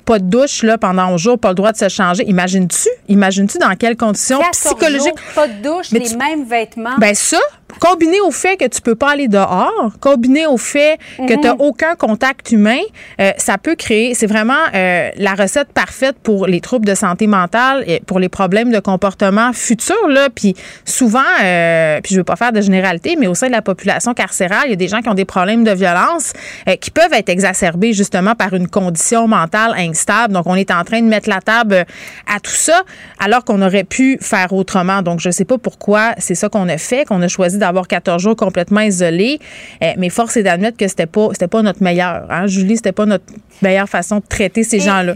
pas 0.05 0.19
de 0.19 0.25
douche 0.25 0.63
là 0.63 0.77
pendant 0.77 1.03
un 1.03 1.17
jour, 1.17 1.39
pas 1.39 1.49
le 1.49 1.55
droit 1.55 1.71
de 1.71 1.77
se 1.77 1.87
changer. 1.89 2.23
Imagines-tu? 2.27 2.89
Imagines-tu 3.07 3.57
dans 3.59 3.75
quelles 3.75 3.97
conditions 3.97 4.39
psychologiques? 4.51 5.13
pas 5.35 5.47
de 5.47 5.61
douche, 5.61 5.91
les 5.91 6.15
mêmes 6.15 6.43
vêtements. 6.45 6.97
Ben 6.97 7.13
ça, 7.13 7.39
combiné 7.79 8.19
au 8.21 8.31
fait 8.31 8.57
que 8.57 8.67
tu 8.67 8.81
peux 8.81 8.95
pas 8.95 9.11
aller 9.11 9.27
dehors, 9.27 9.91
combiné 9.99 10.45
au 10.45 10.57
fait 10.57 10.99
que 11.17 11.33
tu 11.33 11.39
n'as 11.39 11.53
mhm. 11.53 11.61
aucun 11.61 11.95
contact 11.95 12.51
humain, 12.51 12.79
ça 13.37 13.57
peut 13.57 13.75
créer, 13.75 14.13
c'est 14.13 14.27
vraiment 14.27 14.53
la 14.73 15.35
recette 15.35 15.71
parfaite 15.73 16.17
pour 16.23 16.47
les 16.47 16.61
troubles 16.61 16.85
de 16.85 16.95
santé 16.95 17.27
mentale 17.27 17.83
et 17.87 17.99
pour 17.99 18.19
les 18.19 18.29
problèmes 18.29 18.71
de 18.71 18.79
comportement 18.79 19.53
futur. 19.53 20.07
Là. 20.07 20.29
Puis 20.33 20.55
souvent, 20.85 21.19
euh, 21.43 21.99
puis 22.01 22.13
je 22.13 22.19
veux 22.19 22.23
pas 22.23 22.35
faire 22.35 22.51
de 22.51 22.61
généralité, 22.61 23.15
mais 23.19 23.27
au 23.27 23.35
sein 23.35 23.47
de 23.47 23.51
la 23.51 23.61
population 23.61 24.13
carcérale, 24.13 24.63
il 24.65 24.69
y 24.71 24.73
a 24.73 24.77
des 24.77 24.87
gens 24.87 25.01
qui 25.01 25.09
ont 25.09 25.13
des 25.13 25.25
problèmes 25.25 25.63
de 25.63 25.71
violence 25.71 26.33
euh, 26.67 26.75
qui 26.75 26.91
peuvent 26.91 27.13
être 27.13 27.29
exacerbés 27.29 27.93
justement 27.93 28.35
par 28.35 28.53
une 28.53 28.67
condition 28.67 29.27
mentale 29.27 29.73
instable. 29.77 30.33
Donc, 30.33 30.47
on 30.47 30.55
est 30.55 30.71
en 30.71 30.83
train 30.83 31.01
de 31.01 31.07
mettre 31.07 31.29
la 31.29 31.41
table 31.41 31.73
euh, 31.73 31.83
à 32.27 32.39
tout 32.39 32.51
ça 32.51 32.81
alors 33.19 33.43
qu'on 33.43 33.61
aurait 33.61 33.83
pu 33.83 34.17
faire 34.21 34.53
autrement. 34.53 35.01
Donc, 35.01 35.19
je 35.19 35.29
sais 35.29 35.45
pas 35.45 35.57
pourquoi 35.57 36.13
c'est 36.17 36.35
ça 36.35 36.49
qu'on 36.49 36.67
a 36.69 36.77
fait, 36.77 37.05
qu'on 37.05 37.21
a 37.21 37.27
choisi 37.27 37.57
d'avoir 37.61 37.87
14 37.87 38.21
jours 38.21 38.35
complètement 38.35 38.81
isolés. 38.81 39.39
mais 39.97 40.09
force 40.09 40.37
est 40.37 40.43
d'admettre 40.43 40.77
que 40.77 40.87
c'était 40.87 41.05
pas, 41.05 41.29
c'était 41.31 41.47
pas 41.47 41.61
notre 41.61 41.81
meilleur. 41.81 42.25
Hein? 42.29 42.47
Julie, 42.47 42.77
c'était 42.77 42.91
pas 42.91 43.05
notre 43.05 43.25
meilleure 43.61 43.89
façon 43.89 44.17
de 44.17 44.25
traiter 44.27 44.63
ces 44.63 44.79
gens-là. 44.79 45.15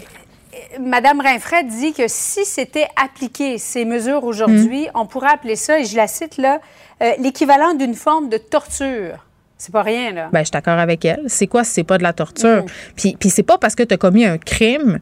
Madame 0.80 1.22
Rinfred 1.22 1.68
dit 1.68 1.94
que 1.94 2.04
si 2.08 2.46
c'était 2.46 2.88
appliqué, 3.02 3.58
ces 3.58 3.86
mesures 3.86 4.24
aujourd'hui, 4.24 4.86
mm. 4.88 4.92
on 4.96 5.06
pourrait 5.06 5.32
appeler 5.34 5.56
ça, 5.56 5.80
et 5.80 5.86
je 5.86 5.96
la 5.96 6.08
cite 6.08 6.38
là, 6.38 6.60
euh, 7.02 7.12
l'équivalent 7.20 7.74
d'une 7.74 7.96
forme 7.96 8.30
de 8.30 8.38
torture. 8.38 9.26
C'est 9.58 9.72
pas 9.72 9.84
rien, 9.84 10.12
là. 10.12 10.30
Ben, 10.32 10.40
je 10.40 10.46
suis 10.46 10.52
d'accord 10.52 10.78
avec 10.78 11.06
elle. 11.06 11.24
C'est 11.28 11.48
quoi 11.48 11.64
si 11.64 11.72
c'est 11.72 11.84
pas 11.84 11.98
de 11.98 12.04
la 12.04 12.14
torture? 12.14 12.64
Mm. 12.64 12.66
Puis, 12.96 13.18
puis 13.20 13.30
c'est 13.30 13.44
pas 13.44 13.58
parce 13.58 13.76
que 13.76 13.84
tu 13.84 13.94
as 13.94 13.98
commis 13.98 14.26
un 14.26 14.38
crime 14.38 15.00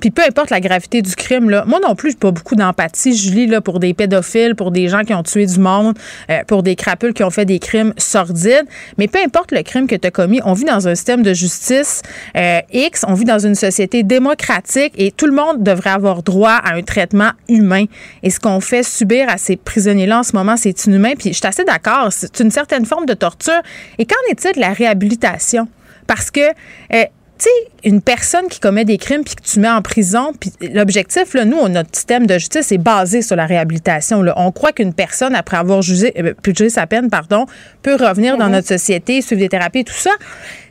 puis 0.00 0.10
peu 0.10 0.22
importe 0.22 0.50
la 0.50 0.60
gravité 0.60 1.02
du 1.02 1.14
crime, 1.14 1.50
là, 1.50 1.64
moi 1.66 1.78
non 1.82 1.94
plus, 1.94 2.12
j'ai 2.12 2.16
pas 2.16 2.30
beaucoup 2.30 2.56
d'empathie, 2.56 3.16
Julie, 3.16 3.46
là, 3.46 3.60
pour 3.60 3.80
des 3.80 3.94
pédophiles, 3.94 4.54
pour 4.54 4.70
des 4.70 4.88
gens 4.88 5.02
qui 5.02 5.14
ont 5.14 5.22
tué 5.22 5.46
du 5.46 5.58
monde, 5.58 5.96
euh, 6.30 6.42
pour 6.46 6.62
des 6.62 6.76
crapules 6.76 7.14
qui 7.14 7.22
ont 7.22 7.30
fait 7.30 7.44
des 7.44 7.58
crimes 7.58 7.94
sordides. 7.96 8.66
Mais 8.98 9.08
peu 9.08 9.18
importe 9.24 9.52
le 9.52 9.62
crime 9.62 9.86
que 9.86 9.96
tu 9.96 10.06
as 10.06 10.10
commis, 10.10 10.40
on 10.44 10.52
vit 10.52 10.64
dans 10.64 10.88
un 10.88 10.94
système 10.94 11.22
de 11.22 11.32
justice 11.32 12.02
euh, 12.36 12.60
X, 12.72 13.04
on 13.06 13.14
vit 13.14 13.24
dans 13.24 13.38
une 13.38 13.54
société 13.54 14.02
démocratique 14.02 14.92
et 14.96 15.10
tout 15.12 15.26
le 15.26 15.32
monde 15.32 15.62
devrait 15.62 15.90
avoir 15.90 16.22
droit 16.22 16.52
à 16.52 16.74
un 16.74 16.82
traitement 16.82 17.30
humain. 17.48 17.84
Et 18.22 18.30
ce 18.30 18.40
qu'on 18.40 18.60
fait 18.60 18.82
subir 18.82 19.28
à 19.28 19.38
ces 19.38 19.56
prisonniers-là 19.56 20.20
en 20.20 20.22
ce 20.22 20.34
moment, 20.34 20.56
c'est 20.56 20.86
inhumain. 20.86 21.12
Puis 21.18 21.30
je 21.30 21.38
suis 21.38 21.46
assez 21.46 21.64
d'accord, 21.64 22.08
c'est 22.10 22.40
une 22.40 22.50
certaine 22.50 22.84
forme 22.84 23.06
de 23.06 23.14
torture. 23.14 23.60
Et 23.98 24.06
qu'en 24.06 24.14
est-il 24.30 24.52
de 24.54 24.60
la 24.60 24.72
réhabilitation? 24.72 25.68
Parce 26.06 26.30
que 26.30 26.40
euh, 26.40 27.04
tu 27.36 27.44
sais, 27.44 27.88
une 27.88 28.00
personne 28.00 28.48
qui 28.48 28.60
commet 28.60 28.84
des 28.84 28.96
crimes 28.96 29.24
puis 29.24 29.34
que 29.34 29.42
tu 29.42 29.58
mets 29.58 29.68
en 29.68 29.82
prison, 29.82 30.32
puis 30.38 30.52
l'objectif, 30.72 31.34
là, 31.34 31.44
nous, 31.44 31.68
notre 31.68 31.90
système 31.92 32.26
de 32.26 32.34
justice 32.34 32.70
est 32.70 32.78
basé 32.78 33.22
sur 33.22 33.34
la 33.34 33.46
réhabilitation. 33.46 34.22
Là. 34.22 34.34
On 34.36 34.52
croit 34.52 34.72
qu'une 34.72 34.94
personne, 34.94 35.34
après 35.34 35.56
avoir 35.56 35.82
jugé, 35.82 36.14
euh, 36.18 36.68
sa 36.68 36.86
peine, 36.86 37.10
pardon, 37.10 37.46
peut 37.82 37.96
revenir 37.96 38.36
dans 38.36 38.46
mhm. 38.46 38.52
notre 38.52 38.68
société, 38.68 39.20
suivre 39.20 39.40
des 39.40 39.48
thérapies 39.48 39.80
et 39.80 39.84
tout 39.84 39.92
ça. 39.92 40.12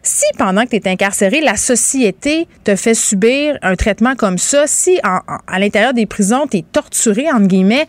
Si 0.02 0.26
pendant 0.38 0.64
que 0.64 0.70
tu 0.70 0.78
es 0.78 0.88
incarcéré, 0.88 1.42
la 1.42 1.58
société 1.58 2.48
te 2.64 2.76
fait 2.76 2.94
subir 2.94 3.58
un 3.62 3.76
traitement 3.76 4.16
comme 4.16 4.38
ça, 4.38 4.64
si 4.68 5.00
à 5.04 5.60
l'intérieur 5.60 5.94
des 5.94 6.06
prisons, 6.06 6.46
tu 6.50 6.58
es 6.58 6.66
torturé, 6.72 7.30
entre 7.32 7.48
guillemets, 7.48 7.88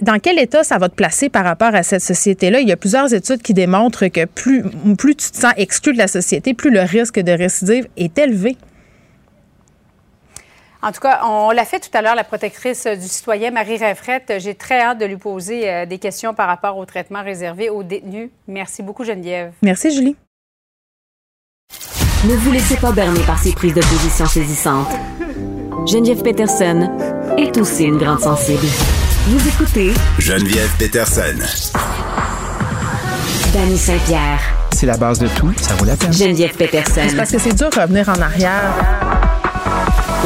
dans 0.00 0.18
quel 0.18 0.38
état 0.38 0.64
ça 0.64 0.78
va 0.78 0.88
te 0.88 0.94
placer 0.94 1.28
par 1.28 1.44
rapport 1.44 1.74
à 1.74 1.82
cette 1.82 2.02
société-là? 2.02 2.60
Il 2.60 2.68
y 2.68 2.72
a 2.72 2.76
plusieurs 2.76 3.12
études 3.12 3.42
qui 3.42 3.54
démontrent 3.54 4.06
que 4.08 4.24
plus, 4.24 4.64
plus 4.98 5.16
tu 5.16 5.30
te 5.30 5.36
sens 5.36 5.52
exclu 5.56 5.92
de 5.92 5.98
la 5.98 6.08
société, 6.08 6.54
plus 6.54 6.70
le 6.70 6.80
risque 6.80 7.18
de 7.18 7.32
récidive 7.32 7.88
est 7.96 8.16
élevé. 8.18 8.56
En 10.84 10.90
tout 10.90 11.00
cas, 11.00 11.20
on 11.24 11.52
l'a 11.52 11.64
fait 11.64 11.78
tout 11.78 11.96
à 11.96 12.02
l'heure, 12.02 12.16
la 12.16 12.24
protectrice 12.24 12.88
du 12.88 13.06
citoyen, 13.06 13.52
Marie 13.52 13.78
Raffrette. 13.78 14.32
J'ai 14.38 14.56
très 14.56 14.80
hâte 14.80 14.98
de 14.98 15.04
lui 15.04 15.16
poser 15.16 15.70
euh, 15.70 15.86
des 15.86 15.98
questions 15.98 16.34
par 16.34 16.48
rapport 16.48 16.76
au 16.76 16.84
traitement 16.84 17.22
réservé 17.22 17.70
aux 17.70 17.84
détenus. 17.84 18.30
Merci 18.48 18.82
beaucoup, 18.82 19.04
Geneviève. 19.04 19.52
Merci, 19.62 19.94
Julie. 19.94 20.16
Ne 22.24 22.34
vous 22.34 22.50
laissez 22.50 22.76
pas 22.76 22.90
berner 22.90 23.20
par 23.26 23.38
ces 23.38 23.52
prises 23.52 23.74
de 23.74 23.80
position 23.80 24.26
saisissantes. 24.26 24.90
Geneviève 25.86 26.22
Peterson 26.22 26.90
est 27.38 27.56
aussi 27.58 27.84
une 27.84 27.98
grande 27.98 28.20
sensible. 28.20 28.66
Vous 29.26 29.48
écoutez 29.48 29.92
Geneviève 30.18 30.70
Peterson. 30.78 31.22
Danny 33.52 33.78
Saint-Pierre. 33.78 34.40
C'est 34.72 34.86
la 34.86 34.96
base 34.96 35.18
de 35.18 35.28
tout, 35.28 35.52
ça 35.60 35.74
vaut 35.74 35.84
la 35.84 35.96
peine. 35.96 36.12
Geneviève 36.12 36.54
Peterson. 36.56 37.06
parce 37.16 37.30
que 37.30 37.38
c'est 37.38 37.54
dur 37.54 37.70
de 37.70 37.80
revenir 37.80 38.08
en 38.08 38.20
arrière. 38.20 38.62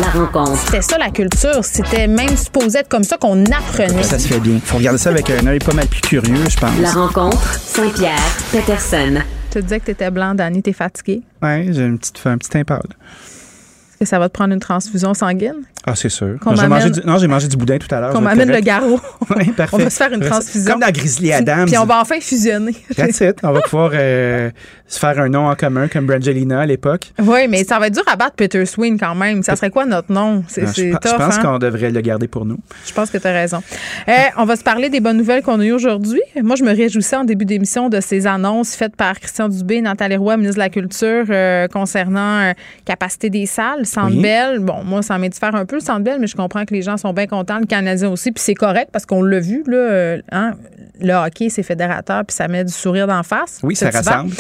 La 0.01 0.11
rencontre. 0.21 0.59
C'était 0.65 0.83
ça 0.83 0.97
la 0.99 1.11
culture. 1.11 1.63
C'était 1.63 2.07
même 2.07 2.37
supposé 2.37 2.79
être 2.79 2.89
comme 2.89 3.05
ça 3.05 3.17
qu'on 3.19 3.45
apprenait. 3.47 4.03
Ça 4.03 4.19
se 4.19 4.29
fait 4.29 4.41
bien. 4.41 4.59
Faut 4.65 4.79
regarder 4.79 4.99
ça 4.99 5.11
avec 5.11 5.29
un 5.31 5.47
œil 5.47 5.59
pas 5.59 5.75
mal 5.75 5.87
plus 5.87 6.01
curieux, 6.01 6.45
je 6.49 6.57
pense. 6.57 6.79
La 6.81 6.91
rencontre. 6.93 7.43
Saint-Pierre. 7.59 8.19
Peterson. 8.53 9.21
Tu 9.51 9.59
te 9.59 9.59
disais 9.61 9.81
que 9.81 9.87
t'étais 9.87 10.11
blanc, 10.11 10.35
Danny. 10.35 10.63
T'es 10.63 10.73
fatigué? 10.73 11.23
Oui, 11.43 11.73
j'ai 11.73 11.83
une 11.83 11.99
petite, 11.99 12.21
un 12.25 12.39
petit 12.39 12.57
impasse. 12.59 12.81
Est-ce 12.83 13.99
que 14.01 14.05
ça 14.07 14.19
va 14.19 14.29
te 14.29 14.35
prendre 14.35 14.53
une 14.55 14.61
transfusion 14.61 15.15
sanguine? 15.15 15.63
Ah, 15.89 15.95
c'est 15.95 16.09
sûr. 16.09 16.37
J'ai 16.57 16.67
mangé 16.67 16.91
du... 16.91 17.01
Non, 17.07 17.17
j'ai 17.17 17.29
mangé 17.29 17.47
du 17.47 17.57
boudin 17.57 17.79
tout 17.79 17.93
à 17.95 18.01
l'heure. 18.01 18.13
Qu'on 18.13 18.21
m'amène 18.21 18.51
le 18.51 18.59
garrot. 18.59 19.01
oui, 19.37 19.53
parfait. 19.53 19.77
On 19.77 19.79
va 19.79 19.89
se 19.89 19.97
faire 19.97 20.13
une 20.13 20.21
transfusion. 20.21 20.73
Comme 20.73 20.81
dans 20.81 20.91
Grizzly 20.91 21.33
Adams. 21.33 21.67
Puis 21.67 21.79
on 21.79 21.85
va 21.85 22.01
enfin 22.01 22.19
fusionner. 22.21 22.75
That's 22.97 23.21
it. 23.21 23.37
On 23.45 23.53
va 23.53 23.61
pouvoir 23.61 23.93
euh, 23.95 24.51
se 24.89 24.99
faire 24.99 25.17
un 25.21 25.29
nom 25.29 25.47
en 25.49 25.55
commun 25.55 25.87
comme 25.87 26.07
Brangelina 26.07 26.63
à 26.63 26.67
l'époque. 26.67 27.13
Oui, 27.23 27.47
mais 27.49 27.63
ça 27.63 27.79
va 27.79 27.87
être 27.87 27.95
dur 27.95 28.03
à 28.09 28.17
battre 28.17 28.35
Peter 28.35 28.67
Swing 28.67 28.99
quand 28.99 29.15
même. 29.15 29.45
Ça 29.45 29.55
serait 29.55 29.71
quoi 29.71 29.87
notre 29.87 30.13
nom? 30.13 30.43
C'est 30.49 30.67
Je, 30.67 30.91
je 30.91 30.93
pense 30.97 31.39
hein? 31.39 31.43
qu'on 31.43 31.59
devrait 31.59 31.91
le 31.91 32.01
garder 32.01 32.27
pour 32.27 32.45
nous. 32.45 32.59
Je 32.85 32.93
pense 32.93 33.09
que 33.11 33.19
tu 33.19 33.27
as 33.29 33.33
raison. 33.33 33.63
Euh, 34.09 34.13
on 34.39 34.45
va 34.45 34.57
se 34.57 34.65
parler 34.65 34.91
des 34.91 34.99
bonnes 34.99 35.19
nouvelles 35.19 35.43
qu'on 35.43 35.61
a 35.61 35.65
eues 35.65 35.73
aujourd'hui. 35.73 36.21
Moi, 36.43 36.57
je 36.57 36.65
me 36.65 36.75
réjouissais 36.75 37.17
en 37.17 37.25
début 37.25 37.45
d'émission 37.45 37.89
de 37.89 38.01
ces 38.01 38.27
annonces 38.27 38.75
faites 38.75 38.97
par 38.97 39.21
Christian 39.21 39.49
Dubé, 39.49 39.81
Nathalie 39.83 40.17
Roy, 40.17 40.37
ministre 40.37 40.57
de 40.57 40.63
la 40.63 40.69
Culture, 40.69 41.27
euh, 41.31 41.69
concernant 41.69 42.53
capacité 42.85 43.31
des 43.31 43.47
salles, 43.47 43.87
Centre 43.87 44.21
Bell. 44.21 44.59
Bon, 44.59 44.83
moi, 44.83 45.03
ça 45.03 45.17
m'aide 45.17 45.31
de 45.31 45.37
faire 45.37 45.55
un 45.55 45.65
peu 45.65 45.76
le 45.77 45.83
Centre 45.83 46.01
Bell, 46.01 46.19
mais 46.21 46.27
je 46.27 46.37
comprends 46.37 46.65
que 46.65 46.75
les 46.75 46.83
gens 46.83 46.97
sont 46.97 47.13
bien 47.13 47.27
contents, 47.27 47.59
le 47.59 47.67
Canadien 47.67 48.11
aussi, 48.11 48.33
puis 48.33 48.43
c'est 48.43 48.55
correct 48.55 48.91
parce 48.93 49.07
qu'on 49.07 49.23
l'a 49.23 49.41
vu, 49.41 49.63
là, 49.67 49.77
euh, 49.77 50.23
hein, 50.33 50.55
le 51.01 51.13
hockey, 51.13 51.49
c'est 51.49 51.63
fédérateur, 51.63 52.25
puis 52.25 52.35
ça 52.35 52.49
met 52.49 52.65
du 52.65 52.73
sourire 52.73 53.07
d'en 53.07 53.23
face. 53.23 53.61
Oui, 53.63 53.77
ça 53.77 53.91
rassemble. 53.91 54.35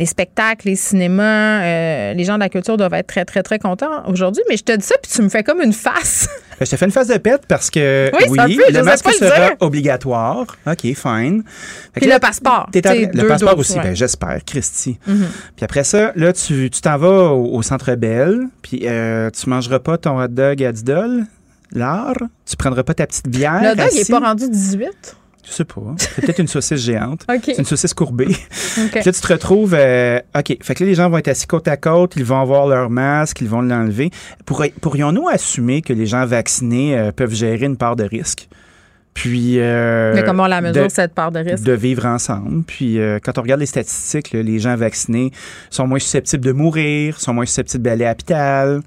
Les 0.00 0.06
spectacles, 0.06 0.66
les 0.66 0.76
cinémas, 0.76 1.62
euh, 1.62 2.14
les 2.14 2.24
gens 2.24 2.36
de 2.36 2.40
la 2.40 2.48
culture 2.48 2.78
doivent 2.78 2.94
être 2.94 3.06
très, 3.06 3.26
très, 3.26 3.42
très 3.42 3.58
contents 3.58 4.02
aujourd'hui. 4.08 4.42
Mais 4.48 4.56
je 4.56 4.64
te 4.64 4.74
dis 4.74 4.84
ça, 4.84 4.94
puis 5.00 5.12
tu 5.12 5.20
me 5.20 5.28
fais 5.28 5.44
comme 5.44 5.60
une 5.60 5.74
face. 5.74 6.26
Ben, 6.58 6.64
je 6.64 6.70
te 6.70 6.76
fais 6.76 6.86
une 6.86 6.90
face 6.90 7.08
de 7.08 7.18
pète 7.18 7.42
parce 7.46 7.68
que 7.68 8.10
oui, 8.30 8.58
le 8.72 8.82
masque 8.82 9.10
sera 9.12 9.50
obligatoire. 9.60 10.46
OK, 10.66 10.80
fine. 10.94 11.44
Puis 11.92 12.06
le 12.06 12.18
passeport. 12.18 12.70
le 12.72 13.28
passeport 13.28 13.58
aussi, 13.58 13.74
ben, 13.74 13.94
j'espère, 13.94 14.38
Christy. 14.46 14.98
Mm-hmm. 15.06 15.26
Puis 15.56 15.64
après 15.64 15.84
ça, 15.84 16.12
là, 16.16 16.32
tu 16.32 16.70
t'en 16.70 16.96
vas 16.96 17.32
au, 17.32 17.60
Centre 17.62 17.94
Bell, 17.94 18.48
puis 18.62 18.80
euh, 18.84 19.28
tu 19.30 19.50
mangeras 19.50 19.80
pas 19.80 19.98
ton 19.98 20.18
hot 20.18 20.28
dog 20.28 20.64
à 20.64 20.72
10 20.72 20.82
dollars 20.82 21.26
l'art, 21.72 22.16
tu 22.46 22.56
prendras 22.56 22.82
pas 22.82 22.94
ta 22.94 23.06
petite 23.06 23.28
bière. 23.28 23.62
Le 23.62 23.76
dog, 23.76 23.88
il 23.92 23.98
n'est 23.98 24.04
pas 24.04 24.20
rendu 24.20 24.48
18? 24.48 25.16
Je 25.50 25.54
sais 25.56 25.64
pas. 25.64 25.80
C'est 25.98 26.20
peut-être 26.22 26.38
une 26.38 26.46
saucisse 26.46 26.80
géante. 26.80 27.26
C'est 27.44 27.58
une 27.58 27.64
saucisse 27.64 27.92
courbée. 27.92 28.28
OK. 28.28 28.90
Puis 28.92 29.02
là, 29.04 29.12
tu 29.12 29.20
te 29.20 29.26
retrouves. 29.32 29.74
euh, 29.76 30.20
OK. 30.38 30.56
Fait 30.62 30.74
que 30.76 30.84
là, 30.84 30.88
les 30.88 30.94
gens 30.94 31.10
vont 31.10 31.18
être 31.18 31.28
assis 31.28 31.46
côte 31.48 31.66
à 31.68 31.76
côte, 31.76 32.14
ils 32.16 32.24
vont 32.24 32.40
avoir 32.40 32.66
leur 32.68 32.88
masque, 32.88 33.40
ils 33.40 33.48
vont 33.48 33.60
l'enlever. 33.62 34.10
Pourri- 34.46 34.72
Pourrions-nous 34.80 35.28
assumer 35.28 35.82
que 35.82 35.92
les 35.92 36.06
gens 36.06 36.24
vaccinés 36.24 36.96
euh, 36.96 37.10
peuvent 37.12 37.34
gérer 37.34 37.66
une 37.66 37.76
part 37.76 37.96
de 37.96 38.04
risque? 38.04 38.48
Puis. 39.12 39.58
euh, 39.58 40.14
Mais 40.14 40.22
comment 40.22 40.44
on 40.44 40.46
la 40.46 40.60
mesure, 40.60 40.84
de- 40.84 40.88
cette 40.88 41.14
part 41.14 41.32
de 41.32 41.40
risque? 41.40 41.64
de 41.64 41.72
vivre 41.72 42.06
ensemble. 42.06 42.62
Puis 42.62 43.00
euh, 43.00 43.18
quand 43.20 43.36
on 43.38 43.42
regarde 43.42 43.58
les 43.60 43.66
statistiques, 43.66 44.32
là, 44.32 44.42
les 44.42 44.60
gens 44.60 44.76
vaccinés 44.76 45.32
sont 45.68 45.86
moins 45.88 45.98
susceptibles 45.98 46.44
de 46.44 46.52
mourir, 46.52 47.20
sont 47.20 47.34
moins 47.34 47.44
susceptibles 47.46 47.82
d'aller 47.82 48.04
à 48.04 48.10
l'hôpital. 48.10 48.80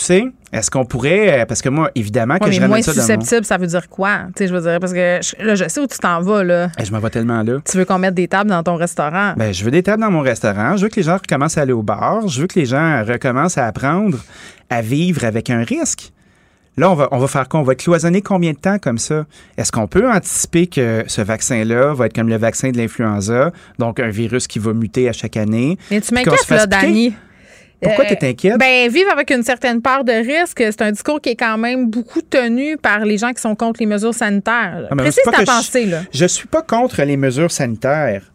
Tu 0.00 0.06
sais, 0.06 0.24
est-ce 0.50 0.70
qu'on 0.70 0.86
pourrait, 0.86 1.42
euh, 1.42 1.44
parce 1.44 1.60
que 1.60 1.68
moi, 1.68 1.90
évidemment 1.94 2.38
que 2.38 2.44
Ouais, 2.44 2.52
je 2.52 2.58
moins 2.60 2.68
ramène 2.68 2.82
ça 2.82 2.92
dans 2.94 3.00
mon... 3.00 3.02
susceptible, 3.20 3.44
ça 3.44 3.58
veut 3.58 3.66
dire 3.66 3.86
quoi? 3.90 4.20
Tu 4.28 4.32
sais, 4.38 4.48
je 4.48 4.54
veux 4.54 4.62
dire, 4.62 4.80
parce 4.80 4.94
que 4.94 5.18
je- 5.20 5.44
là, 5.44 5.54
je 5.54 5.68
sais 5.68 5.78
où 5.78 5.86
tu 5.86 5.98
t'en 5.98 6.22
vas, 6.22 6.42
là. 6.42 6.68
Eh, 6.78 6.86
Je 6.86 6.90
m'en 6.90 7.00
vais 7.00 7.10
tellement 7.10 7.42
là. 7.42 7.58
Tu 7.70 7.76
veux 7.76 7.84
qu'on 7.84 7.98
mette 7.98 8.14
des 8.14 8.26
tables 8.26 8.48
dans 8.48 8.62
ton 8.62 8.76
restaurant? 8.76 9.34
Ben, 9.36 9.52
je 9.52 9.62
veux 9.62 9.70
des 9.70 9.82
tables 9.82 10.00
dans 10.02 10.10
mon 10.10 10.22
restaurant. 10.22 10.78
Je 10.78 10.84
veux 10.84 10.88
que 10.88 10.96
les 10.96 11.02
gens 11.02 11.18
recommencent 11.18 11.58
à 11.58 11.60
aller 11.62 11.74
au 11.74 11.82
bar. 11.82 12.26
Je 12.28 12.40
veux 12.40 12.46
que 12.46 12.58
les 12.58 12.64
gens 12.64 13.04
recommencent 13.06 13.58
à 13.58 13.66
apprendre 13.66 14.16
à 14.70 14.80
vivre 14.80 15.24
avec 15.26 15.50
un 15.50 15.62
risque. 15.64 16.12
Là, 16.78 16.90
on 16.90 16.94
va, 16.94 17.08
on 17.10 17.18
va 17.18 17.26
faire 17.26 17.46
quoi? 17.46 17.60
On 17.60 17.64
va 17.64 17.74
cloisonner 17.74 18.22
combien 18.22 18.52
de 18.52 18.56
temps 18.58 18.78
comme 18.78 18.96
ça? 18.96 19.26
Est-ce 19.58 19.70
qu'on 19.70 19.86
peut 19.86 20.10
anticiper 20.10 20.66
que 20.66 21.04
ce 21.08 21.20
vaccin-là 21.20 21.92
va 21.92 22.06
être 22.06 22.14
comme 22.14 22.28
le 22.30 22.38
vaccin 22.38 22.70
de 22.70 22.78
l'influenza, 22.78 23.52
donc 23.78 24.00
un 24.00 24.08
virus 24.08 24.46
qui 24.46 24.58
va 24.60 24.72
muter 24.72 25.06
à 25.08 25.12
chaque 25.12 25.36
année? 25.36 25.76
Mais 25.90 26.00
tu 26.00 26.14
m'inquiètes, 26.14 26.48
là, 26.48 26.66
piquer? 26.66 27.12
Pourquoi 27.82 28.04
Euh, 28.04 28.08
t'es 28.08 28.28
inquiète? 28.28 28.58
Ben, 28.58 28.90
vivre 28.90 29.10
avec 29.10 29.30
une 29.30 29.42
certaine 29.42 29.80
part 29.80 30.04
de 30.04 30.12
risque, 30.12 30.58
c'est 30.58 30.82
un 30.82 30.92
discours 30.92 31.20
qui 31.20 31.30
est 31.30 31.36
quand 31.36 31.56
même 31.58 31.88
beaucoup 31.88 32.20
tenu 32.20 32.76
par 32.76 33.00
les 33.04 33.16
gens 33.18 33.32
qui 33.32 33.40
sont 33.40 33.54
contre 33.54 33.80
les 33.80 33.86
mesures 33.86 34.14
sanitaires. 34.14 34.86
Ah, 34.90 34.96
Précise 34.96 35.22
ta 35.24 35.44
pensée, 35.44 35.86
là. 35.86 36.02
Je 36.12 36.26
suis 36.26 36.46
pas 36.48 36.62
contre 36.62 37.02
les 37.02 37.16
mesures 37.16 37.50
sanitaires. 37.50 38.32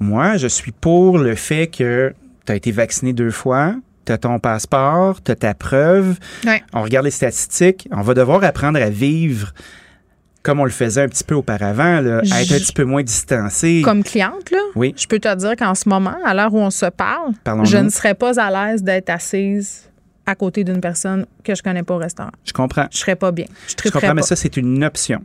Moi, 0.00 0.36
je 0.36 0.46
suis 0.48 0.72
pour 0.72 1.18
le 1.18 1.34
fait 1.34 1.68
que 1.68 2.12
tu 2.46 2.52
as 2.52 2.56
été 2.56 2.72
vacciné 2.72 3.12
deux 3.12 3.30
fois, 3.30 3.74
tu 4.04 4.12
as 4.12 4.18
ton 4.18 4.38
passeport, 4.38 5.22
tu 5.22 5.30
as 5.32 5.36
ta 5.36 5.54
preuve. 5.54 6.18
Ouais. 6.44 6.62
On 6.74 6.82
regarde 6.82 7.06
les 7.06 7.10
statistiques. 7.10 7.88
On 7.90 8.02
va 8.02 8.12
devoir 8.12 8.44
apprendre 8.44 8.82
à 8.82 8.90
vivre 8.90 9.54
comme 10.44 10.60
on 10.60 10.64
le 10.64 10.70
faisait 10.70 11.02
un 11.02 11.08
petit 11.08 11.24
peu 11.24 11.34
auparavant, 11.34 12.00
là, 12.00 12.20
à 12.30 12.42
être 12.42 12.52
un 12.52 12.58
petit 12.58 12.72
peu 12.72 12.84
moins 12.84 13.02
distancé. 13.02 13.82
Comme 13.84 14.04
cliente, 14.04 14.50
là, 14.52 14.58
Oui. 14.76 14.94
je 14.96 15.06
peux 15.08 15.18
te 15.18 15.34
dire 15.34 15.56
qu'en 15.56 15.74
ce 15.74 15.88
moment, 15.88 16.14
à 16.24 16.34
l'heure 16.34 16.54
où 16.54 16.58
on 16.58 16.70
se 16.70 16.86
parle, 16.86 17.32
je 17.64 17.78
ne 17.78 17.88
serais 17.88 18.14
pas 18.14 18.38
à 18.38 18.50
l'aise 18.70 18.82
d'être 18.82 19.10
assise 19.10 19.90
à 20.26 20.34
côté 20.34 20.62
d'une 20.62 20.80
personne 20.80 21.26
que 21.42 21.54
je 21.54 21.62
connais 21.62 21.82
pas 21.82 21.94
au 21.94 21.98
restaurant. 21.98 22.30
Je 22.44 22.52
comprends. 22.52 22.86
Je 22.92 22.98
serais 22.98 23.16
pas 23.16 23.32
bien. 23.32 23.46
Je 23.68 23.74
Je 23.84 23.90
comprends, 23.90 24.14
mais 24.14 24.22
ça, 24.22 24.36
c'est 24.36 24.56
une 24.56 24.84
option. 24.84 25.22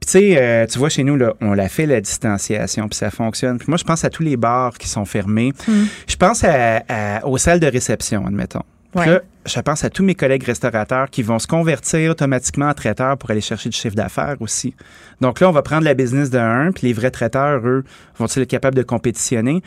Puis, 0.00 0.06
tu 0.06 0.12
sais, 0.12 0.36
euh, 0.42 0.66
tu 0.66 0.78
vois, 0.78 0.88
chez 0.90 1.04
nous, 1.04 1.16
là, 1.16 1.32
on 1.40 1.54
l'a 1.54 1.68
fait, 1.68 1.86
la 1.86 2.00
distanciation, 2.00 2.86
puis 2.88 2.96
ça 2.98 3.10
fonctionne. 3.10 3.56
Puis 3.58 3.66
moi, 3.68 3.78
je 3.78 3.84
pense 3.84 4.04
à 4.04 4.10
tous 4.10 4.22
les 4.22 4.36
bars 4.36 4.76
qui 4.76 4.88
sont 4.88 5.04
fermés. 5.06 5.52
Hmm. 5.66 5.84
Je 6.06 6.16
pense 6.16 6.44
à- 6.44 6.82
à- 6.88 7.26
aux 7.26 7.38
salles 7.38 7.60
de 7.60 7.66
réception, 7.66 8.26
admettons. 8.26 8.62
Puis 8.96 9.08
Ouais. 9.10 9.14
là, 9.16 9.20
je 9.44 9.60
pense 9.60 9.84
à 9.84 9.90
tous 9.90 10.02
mes 10.02 10.14
collègues 10.14 10.42
restaurateurs 10.44 11.10
qui 11.10 11.22
vont 11.22 11.38
se 11.38 11.46
convertir 11.46 12.10
automatiquement 12.10 12.68
en 12.68 12.74
traiteurs 12.74 13.16
pour 13.18 13.30
aller 13.30 13.40
chercher 13.40 13.68
du 13.68 13.76
chiffre 13.76 13.94
d'affaires 13.94 14.36
aussi. 14.40 14.74
Donc 15.20 15.40
là, 15.40 15.48
on 15.48 15.52
va 15.52 15.62
prendre 15.62 15.84
la 15.84 15.94
business 15.94 16.30
de 16.30 16.38
un, 16.38 16.72
puis 16.72 16.86
les 16.86 16.92
vrais 16.92 17.10
traiteurs, 17.10 17.60
eux, 17.66 17.84
vont-ils 18.18 18.42
être 18.42 18.48
capables 18.50 18.76
de 18.76 18.82
compétitionner? 18.82 19.62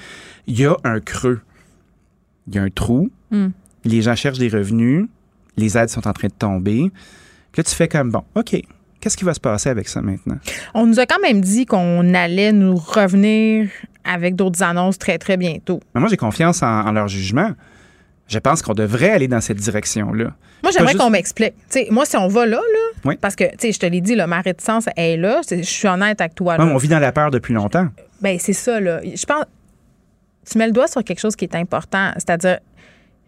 Il 0.47 0.59
y 0.59 0.65
a 0.65 0.75
un 0.83 0.99
creux. 0.99 1.41
Il 2.47 2.55
y 2.55 2.57
a 2.59 2.63
un 2.63 2.69
trou. 2.69 3.09
Hmm. 3.31 3.49
Les 3.85 4.01
gens 4.01 4.15
cherchent 4.15 4.39
des 4.39 4.49
revenus. 4.49 5.07
Les 5.57 5.77
aides 5.77 5.89
sont 5.89 6.07
en 6.07 6.13
train 6.13 6.27
de 6.27 6.33
tomber. 6.33 6.91
Puis 7.51 7.59
là, 7.59 7.63
tu 7.63 7.75
fais 7.75 7.87
comme, 7.87 8.11
bon, 8.11 8.23
OK, 8.35 8.55
qu'est-ce 8.99 9.15
qui 9.17 9.23
va 9.25 9.33
se 9.33 9.39
passer 9.39 9.69
avec 9.69 9.87
ça 9.87 10.01
maintenant? 10.01 10.37
On 10.73 10.85
nous 10.87 10.99
a 10.99 11.05
quand 11.05 11.19
même 11.21 11.41
dit 11.41 11.65
qu'on 11.65 12.13
allait 12.13 12.51
nous 12.51 12.75
revenir 12.75 13.69
avec 14.03 14.35
d'autres 14.35 14.63
annonces 14.63 14.97
très, 14.97 15.17
très 15.17 15.37
bientôt. 15.37 15.79
Mais 15.93 16.01
moi, 16.01 16.09
j'ai 16.09 16.17
confiance 16.17 16.63
en, 16.63 16.67
en 16.87 16.91
leur 16.91 17.07
jugement. 17.07 17.51
Je 18.29 18.39
pense 18.39 18.61
qu'on 18.61 18.73
devrait 18.73 19.09
aller 19.09 19.27
dans 19.27 19.41
cette 19.41 19.57
direction-là. 19.57 20.31
Moi, 20.63 20.71
j'aimerais 20.71 20.91
juste- 20.93 21.03
qu'on 21.03 21.09
m'explique. 21.09 21.53
Moi, 21.89 22.05
si 22.05 22.15
on 22.15 22.27
va 22.27 22.45
là, 22.45 22.57
là, 22.57 22.99
Oui. 23.05 23.17
parce 23.19 23.35
que, 23.35 23.45
je 23.61 23.77
te 23.77 23.85
l'ai 23.85 24.01
dit, 24.01 24.15
ma 24.15 24.41
réticence 24.41 24.85
est 24.95 25.17
là. 25.17 25.41
Je 25.49 25.61
suis 25.63 25.87
honnête 25.87 26.21
avec 26.21 26.35
toi. 26.35 26.57
Là. 26.57 26.63
Non, 26.65 26.73
on 26.73 26.77
vit 26.77 26.87
dans 26.87 26.99
la 26.99 27.11
peur 27.11 27.31
depuis 27.31 27.53
longtemps. 27.53 27.87
Ben, 28.21 28.37
c'est 28.39 28.53
ça, 28.53 28.79
là. 28.79 29.01
Je 29.03 29.25
pense. 29.25 29.43
Tu 30.49 30.57
mets 30.57 30.67
le 30.67 30.71
doigt 30.73 30.87
sur 30.87 31.03
quelque 31.03 31.19
chose 31.19 31.35
qui 31.35 31.45
est 31.45 31.55
important. 31.55 32.11
C'est-à-dire, 32.15 32.59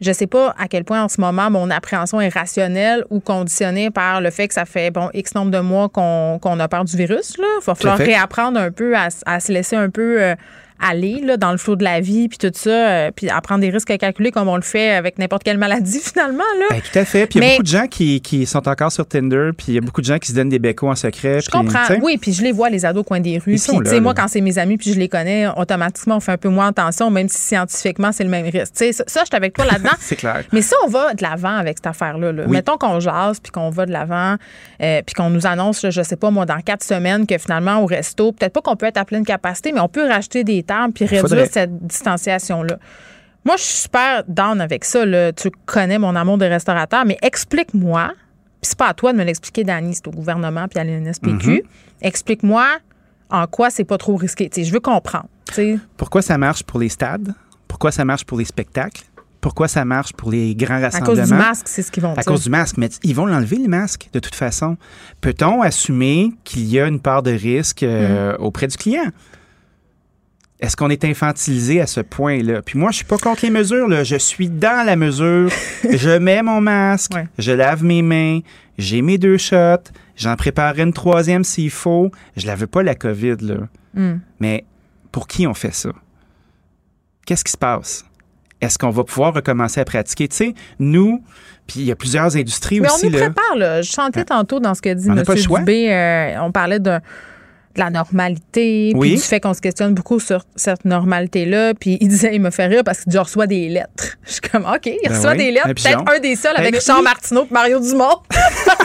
je 0.01 0.11
sais 0.11 0.27
pas 0.27 0.55
à 0.57 0.67
quel 0.67 0.83
point 0.83 1.03
en 1.03 1.07
ce 1.07 1.21
moment 1.21 1.49
mon 1.51 1.69
appréhension 1.69 2.19
est 2.19 2.29
rationnelle 2.33 3.03
ou 3.09 3.19
conditionnée 3.19 3.91
par 3.91 4.21
le 4.21 4.29
fait 4.31 4.47
que 4.47 4.53
ça 4.53 4.65
fait, 4.65 4.89
bon, 4.91 5.09
X 5.13 5.35
nombre 5.35 5.51
de 5.51 5.59
mois 5.59 5.89
qu'on 5.89 6.59
a 6.59 6.67
peur 6.67 6.83
du 6.85 6.97
virus, 6.97 7.37
là. 7.37 7.45
Il 7.61 7.65
va 7.65 7.75
falloir 7.75 7.97
réapprendre 7.97 8.59
un 8.59 8.71
peu 8.71 8.95
à 8.95 9.09
se 9.39 9.51
laisser 9.51 9.75
un 9.75 9.89
peu. 9.89 10.21
euh, 10.21 10.35
aller 10.81 11.21
là, 11.23 11.37
dans 11.37 11.51
le 11.51 11.57
flot 11.57 11.75
de 11.75 11.83
la 11.83 11.99
vie, 12.01 12.27
puis 12.27 12.37
tout 12.37 12.51
ça, 12.53 12.69
euh, 12.69 13.11
puis 13.15 13.29
à 13.29 13.39
prendre 13.41 13.61
des 13.61 13.69
risques 13.69 13.95
calculés 13.97 14.31
comme 14.31 14.47
on 14.47 14.55
le 14.55 14.61
fait 14.61 14.91
avec 14.91 15.19
n'importe 15.19 15.43
quelle 15.43 15.57
maladie, 15.57 15.99
finalement. 16.03 16.43
Là. 16.59 16.65
Ben, 16.71 16.81
tout 16.81 16.99
à 16.99 17.05
fait. 17.05 17.27
Puis 17.27 17.39
il 17.39 17.41
y 17.41 17.45
a 17.45 17.47
Mais- 17.47 17.53
beaucoup 17.53 17.63
de 17.63 17.67
gens 17.67 17.87
qui, 17.87 18.21
qui 18.21 18.45
sont 18.45 18.67
encore 18.67 18.91
sur 18.91 19.05
Tinder, 19.07 19.51
puis 19.55 19.67
il 19.69 19.73
y 19.75 19.77
a 19.77 19.81
beaucoup 19.81 20.01
de 20.01 20.05
gens 20.05 20.17
qui 20.17 20.29
se 20.29 20.35
donnent 20.35 20.49
des 20.49 20.59
bécos 20.59 20.89
en 20.89 20.95
secret. 20.95 21.41
Je 21.41 21.49
comprends. 21.49 21.79
Oui, 22.01 22.17
puis 22.17 22.33
je 22.33 22.41
les 22.41 22.51
vois, 22.51 22.69
les 22.69 22.85
ados 22.85 23.01
au 23.01 23.03
coin 23.03 23.19
des 23.19 23.37
rues. 23.37 23.55
Puis, 23.57 23.99
moi, 23.99 24.13
quand 24.13 24.27
c'est 24.27 24.41
mes 24.41 24.57
amis 24.57 24.77
puis 24.77 24.93
je 24.93 24.99
les 24.99 25.07
connais, 25.09 25.47
automatiquement, 25.55 26.17
on 26.17 26.19
fait 26.19 26.31
un 26.33 26.37
peu 26.37 26.49
moins 26.49 26.67
attention, 26.67 27.09
même 27.11 27.29
si 27.29 27.39
scientifiquement, 27.39 28.11
c'est 28.11 28.23
le 28.23 28.29
même 28.29 28.45
risque. 28.45 28.73
Tu 28.73 28.91
sais, 28.91 28.93
ça, 28.93 29.21
je 29.21 29.25
suis 29.25 29.35
avec 29.35 29.53
toi 29.53 29.65
là-dedans. 29.65 29.89
C'est 29.99 30.15
clair. 30.15 30.43
Mais 30.51 30.61
ça, 30.61 30.75
on 30.85 30.87
va 30.89 31.13
de 31.13 31.21
l'avant 31.23 31.55
avec 31.55 31.77
cette 31.77 31.87
affaire-là. 31.87 32.31
là. 32.31 32.43
Oui. 32.45 32.51
Mettons 32.51 32.77
qu'on 32.77 32.99
jase, 32.99 33.39
puis 33.39 33.51
qu'on 33.51 33.69
va 33.69 33.85
de 33.85 33.91
l'avant, 33.91 34.35
euh, 34.81 35.01
puis 35.05 35.13
qu'on 35.15 35.29
nous 35.29 35.45
annonce, 35.45 35.85
je 35.89 36.01
sais 36.01 36.15
pas, 36.15 36.31
moi, 36.31 36.45
dans 36.45 36.59
quatre 36.61 36.83
semaines, 36.83 37.25
que 37.27 37.37
finalement, 37.37 37.81
au 37.81 37.85
resto, 37.85 38.31
peut-être 38.31 38.53
pas 38.53 38.61
qu'on 38.61 38.75
peut 38.75 38.85
être 38.87 38.97
à 38.97 39.05
pleine 39.05 39.25
capacité, 39.25 39.71
mais 39.71 39.79
on 39.79 39.87
peut 39.87 40.07
racheter 40.07 40.43
des 40.43 40.63
puis 40.93 41.05
réduire 41.05 41.21
Faudrait. 41.21 41.45
cette 41.47 41.85
distanciation-là. 41.87 42.77
Moi, 43.45 43.55
je 43.57 43.63
suis 43.63 43.77
super 43.77 44.23
down 44.27 44.61
avec 44.61 44.85
ça. 44.85 45.05
Là. 45.05 45.33
Tu 45.33 45.49
connais 45.65 45.97
mon 45.97 46.15
amour 46.15 46.37
de 46.37 46.45
restaurateur, 46.45 47.05
mais 47.05 47.17
explique-moi, 47.21 48.09
puis 48.61 48.69
c'est 48.69 48.77
pas 48.77 48.87
à 48.89 48.93
toi 48.93 49.13
de 49.13 49.17
me 49.17 49.23
l'expliquer, 49.23 49.63
Dani, 49.63 49.95
c'est 49.95 50.07
au 50.07 50.11
gouvernement 50.11 50.67
puis 50.67 50.79
à 50.79 50.83
l'NSPQ. 50.83 51.29
Mhm. 51.49 51.59
Explique-moi 52.01 52.65
en 53.29 53.47
quoi 53.47 53.69
c'est 53.69 53.83
pas 53.85 53.97
trop 53.97 54.15
risqué. 54.15 54.49
Je 54.55 54.71
veux 54.71 54.79
comprendre. 54.79 55.25
Pourquoi 55.97 56.21
ça 56.21 56.37
marche 56.37 56.63
pour 56.63 56.79
les 56.79 56.89
stades? 56.89 57.33
Pourquoi 57.67 57.91
ça 57.91 58.05
marche 58.05 58.25
pour 58.25 58.37
les 58.37 58.45
spectacles? 58.45 59.03
Pourquoi 59.41 59.67
ça 59.67 59.83
marche 59.85 60.13
pour 60.13 60.29
les 60.31 60.53
grands 60.53 60.75
À 60.75 60.79
rassemblements? 60.81 61.15
cause 61.21 61.29
du 61.29 61.33
masque, 61.35 61.67
c'est 61.67 61.81
ce 61.81 61.91
qu'ils 61.91 62.03
vont 62.03 62.11
À 62.11 62.15
dire. 62.15 62.25
cause 62.25 62.43
du 62.43 62.49
masque. 62.51 62.77
Mais 62.77 62.89
ils 63.03 63.15
vont 63.15 63.25
l'enlever, 63.25 63.57
le 63.57 63.67
masque, 63.67 64.09
de 64.13 64.19
toute 64.19 64.35
façon. 64.35 64.77
Peut-on 65.19 65.61
assumer 65.63 66.31
qu'il 66.43 66.65
y 66.67 66.79
a 66.79 66.85
une 66.87 66.99
part 66.99 67.23
de 67.23 67.31
risque 67.31 67.81
euh, 67.81 68.33
Mm. 68.37 68.43
auprès 68.43 68.67
du 68.67 68.77
client? 68.77 69.09
Est-ce 70.61 70.77
qu'on 70.77 70.89
est 70.91 71.03
infantilisé 71.05 71.81
à 71.81 71.87
ce 71.87 72.01
point-là? 72.01 72.61
Puis 72.61 72.77
moi, 72.77 72.91
je 72.91 72.97
suis 72.97 73.05
pas 73.05 73.17
contre 73.17 73.43
les 73.43 73.49
mesures. 73.49 73.87
Là. 73.87 74.03
Je 74.03 74.15
suis 74.15 74.47
dans 74.49 74.85
la 74.85 74.95
mesure. 74.95 75.49
je 75.89 76.17
mets 76.19 76.43
mon 76.43 76.61
masque, 76.61 77.13
Ouais. 77.15 77.27
je 77.39 77.51
lave 77.51 77.83
mes 77.83 78.01
mains, 78.03 78.39
j'ai 78.77 79.01
mes 79.01 79.17
deux 79.17 79.37
shots, 79.37 79.89
j'en 80.15 80.35
préparerai 80.35 80.83
une 80.83 80.93
troisième 80.93 81.43
s'il 81.43 81.71
faut. 81.71 82.11
Je 82.37 82.45
la 82.45 82.55
veux 82.55 82.67
pas, 82.67 82.83
la 82.83 82.93
COVID. 82.95 83.37
Là. 83.41 83.55
Mm. 83.95 84.19
Mais 84.39 84.65
pour 85.11 85.27
qui 85.27 85.47
on 85.47 85.53
fait 85.55 85.73
ça? 85.73 85.89
Qu'est-ce 87.25 87.43
qui 87.43 87.51
se 87.51 87.57
passe? 87.57 88.05
Est-ce 88.61 88.77
qu'on 88.77 88.91
va 88.91 89.03
pouvoir 89.03 89.33
recommencer 89.33 89.79
à 89.81 89.85
pratiquer? 89.85 90.27
Tu 90.27 90.35
sais, 90.35 90.53
nous, 90.77 91.23
puis 91.65 91.79
il 91.79 91.85
y 91.87 91.91
a 91.91 91.95
plusieurs 91.95 92.35
industries 92.37 92.79
Mais 92.79 92.87
aussi. 92.91 93.07
on 93.07 93.09
nous 93.09 93.17
là. 93.17 93.25
prépare, 93.25 93.55
là. 93.57 93.81
Je 93.81 93.91
chantais 93.91 94.23
tantôt 94.25 94.59
dans 94.59 94.75
ce 94.75 94.81
que 94.83 94.93
dit 94.93 95.09
On 95.09 95.15
M. 95.17 95.23
Dubé. 95.25 95.91
euh, 95.91 96.35
on 96.41 96.51
parlait 96.51 96.79
de, 96.79 96.99
de 97.75 97.79
la 97.79 97.89
normalité, 97.89 98.91
Oui. 98.95 99.09
puis 99.11 99.17
du 99.17 99.23
fait 99.23 99.39
qu'on 99.39 99.53
se 99.53 99.61
questionne 99.61 99.93
beaucoup 99.93 100.19
sur 100.19 100.43
cette 100.55 100.85
normalité-là. 100.85 101.73
Puis 101.73 101.97
il 102.01 102.07
disait, 102.07 102.35
il 102.35 102.41
me 102.41 102.49
fait 102.49 102.67
rire 102.67 102.83
parce 102.85 103.01
qu'il 103.01 103.17
reçois 103.17 103.47
des 103.47 103.69
lettres. 103.69 104.17
Je 104.25 104.31
suis 104.33 104.41
comme, 104.41 104.63
OK, 104.65 104.85
il 104.85 104.97
Ben 105.07 105.15
reçoit 105.15 105.31
oui, 105.31 105.37
des 105.37 105.51
lettres. 105.51 105.67
Peut-être 105.67 106.03
un 106.15 106.19
des 106.19 106.35
seuls 106.35 106.53
Ben, 106.55 106.61
avec 106.61 106.71
mais 106.73 106.77
Richard 106.79 106.97
oui. 106.97 107.03
Martineau 107.03 107.43
et 107.49 107.53
Mario 107.53 107.79
Dumont. 107.79 108.17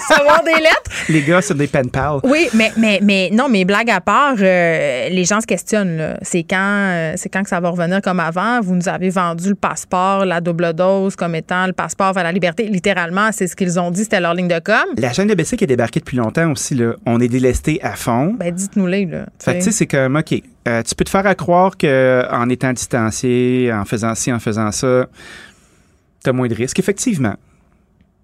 recevoir 0.09 0.43
des 0.45 0.53
lettres. 0.53 0.91
Les 1.09 1.23
gars, 1.23 1.41
c'est 1.43 1.57
des 1.57 1.67
pen 1.67 1.91
pals. 1.91 2.21
Oui, 2.25 2.49
mais, 2.55 2.73
mais, 2.77 3.01
mais 3.03 3.31
non, 3.33 3.49
mais 3.49 3.65
blague 3.65 3.91
à 3.91 4.01
part, 4.01 4.35
euh, 4.41 5.09
les 5.09 5.25
gens 5.25 5.41
se 5.41 5.47
questionnent. 5.47 5.97
là. 5.97 6.19
C'est 6.23 6.43
quand, 6.43 6.57
euh, 6.59 7.13
c'est 7.17 7.29
quand 7.29 7.43
que 7.43 7.49
ça 7.49 7.61
va 7.61 7.71
revenir 7.71 8.01
comme 8.03 8.21
avant? 8.21 8.61
Vous 8.61 8.75
nous 8.75 8.89
avez 8.89 9.11
vendu 9.11 9.49
le 9.51 9.55
passeport, 9.55 10.25
la 10.25 10.41
double 10.41 10.73
dose 10.75 11.17
comme 11.17 11.35
étant 11.35 11.67
le 11.67 11.73
passeport 11.73 12.13
vers 12.13 12.25
la 12.25 12.33
liberté. 12.33 12.65
Littéralement, 12.69 13.31
c'est 13.33 13.47
ce 13.47 13.57
qu'ils 13.57 13.79
ont 13.79 13.91
dit, 13.91 14.03
c'était 14.05 14.21
leur 14.21 14.35
ligne 14.35 14.49
de 14.49 14.59
com. 14.59 14.75
La 14.97 15.13
chaîne 15.13 15.29
de 15.29 15.35
BC 15.35 15.57
qui 15.57 15.65
a 15.65 15.67
débarqué 15.67 16.01
depuis 16.01 16.17
longtemps 16.17 16.51
aussi, 16.53 16.75
là, 16.75 16.93
on 17.07 17.21
est 17.21 17.29
délesté 17.29 17.81
à 17.83 17.93
fond. 17.97 18.35
Ben, 18.39 18.53
dites-nous-les, 18.55 18.76
Fait 19.39 19.59
tu 19.59 19.65
sais, 19.65 19.73
c'est 19.73 19.87
comme, 19.87 20.17
OK, 20.17 20.43
euh, 20.69 20.83
tu 20.83 20.95
peux 20.95 21.05
te 21.05 21.11
faire 21.11 21.27
à 21.27 21.35
croire 21.35 21.77
qu'en 21.77 22.49
étant 22.49 22.73
distancié, 22.73 23.73
en 23.73 23.85
faisant 23.85 24.15
ci, 24.15 24.33
en 24.33 24.39
faisant 24.39 24.71
ça, 24.73 25.07
tu 26.23 26.31
as 26.31 26.33
moins 26.33 26.49
de 26.49 26.55
risques, 26.55 26.79
effectivement. 26.79 27.37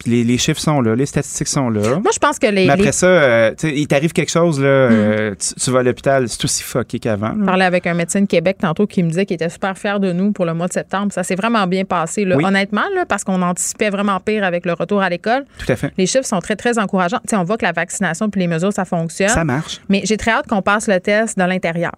Les, 0.07 0.25
les 0.25 0.39
chiffres 0.39 0.61
sont 0.61 0.81
là, 0.81 0.95
les 0.95 1.07
statistiques 1.07 1.49
sont 1.49 1.71
là. 1.71 1.81
Moi, 2.01 2.11
je 2.13 2.19
pense 2.19 2.39
que 2.39 2.47
les. 2.47 2.67
Mais 2.67 2.73
après 2.73 2.87
les- 2.87 2.93
ça, 2.93 3.07
euh, 3.07 3.51
tu 3.51 3.69
sais, 3.69 3.75
il 3.77 3.87
t'arrive 3.87 4.13
quelque 4.13 4.31
chose, 4.31 4.61
là, 4.61 4.89
Mm. 4.89 4.93
euh, 4.93 5.35
tu, 5.39 5.55
tu 5.55 5.71
vas 5.71 5.81
à 5.81 5.83
l'hôpital, 5.83 6.29
c'est 6.29 6.45
aussi 6.45 6.63
fucké 6.63 6.99
qu'avant. 6.99 7.35
Je 7.39 7.45
parlais 7.45 7.65
avec 7.65 7.87
un 7.87 7.95
médecin 7.95 8.21
de 8.21 8.27
Québec 8.27 8.57
tantôt 8.61 8.87
qui 8.87 9.03
me 9.03 9.09
disait 9.09 9.27
qu'il 9.27 9.35
était 9.35 9.49
super 9.49 9.77
fier 9.79 10.01
de 10.01 10.13
nous 10.13 10.33
pour 10.33 10.45
le 10.45 10.55
mois 10.55 10.69
de 10.69 10.73
septembre. 10.73 11.13
Ça 11.13 11.23
s'est 11.23 11.35
vraiment 11.37 11.67
bien 11.67 11.85
passé, 11.85 12.25
là. 12.25 12.37
Oui. 12.37 12.45
honnêtement, 12.45 12.85
là, 12.95 13.05
parce 13.07 13.25
qu'on 13.25 13.41
anticipait 13.43 13.91
vraiment 13.91 14.19
pire 14.21 14.45
avec 14.45 14.67
le 14.67 14.73
retour 14.73 15.01
à 15.03 15.09
l'école. 15.09 15.45
Tout 15.59 15.71
à 15.73 15.77
fait. 15.77 15.93
Les 15.97 16.07
chiffres 16.07 16.27
sont 16.27 16.41
très, 16.41 16.57
très 16.57 16.79
encourageants. 16.79 17.19
Tu 17.23 17.31
sais, 17.31 17.37
on 17.37 17.45
voit 17.45 17.57
que 17.59 17.65
la 17.65 17.73
vaccination 17.73 18.29
puis 18.31 18.41
les 18.41 18.47
mesures, 18.49 18.73
ça 18.73 18.85
fonctionne. 18.85 19.29
Ça 19.29 19.45
marche. 19.45 19.81
Mais 19.89 20.03
j'ai 20.05 20.17
très 20.17 20.33
hâte 20.33 20.47
qu'on 20.49 20.63
passe 20.63 20.89
le 20.89 20.99
test 21.01 21.39
de 21.39 21.45
l'intérieur. 21.45 21.93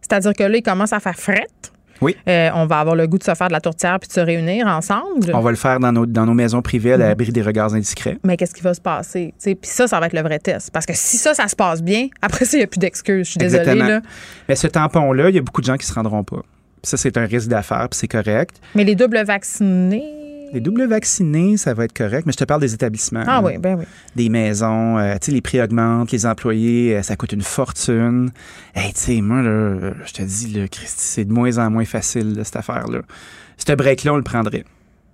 C'est-à-dire 0.00 0.32
que 0.34 0.42
là, 0.44 0.56
il 0.56 0.62
commence 0.62 0.92
à 0.92 1.00
faire 1.00 1.16
frette. 1.16 1.72
Oui. 2.00 2.16
Euh, 2.28 2.50
on 2.54 2.66
va 2.66 2.80
avoir 2.80 2.96
le 2.96 3.06
goût 3.06 3.18
de 3.18 3.24
se 3.24 3.34
faire 3.34 3.48
de 3.48 3.52
la 3.52 3.60
tourtière 3.60 3.98
puis 4.00 4.08
de 4.08 4.12
se 4.12 4.20
réunir 4.20 4.66
ensemble. 4.66 5.30
On 5.32 5.40
va 5.40 5.50
le 5.50 5.56
faire 5.56 5.80
dans 5.80 5.92
nos, 5.92 6.06
dans 6.06 6.26
nos 6.26 6.34
maisons 6.34 6.62
privées 6.62 6.94
à 6.94 6.96
l'abri 6.96 7.32
des 7.32 7.42
regards 7.42 7.74
indiscrets. 7.74 8.18
Mais 8.24 8.36
qu'est-ce 8.36 8.54
qui 8.54 8.62
va 8.62 8.74
se 8.74 8.80
passer? 8.80 9.34
Puis 9.42 9.56
ça, 9.62 9.86
ça 9.86 10.00
va 10.00 10.06
être 10.06 10.12
le 10.12 10.22
vrai 10.22 10.38
test. 10.38 10.70
Parce 10.72 10.86
que 10.86 10.92
si 10.94 11.16
ça, 11.16 11.34
ça 11.34 11.48
se 11.48 11.56
passe 11.56 11.82
bien, 11.82 12.08
après 12.22 12.44
ça, 12.44 12.56
il 12.56 12.60
n'y 12.60 12.64
a 12.64 12.68
plus 12.68 12.78
d'excuses. 12.78 13.26
Je 13.26 13.30
suis 13.32 13.38
désolée. 13.38 13.74
Là. 13.74 14.00
Mais 14.48 14.56
ce 14.56 14.66
tampon-là, 14.66 15.30
il 15.30 15.34
y 15.36 15.38
a 15.38 15.42
beaucoup 15.42 15.60
de 15.60 15.66
gens 15.66 15.76
qui 15.76 15.86
se 15.86 15.94
rendront 15.94 16.24
pas. 16.24 16.42
Ça, 16.82 16.96
c'est 16.96 17.16
un 17.16 17.24
risque 17.24 17.48
d'affaires, 17.48 17.88
puis 17.90 17.98
c'est 17.98 18.08
correct. 18.08 18.56
Mais 18.74 18.84
les 18.84 18.94
doubles 18.94 19.22
vaccinés. 19.24 20.23
Les 20.54 20.60
doubles 20.60 20.86
vaccinés, 20.86 21.56
ça 21.56 21.74
va 21.74 21.84
être 21.84 21.92
correct, 21.92 22.26
mais 22.26 22.32
je 22.32 22.36
te 22.36 22.44
parle 22.44 22.60
des 22.60 22.72
établissements. 22.74 23.24
Ah 23.26 23.42
oui, 23.42 23.58
ben 23.58 23.76
oui. 23.76 23.84
Des 24.14 24.28
maisons, 24.28 24.96
euh, 24.98 25.14
tu 25.14 25.26
sais, 25.26 25.32
les 25.32 25.40
prix 25.40 25.60
augmentent, 25.60 26.12
les 26.12 26.26
employés, 26.26 26.96
euh, 26.96 27.02
ça 27.02 27.16
coûte 27.16 27.32
une 27.32 27.42
fortune. 27.42 28.30
Hey, 28.72 28.92
tu 28.92 29.00
sais, 29.00 29.20
moi, 29.20 29.42
là, 29.42 29.94
je 30.06 30.12
te 30.12 30.22
dis, 30.22 30.52
là, 30.52 30.68
Christy, 30.68 30.94
c'est 30.96 31.24
de 31.24 31.32
moins 31.32 31.58
en 31.58 31.70
moins 31.70 31.84
facile, 31.84 32.36
là, 32.36 32.44
cette 32.44 32.54
affaire-là. 32.54 33.00
Ce 33.56 33.72
break-là, 33.72 34.12
on 34.12 34.16
le 34.16 34.22
prendrait. 34.22 34.64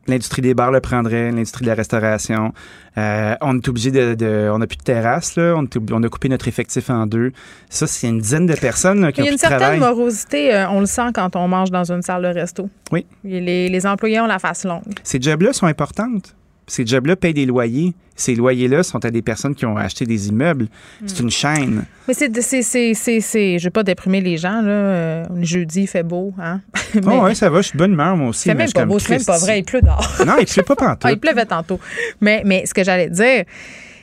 L'industrie 0.06 0.42
des 0.42 0.54
bars 0.54 0.72
le 0.72 0.80
prendrait, 0.80 1.30
l'industrie 1.30 1.64
de 1.64 1.70
la 1.70 1.74
restauration. 1.76 2.52
Euh, 2.98 3.34
on 3.42 3.56
est 3.58 3.68
obligé 3.68 3.90
de, 3.90 4.14
de- 4.14 4.50
On 4.52 4.58
n'a 4.58 4.66
plus 4.66 4.78
de 4.78 4.82
terrasse, 4.82 5.36
là. 5.36 5.54
On, 5.56 5.62
est 5.64 5.76
obli- 5.76 5.92
on 5.92 6.02
a 6.02 6.08
coupé 6.08 6.28
notre 6.28 6.48
effectif 6.48 6.90
en 6.90 7.06
deux. 7.06 7.32
Ça, 7.68 7.86
c'est 7.86 8.08
une 8.08 8.18
dizaine 8.20 8.46
de 8.46 8.54
personnes 8.54 9.02
là, 9.02 9.12
qui 9.12 9.20
Il 9.20 9.26
y 9.26 9.28
a 9.28 9.32
une 9.32 9.38
certaine 9.38 9.58
travail. 9.58 9.78
morosité, 9.78 10.54
euh, 10.54 10.68
on 10.70 10.80
le 10.80 10.86
sent 10.86 11.10
quand 11.14 11.36
on 11.36 11.46
mange 11.48 11.70
dans 11.70 11.92
une 11.92 12.02
salle 12.02 12.22
de 12.22 12.28
resto. 12.28 12.68
Oui. 12.90 13.06
Les, 13.24 13.68
les 13.68 13.86
employés 13.86 14.20
ont 14.20 14.26
la 14.26 14.38
face 14.38 14.64
longue. 14.64 14.82
Ces 15.04 15.20
jobs-là 15.20 15.52
sont 15.52 15.66
importantes. 15.66 16.34
Ces 16.70 16.86
jobs-là 16.86 17.16
payent 17.16 17.34
des 17.34 17.46
loyers. 17.46 17.94
Ces 18.14 18.36
loyers-là 18.36 18.84
sont 18.84 19.04
à 19.04 19.10
des 19.10 19.22
personnes 19.22 19.56
qui 19.56 19.66
ont 19.66 19.76
acheté 19.76 20.06
des 20.06 20.28
immeubles. 20.28 20.68
C'est 21.04 21.18
une 21.18 21.30
chaîne. 21.30 21.84
Mais 22.06 22.14
c'est, 22.14 22.30
c'est, 22.40 22.62
c'est, 22.62 22.94
c'est, 22.94 23.20
c'est- 23.20 23.58
je 23.58 23.64
vais 23.64 23.70
pas 23.70 23.82
déprimer 23.82 24.20
les 24.20 24.36
gens, 24.36 24.62
là. 24.62 24.70
Euh, 24.70 25.24
jeudi, 25.42 25.82
il 25.82 25.86
fait 25.88 26.04
beau, 26.04 26.32
hein. 26.40 26.60
Mais 26.94 27.00
Oh, 27.06 27.22
ouais, 27.24 27.34
ça 27.34 27.50
va, 27.50 27.60
je 27.60 27.68
suis 27.68 27.78
bonne 27.78 27.92
humeur, 27.92 28.16
moi 28.16 28.28
aussi. 28.28 28.48
mais 28.50 28.54
même 28.54 28.70
pas 28.72 28.84
beau, 28.84 29.00
c'est 29.00 29.10
même 29.10 29.24
pas 29.24 29.38
vrai, 29.38 29.58
il 29.58 29.64
pleut 29.64 29.80
dehors. 29.80 30.14
Non, 30.24 30.34
il 30.38 30.46
pleut 30.46 30.62
pas 30.62 30.76
pantoute. 30.76 31.00
Ah, 31.04 31.10
il 31.12 31.18
pleuvait 31.18 31.46
tantôt. 31.46 31.80
Mais, 32.20 32.42
mais 32.44 32.66
ce 32.66 32.72
que 32.74 32.84
j'allais 32.84 33.10
dire, 33.10 33.44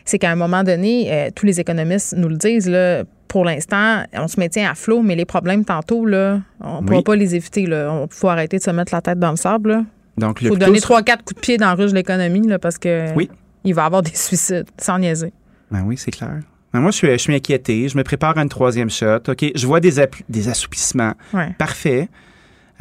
c'est 0.03 0.19
qu'à 0.19 0.31
un 0.31 0.35
moment 0.35 0.63
donné, 0.65 1.07
euh, 1.09 1.29
tous 1.33 1.45
les 1.45 1.61
économistes 1.61 2.15
nous 2.17 2.27
le 2.27 2.35
disent, 2.35 2.67
là, 2.69 3.03
pour 3.29 3.45
l'instant, 3.45 4.03
on 4.13 4.27
se 4.27 4.39
maintient 4.39 4.69
à 4.71 4.75
flot, 4.75 5.01
mais 5.03 5.15
les 5.15 5.25
problèmes 5.25 5.63
tantôt, 5.63 6.05
là, 6.05 6.41
on 6.59 6.81
ne 6.81 6.87
pourra 6.87 7.01
pas 7.03 7.15
les 7.15 7.33
éviter. 7.35 7.65
Là. 7.65 7.91
On 7.93 8.07
faut 8.09 8.27
arrêter 8.29 8.57
de 8.57 8.63
se 8.63 8.71
mettre 8.71 8.93
la 8.93 9.01
tête 9.01 9.19
dans 9.19 9.31
le 9.31 9.37
sable. 9.37 9.69
là. 9.71 9.83
Donc, 10.17 10.41
Il 10.41 10.45
le 10.45 10.49
faut 10.53 10.57
donner 10.57 10.79
trois, 10.81 11.03
quatre 11.03 11.23
coups 11.23 11.35
de 11.35 11.41
pied 11.41 11.57
dans 11.57 11.67
la 11.67 11.73
ruche 11.75 11.91
de 11.91 11.95
l'économie 11.95 12.47
là, 12.47 12.57
parce 12.59 12.77
que 12.77 13.13
Oui. 13.15 13.29
il 13.63 13.73
va 13.73 13.83
y 13.83 13.85
avoir 13.85 14.01
des 14.01 14.15
suicides, 14.15 14.65
sans 14.77 14.97
niaiser. 14.99 15.31
Ben 15.71 15.83
oui, 15.85 15.97
c'est 15.97 16.11
clair. 16.11 16.39
Ben 16.73 16.79
moi, 16.81 16.91
je 16.91 16.97
suis, 16.97 17.07
je 17.11 17.17
suis 17.17 17.35
inquiété. 17.35 17.87
Je 17.87 17.97
me 17.97 18.03
prépare 18.03 18.37
à 18.37 18.41
une 18.41 18.49
troisième 18.49 18.89
shot. 18.89 19.19
OK, 19.27 19.45
je 19.55 19.67
vois 19.67 19.79
des, 19.79 19.93
des 20.29 20.49
assouplissements. 20.49 21.13
Ouais. 21.33 21.53
Parfait. 21.57 22.09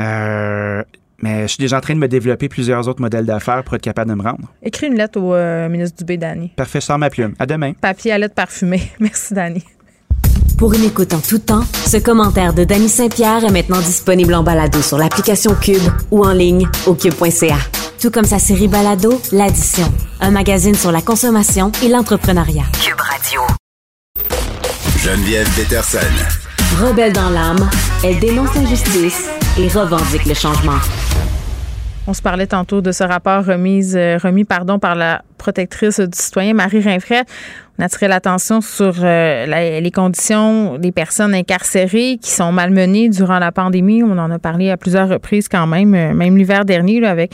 Euh, 0.01 0.82
mais 1.22 1.43
je 1.43 1.47
suis 1.49 1.59
déjà 1.61 1.78
en 1.78 1.80
train 1.80 1.95
de 1.95 1.99
me 1.99 2.09
développer 2.09 2.49
plusieurs 2.49 2.89
autres 2.89 3.01
modèles 3.01 3.24
d'affaires 3.24 3.64
pour 3.64 3.74
être 3.74 3.82
capable 3.82 4.11
de 4.11 4.16
me 4.16 4.22
rendre. 4.22 4.53
Écris 4.62 4.89
une 4.89 4.97
lettre 4.97 5.18
au 5.20 5.34
euh, 5.34 5.68
ministre 5.68 5.97
Dubé, 5.99 6.16
Dany. 6.18 6.49
Parfait, 6.57 6.80
je 6.80 6.87
sors 6.87 6.99
ma 6.99 7.09
plume. 7.11 7.34
À 7.39 7.47
demain. 7.47 7.72
Papier 7.74 8.12
à 8.12 8.18
lettre 8.18 8.34
parfumée. 8.34 8.82
Merci, 9.01 9.32
Dany. 9.34 9.64
Pour 10.57 10.72
une 10.72 10.84
écoute 10.84 11.12
en 11.12 11.20
tout 11.20 11.38
temps, 11.38 11.64
ce 11.86 11.98
commentaire 11.98 12.54
de 12.54 12.64
Danny 12.64 12.88
Saint-Pierre 12.88 13.44
est 13.44 13.50
maintenant 13.50 13.78
disponible 13.78 14.32
en 14.32 14.42
balado 14.42 14.80
sur 14.80 14.96
l'application 14.96 15.54
Cube 15.54 15.82
ou 16.11 16.24
en 16.24 16.32
ligne 16.32 16.66
au 16.86 16.94
cube.ca. 16.94 17.59
Tout 18.00 18.11
comme 18.11 18.24
sa 18.24 18.38
série 18.38 18.66
balado, 18.66 19.20
L'Addition, 19.32 19.92
un 20.22 20.30
magazine 20.30 20.74
sur 20.74 20.92
la 20.92 21.02
consommation 21.02 21.72
et 21.84 21.88
l'entrepreneuriat. 21.88 22.64
Cube 22.82 22.98
Radio. 22.98 23.42
Geneviève 24.98 25.48
Peterson. 25.54 25.98
Rebelle 26.80 27.12
dans 27.12 27.28
l'âme, 27.28 27.68
elle 28.02 28.18
dénonce 28.18 28.54
l'injustice 28.54 29.28
et 29.59 29.68
revendique 29.68 30.24
le 30.24 30.34
changement. 30.34 30.80
On 32.09 32.14
se 32.14 32.22
parlait 32.22 32.46
tantôt 32.46 32.80
de 32.80 32.92
ce 32.92 33.02
rapport 33.02 33.48
euh, 33.48 34.18
remis 34.18 34.44
pardon, 34.44 34.78
par 34.78 34.94
la 34.94 35.22
protectrice 35.38 36.00
du 36.00 36.16
citoyen 36.16 36.54
Marie 36.54 36.80
Rinfret. 36.80 37.24
On 37.79 37.83
a 37.83 37.87
attiré 37.87 38.09
l'attention 38.09 38.61
sur 38.62 38.95
euh, 39.05 39.45
la- 39.47 39.81
les 39.81 39.91
conditions 39.91 40.79
des 40.79 40.93
personnes 40.93 41.35
incarcérées 41.35 42.18
qui 42.22 42.31
sont 42.31 42.51
malmenées 42.53 43.09
durant 43.11 43.39
la 43.39 43.53
pandémie. 43.53 44.03
On 44.03 44.16
en 44.18 44.31
a 44.31 44.39
parlé 44.39 44.70
à 44.70 44.77
plusieurs 44.79 45.09
reprises 45.09 45.49
quand 45.49 45.66
même, 45.66 45.95
euh, 45.95 46.14
même 46.14 46.37
l'hiver 46.39 46.64
dernier 46.64 47.01
là, 47.01 47.11
avec 47.11 47.33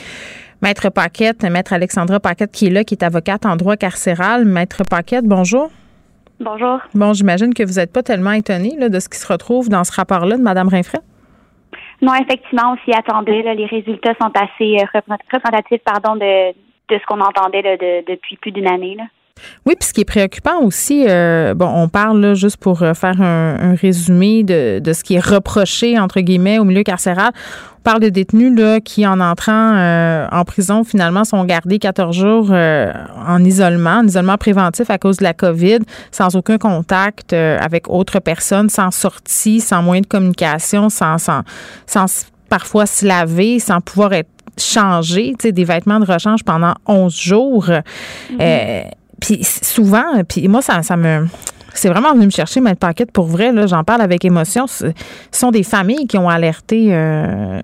Maître 0.61 0.89
Paquette, 0.91 1.45
Maître 1.45 1.73
Alexandra 1.73 2.19
Paquette 2.19 2.51
qui 2.51 2.67
est 2.67 2.71
là, 2.71 2.83
qui 2.83 2.95
est 2.95 3.05
avocate 3.05 3.47
en 3.47 3.55
droit 3.57 3.77
carcéral. 3.77 4.45
Maître 4.45 4.83
Paquette, 4.89 5.25
bonjour. 5.25 5.71
Bonjour. 6.41 6.81
Bon, 6.95 7.13
j'imagine 7.13 7.55
que 7.55 7.63
vous 7.63 7.75
n'êtes 7.75 7.93
pas 7.93 8.03
tellement 8.03 8.33
étonné 8.33 8.75
là, 8.79 8.89
de 8.89 8.99
ce 8.99 9.09
qui 9.09 9.19
se 9.19 9.33
retrouve 9.33 9.69
dans 9.69 9.85
ce 9.85 9.93
rapport-là 9.93 10.37
de 10.37 10.43
Mme 10.43 10.69
Rinfret. 10.69 10.99
Non, 12.01 12.15
effectivement, 12.15 12.75
on 12.75 12.77
s'y 12.85 12.97
attendait. 12.99 13.43
là. 13.43 13.55
les 13.55 13.67
résultats 13.67 14.15
sont 14.21 14.33
assez 14.35 14.75
euh, 14.75 14.85
repré- 14.93 15.19
représentatifs 15.33 15.83
pardon, 15.85 16.17
de, 16.17 16.51
de 16.51 16.99
ce 16.99 17.07
qu'on 17.07 17.21
entendait 17.21 17.63
là, 17.63 17.77
de- 17.77 18.05
depuis 18.13 18.37
plus 18.39 18.51
d'une 18.51 18.67
année. 18.67 18.97
Là. 18.99 19.05
Oui, 19.67 19.75
puis 19.79 19.89
ce 19.89 19.93
qui 19.93 20.03
est 20.03 20.07
préoccupant 20.07 20.61
aussi, 20.61 21.05
euh, 21.09 21.55
bon, 21.55 21.67
on 21.67 21.89
parle 21.89 22.21
là, 22.21 22.35
juste 22.35 22.59
pour 22.59 22.83
euh, 22.83 22.95
faire 22.95 23.21
un, 23.21 23.57
un 23.61 23.75
résumé 23.75 24.43
de, 24.43 24.79
de 24.79 24.93
ce 24.93 25.03
qui 25.03 25.15
est 25.15 25.25
reproché, 25.25 25.99
entre 25.99 26.21
guillemets, 26.21 26.59
au 26.59 26.65
milieu 26.65 26.83
carcéral. 26.83 27.33
On 27.79 27.83
parle 27.83 28.01
de 28.01 28.11
détenus 28.11 28.57
là, 28.57 28.81
qui, 28.81 29.05
en 29.07 29.19
entrant 29.19 29.75
euh, 29.75 30.29
en 30.31 30.45
prison, 30.45 30.85
finalement, 30.85 31.25
sont 31.25 31.45
gardés 31.45 31.81
14 31.81 32.17
jours 32.17 32.49
euh, 32.51 32.93
en 33.27 33.43
isolement, 33.43 33.99
en 33.99 34.07
isolement 34.07 34.37
préventif 34.37 34.89
à 34.89 34.99
cause 34.99 35.17
de 35.17 35.25
la 35.25 35.35
COVID, 35.35 35.81
sans 36.13 36.37
aucun 36.37 36.59
contact 36.59 37.33
euh, 37.33 37.59
avec 37.61 37.89
autres 37.89 38.21
personnes, 38.21 38.69
sans 38.69 38.93
sortie, 38.93 39.61
sans 39.61 39.83
moyen 39.83 40.03
de 40.03 40.07
communication, 40.07 40.91
sans, 40.91 41.19
sans, 41.19 41.43
sans 41.87 42.07
parfois 42.49 42.87
se 42.87 43.05
laver, 43.05 43.59
sans 43.59 43.81
pouvoir 43.81 44.13
être 44.13 44.29
sais, 44.57 45.53
des 45.53 45.65
vêtements 45.65 45.99
de 45.99 46.05
rechange 46.05 46.45
pendant 46.45 46.75
11 46.87 47.17
jours. 47.17 47.67
Euh, 47.69 48.83
puis 49.23 49.43
souvent, 49.45 50.23
puis 50.29 50.47
moi, 50.49 50.61
ça, 50.63 50.83
ça 50.83 50.97
me. 50.97 51.27
C'est 51.75 51.89
vraiment 51.89 52.13
venu 52.13 52.27
me 52.27 52.31
chercher, 52.31 52.61
Maître 52.61 52.81
Paquette, 52.81 53.11
pour 53.13 53.25
vrai, 53.25 53.51
là, 53.51 53.67
j'en 53.67 53.83
parle 53.83 54.03
avec 54.03 54.27
émotion. 54.27 54.67
Ce 54.67 54.93
sont 55.31 55.51
des 55.51 55.63
familles 55.63 56.07
qui 56.07 56.19
ont 56.19 56.29
alerté 56.29 56.89
euh, 56.95 57.61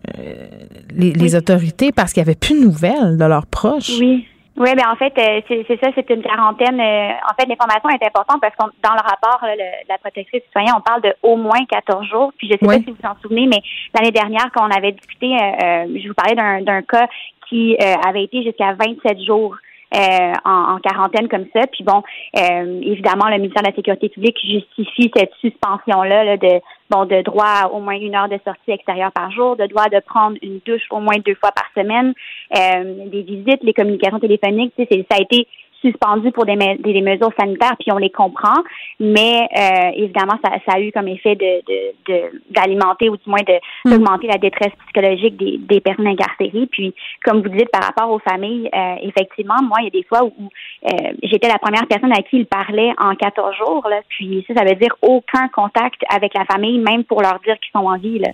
les, 0.97 1.13
les 1.13 1.35
autorités 1.37 1.93
parce 1.93 2.13
qu'il 2.15 2.23
n'y 2.23 2.29
avait 2.31 2.39
plus 2.39 2.59
de 2.59 2.65
nouvelles 2.65 3.19
de 3.19 3.25
leurs 3.27 3.47
proches. 3.47 3.91
Oui. 4.01 4.27
Oui, 4.61 4.71
ben 4.75 4.87
en 4.91 4.97
fait, 4.97 5.13
euh, 5.19 5.41
c'est 5.47 5.79
ça, 5.81 5.91
c'est 5.95 6.11
une 6.11 6.21
quarantaine. 6.23 6.81
euh, 6.81 7.11
en 7.31 7.35
fait, 7.39 7.47
l'information 7.49 7.91
est 7.91 8.05
importante 8.05 8.41
parce 8.41 8.55
que 8.57 8.65
dans 8.83 8.95
le 8.95 9.03
rapport 9.09 9.39
là, 9.47 9.55
le- 9.55 9.85
de 9.85 9.89
la 9.89 9.99
protectrice 9.99 10.43
citoyenne, 10.47 10.73
on 10.77 10.81
parle 10.81 11.03
de 11.03 11.15
au 11.23 11.37
moins 11.37 11.65
14 11.71 12.05
jours. 12.09 12.33
Puis 12.37 12.49
je 12.49 12.55
sais 12.55 12.59
Oui. 12.67 12.79
pas 12.79 12.83
si 12.85 12.91
vous 12.91 12.97
vous 13.01 13.09
en 13.09 13.15
souvenez, 13.23 13.47
mais 13.47 13.61
l'année 13.95 14.11
dernière, 14.11 14.51
quand 14.53 14.67
on 14.67 14.77
avait 14.77 14.91
discuté, 14.93 15.27
euh, 15.37 15.87
je 16.03 16.09
vous 16.09 16.15
parlais 16.15 16.35
d'un 16.35 16.63
d'un 16.63 16.83
cas 16.83 17.07
qui 17.49 17.77
euh, 17.81 17.95
avait 18.05 18.25
été 18.25 18.43
jusqu'à 18.43 18.73
27 18.75 19.21
jours. 19.25 19.55
Euh, 19.95 20.33
en, 20.45 20.75
en 20.75 20.79
quarantaine 20.79 21.29
comme 21.29 21.47
ça. 21.55 21.67
Puis 21.67 21.85
bon, 21.85 22.03
euh, 22.37 22.81
évidemment, 22.83 23.29
le 23.29 23.39
ministère 23.39 23.63
de 23.63 23.69
la 23.69 23.75
Sécurité 23.75 24.09
publique 24.09 24.39
justifie 24.43 25.11
cette 25.17 25.33
suspension-là 25.41 26.25
là, 26.25 26.37
de 26.37 26.61
bon 26.91 27.05
de 27.05 27.23
droit 27.23 27.63
à 27.65 27.69
au 27.69 27.81
moins 27.81 27.95
une 27.95 28.15
heure 28.15 28.29
de 28.29 28.39
sortie 28.45 28.71
extérieure 28.71 29.13
par 29.13 29.31
jour, 29.31 29.57
de 29.57 29.67
droit 29.67 29.89
de 29.89 30.01
prendre 30.01 30.37
une 30.43 30.61
douche 30.67 30.83
au 30.91 31.01
moins 31.01 31.17
deux 31.25 31.35
fois 31.35 31.53
par 31.53 31.67
semaine, 31.75 32.13
euh, 32.57 33.09
des 33.09 33.23
visites, 33.23 33.63
les 33.63 33.73
communications 33.73 34.21
téléphoniques. 34.21 34.75
Tu 34.79 34.85
sais, 34.85 35.07
ça 35.11 35.17
a 35.19 35.23
été 35.23 35.47
suspendu 35.81 36.33
pour 36.33 36.45
des, 36.45 36.57
me- 36.57 36.83
des, 36.83 36.93
des 36.93 37.01
mesures 37.03 37.33
sanitaires, 37.39 37.77
puis 37.79 37.93
on 37.93 37.99
les 37.99 38.11
comprend, 38.11 38.63
mais 38.99 39.49
euh, 39.57 39.91
évidemment, 39.95 40.39
ça, 40.45 40.53
ça 40.67 40.77
a 40.77 40.81
eu 40.81 40.91
comme 40.93 41.09
effet 41.09 41.35
de 41.37 41.63
de- 41.69 41.95
de- 42.13 42.43
d'alimenter 42.51 43.09
ou 43.09 43.17
du 43.17 43.29
moins 43.29 43.43
de 43.43 43.59
d'augmenter 43.89 44.27
la 44.27 44.39
détresse 44.39 44.73
psychologique 44.87 45.37
des, 45.37 45.59
des 45.59 45.81
personnes 45.81 46.07
incarcérées. 46.09 46.67
Puis, 46.71 46.95
comme 47.25 47.43
vous 47.43 47.49
dites, 47.49 47.71
par 47.71 47.83
rapport 47.85 48.11
aux 48.11 48.19
familles, 48.19 48.69
euh, 48.75 48.95
effectivement, 49.03 49.61
moi, 49.63 49.79
il 49.81 49.85
y 49.85 49.89
a 49.89 49.91
des 49.91 50.05
fois 50.05 50.25
où, 50.25 50.33
où, 50.39 50.49
euh, 50.87 51.13
j'étais 51.23 51.49
la 51.49 51.59
première 51.59 51.87
personne 51.87 52.13
à 52.13 52.23
qui 52.23 52.39
il 52.39 52.47
parlait 52.47 52.93
en 52.99 53.15
14 53.15 53.55
jours, 53.57 53.87
là, 53.89 54.01
puis 54.09 54.45
ça, 54.49 54.55
ça 54.55 54.65
veut 54.65 54.75
dire 54.77 54.95
aucun 55.03 55.49
contact 55.49 56.01
avec 56.15 56.35
la 56.35 56.45
famille, 56.45 56.79
même 56.79 57.05
pour 57.05 57.23
leur 57.23 57.39
dire 57.45 57.59
qu'ils 57.61 57.73
sont 57.73 57.87
en 57.87 57.97
vie. 57.99 58.19
Là. 58.19 58.29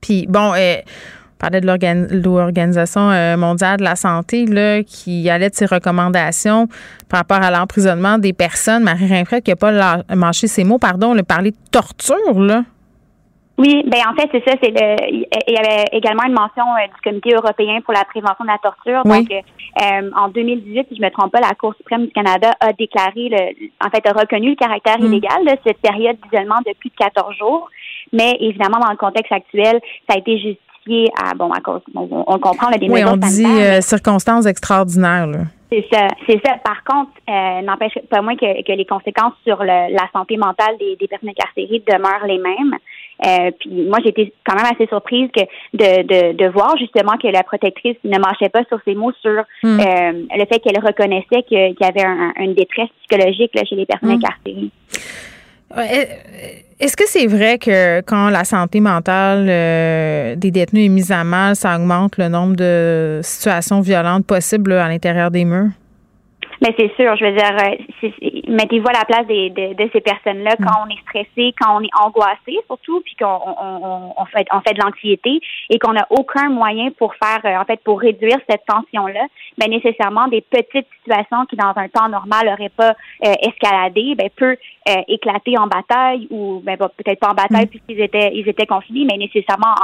Puis 0.00 0.26
bon, 0.28 0.52
euh, 0.54 0.76
parlait 1.40 1.60
de 1.60 1.66
l'organ- 1.66 2.06
de 2.06 2.22
l'Organisation 2.22 3.10
euh, 3.10 3.36
mondiale 3.36 3.78
de 3.78 3.84
la 3.84 3.96
santé 3.96 4.46
là, 4.46 4.82
qui 4.84 5.28
allait 5.30 5.50
de 5.50 5.54
ses 5.54 5.66
recommandations 5.66 6.68
par 7.08 7.20
rapport 7.20 7.42
à 7.42 7.50
l'emprisonnement 7.50 8.18
des 8.18 8.32
personnes. 8.32 8.84
Marie 8.84 9.08
Rinfret 9.08 9.40
qui 9.42 9.50
n'a 9.50 9.56
pas 9.56 10.02
mâché 10.14 10.46
ses 10.46 10.64
mots, 10.64 10.78
pardon, 10.78 11.14
le 11.14 11.22
parler 11.22 11.50
de 11.52 11.56
torture, 11.72 12.38
là. 12.40 12.62
Oui, 13.58 13.82
ben 13.86 13.98
en 14.10 14.14
fait, 14.18 14.26
c'est 14.32 14.42
ça. 14.48 14.56
C'est 14.62 14.70
le, 14.70 14.96
il 15.12 15.26
y 15.54 15.58
avait 15.58 15.84
également 15.92 16.22
une 16.26 16.32
mention 16.32 16.62
euh, 16.64 16.86
du 16.86 17.00
Comité 17.04 17.34
européen 17.34 17.80
pour 17.84 17.92
la 17.92 18.04
prévention 18.04 18.42
de 18.44 18.48
la 18.48 18.56
torture. 18.62 19.02
Donc, 19.04 19.30
euh, 19.30 20.10
en 20.16 20.28
2018, 20.28 20.86
si 20.88 20.96
je 20.96 21.02
me 21.02 21.10
trompe 21.10 21.30
pas, 21.32 21.40
la 21.40 21.54
Cour 21.60 21.74
suprême 21.76 22.06
du 22.06 22.12
Canada 22.12 22.52
a 22.58 22.72
déclaré, 22.72 23.28
le, 23.28 23.68
en 23.86 23.90
fait, 23.90 24.06
a 24.08 24.12
reconnu 24.18 24.50
le 24.50 24.56
caractère 24.56 24.98
Mm. 24.98 25.04
illégal 25.04 25.44
de 25.44 25.52
cette 25.66 25.76
période 25.82 26.16
d'isolement 26.24 26.56
de 26.66 26.72
plus 26.78 26.88
de 26.88 26.94
14 26.96 27.36
jours. 27.36 27.68
Mais 28.14 28.32
évidemment, 28.40 28.78
dans 28.80 28.90
le 28.92 28.96
contexte 28.96 29.30
actuel, 29.32 29.78
ça 30.08 30.14
a 30.16 30.18
été 30.18 30.32
justifié 30.38 30.56
à, 31.22 31.34
bon, 31.34 31.50
à 31.52 31.60
cause, 31.60 31.80
on, 31.94 32.38
comprend, 32.38 32.70
là, 32.70 32.78
des 32.78 32.86
Oui, 32.88 33.02
mesures 33.02 33.12
on 33.12 33.16
dit 33.16 33.44
euh, 33.46 33.80
circonstances 33.80 34.46
extraordinaires. 34.46 35.26
Là. 35.26 35.38
c'est 35.70 35.86
ça, 35.92 36.06
c'est 36.26 36.40
ça. 36.44 36.54
Par 36.64 36.82
contre, 36.84 37.12
euh, 37.28 37.62
n'empêche 37.62 37.94
pas 38.10 38.20
moins 38.22 38.36
que, 38.36 38.62
que 38.62 38.72
les 38.72 38.84
conséquences 38.84 39.34
sur 39.46 39.58
le- 39.62 39.92
la 39.94 40.08
santé 40.12 40.36
mentale 40.36 40.76
des, 40.78 40.96
des 40.96 41.06
personnes 41.08 41.30
incarcérées 41.30 41.82
demeurent 41.88 42.26
les 42.26 42.38
mêmes. 42.38 42.76
Euh, 43.26 43.50
puis 43.60 43.86
moi, 43.86 43.98
j'étais 44.04 44.32
quand 44.46 44.56
même 44.56 44.64
assez 44.72 44.86
surprise 44.86 45.28
que 45.36 45.42
de, 45.74 46.02
de, 46.02 46.36
de 46.42 46.48
voir 46.48 46.74
justement 46.78 47.16
que 47.22 47.28
la 47.28 47.42
protectrice 47.42 47.96
ne 48.04 48.18
marchait 48.18 48.48
pas 48.48 48.64
sur 48.68 48.78
ses 48.84 48.94
mots 48.94 49.12
sur 49.20 49.42
Mm. 49.62 49.78
euh, 49.80 50.12
le 50.38 50.44
fait 50.46 50.58
qu'elle 50.60 50.82
reconnaissait 50.84 51.42
qu'il 51.46 51.76
y 51.78 51.84
avait 51.84 52.04
un- 52.06 52.32
une 52.38 52.54
détresse 52.54 52.88
psychologique 53.00 53.50
là, 53.54 53.62
chez 53.68 53.76
les 53.76 53.84
personnes 53.86 54.08
Mm. 54.08 54.20
incarcérées. 54.22 54.70
Est-ce 55.76 56.96
que 56.96 57.06
c'est 57.06 57.26
vrai 57.26 57.58
que 57.58 58.00
quand 58.00 58.30
la 58.30 58.44
santé 58.44 58.80
mentale 58.80 59.46
euh, 59.48 60.34
des 60.34 60.50
détenus 60.50 60.86
est 60.86 60.88
mise 60.88 61.12
à 61.12 61.24
mal, 61.24 61.54
ça 61.54 61.76
augmente 61.76 62.16
le 62.18 62.28
nombre 62.28 62.56
de 62.56 63.20
situations 63.22 63.80
violentes 63.80 64.26
possibles 64.26 64.70
là, 64.70 64.86
à 64.86 64.88
l'intérieur 64.88 65.30
des 65.30 65.44
murs? 65.44 65.70
Mais 66.62 66.74
c'est 66.78 66.94
sûr, 66.94 67.16
je 67.16 67.24
veux 67.24 67.32
dire, 67.32 67.56
euh, 67.56 68.52
mettez-vous 68.52 68.88
à 68.88 68.92
la 68.92 69.04
place 69.06 69.26
des, 69.26 69.48
de, 69.48 69.72
de 69.82 69.90
ces 69.94 70.00
personnes-là 70.02 70.56
quand 70.58 70.84
on 70.84 70.90
est 70.90 71.00
stressé, 71.08 71.54
quand 71.58 71.78
on 71.78 71.80
est 71.80 71.94
angoissé 71.98 72.58
surtout, 72.66 73.00
puis 73.00 73.16
qu'on 73.18 73.24
on, 73.26 73.80
on, 73.82 74.14
on 74.18 74.24
fait, 74.26 74.46
on 74.52 74.60
fait 74.60 74.74
de 74.74 74.80
l'anxiété 74.84 75.40
et 75.70 75.78
qu'on 75.78 75.94
n'a 75.94 76.06
aucun 76.10 76.50
moyen 76.50 76.90
pour 76.98 77.14
faire, 77.14 77.40
euh, 77.46 77.58
en 77.58 77.64
fait, 77.64 77.80
pour 77.82 78.00
réduire 78.00 78.36
cette 78.48 78.66
tension-là. 78.66 79.26
Ben 79.56 79.70
nécessairement 79.70 80.28
des 80.28 80.42
petites 80.42 80.86
situations 80.98 81.46
qui 81.48 81.56
dans 81.56 81.72
un 81.76 81.88
temps 81.88 82.10
normal 82.10 82.46
n'auraient 82.46 82.68
pas 82.68 82.94
euh, 83.24 83.32
escaladé, 83.40 84.14
ben 84.14 84.28
peut 84.36 84.56
euh, 84.88 85.02
éclater 85.08 85.58
en 85.58 85.66
bataille 85.66 86.26
ou 86.30 86.62
ben 86.64 86.76
peut-être 86.76 87.20
pas 87.20 87.30
en 87.30 87.34
bataille 87.34 87.66
puisqu'ils 87.66 88.00
étaient 88.00 88.30
ils 88.34 88.48
étaient 88.48 88.66
confinés, 88.66 89.06
mais 89.10 89.18
nécessairement 89.18 89.74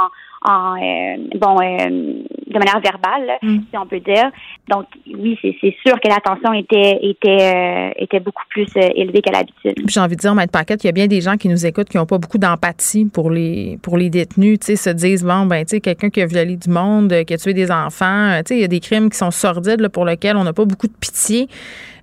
en, 0.43 0.51
en 0.51 0.75
euh, 0.75 1.17
bon 1.35 1.55
euh, 1.61 2.23
de 2.47 2.57
manière 2.57 2.79
verbale, 2.79 3.27
là, 3.27 3.37
si 3.41 3.77
on 3.77 3.85
peut 3.85 3.99
dire. 3.99 4.31
Donc 4.67 4.85
oui, 5.13 5.37
c'est 5.41 5.75
sûr 5.85 5.99
que 5.99 6.09
la 6.09 6.17
tension 6.17 6.51
était 6.53 6.97
était 7.03 7.37
euh, 7.41 7.89
était 7.97 8.19
beaucoup 8.19 8.43
plus 8.49 8.67
élevée 8.75 9.21
qu'à 9.21 9.33
l'habitude. 9.33 9.75
J'ai 9.87 9.99
envie 9.99 10.15
de 10.15 10.21
dire, 10.21 10.33
Maître 10.33 10.51
Paquette, 10.51 10.83
il 10.83 10.87
y 10.87 10.89
a 10.89 10.93
bien 10.93 11.07
des 11.07 11.21
gens 11.21 11.37
qui 11.37 11.49
nous 11.49 11.65
écoutent 11.65 11.89
qui 11.89 11.97
n'ont 11.97 12.05
pas 12.07 12.17
beaucoup 12.17 12.39
d'empathie 12.39 13.05
pour 13.05 13.29
les 13.29 13.77
pour 13.83 13.97
les 13.97 14.09
détenus, 14.09 14.59
tu 14.59 14.65
sais, 14.65 14.75
se 14.75 14.89
disent 14.89 15.23
bon 15.23 15.45
ben 15.45 15.63
tu 15.63 15.75
sais 15.75 15.81
quelqu'un 15.81 16.09
qui 16.09 16.21
a 16.21 16.25
violé 16.25 16.55
du 16.55 16.69
monde, 16.69 17.13
qui 17.25 17.33
a 17.35 17.37
tué 17.37 17.53
des 17.53 17.71
enfants, 17.71 18.39
tu 18.39 18.47
sais, 18.47 18.55
il 18.55 18.61
y 18.61 18.65
a 18.65 18.67
des 18.67 18.79
crimes 18.79 19.09
qui 19.11 19.17
sont 19.17 19.31
sordides 19.31 19.81
là, 19.81 19.89
pour 19.89 20.05
lesquels 20.05 20.37
on 20.37 20.43
n'a 20.43 20.53
pas 20.53 20.65
beaucoup 20.65 20.87
de 20.87 20.97
pitié. 20.99 21.47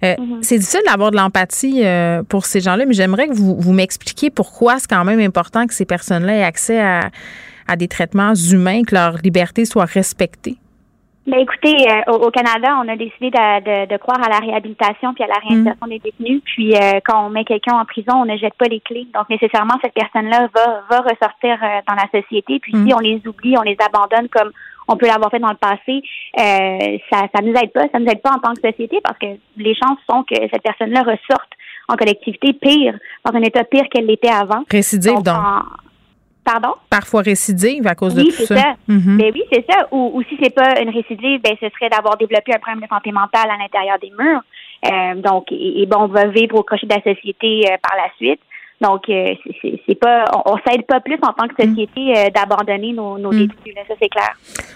Euh, 0.04 0.14
C'est 0.42 0.58
difficile 0.58 0.82
d'avoir 0.86 1.10
de 1.10 1.16
l'empathie 1.16 1.84
euh, 1.84 2.22
pour 2.22 2.44
ces 2.44 2.60
gens-là, 2.60 2.83
mais 2.86 2.94
j'aimerais 2.94 3.28
que 3.28 3.34
vous, 3.34 3.56
vous 3.58 3.72
m'expliquiez 3.72 4.30
pourquoi 4.30 4.78
c'est 4.78 4.88
quand 4.88 5.04
même 5.04 5.20
important 5.20 5.66
que 5.66 5.74
ces 5.74 5.86
personnes-là 5.86 6.36
aient 6.36 6.44
accès 6.44 6.80
à, 6.80 7.10
à 7.68 7.76
des 7.76 7.88
traitements 7.88 8.34
humains, 8.34 8.82
que 8.82 8.94
leur 8.94 9.16
liberté 9.18 9.64
soit 9.64 9.86
respectée. 9.86 10.56
Ben 11.26 11.38
écoutez, 11.38 11.74
euh, 11.90 12.12
au, 12.12 12.26
au 12.26 12.30
Canada, 12.30 12.76
on 12.84 12.86
a 12.86 12.96
décidé 12.96 13.30
de, 13.30 13.60
de, 13.64 13.90
de 13.90 13.96
croire 13.96 14.22
à 14.22 14.28
la 14.28 14.40
réhabilitation 14.40 15.14
puis 15.14 15.24
à 15.24 15.26
la 15.26 15.40
réinsertion 15.42 15.86
des 15.86 15.98
détenus. 15.98 16.42
Puis 16.44 16.74
euh, 16.74 17.00
quand 17.02 17.26
on 17.26 17.30
met 17.30 17.44
quelqu'un 17.44 17.76
en 17.78 17.86
prison, 17.86 18.12
on 18.16 18.26
ne 18.26 18.36
jette 18.36 18.52
pas 18.58 18.66
les 18.66 18.80
clés. 18.80 19.06
Donc 19.14 19.30
nécessairement, 19.30 19.72
cette 19.82 19.94
personne-là 19.94 20.48
va, 20.54 20.82
va 20.90 21.00
ressortir 21.00 21.56
euh, 21.62 21.80
dans 21.88 21.94
la 21.94 22.20
société. 22.20 22.58
Puis 22.60 22.72
si 22.72 22.92
on 22.92 22.98
les 22.98 23.22
oublie, 23.26 23.56
on 23.56 23.62
les 23.62 23.76
abandonne 23.80 24.28
comme 24.28 24.50
on 24.86 24.98
peut 24.98 25.06
l'avoir 25.06 25.30
fait 25.30 25.38
dans 25.38 25.48
le 25.48 25.56
passé, 25.56 26.02
ça 26.36 27.22
ça 27.34 27.42
nous 27.42 27.54
aide 27.54 27.72
pas. 27.72 27.88
Ça 27.90 27.98
nous 27.98 28.06
aide 28.06 28.20
pas 28.20 28.32
en 28.32 28.38
tant 28.38 28.52
que 28.52 28.60
société 28.60 29.00
parce 29.02 29.16
que 29.16 29.28
les 29.56 29.74
chances 29.74 29.98
sont 30.06 30.24
que 30.24 30.36
cette 30.52 30.62
personne-là 30.62 31.00
ressorte 31.00 31.52
en 31.88 31.96
collectivité 31.96 32.52
pire, 32.52 32.94
dans 33.24 33.34
un 33.36 33.42
état 33.42 33.64
pire 33.64 33.84
qu'elle 33.90 34.06
l'était 34.06 34.28
avant. 34.30 34.64
Récidive, 34.70 35.22
donc. 35.22 35.28
en- 35.28 35.62
Pardon? 36.44 36.74
Parfois 36.90 37.22
récidive 37.22 37.86
à 37.86 37.94
cause 37.94 38.14
de 38.14 38.20
Oui, 38.20 38.28
tout 38.28 38.34
c'est 38.34 38.46
ça. 38.48 38.56
ça. 38.56 38.74
Ben 38.86 39.32
oui, 39.34 39.42
c'est 39.50 39.64
ça. 39.66 39.88
Ou, 39.92 40.10
ou 40.12 40.22
si 40.24 40.36
c'est 40.42 40.54
pas 40.54 40.78
une 40.78 40.90
récidive, 40.90 41.40
ben 41.40 41.56
ce 41.58 41.66
serait 41.70 41.88
d'avoir 41.88 42.18
développé 42.18 42.52
un 42.54 42.58
problème 42.58 42.82
de 42.82 42.86
santé 42.86 43.12
mentale 43.12 43.48
à 43.50 43.56
l'intérieur 43.56 43.98
des 43.98 44.10
murs. 44.18 44.42
Euh, 44.86 45.14
donc, 45.22 45.50
et, 45.50 45.80
et 45.80 45.86
bon, 45.86 46.00
on 46.00 46.06
va 46.08 46.26
vivre 46.26 46.58
au 46.58 46.62
crochet 46.62 46.86
de 46.86 46.94
la 46.94 47.00
société 47.14 47.62
euh, 47.72 47.76
par 47.82 47.96
la 47.96 48.10
suite. 48.18 48.40
Donc, 48.84 49.02
euh, 49.08 49.32
c'est- 49.62 49.94
pas, 49.98 50.24
on, 50.34 50.52
on 50.52 50.56
s'aide 50.66 50.84
pas 50.86 51.00
plus 51.00 51.14
en 51.22 51.32
tant 51.32 51.48
que 51.48 51.54
société 51.64 52.12
euh, 52.18 52.28
d'abandonner 52.34 52.92
nos, 52.92 53.16
nos 53.18 53.30
détenus. 53.30 53.74
Là, 53.74 53.82
ça 53.88 53.94
c'est 54.02 54.08
clair. 54.10 54.32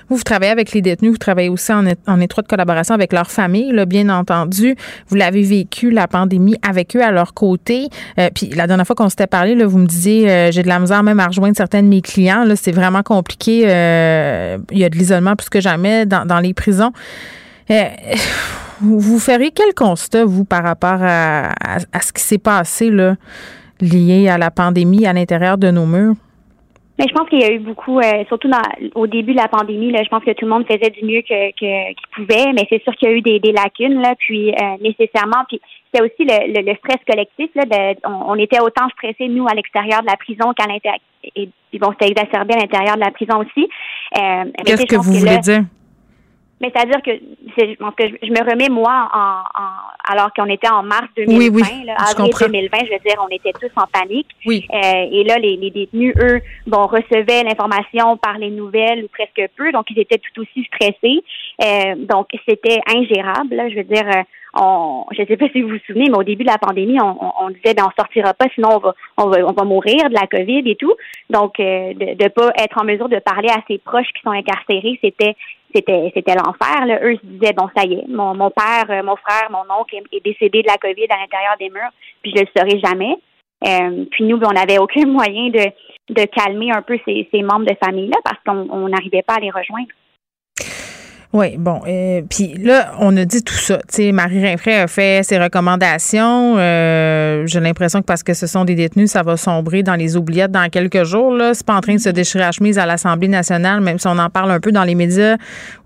Vous, 0.09 0.17
vous 0.17 0.23
travaillez 0.23 0.51
avec 0.53 0.73
les 0.73 0.81
détenus, 0.81 1.11
vous 1.13 1.19
travaillez 1.19 1.49
aussi 1.51 1.71
en, 1.73 2.21
étroite 2.21 2.47
collaboration 2.49 2.95
avec 2.95 3.13
leur 3.13 3.31
famille, 3.31 3.71
là, 3.73 3.85
bien 3.85 4.09
entendu. 4.09 4.77
Vous 5.09 5.17
l'avez 5.17 5.43
vécu, 5.43 5.91
la 5.91 6.07
pandémie, 6.09 6.57
avec 6.67 6.97
eux 6.97 7.03
à 7.03 7.11
leur 7.11 7.35
côté. 7.35 7.89
Euh, 8.19 8.31
puis 8.35 8.47
la 8.57 8.67
dernière 8.67 8.87
fois 8.87 8.97
qu'on 8.97 9.09
s'était 9.11 9.27
parlé, 9.27 9.55
là, 9.55 9.67
vous 9.67 9.79
me 9.79 9.87
disiez, 9.87 10.31
euh, 10.31 10.51
j'ai 10.53 10.63
de 10.63 10.69
la 10.69 10.79
misère 10.79 11.03
même 11.03 11.21
à 11.21 11.27
rejoindre 11.27 11.57
certains 11.57 11.83
de 11.83 11.89
mes 11.89 12.01
clients. 12.01 12.45
Là, 12.45 12.57
c'est 12.57 12.73
vraiment 12.73 13.03
compliqué. 13.03 13.65
Euh, 13.67 14.57
il 14.71 14.79
y 14.79 14.85
a 14.85 14.89
de 14.89 14.97
l'isolement 14.97 15.37
plus 15.37 15.51
que 15.51 15.61
jamais 15.61 16.07
dans, 16.07 16.25
dans 16.25 16.39
les 16.41 16.55
prisons. 16.55 16.93
Vous, 18.81 19.01
vous 19.01 19.19
ferez 19.19 19.51
quel 19.51 19.75
constat, 19.75 20.25
vous, 20.25 20.45
par 20.45 20.63
rapport 20.63 21.03
à, 21.03 21.49
à- 21.51 21.79
à 21.93 22.01
ce 22.01 22.13
qui 22.13 22.23
s'est 22.23 22.39
passé 22.39 22.91
là, 22.91 23.17
lié 23.81 24.29
à 24.29 24.39
la 24.39 24.51
pandémie 24.51 25.07
à 25.07 25.13
l'intérieur 25.13 25.59
de 25.59 25.71
nos 25.71 25.87
murs? 25.87 26.15
Mais 26.99 27.05
je 27.09 27.15
pense 27.15 27.29
qu'il 27.29 27.41
y 27.41 27.45
a 27.45 27.53
eu 27.53 27.61
beaucoup, 27.61 28.01
euh, 28.01 28.25
surtout 28.27 28.49
dans, 28.49 28.59
au 28.97 29.07
début 29.07 29.33
de 29.33 29.37
la 29.39 29.47
pandémie, 29.47 29.93
là, 29.93 30.03
je 30.03 30.09
pense 30.09 30.25
que 30.25 30.33
tout 30.33 30.45
le 30.47 30.51
monde 30.51 30.67
faisait 30.67 30.91
du 30.91 31.05
mieux 31.07 31.23
que 31.23 31.51
que- 31.53 31.89
qu'il 31.95 32.09
pouvait, 32.17 32.53
mais 32.55 32.67
c'est 32.69 32.83
sûr 32.83 32.93
qu'il 32.97 33.09
y 33.09 33.13
a 33.13 33.15
eu 33.15 33.21
des, 33.23 33.39
des 33.39 33.53
lacunes, 33.53 34.01
là, 34.03 34.15
puis 34.19 34.51
euh, 34.51 34.77
nécessairement, 34.83 35.45
puis 35.47 35.61
c'était 35.93 36.05
aussi 36.05 36.25
le, 36.29 36.53
le, 36.61 36.67
le 36.73 36.77
stress 36.79 36.99
collectif, 37.09 37.51
là, 37.55 37.65
de- 37.67 37.99
on, 38.05 38.33
on 38.33 38.35
était 38.35 38.59
autant 38.61 38.89
stressés, 38.89 39.29
nous, 39.29 39.47
à 39.47 39.55
l'extérieur 39.55 40.01
de 40.03 40.07
la 40.07 40.17
prison 40.17 40.53
qu'à 40.55 40.67
l'intérieur, 40.67 40.99
et 41.37 41.49
puis 41.71 41.79
bon, 41.79 41.93
c'était 41.93 42.11
exacerbé 42.11 42.55
à 42.55 42.59
l'intérieur 42.59 42.97
de 42.97 43.01
la 43.01 43.13
prison 43.13 43.39
aussi. 43.39 43.69
Euh, 44.19 44.45
Qu'est-ce 44.67 44.87
que 44.87 44.97
vous 44.97 45.13
voulez 45.13 45.35
là- 45.37 45.39
dire? 45.39 45.63
mais 46.61 46.73
c'est-à-dire 46.75 47.01
que 47.03 47.13
c'est- 47.57 47.75
je 47.75 47.77
pense 47.77 47.95
que 47.95 48.09
je, 48.09 48.17
je 48.27 48.31
me 48.33 48.41
remets 48.51 48.69
moi 48.69 49.09
en, 49.15 49.43
en- 49.63 49.87
alors 50.09 50.33
qu'on 50.35 50.47
était 50.47 50.71
en 50.71 50.83
mars 50.83 51.07
2020, 51.17 51.39
Oui, 51.39 51.51
oui, 51.53 51.85
là, 51.85 51.95
avril 51.99 52.17
comprends. 52.17 52.47
2020, 52.47 52.79
je 52.87 52.93
veux 52.93 52.99
dire, 53.05 53.25
on 53.25 53.29
était 53.29 53.53
tous 53.53 53.71
en 53.77 53.87
panique. 53.87 54.29
Oui. 54.47 54.67
Euh, 54.73 55.07
et 55.13 55.25
là, 55.25 55.39
les, 55.39 55.57
les 55.57 55.71
détenus, 55.71 56.15
eux, 56.19 56.41
bon, 56.67 56.87
recevaient 56.87 57.45
l'information 57.45 58.17
par 58.17 58.39
les 58.39 58.51
nouvelles 58.51 59.05
ou 59.05 59.09
presque 59.09 59.51
peu, 59.57 59.71
donc 59.73 59.87
ils 59.91 59.99
étaient 59.99 60.19
tout 60.19 60.41
aussi 60.43 60.65
stressés. 60.65 61.23
Euh, 61.63 61.95
donc 61.97 62.29
c'était 62.49 62.81
ingérable. 62.87 63.55
là. 63.55 63.69
je 63.69 63.77
veux 63.77 63.85
dire, 63.85 64.07
euh, 64.07 64.23
on, 64.61 65.05
je 65.13 65.23
ne 65.23 65.27
sais 65.27 65.37
pas 65.37 65.49
si 65.51 65.63
vous 65.63 65.69
vous 65.69 65.79
souvenez, 65.87 66.07
mais 66.11 66.19
au 66.19 66.25
début 66.25 66.45
de 66.45 66.51
la 66.51 66.59
pandémie, 66.59 66.99
on, 67.01 67.17
on, 67.41 67.51
disait, 67.51 67.75
ben, 67.75 67.85
on 67.87 68.01
sortira 68.01 68.35
pas, 68.35 68.47
sinon 68.55 68.71
on 68.75 68.79
va, 68.79 68.95
on 69.17 69.29
va, 69.29 69.39
on 69.47 69.53
va 69.53 69.65
mourir 69.65 70.09
de 70.09 70.15
la 70.15 70.27
COVID 70.27 70.69
et 70.69 70.77
tout. 70.77 70.95
Donc, 71.31 71.61
euh, 71.61 71.95
de 71.95 72.23
ne 72.23 72.29
pas 72.29 72.51
être 72.59 72.81
en 72.81 72.85
mesure 72.85 73.09
de 73.09 73.19
parler 73.19 73.49
à 73.51 73.63
ses 73.69 73.79
proches 73.79 74.09
qui 74.15 74.23
sont 74.23 74.31
incarcérés, 74.31 74.99
c'était 75.03 75.35
c'était 75.75 76.11
c'était 76.15 76.35
l'enfer. 76.35 76.87
là. 76.87 76.99
Eux 77.03 77.17
se 77.17 77.27
disaient 77.27 77.53
bon 77.53 77.69
ça 77.77 77.85
y 77.85 77.95
est, 77.95 78.09
mon, 78.09 78.35
mon 78.35 78.51
père, 78.51 78.87
euh, 78.91 79.03
mon 79.03 79.17
frère, 79.17 79.51
mon 79.51 79.65
oncle 79.81 79.97
est, 80.13 80.25
décédé 80.25 80.63
de 80.63 80.69
la 80.69 80.77
COVID 80.77 81.07
à 81.11 81.19
l'intérieur 81.19 81.57
des 81.59 81.71
murs, 81.71 81.93
puis 82.23 82.33
je 82.35 82.43
le 82.43 82.49
saurai 82.57 82.81
jamais. 82.81 83.17
Euh, 83.67 84.05
puis 84.11 84.25
nous, 84.25 84.39
ben, 84.39 84.49
on 84.51 84.55
n'avait 84.55 84.79
aucun 84.79 85.07
moyen 85.07 85.51
de, 85.51 86.25
calmer 86.27 86.71
un 86.73 86.83
peu 86.83 86.99
ces, 87.05 87.29
membres 87.43 87.67
de 87.67 87.77
famille-là 87.83 88.19
parce 88.25 88.39
qu'on 88.45 88.69
on 88.71 88.89
n'arrivait 88.89 89.23
pas 89.23 89.35
à 89.35 89.41
les 89.41 89.51
rejoindre. 89.51 89.89
Oui, 91.35 91.57
bon. 91.59 91.83
euh, 91.87 92.23
Puis 92.31 92.55
là, 92.55 92.93
on 93.01 93.15
a 93.19 93.27
dit 93.27 93.43
tout 93.43 93.53
ça. 93.53 93.77
Tu 93.89 93.97
sais, 93.97 94.13
Marie 94.13 94.43
Rinfray 94.47 94.77
a 94.77 94.87
fait 94.87 95.21
ses 95.23 95.39
recommandations. 95.39 96.57
Euh, 96.57 97.45
J'ai 97.47 97.61
l'impression 97.61 98.01
que 98.01 98.07
parce 98.07 98.23
que 98.23 98.33
ce 98.33 98.47
sont 98.47 98.65
des 98.65 98.75
détenus, 98.75 99.11
ça 99.11 99.23
va 99.23 99.37
sombrer 99.37 99.83
dans 99.83 99.95
les 99.95 100.17
oubliettes 100.17 100.51
dans 100.51 100.69
quelques 100.71 101.05
jours. 101.05 101.33
Là, 101.35 101.53
c'est 101.53 101.67
pas 101.67 101.75
en 101.77 101.81
train 101.83 101.95
de 101.97 102.01
se 102.01 102.09
déchirer 102.09 102.45
la 102.45 102.53
chemise 102.53 102.79
à 102.79 102.87
l'Assemblée 102.87 103.29
nationale, 103.29 103.83
même 103.83 103.99
si 103.99 104.07
on 104.07 104.19
en 104.19 104.31
parle 104.31 104.51
un 104.53 104.61
peu 104.61 104.73
dans 104.73 104.85
les 104.85 104.95
médias 104.95 105.37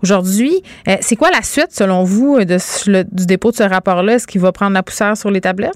aujourd'hui. 0.01 0.63
Euh, 0.87 0.95
c'est 1.01 1.17
quoi 1.17 1.29
la 1.29 1.41
suite, 1.41 1.71
selon 1.71 2.03
vous, 2.03 2.43
de 2.45 2.57
ce- 2.57 2.89
le- 2.89 3.03
du 3.03 3.25
dépôt 3.25 3.51
de 3.51 3.57
ce 3.57 3.63
rapport-là? 3.63 4.13
Est-ce 4.13 4.27
qu'il 4.27 4.39
va 4.39 4.53
prendre 4.53 4.71
la 4.73 4.83
poussière 4.83 5.17
sur 5.17 5.29
les 5.29 5.41
tablettes? 5.41 5.73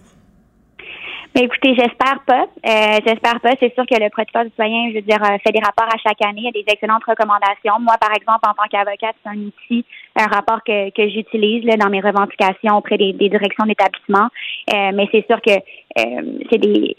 Mais 1.37 1.43
écoutez, 1.43 1.75
j'espère 1.75 2.19
pas. 2.25 2.47
Euh, 2.65 2.97
j'espère 3.05 3.39
pas. 3.41 3.51
C'est 3.59 3.71
sûr 3.75 3.85
que 3.85 3.93
le 3.93 4.09
protecteur 4.09 4.43
du 4.43 4.49
citoyen, 4.49 4.89
je 4.89 4.95
veux 4.95 5.01
dire, 5.01 5.19
fait 5.45 5.51
des 5.53 5.61
rapports 5.63 5.85
à 5.87 5.97
chaque 5.99 6.19
année. 6.25 6.41
Il 6.41 6.45
y 6.45 6.47
a 6.47 6.51
des 6.51 6.65
excellentes 6.67 7.03
recommandations. 7.05 7.77
Moi, 7.79 7.93
par 8.01 8.09
exemple, 8.09 8.39
en 8.41 8.53
tant 8.55 8.67
qu'avocate, 8.71 9.15
c'est 9.23 9.29
un 9.29 9.37
outil, 9.37 9.85
un 10.15 10.25
rapport 10.25 10.63
que, 10.65 10.89
que 10.89 11.07
j'utilise 11.09 11.63
là, 11.65 11.75
dans 11.77 11.91
mes 11.91 12.01
revendications 12.01 12.77
auprès 12.77 12.97
des, 12.97 13.13
des 13.13 13.29
directions 13.29 13.65
d'établissement. 13.65 14.29
Euh, 14.73 14.91
mais 14.95 15.07
c'est 15.11 15.27
sûr 15.27 15.39
que 15.45 15.53
euh, 15.53 16.39
c'est 16.49 16.57
des 16.57 16.95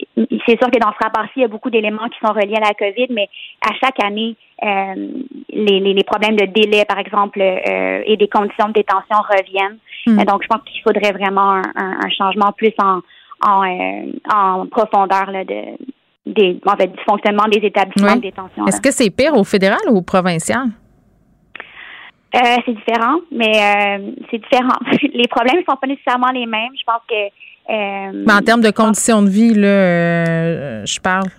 c'est 0.47 0.57
sûr 0.57 0.71
que 0.71 0.79
dans 0.79 0.93
ce 0.93 1.03
rapport-ci, 1.03 1.33
il 1.37 1.41
y 1.41 1.45
a 1.45 1.49
beaucoup 1.49 1.69
d'éléments 1.69 2.07
qui 2.07 2.19
sont 2.25 2.31
reliés 2.33 2.55
à 2.55 2.67
la 2.67 2.73
COVID, 2.75 3.07
mais 3.09 3.27
à 3.61 3.73
chaque 3.83 4.01
année, 4.01 4.37
euh, 4.63 4.95
les, 5.49 5.79
les, 5.81 5.93
les 5.93 6.03
problèmes 6.03 6.37
de 6.37 6.45
délai, 6.45 6.85
par 6.85 6.99
exemple, 6.99 7.41
euh, 7.41 8.03
et 8.05 8.15
des 8.15 8.29
conditions 8.29 8.69
de 8.69 8.73
détention 8.73 9.17
reviennent. 9.19 9.79
Mm. 10.07 10.19
Euh, 10.19 10.23
donc, 10.23 10.43
je 10.43 10.47
pense 10.47 10.61
qu'il 10.63 10.81
faudrait 10.81 11.11
vraiment 11.11 11.51
un, 11.51 11.61
un- 11.75 11.99
un 12.05 12.09
changement 12.09 12.53
plus 12.53 12.73
en 12.81 13.01
en, 13.45 13.63
euh, 13.63 14.11
en 14.33 14.65
profondeur 14.67 15.31
là, 15.31 15.43
de, 15.43 15.77
des 16.25 16.59
en 16.65 16.75
fait, 16.75 16.87
du 16.87 16.99
fonctionnement 17.07 17.45
des 17.51 17.65
établissements 17.65 18.15
de 18.15 18.21
détention. 18.21 18.65
Est-ce 18.65 18.81
que 18.81 18.91
c'est 18.91 19.09
pire 19.09 19.35
au 19.35 19.43
fédéral 19.43 19.79
ou 19.89 19.97
au 19.97 20.01
provincial? 20.01 20.67
Euh, 22.35 22.39
c'est 22.65 22.73
différent, 22.73 23.19
mais 23.31 23.51
euh, 23.55 24.11
c'est 24.29 24.37
différent. 24.37 24.77
les 25.13 25.27
problèmes 25.27 25.57
ne 25.57 25.63
sont 25.67 25.77
pas 25.77 25.87
nécessairement 25.87 26.31
les 26.31 26.45
mêmes. 26.45 26.71
Je 26.77 26.83
pense 26.85 27.01
que. 27.07 28.23
Mais 28.25 28.33
en 28.33 28.41
termes 28.41 28.61
de 28.61 28.71
conditions 28.71 29.21
de 29.21 29.29
vie, 29.29 29.53
là, 29.53 30.85
je 30.85 30.99
parle. 30.99 31.29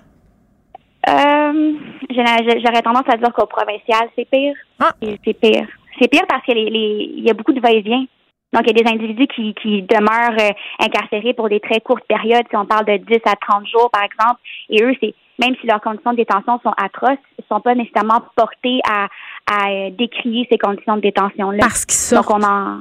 J'aurais 2.09 2.83
tendance 2.83 3.09
à 3.13 3.17
dire 3.17 3.33
qu'au 3.33 3.47
provincial, 3.47 4.09
c'est 4.17 4.29
pire. 4.29 4.55
Ah. 4.79 4.93
C'est 5.25 5.35
pire. 5.35 5.67
C'est 6.01 6.09
pire 6.09 6.23
parce 6.29 6.45
qu'il 6.45 7.21
y 7.21 7.31
a 7.31 7.35
beaucoup 7.35 7.53
de 7.53 7.61
va-et-vient. 7.61 8.07
Donc, 8.53 8.63
il 8.67 8.77
y 8.77 8.81
a 8.81 8.83
des 8.83 8.91
individus 8.91 9.29
qui, 9.29 9.55
qui 9.55 9.83
demeurent 9.83 10.55
incarcérés 10.81 11.35
pour 11.35 11.49
des 11.49 11.61
très 11.61 11.81
courtes 11.81 12.05
périodes, 12.09 12.45
si 12.51 12.57
on 12.57 12.67
parle 12.67 12.85
de 12.85 12.97
10 12.97 13.19
à 13.27 13.37
30 13.37 13.67
jours, 13.69 13.91
par 13.91 14.03
exemple. 14.03 14.41
Et 14.71 14.83
eux, 14.83 14.93
c'est 15.01 15.15
même 15.41 15.55
si 15.61 15.67
leurs 15.67 15.81
conditions 15.81 16.13
de 16.13 16.17
détention 16.17 16.61
sont 16.63 16.73
atroces, 16.77 17.19
ils 17.39 17.45
ne 17.49 17.57
sont 17.57 17.61
pas 17.61 17.75
nécessairement 17.75 18.21
portés 18.37 18.81
à, 18.89 19.07
à 19.51 19.71
euh, 19.71 19.91
décrier 19.99 20.47
ces 20.51 20.59
conditions 20.59 20.97
de 20.97 21.01
détention-là. 21.01 21.59
Parce 21.61 21.87
qu'ils 21.87 21.97
sortent. 21.97 22.29
Donc, 22.29 22.41
on 22.43 22.47
en... 22.47 22.81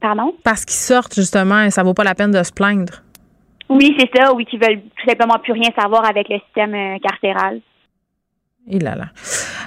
Pardon? 0.00 0.34
Parce 0.44 0.64
qu'ils 0.64 0.76
sortent, 0.76 1.14
justement, 1.14 1.60
et 1.60 1.70
ça 1.70 1.82
vaut 1.82 1.94
pas 1.94 2.04
la 2.04 2.14
peine 2.14 2.30
de 2.30 2.42
se 2.42 2.52
plaindre. 2.52 3.02
Oui, 3.68 3.94
c'est 3.98 4.08
ça. 4.16 4.32
Oui, 4.32 4.46
qui 4.46 4.56
veulent 4.56 4.80
tout 4.80 5.08
simplement 5.08 5.38
plus 5.42 5.52
rien 5.52 5.70
savoir 5.78 6.08
avec 6.08 6.28
le 6.28 6.38
système 6.46 6.74
euh, 6.74 6.98
carcéral. 7.02 7.60
Et 8.70 8.78
là 8.78 8.94
là. 8.94 9.06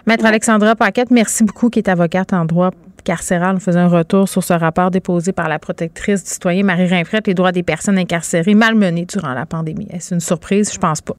Maître 0.07 0.25
Alexandra 0.25 0.75
Paquette, 0.75 1.11
merci 1.11 1.43
beaucoup, 1.43 1.69
qui 1.69 1.79
est 1.79 1.89
avocate 1.89 2.33
en 2.33 2.45
droit 2.45 2.71
carcéral. 3.01 3.55
On 3.55 3.59
faisait 3.59 3.79
un 3.79 3.87
retour 3.87 4.29
sur 4.29 4.43
ce 4.43 4.53
rapport 4.53 4.91
déposé 4.91 5.31
par 5.31 5.49
la 5.49 5.59
protectrice 5.59 6.23
du 6.23 6.29
citoyen 6.29 6.63
Marie 6.63 6.87
Rinfrette, 6.87 7.27
les 7.27 7.33
droits 7.33 7.51
des 7.51 7.63
personnes 7.63 7.97
incarcérées 7.97 8.55
malmenées 8.55 9.05
durant 9.05 9.33
la 9.33 9.45
pandémie. 9.45 9.87
Est-ce 9.91 10.13
une 10.13 10.19
surprise? 10.19 10.71
Je 10.73 10.79
pense 10.79 11.01
pas. 11.01 11.15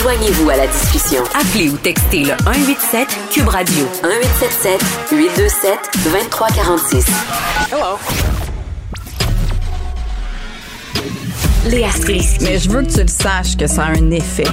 Joignez-vous 0.00 0.50
à 0.50 0.56
la 0.56 0.66
discussion. 0.66 1.22
Appelez 1.34 1.70
ou 1.70 1.76
textez 1.78 2.24
le 2.24 2.34
187 2.44 3.08
Cube 3.30 3.48
Radio 3.48 3.84
1877 4.02 4.80
827 5.12 5.78
2346. 6.04 7.06
Hello. 7.72 7.98
Léa 11.70 11.90
Strisky. 11.90 12.44
Mais 12.44 12.58
je 12.58 12.68
veux 12.68 12.82
que 12.82 12.92
tu 12.92 13.00
le 13.00 13.08
saches 13.08 13.56
que 13.56 13.66
ça 13.66 13.84
a 13.84 13.90
un 13.92 14.10
effet. 14.10 14.44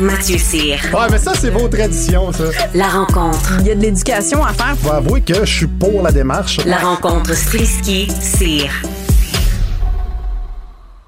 Mathieu 0.00 0.38
Cyr. 0.38 0.78
Ouais, 0.94 1.08
mais 1.10 1.18
ça, 1.18 1.32
c'est 1.34 1.50
vos 1.50 1.66
traditions, 1.66 2.30
ça. 2.30 2.44
La 2.72 2.86
rencontre. 2.86 3.56
Il 3.58 3.66
y 3.66 3.70
a 3.72 3.74
de 3.74 3.80
l'éducation 3.80 4.44
à 4.44 4.52
faire. 4.52 4.76
Faut 4.76 4.92
avouer 4.92 5.22
que 5.22 5.44
je 5.44 5.56
suis 5.56 5.66
pour 5.66 6.02
la 6.02 6.12
démarche. 6.12 6.64
La 6.64 6.76
rencontre 6.76 7.34
Strisky-Cyr. 7.34 8.70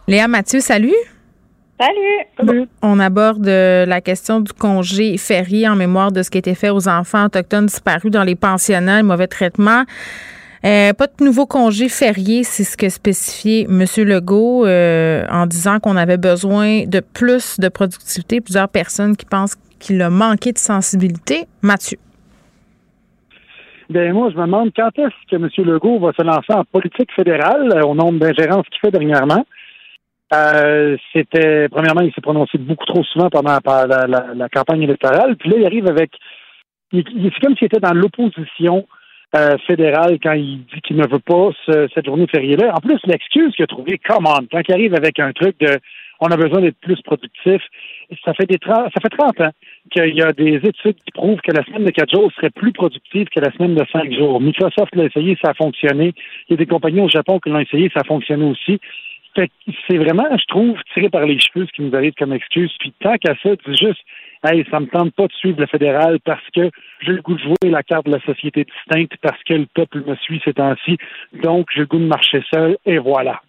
Léa 0.08 0.26
Mathieu, 0.26 0.58
salut. 0.58 0.94
Salut. 1.80 2.66
on 2.82 2.98
aborde 2.98 3.46
euh, 3.46 3.86
la 3.86 4.00
question 4.00 4.40
du 4.40 4.52
congé 4.52 5.16
férié 5.18 5.68
en 5.68 5.76
mémoire 5.76 6.10
de 6.10 6.24
ce 6.24 6.28
qui 6.28 6.38
a 6.38 6.40
été 6.40 6.56
fait 6.56 6.70
aux 6.70 6.88
enfants 6.88 7.26
autochtones 7.26 7.66
disparus 7.66 8.10
dans 8.10 8.24
les 8.24 8.34
pensionnats, 8.34 9.04
mauvais 9.04 9.28
traitement. 9.28 9.84
Euh, 10.62 10.92
pas 10.92 11.06
de 11.06 11.24
nouveau 11.24 11.46
congé 11.46 11.88
férié, 11.88 12.44
c'est 12.44 12.64
ce 12.64 12.76
que 12.76 12.90
spécifiait 12.90 13.62
M. 13.62 13.84
Legault 14.06 14.66
euh, 14.66 15.24
en 15.30 15.46
disant 15.46 15.80
qu'on 15.80 15.96
avait 15.96 16.18
besoin 16.18 16.84
de 16.86 17.00
plus 17.00 17.58
de 17.58 17.68
productivité. 17.68 18.42
Plusieurs 18.42 18.68
personnes 18.68 19.16
qui 19.16 19.24
pensent 19.24 19.56
qu'il 19.78 20.02
a 20.02 20.10
manqué 20.10 20.52
de 20.52 20.58
sensibilité. 20.58 21.46
Mathieu. 21.62 21.96
Bien, 23.88 24.12
moi, 24.12 24.30
je 24.30 24.36
me 24.36 24.44
demande 24.44 24.70
quand 24.76 24.90
est-ce 24.98 25.30
que 25.30 25.36
M. 25.36 25.48
Legault 25.66 25.98
va 25.98 26.12
se 26.12 26.22
lancer 26.22 26.52
en 26.52 26.64
politique 26.64 27.10
fédérale 27.16 27.82
au 27.84 27.94
nombre 27.94 28.18
d'ingérences 28.18 28.66
qu'il 28.68 28.80
fait 28.80 28.90
dernièrement? 28.90 29.44
Euh, 30.32 30.96
c'était 31.12 31.68
premièrement, 31.70 32.02
il 32.02 32.12
s'est 32.12 32.20
prononcé 32.20 32.58
beaucoup 32.58 32.84
trop 32.84 33.02
souvent 33.02 33.30
pendant 33.30 33.58
la, 33.64 34.48
campagne 34.50 34.82
électorale. 34.82 35.36
Puis 35.36 35.50
là, 35.50 35.56
il 35.58 35.66
arrive 35.66 35.88
avec. 35.88 36.12
c'est 36.92 37.02
comme 37.42 37.56
s'il 37.56 37.64
était 37.64 37.80
dans 37.80 37.94
l'opposition 37.94 38.86
euh, 39.36 39.56
fédérale 39.66 40.18
quand 40.22 40.32
il 40.32 40.64
dit 40.64 40.80
qu'il 40.82 40.96
ne 40.96 41.06
veut 41.06 41.20
pas 41.20 41.50
cette 41.94 42.04
journée 42.04 42.26
fériée-là. 42.26 42.74
En 42.74 42.80
plus, 42.80 42.98
l'excuse 43.04 43.54
qu'il 43.54 43.62
a 43.62 43.66
trouvée, 43.66 43.98
come 43.98 44.26
on, 44.26 44.46
quand 44.50 44.60
il 44.68 44.72
arrive 44.72 44.94
avec 44.94 45.18
un 45.18 45.32
truc 45.32 45.58
de 45.60 45.78
on 46.20 46.26
a 46.26 46.36
besoin 46.36 46.60
d'être 46.60 46.78
plus 46.80 47.00
productif, 47.02 47.62
ça 48.24 48.34
fait 48.34 48.44
des 48.44 48.58
ça 48.66 48.90
fait 49.02 49.08
30 49.08 49.40
ans 49.40 49.50
qu'il 49.90 50.14
y 50.14 50.22
a 50.22 50.32
des 50.32 50.56
études 50.56 50.96
qui 50.96 51.10
prouvent 51.14 51.40
que 51.40 51.52
la 51.52 51.64
semaine 51.64 51.84
de 51.84 51.90
4 51.90 52.10
jours 52.10 52.30
serait 52.32 52.50
plus 52.50 52.72
productive 52.72 53.28
que 53.28 53.40
la 53.40 53.50
semaine 53.52 53.74
de 53.74 53.84
5 53.90 54.12
jours. 54.12 54.40
Microsoft 54.40 54.94
l'a 54.94 55.04
essayé, 55.04 55.36
ça 55.42 55.50
a 55.50 55.54
fonctionné. 55.54 56.12
Il 56.48 56.52
y 56.52 56.54
a 56.54 56.56
des 56.58 56.66
compagnies 56.66 57.00
au 57.00 57.08
Japon 57.08 57.40
qui 57.40 57.48
l'ont 57.48 57.60
essayé, 57.60 57.90
ça 57.94 58.00
a 58.00 58.04
fonctionné 58.04 58.44
aussi 58.44 58.78
c'est 59.36 59.96
vraiment, 59.96 60.26
je 60.30 60.46
trouve, 60.48 60.76
tiré 60.94 61.08
par 61.08 61.24
les 61.24 61.38
cheveux 61.38 61.66
ce 61.66 61.72
qui 61.72 61.82
nous 61.82 61.94
arrive 61.94 62.14
comme 62.18 62.32
excuse. 62.32 62.72
Puis 62.78 62.92
tant 63.00 63.16
qu'à 63.16 63.34
ça, 63.42 63.50
dis 63.50 63.76
juste, 63.76 64.00
hey, 64.44 64.64
ça 64.70 64.80
me 64.80 64.86
tente 64.86 65.14
pas 65.14 65.26
de 65.26 65.32
suivre 65.32 65.60
le 65.60 65.66
fédéral 65.66 66.18
parce 66.24 66.44
que 66.54 66.70
j'ai 67.00 67.12
le 67.12 67.22
goût 67.22 67.34
de 67.34 67.40
jouer 67.40 67.70
la 67.70 67.82
carte 67.82 68.06
de 68.06 68.12
la 68.12 68.20
société 68.20 68.64
distincte 68.64 69.12
parce 69.22 69.42
que 69.44 69.54
le 69.54 69.66
peuple 69.74 70.02
me 70.06 70.16
suit 70.16 70.40
ces 70.44 70.54
temps-ci. 70.54 70.98
Donc, 71.42 71.66
j'ai 71.74 71.80
le 71.80 71.86
goût 71.86 71.98
de 71.98 72.06
marcher 72.06 72.42
seul 72.52 72.76
et 72.84 72.98
voilà. 72.98 73.40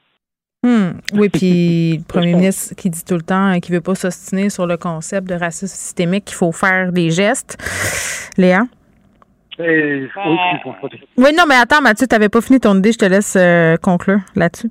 Hmm. 0.64 0.92
Oui, 1.14 1.30
puis 1.30 1.98
le 1.98 2.04
premier 2.04 2.34
ministre 2.34 2.76
qui 2.76 2.90
dit 2.90 3.04
tout 3.04 3.16
le 3.16 3.24
temps 3.24 3.60
qu'il 3.60 3.74
ne 3.74 3.80
veut 3.80 3.84
pas 3.84 3.96
s'ostiner 3.96 4.50
sur 4.50 4.68
le 4.68 4.78
concept 4.78 5.28
de 5.28 5.36
racisme 5.36 5.76
systémique, 5.76 6.26
qu'il 6.26 6.36
faut 6.36 6.52
faire 6.52 6.92
des 6.92 7.10
gestes. 7.10 7.58
Léa? 8.38 8.64
oui, 11.18 11.34
non, 11.38 11.44
mais 11.48 11.56
attends, 11.56 11.82
Mathieu, 11.82 12.08
tu 12.08 12.16
n'avais 12.16 12.30
pas 12.30 12.42
fini 12.42 12.60
ton 12.60 12.78
idée. 12.78 12.92
Je 12.92 12.98
te 12.98 13.06
laisse 13.06 13.36
euh, 13.38 13.78
conclure 13.78 14.20
là-dessus. 14.36 14.70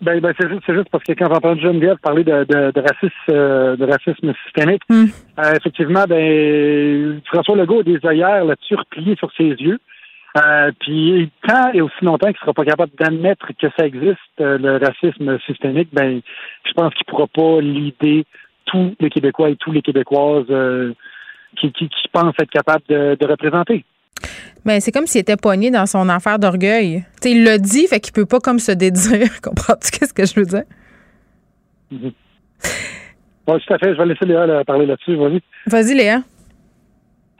Ben, 0.00 0.20
ben 0.20 0.32
c'est 0.38 0.48
juste, 0.48 0.72
juste, 0.72 0.88
parce 0.90 1.02
que 1.02 1.12
quand 1.12 1.26
j'entends 1.32 1.56
Geneviève 1.56 1.96
parler 1.98 2.22
de, 2.22 2.44
de, 2.44 2.70
de 2.70 2.80
racisme, 2.80 3.12
euh, 3.30 3.76
de 3.76 3.84
racisme 3.84 4.32
systémique, 4.44 4.82
hmm. 4.88 5.06
euh, 5.40 5.54
effectivement, 5.56 6.04
ben 6.08 7.20
François 7.26 7.56
Legault 7.56 7.80
a 7.80 7.82
des 7.82 7.98
ailleurs 8.06 8.44
là-dessus 8.44 8.76
repliés 8.76 9.16
sur 9.16 9.32
ses 9.36 9.50
yeux. 9.50 9.80
Euh, 10.36 10.70
puis 10.78 11.30
tant 11.46 11.72
et 11.72 11.80
aussi 11.80 12.04
longtemps 12.04 12.28
qu'il 12.28 12.38
sera 12.38 12.52
pas 12.52 12.64
capable 12.64 12.92
d'admettre 12.96 13.48
que 13.60 13.66
ça 13.76 13.86
existe, 13.86 14.18
le 14.38 14.76
racisme 14.76 15.38
systémique, 15.46 15.88
ben 15.92 16.20
je 16.64 16.72
pense 16.74 16.94
qu'il 16.94 17.06
pourra 17.06 17.26
pas 17.26 17.60
l'idée 17.60 18.24
tous 18.66 18.94
les 19.00 19.10
Québécois 19.10 19.50
et 19.50 19.56
tous 19.56 19.72
les 19.72 19.82
Québécoises 19.82 20.46
qui, 21.56 21.72
qui, 21.72 21.88
qui, 21.88 22.08
pensent 22.12 22.34
être 22.40 22.50
capables 22.50 22.84
de, 22.88 23.16
de 23.18 23.26
représenter. 23.26 23.84
Mais 24.68 24.80
c'est 24.80 24.92
comme 24.92 25.06
s'il 25.06 25.22
était 25.22 25.38
poigné 25.38 25.70
dans 25.70 25.86
son 25.86 26.10
affaire 26.10 26.38
d'orgueil. 26.38 27.02
il 27.24 27.42
l'a 27.42 27.56
dit, 27.56 27.86
fait 27.86 28.00
qu'il 28.00 28.12
peut 28.12 28.26
pas 28.26 28.38
comme 28.38 28.58
se 28.58 28.70
dédire. 28.70 29.40
Comprends-tu 29.42 29.90
qu'est-ce 29.90 30.12
que 30.12 30.26
je 30.26 30.34
veux 30.38 30.44
dire? 30.44 30.64
Mm-hmm. 31.90 32.12
Oui, 33.48 33.60
tout 33.66 33.72
à 33.72 33.78
fait. 33.78 33.94
Je 33.94 33.98
vais 33.98 34.04
laisser 34.04 34.26
Léa 34.26 34.62
parler 34.66 34.84
là-dessus. 34.84 35.16
Vas-y. 35.16 35.40
Vas-y, 35.68 35.94
Léa. 35.94 36.18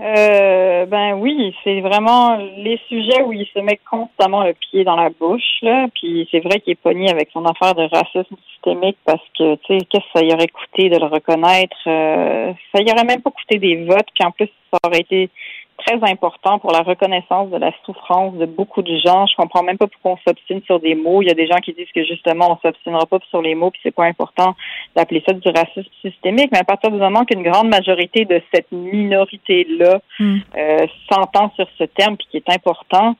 Euh, 0.00 0.86
ben 0.86 1.14
oui, 1.18 1.54
c'est 1.64 1.82
vraiment 1.82 2.36
les 2.36 2.80
sujets 2.88 3.22
où 3.24 3.32
il 3.32 3.46
se 3.52 3.58
met 3.58 3.78
constamment 3.90 4.44
le 4.44 4.54
pied 4.54 4.84
dans 4.84 4.96
la 4.96 5.10
bouche, 5.10 5.58
là. 5.60 5.88
Puis 5.96 6.26
c'est 6.30 6.40
vrai 6.40 6.60
qu'il 6.60 6.72
est 6.72 6.82
pogné 6.82 7.10
avec 7.10 7.28
son 7.32 7.44
affaire 7.44 7.74
de 7.74 7.82
racisme 7.92 8.36
systémique 8.52 8.96
parce 9.04 9.24
que, 9.36 9.56
tu 9.56 9.78
sais, 9.78 9.84
qu'est-ce 9.90 10.04
que 10.14 10.18
ça 10.20 10.24
y 10.24 10.32
aurait 10.32 10.48
coûté 10.48 10.88
de 10.88 10.96
le 10.96 11.06
reconnaître? 11.06 11.76
Euh, 11.88 12.52
ça 12.72 12.80
y 12.80 12.90
aurait 12.90 13.04
même 13.04 13.20
pas 13.20 13.32
coûté 13.32 13.58
des 13.58 13.84
votes, 13.84 14.08
puis 14.14 14.24
en 14.24 14.30
plus, 14.30 14.48
ça 14.72 14.78
aurait 14.84 15.00
été 15.00 15.30
très 15.78 16.02
important 16.10 16.58
pour 16.58 16.72
la 16.72 16.82
reconnaissance 16.82 17.50
de 17.50 17.56
la 17.56 17.72
souffrance 17.84 18.34
de 18.34 18.46
beaucoup 18.46 18.82
de 18.82 18.98
gens. 18.98 19.26
Je 19.26 19.36
comprends 19.36 19.62
même 19.62 19.78
pas 19.78 19.86
pourquoi 19.86 20.12
on 20.12 20.28
s'obstine 20.28 20.60
sur 20.66 20.80
des 20.80 20.94
mots. 20.94 21.22
Il 21.22 21.28
y 21.28 21.30
a 21.30 21.34
des 21.34 21.46
gens 21.46 21.58
qui 21.58 21.72
disent 21.72 21.90
que 21.94 22.04
justement 22.04 22.52
on 22.52 22.58
s'obstinera 22.58 23.06
pas 23.06 23.18
sur 23.30 23.42
les 23.42 23.54
mots 23.54 23.70
puis 23.70 23.80
c'est 23.82 23.94
pas 23.94 24.04
important 24.04 24.54
d'appeler 24.96 25.22
ça 25.26 25.32
du 25.32 25.48
racisme 25.48 25.90
systémique. 26.02 26.50
Mais 26.52 26.58
à 26.58 26.64
partir 26.64 26.90
du 26.90 26.98
moment 26.98 27.24
qu'une 27.24 27.42
grande 27.42 27.68
majorité 27.68 28.24
de 28.24 28.42
cette 28.52 28.70
minorité 28.72 29.66
là 29.78 30.00
hmm. 30.18 30.38
euh, 30.56 30.86
s'entend 31.10 31.50
sur 31.56 31.66
ce 31.78 31.84
terme 31.84 32.16
puis 32.16 32.26
qui 32.30 32.36
est 32.38 32.50
important, 32.50 33.16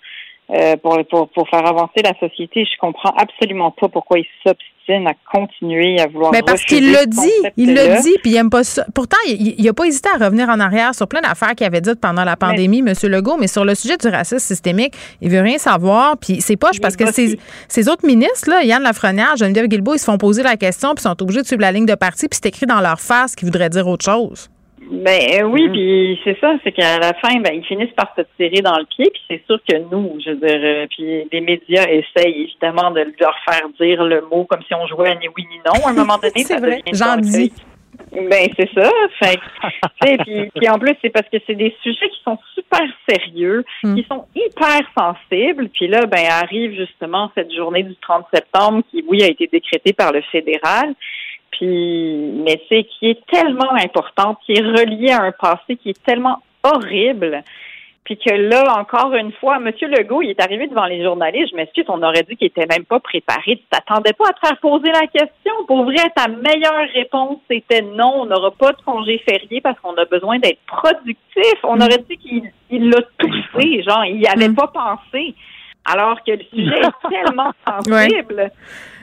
euh, 0.51 0.77
pour, 0.79 0.99
pour, 1.11 1.29
pour 1.29 1.47
faire 1.51 1.67
avancer 1.67 2.01
la 2.03 2.19
société. 2.19 2.65
Je 2.65 2.79
comprends 2.79 3.13
absolument 3.19 3.71
pas 3.71 3.89
pourquoi 3.89 4.19
il 4.19 4.27
à 4.95 5.13
continuer 5.31 6.01
à 6.01 6.07
vouloir. 6.07 6.33
Mais 6.33 6.43
parce 6.43 6.65
qu'il 6.65 6.93
l'a 6.93 7.07
dit, 7.07 7.19
il 7.57 7.75
l'a 7.75 8.01
dit, 8.01 8.15
puis 8.23 8.33
il 8.33 8.37
aime 8.37 8.51
pas 8.51 8.65
ça. 8.65 8.85
Pourtant, 8.95 9.17
il 9.27 9.63
n'a 9.63 9.73
pas 9.73 9.85
hésité 9.85 10.09
à 10.15 10.25
revenir 10.25 10.49
en 10.49 10.59
arrière 10.61 10.95
sur 10.95 11.07
plein 11.09 11.21
d'affaires 11.21 11.55
qu'il 11.55 11.67
avait 11.67 11.81
dites 11.81 12.01
pendant 12.01 12.25
la 12.25 12.37
pandémie, 12.37 12.79
M. 12.81 12.95
Legault, 13.05 13.37
mais 13.39 13.49
sur 13.49 13.65
le 13.65 13.75
sujet 13.75 13.97
du 13.97 14.09
racisme 14.09 14.39
systémique, 14.39 14.95
il 15.21 15.31
veut 15.31 15.41
rien 15.41 15.59
savoir. 15.59 16.17
Puis 16.17 16.41
c'est 16.41 16.57
poche 16.57 16.81
parce 16.81 16.97
que 16.97 17.05
ces, 17.13 17.89
autres 17.89 18.07
ministres, 18.07 18.49
là, 18.49 18.63
Yann 18.63 18.83
Lafrenière, 18.83 19.37
Geneviève 19.37 19.67
Guilbeault, 19.67 19.95
ils 19.95 19.99
se 19.99 20.05
font 20.05 20.19
poser 20.19 20.43
la 20.43 20.57
question, 20.57 20.95
puis 20.95 21.03
sont 21.03 21.23
obligés 21.23 21.43
de 21.43 21.47
suivre 21.47 21.63
la 21.63 21.73
ligne 21.73 21.87
de 21.87 21.95
parti, 21.95 22.29
puis 22.29 22.39
c'est 22.43 22.49
écrit 22.49 22.67
dans 22.67 22.81
leur 22.81 23.01
face 23.01 23.35
qui 23.35 23.45
voudrait 23.45 23.71
dire 23.71 23.87
autre 23.87 24.05
chose. 24.05 24.49
Ben 24.91 25.21
euh, 25.35 25.43
oui, 25.43 25.69
mm. 25.69 25.73
puis 25.73 26.21
c'est 26.25 26.39
ça, 26.41 26.55
c'est 26.65 26.73
qu'à 26.73 26.99
la 26.99 27.13
fin, 27.15 27.41
ben 27.41 27.53
ils 27.55 27.65
finissent 27.65 27.95
par 27.95 28.15
se 28.17 28.23
tirer 28.37 28.63
dans 28.63 28.79
le 28.79 28.87
pied, 28.87 29.11
puis 29.13 29.23
c'est 29.29 29.43
sûr 29.47 29.59
que 29.69 29.77
nous, 29.91 30.19
je 30.25 30.31
veux 30.31 30.37
dire, 30.37 30.61
euh, 30.63 30.87
puis 30.89 31.29
les 31.31 31.41
médias 31.41 31.85
essayent 31.85 32.43
évidemment 32.43 32.91
de 32.91 33.07
leur 33.21 33.35
faire 33.47 33.69
dire 33.79 34.03
le 34.05 34.23
mot 34.23 34.45
comme 34.45 34.63
si 34.63 34.75
on 34.75 34.87
jouait 34.87 35.11
à 35.11 35.15
ni 35.17 35.29
oui 35.37 35.47
ni 35.51 35.59
non. 35.59 35.87
À 35.87 35.91
un 35.91 35.93
moment 35.93 36.19
donné, 36.23 36.45
ça 36.45 36.59
vrai. 36.59 36.83
J'en 36.93 37.17
dis. 37.17 37.53
Ben 38.13 38.49
c'est 38.57 38.71
ça. 38.75 38.91
Fait 39.21 39.39
puis, 40.19 40.51
puis 40.55 40.69
en 40.69 40.79
plus 40.79 40.95
c'est 41.03 41.11
parce 41.11 41.29
que 41.29 41.37
c'est 41.47 41.55
des 41.55 41.75
sujets 41.83 42.09
qui 42.09 42.23
sont 42.25 42.39
super 42.55 42.87
sérieux, 43.09 43.65
mm. 43.83 43.97
qui 43.97 44.07
sont 44.09 44.25
hyper 44.35 44.81
sensibles. 44.97 45.69
Puis 45.71 45.89
là, 45.89 46.07
ben 46.07 46.25
arrive 46.31 46.75
justement 46.75 47.31
cette 47.35 47.53
journée 47.53 47.83
du 47.83 47.97
30 47.97 48.25
septembre 48.33 48.83
qui, 48.91 49.05
oui, 49.09 49.23
a 49.23 49.27
été 49.27 49.49
décrétée 49.53 49.93
par 49.93 50.13
le 50.13 50.23
fédéral. 50.33 50.95
Puis 51.59 52.33
mais 52.45 52.61
c'est 52.69 52.85
qui 52.85 53.11
est 53.11 53.27
tellement 53.27 53.73
importante, 53.73 54.39
qui 54.47 54.53
est 54.53 54.63
reliée 54.63 55.11
à 55.11 55.23
un 55.23 55.33
passé 55.33 55.77
qui 55.77 55.91
est 55.91 56.03
tellement 56.05 56.39
horrible. 56.63 57.43
Puis 58.05 58.17
que 58.17 58.33
là, 58.33 58.79
encore 58.79 59.13
une 59.15 59.33
fois, 59.33 59.57
M. 59.59 59.71
Legault, 59.83 60.23
il 60.23 60.31
est 60.31 60.41
arrivé 60.41 60.67
devant 60.67 60.87
les 60.87 61.03
journalistes. 61.03 61.51
Je 61.51 61.57
m'excuse, 61.57 61.85
on 61.89 62.03
aurait 62.03 62.23
dit 62.23 62.37
qu'il 62.37 62.47
était 62.47 62.65
même 62.65 62.87
pas 62.87 63.01
préparé. 63.01 63.57
Tu 63.57 63.63
t'attendais 63.71 64.15
pas 64.15 64.31
à 64.31 64.33
te 64.33 64.47
faire 64.47 64.57
poser 64.61 64.91
la 64.91 65.07
question. 65.09 65.53
Pour 65.67 65.85
vrai, 65.85 66.09
ta 66.17 66.27
meilleure 66.27 66.89
réponse, 66.95 67.37
c'était 67.51 67.83
non, 67.83 68.23
on 68.23 68.25
n'aura 68.25 68.51
pas 68.53 68.73
de 68.73 68.81
congé 68.81 69.19
férié 69.29 69.61
parce 69.61 69.79
qu'on 69.81 69.95
a 69.97 70.07
besoin 70.07 70.39
d'être 70.39 70.61
productif. 70.67 71.55
On 71.65 71.77
Mm. 71.77 71.83
aurait 71.83 72.05
dit 72.09 72.17
qu'il 72.17 72.89
l'a 72.89 73.03
touché, 73.19 73.83
genre, 73.83 74.07
il 74.07 74.17
n'y 74.21 74.27
avait 74.27 74.55
pas 74.55 74.69
pensé. 74.69 75.35
Alors 75.85 76.19
que 76.25 76.33
le 76.33 76.45
sujet 76.53 76.81
est 76.81 77.09
tellement 77.09 77.53
sensible. 77.67 78.51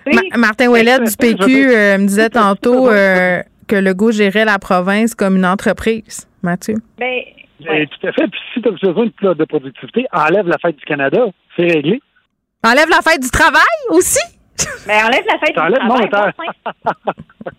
Ma- 0.06 0.38
Martin 0.38 0.68
Ouellet 0.70 1.00
du 1.00 1.16
PQ 1.18 1.70
euh, 1.72 1.98
me 1.98 2.06
disait 2.06 2.30
tantôt 2.30 2.90
euh, 2.90 3.42
que 3.68 3.76
Legault 3.76 4.12
gérait 4.12 4.46
la 4.46 4.60
province 4.60 5.16
comme 5.16 5.36
une 5.38 5.46
entreprise. 5.46 6.28
Mathieu? 6.44 6.76
Ben, 7.00 7.22
Tout 7.60 8.08
à 8.08 8.12
fait. 8.12 8.28
Puis 8.28 8.40
si 8.54 8.62
tu 8.62 8.68
as 8.68 8.72
besoin 8.72 9.06
de, 9.06 9.10
plus 9.12 9.34
de 9.36 9.46
productivité, 9.46 10.06
enlève 10.14 10.48
la 10.48 10.58
fête 10.60 10.76
du 10.78 10.86
Canada. 10.86 11.26
C'est 11.56 11.64
réglé. 11.64 12.00
Enlève 12.64 12.90
la 12.90 13.02
fête 13.02 13.22
du 13.22 13.30
travail 13.32 13.62
aussi? 13.90 14.20
Mais 14.88 14.96
enlève 15.04 15.26
la 15.32 15.40
fête 15.40 15.56
du 15.56 15.80
travail. 15.80 16.10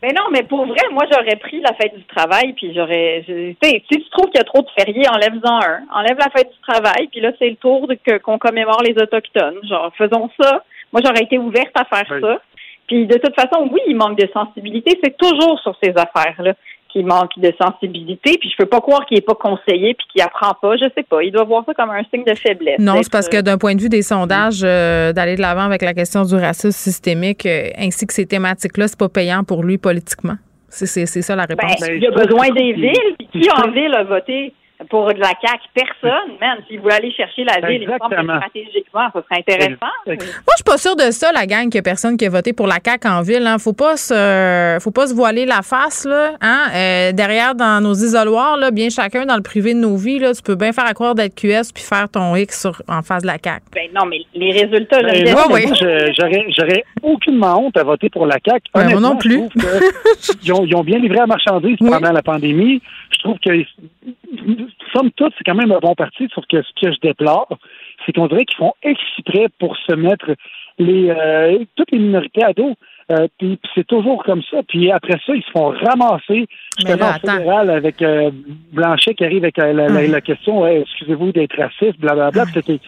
mais 0.02 0.12
non, 0.12 0.22
mais 0.32 0.42
pour 0.44 0.66
vrai, 0.66 0.80
moi, 0.92 1.04
j'aurais 1.10 1.36
pris 1.36 1.60
la 1.60 1.74
fête 1.74 1.96
du 1.96 2.04
travail, 2.04 2.52
puis 2.54 2.72
j'aurais... 2.74 3.24
je- 3.26 3.50
Tu 3.52 3.56
sais, 3.62 3.82
si 3.90 3.98
tu 4.00 4.10
trouves 4.10 4.26
qu'il 4.30 4.38
y 4.38 4.40
a 4.40 4.44
trop 4.44 4.62
de 4.62 4.68
fériés, 4.78 5.08
enlève-en 5.08 5.60
un. 5.60 5.80
Enlève 5.92 6.18
la 6.18 6.30
fête 6.30 6.50
du 6.50 6.58
travail, 6.66 7.08
puis 7.10 7.20
là, 7.20 7.32
c'est 7.38 7.50
le 7.50 7.56
tour 7.56 7.88
qu'on 8.24 8.38
commémore 8.38 8.82
les 8.82 8.94
Autochtones. 9.00 9.58
Genre, 9.68 9.92
faisons 9.96 10.30
ça. 10.40 10.62
Moi, 10.92 11.02
j'aurais 11.04 11.22
été 11.24 11.38
ouverte 11.38 11.72
à 11.74 11.84
faire 11.84 12.08
ça. 12.20 12.40
Puis 12.86 13.06
de 13.06 13.18
toute 13.18 13.34
façon, 13.34 13.68
oui, 13.72 13.80
il 13.88 13.96
manque 13.96 14.16
de 14.16 14.28
sensibilité. 14.32 14.96
C'est 15.02 15.16
toujours 15.16 15.58
sur 15.60 15.76
ces 15.82 15.90
affaires-là 15.96 16.54
qu'il 16.96 17.06
manque 17.06 17.30
de 17.38 17.52
sensibilité. 17.60 18.36
Puis 18.40 18.50
je 18.50 18.56
peux 18.56 18.68
pas 18.68 18.80
croire 18.80 19.04
qu'il 19.06 19.18
est 19.18 19.26
pas 19.26 19.34
conseillé 19.34 19.94
puis 19.94 20.06
qu'il 20.12 20.22
apprend 20.22 20.54
pas. 20.60 20.76
Je 20.76 20.84
sais 20.96 21.02
pas. 21.02 21.22
Il 21.22 21.30
doit 21.32 21.44
voir 21.44 21.64
ça 21.66 21.74
comme 21.74 21.90
un 21.90 22.02
signe 22.12 22.24
de 22.24 22.34
faiblesse. 22.34 22.78
Non, 22.78 22.94
c'est 23.02 23.12
parce 23.12 23.28
que 23.28 23.36
euh, 23.38 23.42
d'un 23.42 23.58
point 23.58 23.74
de 23.74 23.80
vue 23.80 23.88
des 23.88 24.02
sondages, 24.02 24.62
euh, 24.64 25.12
d'aller 25.12 25.36
de 25.36 25.40
l'avant 25.42 25.62
avec 25.64 25.82
la 25.82 25.94
question 25.94 26.22
du 26.24 26.34
racisme 26.34 26.70
systémique 26.70 27.44
euh, 27.46 27.68
ainsi 27.78 28.06
que 28.06 28.14
ces 28.14 28.26
thématiques-là, 28.26 28.88
c'est 28.88 28.98
pas 28.98 29.08
payant 29.08 29.44
pour 29.44 29.62
lui 29.62 29.76
politiquement. 29.78 30.36
C'est, 30.68 30.86
c'est, 30.86 31.06
c'est 31.06 31.22
ça 31.22 31.36
la 31.36 31.46
Ben, 31.46 31.56
réponse. 31.60 31.86
il 31.88 32.06
a 32.06 32.10
besoin 32.10 32.48
des 32.50 32.72
villes. 32.72 33.14
Puis 33.18 33.40
qui 33.40 33.50
en 33.50 33.70
ville 33.70 33.94
a 33.94 34.04
voté 34.04 34.52
pour 34.90 35.06
de 35.12 35.18
la 35.20 35.32
CAQ? 35.40 35.62
Personne, 35.74 36.36
man. 36.40 36.58
S'il 36.68 36.80
voulait 36.80 36.94
aller 36.94 37.12
chercher 37.12 37.44
la 37.44 37.66
ville, 37.66 37.82
il 37.82 37.88
me 37.88 37.92
semble 37.98 38.10
que 38.10 38.20
Exactement. 38.20 38.36
stratégiquement, 38.36 39.08
ça 39.12 39.22
serait 39.22 39.40
intéressant. 39.40 39.92
Moi, 40.06 40.16
je 40.18 40.54
suis 40.56 40.64
pas 40.64 40.78
sûre 40.78 40.96
de 40.96 41.10
ça, 41.10 41.32
la 41.32 41.46
gang, 41.46 41.64
qu'il 41.64 41.76
y 41.76 41.78
a 41.78 41.82
personne 41.82 42.16
qui 42.16 42.26
a 42.26 42.30
voté 42.30 42.52
pour 42.52 42.66
la 42.66 42.76
CAQ 42.84 43.08
en 43.08 43.22
ville. 43.22 43.46
Hein. 43.46 43.58
Faut 43.58 43.72
pas 43.72 43.96
se, 43.96 44.78
faut 44.80 44.90
pas 44.90 45.06
se 45.06 45.14
voiler 45.14 45.46
la 45.46 45.62
face, 45.62 46.04
là. 46.04 46.32
Hein? 46.40 46.62
Euh, 46.74 47.12
derrière, 47.12 47.54
dans 47.54 47.80
nos 47.82 47.94
isoloirs, 47.94 48.56
là, 48.56 48.70
bien 48.70 48.88
chacun 48.90 49.24
dans 49.26 49.36
le 49.36 49.42
privé 49.42 49.74
de 49.74 49.78
nos 49.80 49.96
vies, 49.96 50.18
là, 50.18 50.34
tu 50.34 50.42
peux 50.42 50.54
bien 50.56 50.72
faire 50.72 50.86
à 50.86 50.94
croire 50.94 51.14
d'être 51.14 51.34
QS 51.34 51.72
puis 51.74 51.82
faire 51.82 52.08
ton 52.08 52.34
X 52.36 52.60
sur, 52.62 52.82
en 52.88 53.02
face 53.02 53.22
de 53.22 53.28
la 53.28 53.38
CAQ. 53.42 53.62
Ben 53.74 53.88
non, 53.94 54.06
mais 54.06 54.20
les 54.34 54.52
résultats, 54.52 55.02
Ben, 55.02 55.26
je 55.26 55.32
moi, 55.32 55.58
je- 55.60 56.12
j'aurais, 56.18 56.46
j'aurais 56.56 56.84
aucunement 57.02 57.64
honte 57.64 57.76
à 57.76 57.84
voter 57.84 58.10
pour 58.10 58.26
la 58.26 58.36
CAQ. 58.44 58.62
Ouais, 58.74 58.88
moi 58.88 59.00
non 59.00 59.16
plus. 59.16 59.42
Je 59.54 59.58
trouve 59.60 59.70
que 59.70 60.44
ils, 60.44 60.52
ont, 60.52 60.64
ils 60.66 60.74
ont 60.76 60.84
bien 60.84 60.98
livré 60.98 61.18
la 61.18 61.26
marchandise 61.26 61.76
pendant 61.78 62.12
la 62.12 62.22
pandémie. 62.22 62.80
Je 63.10 63.18
trouve 63.20 63.38
que, 63.38 63.50
somme 64.92 65.10
toute, 65.12 65.32
c'est 65.38 65.44
quand 65.44 65.54
même 65.54 65.72
un 65.72 65.78
bon 65.78 65.94
parti, 65.94 66.28
sauf 66.34 66.44
que 66.46 66.62
ce 66.62 66.70
que 66.80 66.92
je 66.92 66.98
déplore, 67.00 67.48
c'est 68.04 68.12
qu'on 68.12 68.26
dirait 68.26 68.44
qu'ils 68.44 68.56
font 68.58 68.74
exprès 68.82 69.46
pour 69.58 69.76
se 69.76 69.94
mettre 69.94 70.30
les 70.78 71.10
euh, 71.10 71.58
toutes 71.76 71.90
les 71.92 71.98
minorités 71.98 72.44
à 72.44 72.52
dos. 72.52 72.74
Euh, 73.12 73.28
puis 73.38 73.58
c'est 73.74 73.86
toujours 73.86 74.24
comme 74.24 74.42
ça. 74.50 74.58
Puis 74.66 74.90
après 74.90 75.18
ça, 75.24 75.32
ils 75.34 75.42
se 75.44 75.50
font 75.52 75.68
ramasser 75.68 76.48
justement 76.76 76.96
là, 77.06 77.16
au 77.16 77.20
fédéral 77.38 77.70
avec 77.70 78.02
euh, 78.02 78.30
Blanchet 78.72 79.14
qui 79.14 79.24
arrive 79.24 79.44
avec 79.44 79.58
euh, 79.60 79.72
la, 79.72 79.86
la- 79.88 80.08
la 80.08 80.20
question 80.20 80.62
ouais, 80.62 80.80
excusez-vous 80.80 81.30
d'être 81.30 81.56
raciste, 81.56 82.00
blablabla. 82.00 82.44
Puis 82.46 82.54
c'était- 82.54 82.80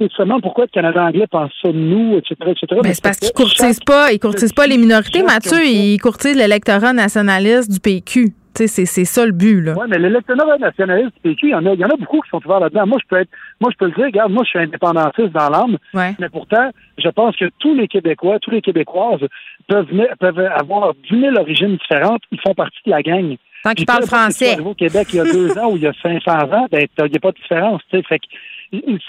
et 0.00 0.08
seulement 0.16 0.40
pourquoi 0.40 0.64
le 0.64 0.70
Canada 0.70 1.04
anglais 1.04 1.26
pense 1.30 1.50
ça 1.62 1.70
de 1.72 1.78
nous, 1.78 2.16
etc., 2.18 2.34
etc. 2.50 2.80
Ben, 2.82 2.92
c'est 2.94 3.02
parce 3.02 3.18
qu'ils 3.18 3.32
courtisent 3.32 3.80
pas, 3.80 4.12
ils 4.12 4.18
courtisent 4.18 4.52
pas 4.52 4.66
les 4.66 4.78
minorités, 4.78 5.22
Mathieu, 5.22 5.64
ils 5.64 5.98
courtisent 5.98 6.36
l'électorat 6.36 6.92
nationaliste 6.92 7.70
du 7.70 7.80
PQ. 7.80 8.32
Tu 8.56 8.62
sais, 8.62 8.66
c'est, 8.68 8.86
c'est 8.86 9.04
ça 9.04 9.26
le 9.26 9.32
but, 9.32 9.60
là. 9.62 9.74
Oui, 9.76 9.86
mais 9.88 9.98
l'électorat 9.98 10.58
nationaliste 10.58 11.10
du 11.16 11.20
PQ, 11.22 11.46
il 11.48 11.50
y, 11.50 11.54
en 11.56 11.66
a, 11.66 11.72
il 11.74 11.80
y 11.80 11.84
en 11.84 11.88
a 11.88 11.96
beaucoup 11.96 12.20
qui 12.20 12.30
sont 12.30 12.40
ouverts 12.44 12.60
là-dedans. 12.60 12.86
Moi, 12.86 12.98
je 13.02 13.08
peux 13.08 13.20
être, 13.20 13.30
moi, 13.60 13.70
je 13.72 13.76
peux 13.76 13.86
le 13.86 13.92
dire, 13.96 14.04
regarde, 14.04 14.30
moi, 14.30 14.44
je 14.44 14.50
suis 14.50 14.58
indépendantiste 14.60 15.30
dans 15.32 15.48
l'âme, 15.50 15.76
Ouais. 15.92 16.14
mais 16.20 16.28
pourtant, 16.28 16.70
je 16.98 17.08
pense 17.08 17.34
que 17.36 17.46
tous 17.58 17.74
les 17.74 17.88
Québécois, 17.88 18.38
tous 18.40 18.52
les 18.52 18.60
Québécoises 18.62 19.26
peuvent, 19.66 19.88
peuvent 20.20 20.38
avoir 20.38 20.94
10 21.10 21.20
000 21.20 21.36
origines 21.36 21.76
différentes, 21.76 22.22
ils 22.30 22.40
font 22.46 22.54
partie 22.54 22.78
de 22.86 22.90
la 22.92 23.02
gang. 23.02 23.36
Tant 23.64 23.72
qu'ils 23.72 23.86
parlent 23.86 24.06
français. 24.06 24.60
au 24.60 24.74
Québec 24.74 25.08
il 25.12 25.16
y 25.16 25.20
a 25.20 25.24
deux 25.24 25.50
ans 25.58 25.72
ou 25.72 25.76
il 25.76 25.82
y 25.82 25.86
a 25.86 25.92
500 26.02 26.30
ans, 26.32 26.66
ben, 26.70 26.86
il 26.98 27.04
n'y 27.10 27.16
a 27.16 27.20
pas 27.20 27.32
de 27.32 27.36
différence, 27.36 27.80
tu 27.90 27.96
sais. 27.96 28.02
Fait 28.06 28.18
que, 28.20 28.26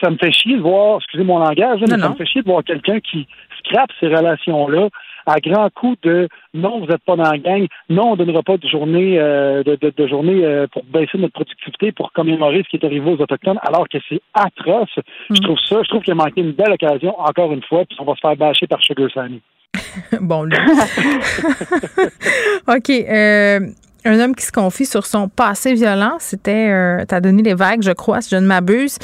ça 0.02 0.10
me 0.10 0.18
fait 0.18 0.32
chier 0.32 0.58
de 0.58 0.62
voir, 0.62 0.98
excusez 0.98 1.24
mon 1.24 1.40
langage, 1.40 1.80
mais 1.82 1.88
Non, 1.88 1.98
ça 2.02 2.08
non. 2.08 2.10
me 2.12 2.16
fait 2.16 2.26
chier 2.26 2.42
de 2.42 2.48
voir 2.48 2.64
quelqu'un 2.64 3.00
qui 3.00 3.28
scrape 3.60 3.90
ces 4.00 4.08
relations-là 4.08 4.90
à 5.28 5.40
grand 5.40 5.72
coup 5.72 5.96
de 6.04 6.28
non, 6.54 6.82
vous 6.82 6.86
n'êtes 6.86 7.04
pas 7.04 7.16
dans 7.16 7.32
la 7.32 7.40
gang, 7.40 7.66
non, 7.90 8.10
on 8.10 8.12
ne 8.12 8.18
donnera 8.18 8.44
pas 8.44 8.58
de 8.58 8.68
journée 8.68 9.18
euh, 9.20 9.64
de, 9.64 9.76
de, 9.76 9.92
de 9.96 10.08
journée 10.08 10.46
euh, 10.46 10.68
pour 10.72 10.84
baisser 10.84 11.18
notre 11.18 11.34
productivité, 11.34 11.92
pour 11.92 12.12
commémorer 12.12 12.62
ce 12.64 12.70
qui 12.70 12.76
est 12.76 12.86
arrivé 12.86 13.10
aux 13.10 13.20
Autochtones, 13.20 13.58
alors 13.68 13.90
que 13.90 13.98
c'est 14.08 14.22
atroce. 14.36 14.94
Je 15.32 15.42
trouve 15.42 15.58
ça, 15.68 15.78
je 15.82 15.90
trouve 15.90 16.04
qu'il 16.04 16.12
a 16.12 16.16
manqué 16.16 16.42
une 16.42 16.52
belle 16.52 16.74
occasion, 16.74 17.20
encore 17.20 17.52
une 17.54 17.64
fois, 17.64 17.86
puis 17.86 17.98
on 18.00 18.06
va 18.06 18.14
se 18.14 18.20
faire 18.22 18.36
bâcher 18.36 18.68
par 18.68 18.80
Sugar 18.84 19.10
Sammy. 19.12 19.42
bon, 20.22 20.44
lui. 20.44 20.56
OK. 22.68 22.90
euh, 22.90 23.60
un 24.08 24.20
homme 24.20 24.36
qui 24.36 24.46
se 24.46 24.52
confie 24.52 24.86
sur 24.86 25.08
son 25.08 25.28
passé 25.28 25.74
violent, 25.74 26.18
c'était 26.20 26.70
euh, 26.70 27.04
t'as 27.08 27.20
donné 27.20 27.42
les 27.42 27.56
vagues, 27.56 27.82
je 27.82 27.92
crois, 27.92 28.22
si 28.22 28.30
je 28.30 28.36
ne 28.40 28.46
m'abuse. 28.46 29.00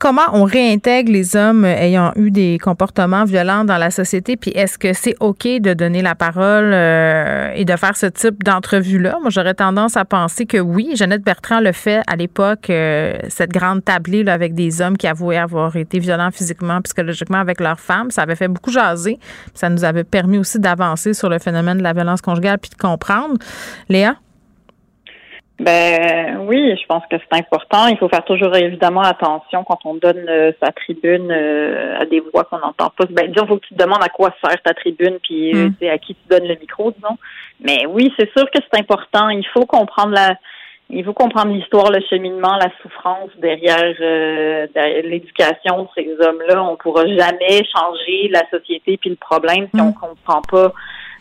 Comment 0.00 0.22
on 0.32 0.44
réintègre 0.44 1.12
les 1.12 1.36
hommes 1.36 1.66
ayant 1.66 2.12
eu 2.16 2.30
des 2.30 2.58
comportements 2.58 3.24
violents 3.24 3.66
dans 3.66 3.76
la 3.76 3.90
société? 3.90 4.38
Puis 4.38 4.50
est-ce 4.52 4.78
que 4.78 4.94
c'est 4.94 5.14
OK 5.20 5.46
de 5.46 5.74
donner 5.74 6.00
la 6.00 6.14
parole 6.14 6.72
euh, 6.72 7.52
et 7.54 7.66
de 7.66 7.76
faire 7.76 7.94
ce 7.94 8.06
type 8.06 8.42
d'entrevue-là? 8.42 9.18
Moi, 9.20 9.28
j'aurais 9.28 9.52
tendance 9.52 9.98
à 9.98 10.06
penser 10.06 10.46
que 10.46 10.56
oui. 10.56 10.92
Jeannette 10.94 11.22
Bertrand 11.22 11.60
le 11.60 11.72
fait 11.72 12.00
à 12.06 12.16
l'époque, 12.16 12.70
euh, 12.70 13.18
cette 13.28 13.50
grande 13.50 13.84
tablée 13.84 14.26
avec 14.26 14.54
des 14.54 14.80
hommes 14.80 14.96
qui 14.96 15.06
avouaient 15.06 15.36
avoir 15.36 15.76
été 15.76 15.98
violents 15.98 16.30
physiquement, 16.30 16.80
psychologiquement 16.80 17.38
avec 17.38 17.60
leurs 17.60 17.78
femmes. 17.78 18.10
Ça 18.10 18.22
avait 18.22 18.36
fait 18.36 18.48
beaucoup 18.48 18.70
jaser. 18.70 19.18
Ça 19.52 19.68
nous 19.68 19.84
avait 19.84 20.04
permis 20.04 20.38
aussi 20.38 20.58
d'avancer 20.58 21.12
sur 21.12 21.28
le 21.28 21.38
phénomène 21.38 21.76
de 21.76 21.82
la 21.82 21.92
violence 21.92 22.22
conjugale 22.22 22.58
puis 22.58 22.70
de 22.70 22.76
comprendre. 22.76 23.36
Léa? 23.90 24.16
Ben 25.60 26.38
oui, 26.48 26.74
je 26.80 26.86
pense 26.86 27.02
que 27.10 27.16
c'est 27.18 27.38
important. 27.38 27.86
Il 27.88 27.98
faut 27.98 28.08
faire 28.08 28.24
toujours 28.24 28.56
évidemment 28.56 29.02
attention 29.02 29.62
quand 29.62 29.78
on 29.84 29.94
donne 29.94 30.24
euh, 30.26 30.52
sa 30.58 30.72
tribune 30.72 31.30
euh, 31.30 32.00
à 32.00 32.06
des 32.06 32.20
voix 32.20 32.44
qu'on 32.44 32.58
n'entend 32.60 32.88
pas. 32.96 33.04
Ben 33.10 33.30
disons, 33.30 33.46
faut 33.46 33.56
que 33.58 33.66
tu 33.66 33.74
te 33.74 33.82
demandes 33.82 34.02
à 34.02 34.08
quoi 34.08 34.30
sert 34.42 34.60
ta 34.62 34.72
tribune, 34.72 35.18
puis 35.22 35.54
euh, 35.54 35.68
Mm. 35.68 35.74
sais, 35.78 35.90
à 35.90 35.98
qui 35.98 36.14
tu 36.14 36.20
donnes 36.30 36.48
le 36.48 36.56
micro, 36.56 36.92
disons. 36.92 37.18
Mais 37.60 37.84
oui, 37.86 38.10
c'est 38.18 38.30
sûr 38.34 38.50
que 38.50 38.58
c'est 38.58 38.80
important. 38.80 39.28
Il 39.28 39.46
faut 39.52 39.66
comprendre 39.66 40.14
la, 40.14 40.34
il 40.88 41.04
faut 41.04 41.12
comprendre 41.12 41.52
l'histoire, 41.52 41.90
le 41.90 42.00
cheminement, 42.08 42.56
la 42.56 42.70
souffrance 42.80 43.30
derrière, 43.38 43.94
euh, 44.00 44.66
derrière 44.74 45.04
l'éducation 45.04 45.82
de 45.82 45.88
ces 45.94 46.08
hommes-là. 46.26 46.62
On 46.64 46.76
pourra 46.76 47.06
jamais 47.06 47.62
changer 47.76 48.28
la 48.30 48.48
société 48.50 48.96
puis 48.96 49.10
le 49.10 49.16
problème 49.16 49.68
si 49.74 49.80
on 49.80 49.92
comprend 49.92 50.40
pas 50.50 50.72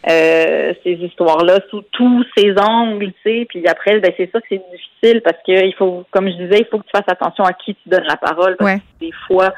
euh, 0.07 0.73
ces 0.83 0.93
histoires-là 0.93 1.59
sous 1.69 1.81
tous 1.91 2.25
ces 2.37 2.53
angles, 2.57 3.11
tu 3.23 3.31
sais. 3.39 3.45
Puis 3.49 3.67
après, 3.67 3.99
ben 3.99 4.11
c'est 4.17 4.29
ça 4.31 4.39
que 4.39 4.47
c'est 4.49 4.61
difficile 4.71 5.21
parce 5.21 5.37
que 5.45 5.65
il 5.65 5.73
faut, 5.73 6.05
comme 6.11 6.27
je 6.29 6.35
disais, 6.35 6.59
il 6.59 6.65
faut 6.65 6.77
que 6.79 6.85
tu 6.85 6.91
fasses 6.95 7.03
attention 7.07 7.43
à 7.43 7.53
qui 7.53 7.75
tu 7.75 7.89
donnes 7.89 8.05
la 8.07 8.15
parole. 8.17 8.55
Parce 8.57 8.71
que 8.75 8.99
des 9.01 9.11
fois, 9.27 9.53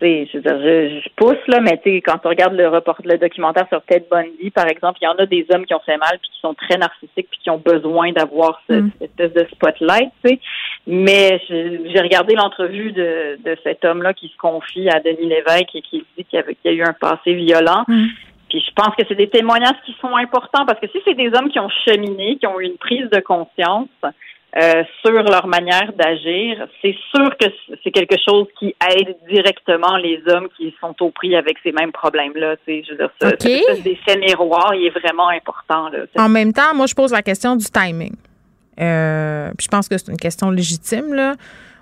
tu 0.00 0.06
sais, 0.08 0.28
je 0.32 0.38
veux 0.38 0.42
dire, 0.42 0.58
je, 0.60 1.00
je 1.04 1.08
pousse 1.14 1.36
là, 1.46 1.60
mais 1.60 1.76
tu 1.78 1.90
sais, 1.92 2.00
quand 2.00 2.18
tu 2.18 2.26
regardes 2.26 2.54
le 2.54 2.66
report, 2.68 2.96
le 3.04 3.18
documentaire 3.18 3.68
sur 3.68 3.82
Ted 3.84 4.06
Bundy, 4.10 4.50
par 4.50 4.66
exemple, 4.66 4.98
il 5.00 5.04
y 5.04 5.08
en 5.08 5.14
a 5.14 5.26
des 5.26 5.46
hommes 5.54 5.64
qui 5.64 5.74
ont 5.74 5.80
fait 5.86 5.96
mal 5.96 6.18
puis 6.20 6.30
qui 6.34 6.40
sont 6.40 6.54
très 6.54 6.76
narcissiques 6.76 7.28
puis 7.30 7.38
qui 7.44 7.50
ont 7.50 7.58
besoin 7.64 8.10
d'avoir 8.10 8.60
ce- 8.68 8.74
Mm. 8.74 8.90
cette 9.00 9.20
espèce 9.20 9.32
de 9.44 9.48
spotlight, 9.54 10.10
tu 10.24 10.30
sais. 10.30 10.38
Mais 10.88 11.40
j'ai 11.48 12.00
regardé 12.00 12.34
l'entrevue 12.34 12.90
de, 12.90 13.38
de 13.44 13.56
cet 13.62 13.84
homme-là 13.84 14.12
qui 14.14 14.26
se 14.26 14.36
confie 14.38 14.88
à 14.90 14.98
Denis 14.98 15.28
Lévesque 15.28 15.72
et 15.76 15.82
qui 15.82 16.04
dit 16.18 16.24
qu'il 16.24 16.36
y, 16.36 16.42
avait- 16.42 16.56
qu'il 16.56 16.72
y 16.72 16.74
a 16.74 16.76
eu 16.78 16.82
un 16.82 16.94
passé 16.94 17.34
violent. 17.34 17.84
Puis 18.52 18.62
je 18.68 18.70
pense 18.74 18.94
que 18.94 19.02
c'est 19.08 19.14
des 19.14 19.30
témoignages 19.30 19.80
qui 19.86 19.96
sont 19.98 20.14
importants 20.14 20.66
parce 20.66 20.78
que 20.78 20.86
si 20.88 20.98
c'est 21.06 21.14
des 21.14 21.28
hommes 21.34 21.48
qui 21.48 21.58
ont 21.58 21.70
cheminé, 21.86 22.36
qui 22.36 22.46
ont 22.46 22.60
eu 22.60 22.66
une 22.66 22.76
prise 22.76 23.08
de 23.10 23.20
conscience 23.20 23.88
euh, 24.04 24.84
sur 25.00 25.22
leur 25.22 25.46
manière 25.46 25.90
d'agir, 25.94 26.68
c'est 26.82 26.94
sûr 27.14 27.34
que 27.38 27.46
c'est 27.82 27.90
quelque 27.90 28.16
chose 28.28 28.46
qui 28.58 28.74
aide 28.90 29.16
directement 29.26 29.96
les 29.96 30.20
hommes 30.26 30.48
qui 30.58 30.74
sont 30.82 30.94
au 31.00 31.08
prix 31.08 31.34
avec 31.34 31.56
ces 31.62 31.72
mêmes 31.72 31.92
problèmes-là. 31.92 32.56
Je 32.66 32.72
veux 32.90 32.96
dire, 32.98 33.10
ce- 33.18 34.18
miroir, 34.18 34.74
il 34.74 34.84
est 34.84 34.90
vraiment 34.90 35.28
important. 35.30 35.88
Là. 35.88 36.00
En 36.18 36.28
même 36.28 36.52
temps, 36.52 36.74
moi, 36.74 36.84
je 36.84 36.94
pose 36.94 37.12
la 37.12 37.22
question 37.22 37.56
du 37.56 37.64
timing. 37.64 38.14
Euh, 38.78 39.48
puis 39.56 39.64
je 39.64 39.68
pense 39.68 39.88
que 39.88 39.96
c'est 39.96 40.10
une 40.12 40.18
question 40.18 40.50
légitime. 40.50 41.14
Là. 41.14 41.36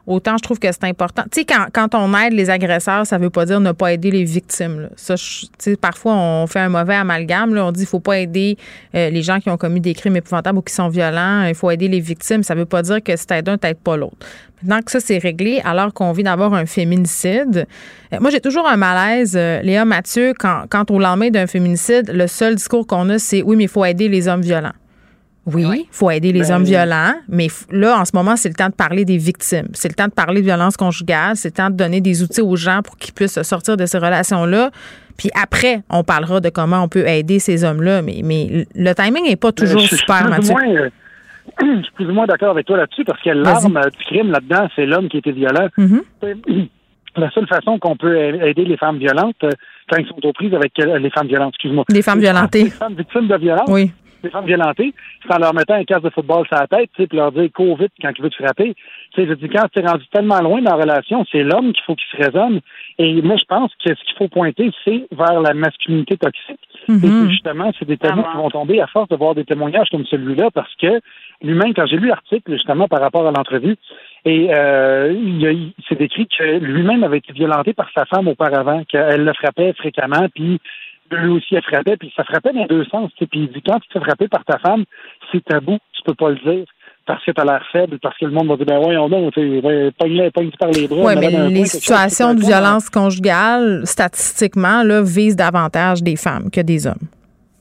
Autant 0.06 0.36
je 0.36 0.42
trouve 0.42 0.58
que 0.58 0.68
c'est 0.70 0.84
important. 0.84 1.22
Tu 1.30 1.40
sais, 1.40 1.44
quand, 1.44 1.66
quand 1.72 1.94
on 1.94 2.16
aide 2.18 2.32
les 2.32 2.50
agresseurs, 2.50 3.06
ça 3.06 3.18
veut 3.18 3.30
pas 3.30 3.46
dire 3.46 3.60
ne 3.60 3.72
pas 3.72 3.92
aider 3.92 4.10
les 4.10 4.24
victimes. 4.24 4.80
là. 4.82 4.88
Ça, 4.96 5.14
je- 5.16 5.74
parfois, 5.76 6.14
on 6.14 6.46
fait 6.46 6.60
un 6.60 6.68
mauvais 6.68 6.94
amalgame. 6.94 7.56
On 7.58 7.72
dit 7.72 7.80
qu'il 7.80 7.88
faut 7.88 8.00
pas 8.00 8.18
aider 8.18 8.56
euh, 8.94 9.10
les 9.10 9.22
gens 9.22 9.40
qui 9.40 9.50
ont 9.50 9.56
commis 9.56 9.80
des 9.80 9.94
crimes 9.94 10.16
épouvantables 10.16 10.58
ou 10.58 10.62
qui 10.62 10.74
sont 10.74 10.88
violents. 10.88 11.44
Il 11.44 11.54
faut 11.54 11.70
aider 11.70 11.88
les 11.88 12.00
victimes. 12.00 12.42
Ça 12.42 12.54
veut 12.54 12.66
pas 12.66 12.82
dire 12.82 13.02
que 13.02 13.16
si 13.16 13.26
t'aides 13.26 13.48
un, 13.48 13.58
t'aides 13.58 13.78
pas 13.78 13.96
l'autre. 13.96 14.16
Maintenant 14.62 14.82
que 14.82 14.90
ça, 14.90 15.00
c'est 15.00 15.16
réglé, 15.18 15.62
alors 15.64 15.94
qu'on 15.94 16.12
vient 16.12 16.24
d'avoir 16.24 16.52
un 16.52 16.66
féminicide, 16.66 17.66
euh, 18.12 18.18
moi, 18.20 18.30
j'ai 18.30 18.40
toujours 18.40 18.66
un 18.68 18.76
malaise, 18.76 19.34
euh, 19.34 19.62
Léa 19.62 19.86
Mathieu, 19.86 20.34
quand, 20.38 20.64
quand 20.68 20.90
au 20.90 20.98
d'un 21.00 21.46
féminicide, 21.46 22.10
le 22.12 22.26
seul 22.26 22.56
discours 22.56 22.86
qu'on 22.86 23.08
a, 23.08 23.18
c'est 23.18 23.42
oui, 23.42 23.56
mais 23.56 23.64
il 23.64 23.68
faut 23.70 23.84
aider 23.86 24.08
les 24.08 24.28
hommes 24.28 24.42
violents. 24.42 24.72
Oui, 25.46 25.64
il 25.64 25.86
faut 25.90 26.10
aider 26.10 26.32
les 26.32 26.40
Ben, 26.40 26.52
hommes 26.52 26.64
violents, 26.64 27.14
mais 27.28 27.46
f- 27.46 27.64
là, 27.70 27.98
en 27.98 28.04
ce 28.04 28.10
moment, 28.14 28.36
c'est 28.36 28.48
le 28.50 28.54
temps 28.54 28.68
de 28.68 28.74
parler 28.74 29.04
des 29.04 29.16
victimes. 29.16 29.68
C'est 29.72 29.88
le 29.88 29.94
temps 29.94 30.06
de 30.06 30.12
parler 30.12 30.40
de 30.42 30.46
violence 30.46 30.76
conjugale. 30.76 31.34
C'est 31.36 31.48
le 31.48 31.54
temps 31.54 31.70
de 31.70 31.76
donner 31.76 32.00
des 32.00 32.22
outils 32.22 32.42
aux 32.42 32.56
gens 32.56 32.82
pour 32.84 32.96
qu'ils 32.98 33.14
puissent 33.14 33.40
sortir 33.42 33.76
de 33.76 33.86
ces 33.86 33.98
relations-là. 33.98 34.70
Puis 35.16 35.30
après, 35.34 35.80
on 35.88 36.04
parlera 36.04 36.40
de 36.40 36.50
comment 36.50 36.82
on 36.82 36.88
peut 36.88 37.06
aider 37.08 37.38
ces 37.38 37.64
hommes-là. 37.64 38.02
Mais, 38.02 38.20
mais 38.22 38.66
le 38.74 38.94
timing 38.94 39.24
n'est 39.26 39.36
pas 39.36 39.50
toujours 39.52 39.78
je, 39.80 39.84
je 39.84 39.88
suis 39.88 39.96
super, 39.98 40.26
ou 40.26 40.28
Mathieu. 40.30 40.52
moins, 40.52 40.68
euh, 40.68 40.88
je 41.60 41.82
suis 41.82 41.92
plus 41.94 42.06
ou 42.06 42.12
moins 42.12 42.26
d'accord 42.26 42.50
avec 42.50 42.66
toi 42.66 42.76
là-dessus 42.76 43.04
parce 43.04 43.20
que 43.22 43.30
l'arme 43.30 43.80
du 43.98 44.04
crime 44.04 44.30
là-dedans, 44.30 44.68
c'est 44.76 44.86
l'homme 44.86 45.08
qui 45.08 45.18
était 45.18 45.32
violent. 45.32 45.68
Mm-hmm. 45.78 46.68
La 47.16 47.28
seule 47.32 47.48
façon 47.48 47.76
qu'on 47.80 47.96
peut 47.96 48.16
aider 48.16 48.64
les 48.64 48.76
femmes 48.76 48.98
violentes 48.98 49.34
euh, 49.42 49.50
quand 49.90 49.96
ils 49.96 50.06
sont 50.06 50.24
aux 50.24 50.32
prises 50.32 50.54
avec 50.54 50.72
euh, 50.78 50.96
les 50.98 51.10
femmes 51.10 51.26
violentes, 51.26 51.54
excuse-moi. 51.54 51.84
Les 51.88 52.02
femmes 52.02 52.20
violentées. 52.20 52.64
Les 52.64 52.70
femmes 52.70 52.94
victimes 52.94 53.26
de 53.26 53.36
violence. 53.36 53.68
Oui. 53.68 53.90
Les 54.22 54.30
femmes 54.30 54.46
violentées, 54.46 54.92
c'est 55.22 55.34
en 55.34 55.38
leur 55.38 55.54
mettant 55.54 55.74
un 55.74 55.84
casque 55.84 56.04
de 56.04 56.10
football 56.10 56.46
sur 56.46 56.56
la 56.56 56.66
tête, 56.66 56.90
tu 56.94 57.02
sais, 57.02 57.08
puis 57.08 57.16
leur 57.16 57.32
dire 57.32 57.48
cours 57.54 57.76
vite 57.76 57.92
quand 58.00 58.10
il 58.16 58.22
veut 58.22 58.30
te 58.30 58.42
frapper. 58.42 58.74
Tu 59.12 59.22
sais, 59.22 59.28
je 59.28 59.34
dis 59.34 59.48
quand 59.48 59.66
tu 59.72 59.80
es 59.80 59.86
rendu 59.86 60.06
tellement 60.12 60.40
loin 60.40 60.60
dans 60.60 60.76
la 60.76 60.82
relation, 60.82 61.24
c'est 61.30 61.42
l'homme 61.42 61.72
qu'il 61.72 61.84
faut 61.84 61.94
qu'il 61.94 62.18
se 62.18 62.24
raisonne. 62.24 62.60
Et 62.98 63.22
moi, 63.22 63.36
je 63.38 63.44
pense 63.44 63.72
que 63.84 63.94
ce 63.94 64.04
qu'il 64.04 64.16
faut 64.18 64.28
pointer, 64.28 64.70
c'est 64.84 65.06
vers 65.12 65.40
la 65.40 65.54
masculinité 65.54 66.16
toxique. 66.16 66.60
Et 66.88 66.92
puis, 66.98 67.30
justement, 67.30 67.70
c'est 67.78 67.86
des 67.86 67.96
tabous 67.96 68.22
qui 68.22 68.36
vont 68.36 68.50
tomber 68.50 68.80
à 68.80 68.86
force 68.86 69.08
de 69.08 69.16
voir 69.16 69.34
des 69.34 69.44
témoignages 69.44 69.88
comme 69.90 70.04
celui-là, 70.06 70.50
parce 70.52 70.74
que 70.76 71.00
lui-même, 71.42 71.72
quand 71.74 71.86
j'ai 71.86 71.96
lu 71.96 72.08
l'article, 72.08 72.52
justement, 72.52 72.88
par 72.88 73.00
rapport 73.00 73.26
à 73.26 73.30
l'entrevue, 73.30 73.76
et 74.24 74.48
euh, 74.54 75.12
il, 75.12 75.72
c'est 75.88 75.98
décrit 75.98 76.26
que 76.26 76.58
lui-même 76.58 77.04
avait 77.04 77.18
été 77.18 77.32
violenté 77.32 77.72
par 77.72 77.88
sa 77.94 78.04
femme 78.04 78.28
auparavant, 78.28 78.82
qu'elle 78.84 79.24
le 79.24 79.32
frappait 79.32 79.72
fréquemment, 79.74 80.26
puis 80.34 80.60
lui 81.16 81.28
aussi 81.32 81.54
elle 81.54 81.62
frappait, 81.62 81.96
puis 81.96 82.12
ça 82.16 82.24
frappait 82.24 82.52
dans 82.52 82.62
les 82.62 82.66
deux 82.68 82.84
sens. 82.84 83.10
Puis 83.16 83.28
il 83.34 83.48
dit 83.52 83.62
quand 83.66 83.78
tu 83.80 83.88
te 83.88 83.92
fais 83.98 84.04
frapper 84.04 84.28
par 84.28 84.44
ta 84.44 84.58
femme, 84.58 84.84
c'est 85.32 85.44
tabou, 85.44 85.78
tu 85.92 86.02
peux 86.04 86.14
pas 86.14 86.30
le 86.30 86.36
dire. 86.36 86.64
Parce 87.06 87.24
que 87.24 87.32
tu 87.32 87.40
as 87.40 87.44
l'air 87.44 87.64
faible, 87.72 87.98
parce 88.00 88.16
que 88.18 88.26
le 88.26 88.30
monde 88.30 88.46
va 88.48 88.56
dire 88.56 88.66
ben 88.66 88.78
ouais, 88.78 88.96
on 88.96 89.08
sais, 89.32 89.92
pogne-le, 89.98 90.30
pogne 90.30 90.50
par 90.58 90.70
les 90.70 90.86
bras. 90.86 90.98
Oui, 91.00 91.14
mais 91.18 91.30
les 91.30 91.36
point, 91.36 91.48
quelque 91.48 91.56
chose, 91.58 91.66
situations 91.70 92.34
de 92.34 92.40
point. 92.40 92.48
violence 92.50 92.90
conjugale, 92.90 93.80
statistiquement, 93.84 94.82
là, 94.84 95.02
visent 95.02 95.34
davantage 95.36 96.02
des 96.02 96.16
femmes 96.16 96.50
que 96.52 96.60
des 96.60 96.86
hommes. 96.86 97.08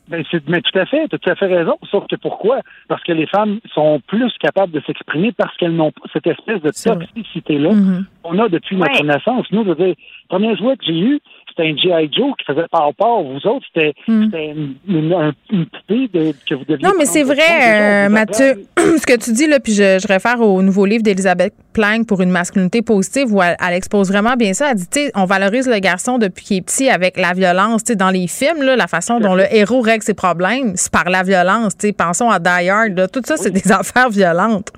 Ben, 0.09 0.23
c'est- 0.31 0.47
mais 0.49 0.59
tout 0.61 0.77
à 0.77 0.85
fait, 0.87 1.07
tu 1.07 1.15
as 1.15 1.19
tout 1.19 1.29
à 1.29 1.35
fait 1.35 1.45
raison. 1.45 1.75
Sauf 1.89 2.05
que 2.07 2.15
pourquoi? 2.15 2.59
Parce 2.87 3.03
que 3.03 3.11
les 3.11 3.27
femmes 3.27 3.59
sont 3.75 4.01
plus 4.07 4.31
capables 4.39 4.71
de 4.71 4.81
s'exprimer 4.85 5.31
parce 5.33 5.55
qu'elles 5.57 5.75
n'ont 5.75 5.91
pas 5.91 6.01
cette 6.13 6.25
espèce 6.27 6.61
de 6.63 6.71
toxicité-là 6.71 7.69
Mm-hmm. 7.71 8.03
qu'on 8.23 8.39
a 8.39 8.49
depuis 8.49 8.75
notre 8.75 9.03
naissance. 9.03 9.45
Nous, 9.51 9.63
je 9.63 9.69
veux 9.69 9.75
dire, 9.75 9.87
le 9.95 10.27
premier 10.27 10.55
jouet 10.57 10.77
que 10.77 10.85
j'ai 10.85 10.97
eu, 10.99 11.19
c'était 11.59 11.91
un 11.93 11.99
G.I. 11.99 12.09
Joe 12.15 12.33
qui 12.37 12.45
faisait 12.45 12.67
par 12.71 12.93
part. 12.95 13.21
Vous 13.23 13.45
autres, 13.47 13.65
c'était 13.73 13.93
c'était 14.07 14.47
une, 14.47 14.75
une, 14.87 15.13
un- 15.13 15.33
une 15.51 15.65
poupée 15.65 16.07
de- 16.13 16.33
que 16.47 16.55
vous 16.55 16.65
deviez. 16.65 16.85
Non, 16.87 16.93
mais 16.97 17.05
c'est 17.05 17.23
vrai, 17.23 18.05
euh, 18.05 18.09
Mathieu, 18.09 18.65
ce 18.77 19.05
que 19.05 19.17
tu 19.17 19.31
dis, 19.33 19.47
là, 19.47 19.59
puis 19.59 19.73
je, 19.73 19.99
je 20.01 20.07
réfère 20.07 20.39
au 20.41 20.61
nouveau 20.61 20.85
livre 20.85 21.03
d'Elisabeth 21.03 21.53
Plank 21.73 22.07
pour 22.07 22.21
une 22.21 22.31
masculinité 22.31 22.81
positive 22.81 23.33
où 23.33 23.41
elle, 23.41 23.55
elle 23.65 23.73
expose 23.75 24.09
vraiment 24.11 24.35
bien 24.35 24.53
ça. 24.53 24.71
Elle 24.71 24.77
dit, 24.77 24.87
tu 24.89 24.99
sais, 25.01 25.11
on 25.15 25.25
valorise 25.25 25.67
le 25.67 25.79
garçon 25.79 26.17
depuis 26.17 26.45
qu'il 26.45 26.57
est 26.57 26.61
petit 26.61 26.89
avec 26.89 27.17
la 27.17 27.33
violence. 27.33 27.83
Tu 27.83 27.95
dans 27.95 28.09
les 28.09 28.27
films, 28.27 28.63
là, 28.63 28.75
la 28.75 28.87
façon 28.87 29.19
dont 29.19 29.35
le 29.35 29.43
héros 29.53 29.81
règle 29.81 30.03
ses 30.03 30.13
problèmes, 30.13 30.73
c'est 30.75 30.91
par 30.91 31.09
la 31.09 31.23
violence. 31.23 31.77
Tu 31.77 31.91
pensons 31.93 32.29
à 32.29 32.39
Die 32.39 32.69
Hard. 32.69 32.97
là. 32.97 33.07
Tout 33.07 33.21
ça, 33.25 33.37
c'est 33.37 33.51
des 33.51 33.71
affaires 33.71 34.09
violentes. 34.09 34.71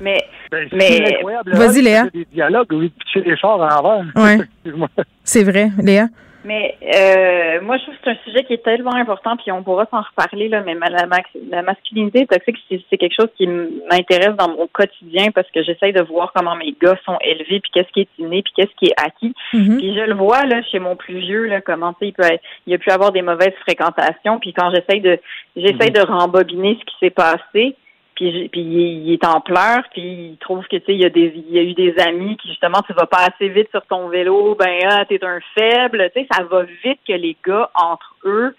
Mais, 0.00 0.18
Ben, 0.50 0.66
c'est 0.70 0.76
mais 0.76 1.14
incroyable. 1.16 1.52
Vas-y, 1.54 1.82
Léa. 1.82 2.04
Des 2.12 2.24
dialogues 2.32 2.72
où 2.72 2.82
il 2.82 2.90
pitchait 2.90 3.22
des 3.22 3.36
chars 3.36 3.60
en 3.60 3.68
envers. 3.86 4.04
Ouais. 4.16 4.38
C'est 5.24 5.44
vrai, 5.44 5.68
Léa. 5.82 6.06
Mais 6.44 6.76
euh, 6.82 7.60
moi, 7.62 7.76
je 7.76 7.82
trouve 7.82 7.94
que 7.96 8.00
c'est 8.04 8.10
un 8.10 8.16
sujet 8.24 8.44
qui 8.44 8.54
est 8.54 8.62
tellement 8.64 8.94
important, 8.94 9.36
puis 9.36 9.52
on 9.52 9.62
pourra 9.62 9.86
s'en 9.90 10.00
reparler, 10.00 10.48
là, 10.48 10.62
mais 10.64 10.74
ma- 10.76 10.88
la, 10.88 11.62
masculinité 11.62 12.26
toxique, 12.26 12.56
c'est 12.88 12.96
quelque 12.96 13.14
chose 13.14 13.28
qui 13.36 13.46
m'intéresse 13.46 14.34
dans 14.38 14.48
mon 14.48 14.66
quotidien 14.68 15.30
parce 15.32 15.50
que 15.50 15.62
j'essaye 15.62 15.92
de 15.92 16.00
voir 16.00 16.32
comment 16.34 16.54
mes 16.56 16.74
gars 16.80 16.96
sont 17.04 17.18
élevés, 17.22 17.60
puis 17.60 17.70
qu'est-ce 17.74 17.92
qui 17.92 18.00
est 18.02 18.08
inné, 18.18 18.42
puis 18.42 18.52
qu'est-ce 18.56 18.74
qui 18.78 18.86
est 18.86 18.94
acquis. 19.04 19.34
Puis 19.50 19.94
je 19.94 20.00
le 20.06 20.14
vois 20.14 20.46
là 20.46 20.62
chez 20.62 20.78
mon 20.78 20.96
plus 20.96 21.18
vieux, 21.18 21.46
là, 21.48 21.60
comment 21.60 21.92
tu 21.94 21.98
sais, 22.00 22.06
il 22.08 22.12
peut 22.12 22.22
être- 22.22 22.42
il 22.66 22.72
a 22.72 22.78
pu 22.78 22.90
avoir 22.90 23.12
des 23.12 23.20
mauvaises 23.22 23.52
fréquentations, 23.66 24.38
puis 24.40 24.54
quand 24.54 24.70
j'essaye 24.70 25.02
de 25.02 25.18
j'essaye 25.56 25.90
de 25.90 26.00
rembobiner 26.00 26.78
ce 26.80 26.84
qui 26.84 26.96
s'est 27.00 27.10
passé, 27.10 27.74
puis, 28.18 28.60
il, 28.62 29.12
est- 29.12 29.24
en 29.26 29.40
pleurs, 29.40 29.82
puis 29.92 30.02
il 30.32 30.36
trouve 30.38 30.64
que 30.66 30.76
tu 30.76 30.84
sais 30.86 30.94
il 30.94 31.00
y 31.00 31.04
a 31.04 31.10
des 31.10 31.32
il 31.36 31.54
y 31.54 31.58
a 31.58 31.62
eu 31.62 31.74
des 31.74 31.94
amis 31.98 32.36
qui 32.36 32.48
justement 32.48 32.82
tu 32.86 32.92
vas 32.92 33.06
pas 33.06 33.26
assez 33.28 33.48
vite 33.48 33.70
sur 33.70 33.84
ton 33.86 34.08
vélo, 34.08 34.54
ben 34.58 34.78
ah 34.90 35.04
t'es 35.08 35.22
un 35.24 35.38
faible, 35.56 36.10
tu 36.14 36.20
sais 36.22 36.28
ça 36.32 36.42
va 36.44 36.62
vite 36.84 37.00
que 37.06 37.12
les 37.12 37.36
gars 37.46 37.70
entre 37.74 38.14
eux 38.24 38.54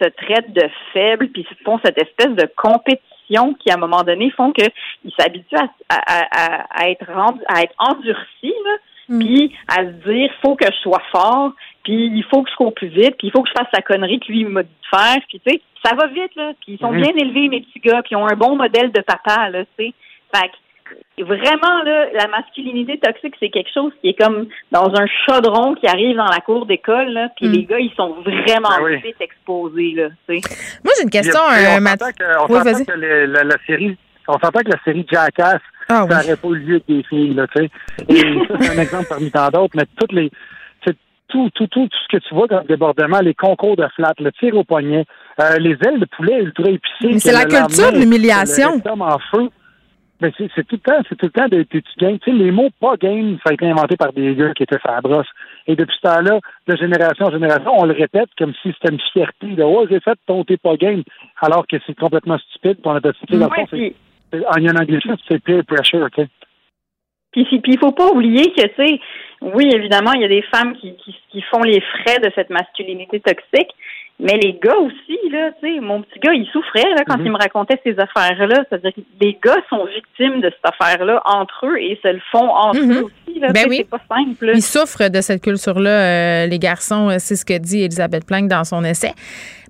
se 0.00 0.08
traitent 0.08 0.52
de 0.52 0.68
faibles 0.92 1.28
puis 1.28 1.46
font 1.64 1.78
cette 1.84 1.98
espèce 2.00 2.34
de 2.34 2.48
compétition 2.56 3.54
qui 3.54 3.70
à 3.70 3.74
un 3.74 3.78
moment 3.78 4.02
donné 4.02 4.30
font 4.30 4.52
que 4.52 4.64
ils 5.04 5.12
s'habituent 5.18 5.56
à, 5.56 5.68
à, 5.88 6.26
à, 6.30 6.82
à 6.82 6.88
être 6.90 7.06
rendu, 7.12 7.40
à 7.48 7.62
être 7.62 7.74
endurcis 7.78 8.54
là, 8.64 9.18
puis 9.18 9.54
à 9.68 9.84
se 9.84 10.10
dire 10.10 10.30
faut 10.42 10.54
que 10.56 10.66
je 10.66 10.76
sois 10.78 11.02
fort, 11.12 11.52
puis 11.86 12.10
il 12.12 12.24
faut 12.24 12.42
que 12.42 12.50
je 12.50 12.56
cours 12.56 12.74
plus 12.74 12.88
vite, 12.88 13.14
puis 13.16 13.28
il 13.28 13.30
faut 13.30 13.42
que 13.42 13.48
je 13.48 13.54
fasse 13.56 13.70
la 13.72 13.80
connerie 13.82 14.18
que 14.18 14.26
lui 14.26 14.40
il 14.40 14.48
m'a 14.48 14.64
dit 14.64 14.68
de 14.68 14.96
faire, 14.98 15.16
puis 15.28 15.40
tu 15.46 15.52
sais, 15.52 15.60
ça 15.84 15.94
va 15.94 16.08
vite 16.08 16.34
là, 16.34 16.50
puis 16.60 16.74
ils 16.74 16.78
sont 16.80 16.90
bien 16.92 17.12
élevés 17.16 17.48
mes 17.48 17.60
petits 17.60 17.78
gars, 17.78 18.02
puis 18.02 18.10
ils 18.12 18.16
ont 18.16 18.26
un 18.26 18.34
bon 18.34 18.56
modèle 18.56 18.90
de 18.90 19.00
papa 19.02 19.50
là, 19.50 19.64
tu 19.78 19.86
sais. 19.86 19.92
Fait 20.34 20.48
que 20.48 21.22
vraiment 21.22 21.82
là, 21.84 22.06
la 22.12 22.26
masculinité 22.28 22.98
toxique 22.98 23.34
c'est 23.40 23.50
quelque 23.50 23.70
chose 23.72 23.92
qui 24.00 24.08
est 24.10 24.20
comme 24.20 24.46
dans 24.72 24.92
un 24.94 25.06
chaudron 25.26 25.74
qui 25.74 25.86
arrive 25.86 26.16
dans 26.16 26.26
la 26.26 26.40
cour 26.40 26.66
d'école 26.66 27.08
là, 27.10 27.28
puis 27.36 27.48
Mm. 27.48 27.52
les 27.52 27.64
gars 27.64 27.78
ils 27.78 27.92
sont 27.96 28.14
vraiment 28.22 28.68
Ben 28.78 28.84
oui. 28.84 28.96
vite 29.02 29.20
exposés 29.20 29.92
là, 29.94 30.08
tu 30.28 30.40
sais. 30.40 30.80
Moi, 30.84 30.92
j'ai 30.96 31.04
une 31.04 31.10
question, 31.10 31.40
Puis, 31.48 31.64
euh, 31.64 31.70
on 31.78 31.82
Oui, 31.82 32.58
s'entend 32.58 32.84
que 32.84 32.98
le- 32.98 33.26
la, 33.26 33.44
la 33.44 33.56
série, 33.66 33.96
on 34.28 34.32
s'entend 34.38 34.60
que 34.60 34.70
la 34.70 34.82
série 34.84 35.06
Jackass, 35.10 35.60
Ah 35.88 36.04
ça 36.08 36.22
n'aurait 36.22 36.36
pas 36.36 36.48
eu 36.48 36.56
lieu 36.58 36.74
avec 36.74 36.86
des 36.88 37.02
filles, 37.04 37.34
là, 37.34 37.46
tu 37.54 37.62
sais. 37.62 37.70
Et 38.08 38.46
ça, 38.48 38.54
c'est 38.60 38.76
un 38.78 38.82
exemple 38.82 39.06
parmi 39.08 39.30
tant 39.30 39.48
d'autres, 39.50 39.74
mais 39.76 39.84
toutes 39.98 40.12
les, 40.12 40.30
tout, 41.28 41.50
tout, 41.54 41.66
tout, 41.68 41.88
tout 41.88 41.98
ce 42.10 42.16
que 42.16 42.22
tu 42.22 42.34
vois 42.34 42.48
comme 42.48 42.64
débordement, 42.66 43.20
les 43.20 43.34
concours 43.34 43.76
de 43.76 43.86
flat, 43.94 44.14
le 44.18 44.32
tir 44.32 44.56
au 44.56 44.64
poignet, 44.64 45.04
euh, 45.40 45.56
les 45.58 45.76
ailes 45.86 46.00
de 46.00 46.06
poulet 46.06 46.42
ultra 46.42 46.68
épicées. 46.70 47.12
Mais 47.12 47.18
c'est 47.18 47.32
la 47.32 47.44
le 47.44 47.48
culture 47.50 47.92
de 47.92 47.98
l'humiliation. 47.98 48.80
le 48.84 48.90
en 49.02 49.18
feu. 49.18 49.48
Mais 50.22 50.32
c'est 50.38 50.48
c'est 50.54 50.66
tout 50.66 50.76
le 50.76 50.80
temps, 50.80 51.02
c'est 51.08 51.14
tout 51.16 51.26
le 51.26 51.30
temps 51.30 51.46
de, 51.48 51.58
de- 51.58 51.64
tu 51.70 51.82
gagnes. 51.98 52.18
Tu 52.20 52.30
sais, 52.30 52.36
les 52.36 52.50
mots 52.50 52.70
pas 52.80 52.96
game, 52.96 53.36
ça 53.44 53.50
a 53.50 53.52
été 53.52 53.68
inventé 53.68 53.96
par 53.98 54.14
des 54.14 54.34
gars 54.34 54.52
qui 54.54 54.62
étaient 54.62 54.78
sur 54.78 54.90
la 54.90 55.02
brosse. 55.02 55.26
Et 55.66 55.76
depuis 55.76 55.94
ce 56.02 56.08
temps-là, 56.08 56.40
de 56.66 56.76
génération 56.76 57.26
en 57.26 57.30
génération, 57.30 57.70
on 57.76 57.84
le 57.84 57.92
répète 57.92 58.30
comme 58.38 58.54
si 58.62 58.72
c'était 58.72 58.94
une 58.94 59.00
fierté 59.12 59.46
de 59.48 59.62
Oh, 59.62 59.84
j'ai 59.90 60.00
fait 60.00 60.18
ton 60.26 60.42
t'es 60.44 60.56
pas 60.56 60.76
game, 60.76 61.02
alors 61.42 61.66
que 61.66 61.76
c'est 61.86 61.94
complètement 61.98 62.38
stupide. 62.38 62.78
ça, 62.82 62.98
tu 63.12 63.34
sais, 63.34 63.38
dans 63.38 63.48
le 63.50 63.54
fond, 63.54 63.66
c'est- 63.70 63.94
en 64.46 64.76
anglicisme, 64.80 65.16
c'est 65.28 65.38
peer 65.42 65.62
pressure, 65.66 66.06
OK? 66.06 66.14
Puis, 66.14 66.28
puis 67.44 67.60
il 67.66 67.78
faut 67.78 67.92
pas 67.92 68.06
oublier 68.08 68.52
que, 68.52 68.62
tu 68.62 68.74
sais, 68.86 69.00
oui, 69.42 69.68
évidemment, 69.74 70.12
il 70.14 70.22
y 70.22 70.24
a 70.24 70.28
des 70.28 70.42
femmes 70.54 70.74
qui, 70.76 70.96
qui, 70.96 71.14
qui 71.30 71.42
font 71.42 71.62
les 71.62 71.80
frais 71.80 72.18
de 72.20 72.30
cette 72.34 72.48
masculinité 72.50 73.20
toxique, 73.20 73.68
mais 74.18 74.38
les 74.42 74.54
gars 74.54 74.76
aussi, 74.78 75.18
là, 75.30 75.50
tu 75.62 75.74
sais, 75.74 75.80
mon 75.80 76.00
petit 76.00 76.18
gars, 76.20 76.32
il 76.32 76.46
souffrait 76.46 76.88
là, 76.96 77.04
quand 77.06 77.18
Mhm. 77.18 77.26
il 77.26 77.32
me 77.32 77.36
racontait 77.36 77.78
ces 77.84 77.94
affaires-là. 77.98 78.64
C'est-à-dire 78.68 78.92
que 78.94 79.00
les 79.20 79.38
gars 79.44 79.58
sont 79.68 79.84
victimes 79.94 80.40
de 80.40 80.50
cette 80.50 80.74
affaire-là 80.80 81.20
entre 81.26 81.66
eux 81.66 81.78
et 81.78 82.00
se 82.02 82.08
le 82.08 82.20
font 82.32 82.48
entre 82.48 82.80
Mhm. 82.80 82.92
eux 82.92 83.02
aussi. 83.04 83.38
Là, 83.40 83.52
Ben 83.52 83.66
oui. 83.68 83.76
C'est 83.80 83.90
pas 83.90 84.00
simple. 84.08 84.46
là. 84.46 84.52
Ils 84.54 84.62
souffrent 84.62 85.10
de 85.10 85.20
cette 85.20 85.42
culture-là, 85.42 85.90
euh, 86.44 86.46
les 86.46 86.58
garçons. 86.58 87.10
euh, 87.10 87.16
C'est 87.18 87.36
ce 87.36 87.44
que 87.44 87.58
dit 87.58 87.82
Elisabeth 87.82 88.24
Plank 88.26 88.48
dans 88.48 88.64
son 88.64 88.82
essai. 88.84 89.12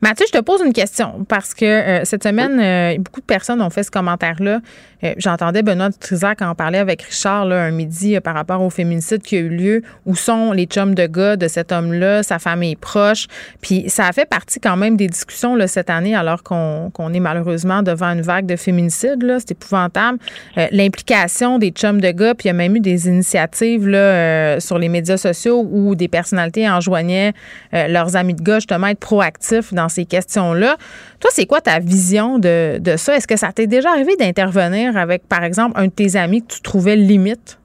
Mathieu, 0.03 0.27
je 0.29 0.39
te 0.39 0.43
pose 0.43 0.61
une 0.65 0.73
question 0.73 1.25
parce 1.29 1.55
que 1.55 1.65
euh, 1.65 2.05
cette 2.05 2.23
semaine, 2.23 2.61
euh, 2.61 2.99
beaucoup 2.99 3.21
de 3.21 3.27
personnes 3.27 3.63
ont 3.63 3.71
fait 3.71 3.83
ce 3.83 3.91
commentaire-là. 3.91 4.61
Euh, 5.05 5.15
J'entendais 5.19 5.63
Benoît 5.63 5.91
Trisac 5.91 6.43
en 6.43 6.55
parler 6.55 6.79
avec 6.79 7.03
Richard 7.03 7.47
là, 7.47 7.63
un 7.63 7.71
midi 7.71 8.17
euh, 8.17 8.21
par 8.21 8.35
rapport 8.35 8.63
au 8.63 8.71
féminicide 8.71 9.23
qui 9.23 9.37
a 9.37 9.41
eu 9.41 9.49
lieu. 9.49 9.83
Où 10.05 10.15
sont 10.15 10.53
les 10.53 10.67
chums 10.67 10.95
de 10.95 11.07
gars 11.07 11.37
de 11.37 11.49
cet 11.49 11.73
homme-là, 11.73 12.23
sa 12.23 12.39
famille 12.39 12.77
proche? 12.77 13.27
Puis 13.61 13.89
ça 13.89 14.07
a 14.07 14.13
fait 14.13 14.29
partie 14.29 14.61
quand 14.61 14.77
même 14.77 14.97
des 14.97 15.07
discussions 15.07 15.55
là, 15.55 15.67
cette 15.67 15.91
année 15.91 16.15
alors 16.15 16.43
qu'on 16.43 16.91
qu'on 16.93 17.13
est 17.13 17.21
malheureusement 17.21 17.83
devant 17.83 18.09
une 18.09 18.23
vague 18.23 18.47
de 18.47 18.57
féminicide. 18.57 19.25
C'est 19.39 19.53
épouvantable. 19.53 20.19
Euh, 20.59 20.67
L'implication 20.73 21.59
des 21.59 21.71
chums 21.71 22.01
de 22.01 22.11
gars, 22.11 22.35
puis 22.35 22.47
il 22.47 22.49
y 22.49 22.51
a 22.51 22.55
même 22.55 22.77
eu 22.77 22.81
des 22.81 23.09
initiatives 23.09 23.89
là, 23.89 23.99
euh, 23.99 24.61
sur 24.61 24.79
les 24.79 24.89
médias 24.89 25.17
sociaux 25.17 25.67
où 25.71 25.95
des 25.95 26.09
personnalités 26.09 26.69
enjoignaient 26.69 27.33
euh, 27.75 27.89
leurs 27.89 28.17
amis 28.17 28.35
de 28.35 28.43
gars 28.43 28.57
justement 28.57 28.87
à 28.87 28.91
être 28.91 29.01
proactifs 29.01 29.73
dans 29.73 29.86
ces 29.89 30.05
questions-là. 30.05 30.77
Toi, 31.21 31.31
c'est 31.33 31.47
quoi 31.47 31.61
ta 31.61 31.79
vision 31.79 32.39
de, 32.39 32.79
de 32.79 32.97
ça? 32.97 33.17
Est-ce 33.17 33.27
que 33.27 33.37
ça 33.37 33.53
t'est 33.53 33.67
déjà 33.67 33.91
arrivé 33.91 34.17
d'intervenir 34.17 34.97
avec, 34.97 35.27
par 35.29 35.45
exemple, 35.45 35.73
un 35.77 35.87
de 35.87 35.93
tes 35.93 36.17
amis 36.17 36.43
que 36.43 36.55
tu 36.55 36.63
trouvais 36.63 36.97
limite? 36.97 37.59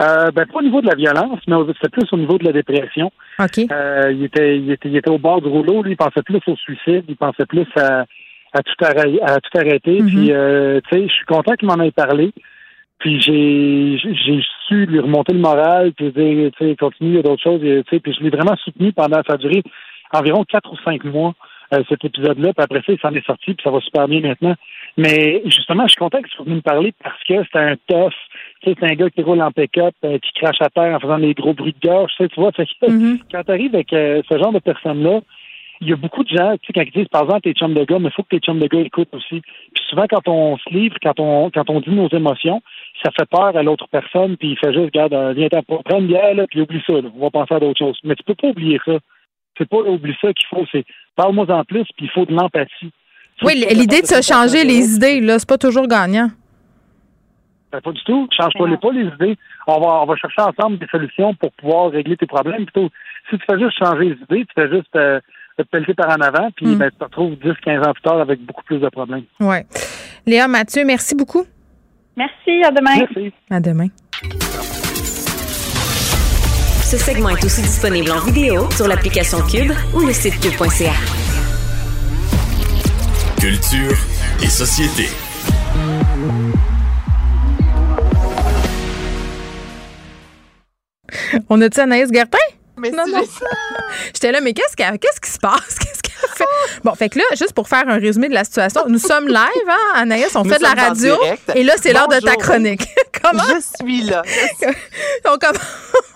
Euh, 0.00 0.30
ben, 0.30 0.46
pas 0.46 0.60
au 0.60 0.62
niveau 0.62 0.80
de 0.80 0.86
la 0.86 0.94
violence, 0.94 1.40
mais 1.46 1.56
c'était 1.74 1.90
plus 1.90 2.10
au 2.12 2.16
niveau 2.16 2.38
de 2.38 2.44
la 2.44 2.52
dépression. 2.52 3.12
OK. 3.38 3.58
Euh, 3.70 4.12
il, 4.12 4.24
était, 4.24 4.58
il, 4.58 4.70
était, 4.70 4.88
il 4.88 4.96
était 4.96 5.10
au 5.10 5.18
bord 5.18 5.42
du 5.42 5.48
rouleau, 5.48 5.82
lui, 5.82 5.92
il 5.92 5.96
pensait 5.96 6.22
plus 6.22 6.40
au 6.46 6.56
suicide, 6.56 7.04
il 7.06 7.16
pensait 7.16 7.44
plus 7.46 7.66
à, 7.76 8.06
à 8.54 8.62
tout, 8.62 8.84
arrêter, 8.84 9.20
à 9.22 9.40
tout 9.40 9.58
arrêter. 9.58 9.98
Puis, 9.98 10.32
euh, 10.32 10.80
tu 10.88 10.96
sais, 10.96 11.06
je 11.06 11.12
suis 11.12 11.26
content 11.26 11.54
qu'il 11.54 11.68
m'en 11.68 11.82
ait 11.82 11.90
parlé. 11.90 12.32
Puis 12.98 13.18
j'ai 13.18 13.96
j'ai 13.98 14.42
su 14.68 14.84
lui 14.84 15.00
remonter 15.00 15.32
le 15.32 15.40
moral, 15.40 15.92
puis 15.92 16.12
dire, 16.12 16.50
tu 16.58 16.66
sais, 16.66 16.76
continue, 16.76 17.10
il 17.10 17.16
y 17.16 17.18
a 17.18 17.22
d'autres 17.22 17.42
choses, 17.42 17.60
puis 17.60 18.12
je 18.12 18.22
l'ai 18.22 18.28
vraiment 18.28 18.54
soutenu 18.56 18.92
pendant, 18.92 19.22
ça 19.26 19.34
a 19.34 19.36
duré 19.38 19.62
environ 20.12 20.44
quatre 20.44 20.72
ou 20.72 20.76
cinq 20.84 21.04
mois, 21.04 21.34
euh, 21.72 21.82
cet 21.88 22.04
épisode-là, 22.04 22.52
puis 22.52 22.64
après 22.64 22.82
ça, 22.84 22.92
il 22.92 22.98
s'en 22.98 23.14
est 23.14 23.24
sorti, 23.24 23.54
puis 23.54 23.62
ça 23.62 23.70
va 23.70 23.80
super 23.80 24.08
bien 24.08 24.20
maintenant. 24.20 24.54
Mais 24.96 25.40
justement, 25.44 25.84
je 25.84 25.90
suis 25.90 25.98
content 25.98 26.18
qu'il 26.18 26.30
soit 26.30 26.44
venu 26.44 26.56
me 26.56 26.62
parler 26.62 26.92
parce 27.02 27.22
que 27.22 27.34
c'est 27.44 27.58
un 27.58 27.76
tough, 27.86 28.12
tu 28.60 28.70
sais, 28.70 28.76
c'est 28.78 28.90
un 28.90 28.94
gars 28.94 29.08
qui 29.10 29.22
roule 29.22 29.40
en 29.40 29.52
pick-up, 29.52 29.94
euh, 30.04 30.18
qui 30.18 30.32
crache 30.34 30.60
à 30.60 30.68
terre 30.68 30.96
en 30.96 31.00
faisant 31.00 31.18
des 31.18 31.32
gros 31.32 31.54
bruits 31.54 31.76
de 31.80 31.88
gorge, 31.88 32.10
tu 32.16 32.24
sais, 32.24 32.28
tu 32.28 32.40
vois, 32.40 32.50
que, 32.50 32.62
quand 33.32 33.44
tu 33.44 33.50
arrives 33.52 33.74
avec 33.74 33.92
euh, 33.92 34.20
ce 34.28 34.36
genre 34.36 34.52
de 34.52 34.58
personnes-là, 34.58 35.20
il 35.80 35.88
y 35.88 35.92
a 35.92 35.96
beaucoup 35.96 36.24
de 36.24 36.28
gens, 36.28 36.56
tu 36.58 36.66
sais, 36.66 36.72
quand 36.74 36.82
ils 36.82 36.92
disent, 36.92 37.08
par 37.08 37.22
exemple, 37.22 37.42
t'es 37.42 37.52
chum 37.52 37.72
de 37.72 37.84
gars, 37.84 37.98
mais 37.98 38.08
il 38.08 38.12
faut 38.12 38.22
que 38.22 38.36
tes 38.36 38.40
chums 38.40 38.58
de 38.58 38.66
gars 38.66 38.80
écoutent 38.80 39.14
aussi. 39.14 39.40
Puis 39.40 39.84
souvent, 39.88 40.06
quand 40.10 40.28
on 40.28 40.58
se 40.58 40.68
livre, 40.74 40.96
quand 41.02 41.18
on, 41.20 41.50
quand 41.50 41.70
on 41.70 41.80
dit 41.80 41.90
nos 41.90 42.08
émotions, 42.08 42.60
ça 43.02 43.10
fait 43.18 43.28
peur 43.30 43.56
à 43.56 43.62
l'autre 43.62 43.86
personne, 43.90 44.36
puis 44.36 44.50
il 44.50 44.58
fait 44.58 44.74
juste, 44.74 44.86
regarde, 44.86 45.14
euh, 45.14 45.32
viens 45.32 45.48
t'en 45.48 45.62
prendre 45.62 46.00
une 46.00 46.08
bière, 46.08 46.34
là, 46.34 46.46
puis 46.50 46.60
oublie 46.60 46.82
ça, 46.86 46.94
là. 46.94 47.08
on 47.16 47.20
va 47.20 47.30
penser 47.30 47.54
à 47.54 47.60
d'autres 47.60 47.78
choses. 47.78 47.98
Mais 48.04 48.14
tu 48.16 48.24
peux 48.24 48.34
pas 48.34 48.48
oublier 48.48 48.78
ça. 48.84 48.98
C'est 49.58 49.68
pas 49.68 49.78
oublier 49.78 50.16
ça 50.20 50.32
qu'il 50.32 50.46
faut, 50.48 50.64
c'est 50.72 50.84
parle-moi 51.16 51.50
en 51.50 51.64
plus, 51.64 51.84
puis 51.96 52.06
il 52.06 52.10
faut 52.10 52.24
de 52.24 52.32
l'empathie. 52.32 52.90
Oui, 53.42 53.64
l'idée 53.70 54.02
de 54.02 54.06
se 54.06 54.20
changer 54.22 54.64
les 54.64 54.94
idées, 54.96 55.20
là, 55.20 55.38
c'est 55.38 55.48
pas 55.48 55.58
toujours 55.58 55.86
gagnant. 55.86 56.28
Ben, 57.72 57.80
pas 57.80 57.92
du 57.92 58.02
tout. 58.04 58.28
Change 58.36 58.52
pas 58.58 58.66
les, 58.66 58.76
pas 58.76 58.90
les 58.90 59.06
idées. 59.06 59.36
On 59.66 59.78
va, 59.80 60.02
on 60.02 60.06
va 60.06 60.16
chercher 60.16 60.42
ensemble 60.42 60.78
des 60.78 60.86
solutions 60.88 61.34
pour 61.34 61.52
pouvoir 61.52 61.90
régler 61.90 62.16
tes 62.16 62.26
problèmes. 62.26 62.64
Plutôt, 62.66 62.88
si 63.30 63.38
tu 63.38 63.44
fais 63.48 63.58
juste 63.58 63.78
changer 63.78 64.06
les 64.06 64.16
idées, 64.16 64.44
tu 64.46 64.52
fais 64.54 64.68
juste 64.68 64.94
euh, 64.96 65.20
te 65.56 65.62
pelleter 65.62 65.94
par 65.94 66.08
en 66.10 66.20
avant, 66.20 66.50
puis 66.56 66.66
Mm. 66.66 66.78
ben, 66.78 66.90
tu 66.90 66.96
te 66.98 67.04
retrouves 67.04 67.36
10, 67.38 67.52
15 67.64 67.86
ans 67.86 67.92
plus 67.92 68.02
tard 68.02 68.20
avec 68.20 68.40
beaucoup 68.44 68.64
plus 68.64 68.78
de 68.78 68.88
problèmes. 68.88 69.24
Oui. 69.40 69.56
Léa 70.26 70.48
Mathieu, 70.48 70.84
merci 70.84 71.14
beaucoup. 71.14 71.44
Merci, 72.16 72.62
à 72.64 72.70
demain. 72.72 72.96
Merci. 72.98 73.32
À 73.50 73.60
demain. 73.60 73.86
Ce 76.90 76.98
segment 76.98 77.28
est 77.28 77.44
aussi 77.44 77.62
disponible 77.62 78.10
en 78.10 78.18
vidéo 78.18 78.68
sur 78.72 78.88
l'application 78.88 79.40
Cube 79.42 79.70
ou 79.94 80.00
le 80.00 80.12
site 80.12 80.40
cube.ca. 80.40 80.90
Culture 83.38 83.96
et 84.42 84.48
société. 84.48 85.08
On 91.48 91.60
a-tu 91.60 91.78
Anaïs 91.78 92.12
Gertin? 92.12 92.38
Mais 92.76 92.90
non, 92.90 93.04
non. 93.06 93.22
J'étais 94.12 94.32
là, 94.32 94.40
mais 94.40 94.52
qu'est-ce 94.52 94.74
qui 95.20 95.30
se 95.30 95.38
passe? 95.38 95.78
Qu'est-ce? 95.78 96.09
Bon, 96.84 96.94
fait 96.94 97.08
que 97.08 97.18
là, 97.18 97.24
juste 97.32 97.52
pour 97.52 97.68
faire 97.68 97.88
un 97.88 97.98
résumé 97.98 98.28
de 98.28 98.34
la 98.34 98.44
situation, 98.44 98.82
nous 98.88 98.98
sommes 98.98 99.28
live, 99.28 99.68
hein, 99.68 99.92
Anaïs, 99.96 100.34
on 100.34 100.44
Nous 100.44 100.50
fait 100.50 100.58
de 100.58 100.62
la 100.62 100.74
radio. 100.74 101.16
Et 101.54 101.62
là, 101.62 101.74
c'est 101.80 101.92
l'heure 101.92 102.08
de 102.08 102.18
ta 102.20 102.36
chronique. 102.36 102.86
Comment? 103.22 103.42
Je 103.42 103.84
suis 103.84 104.02
là. 104.02 104.22
on, 105.26 105.36
comm- 105.36 105.60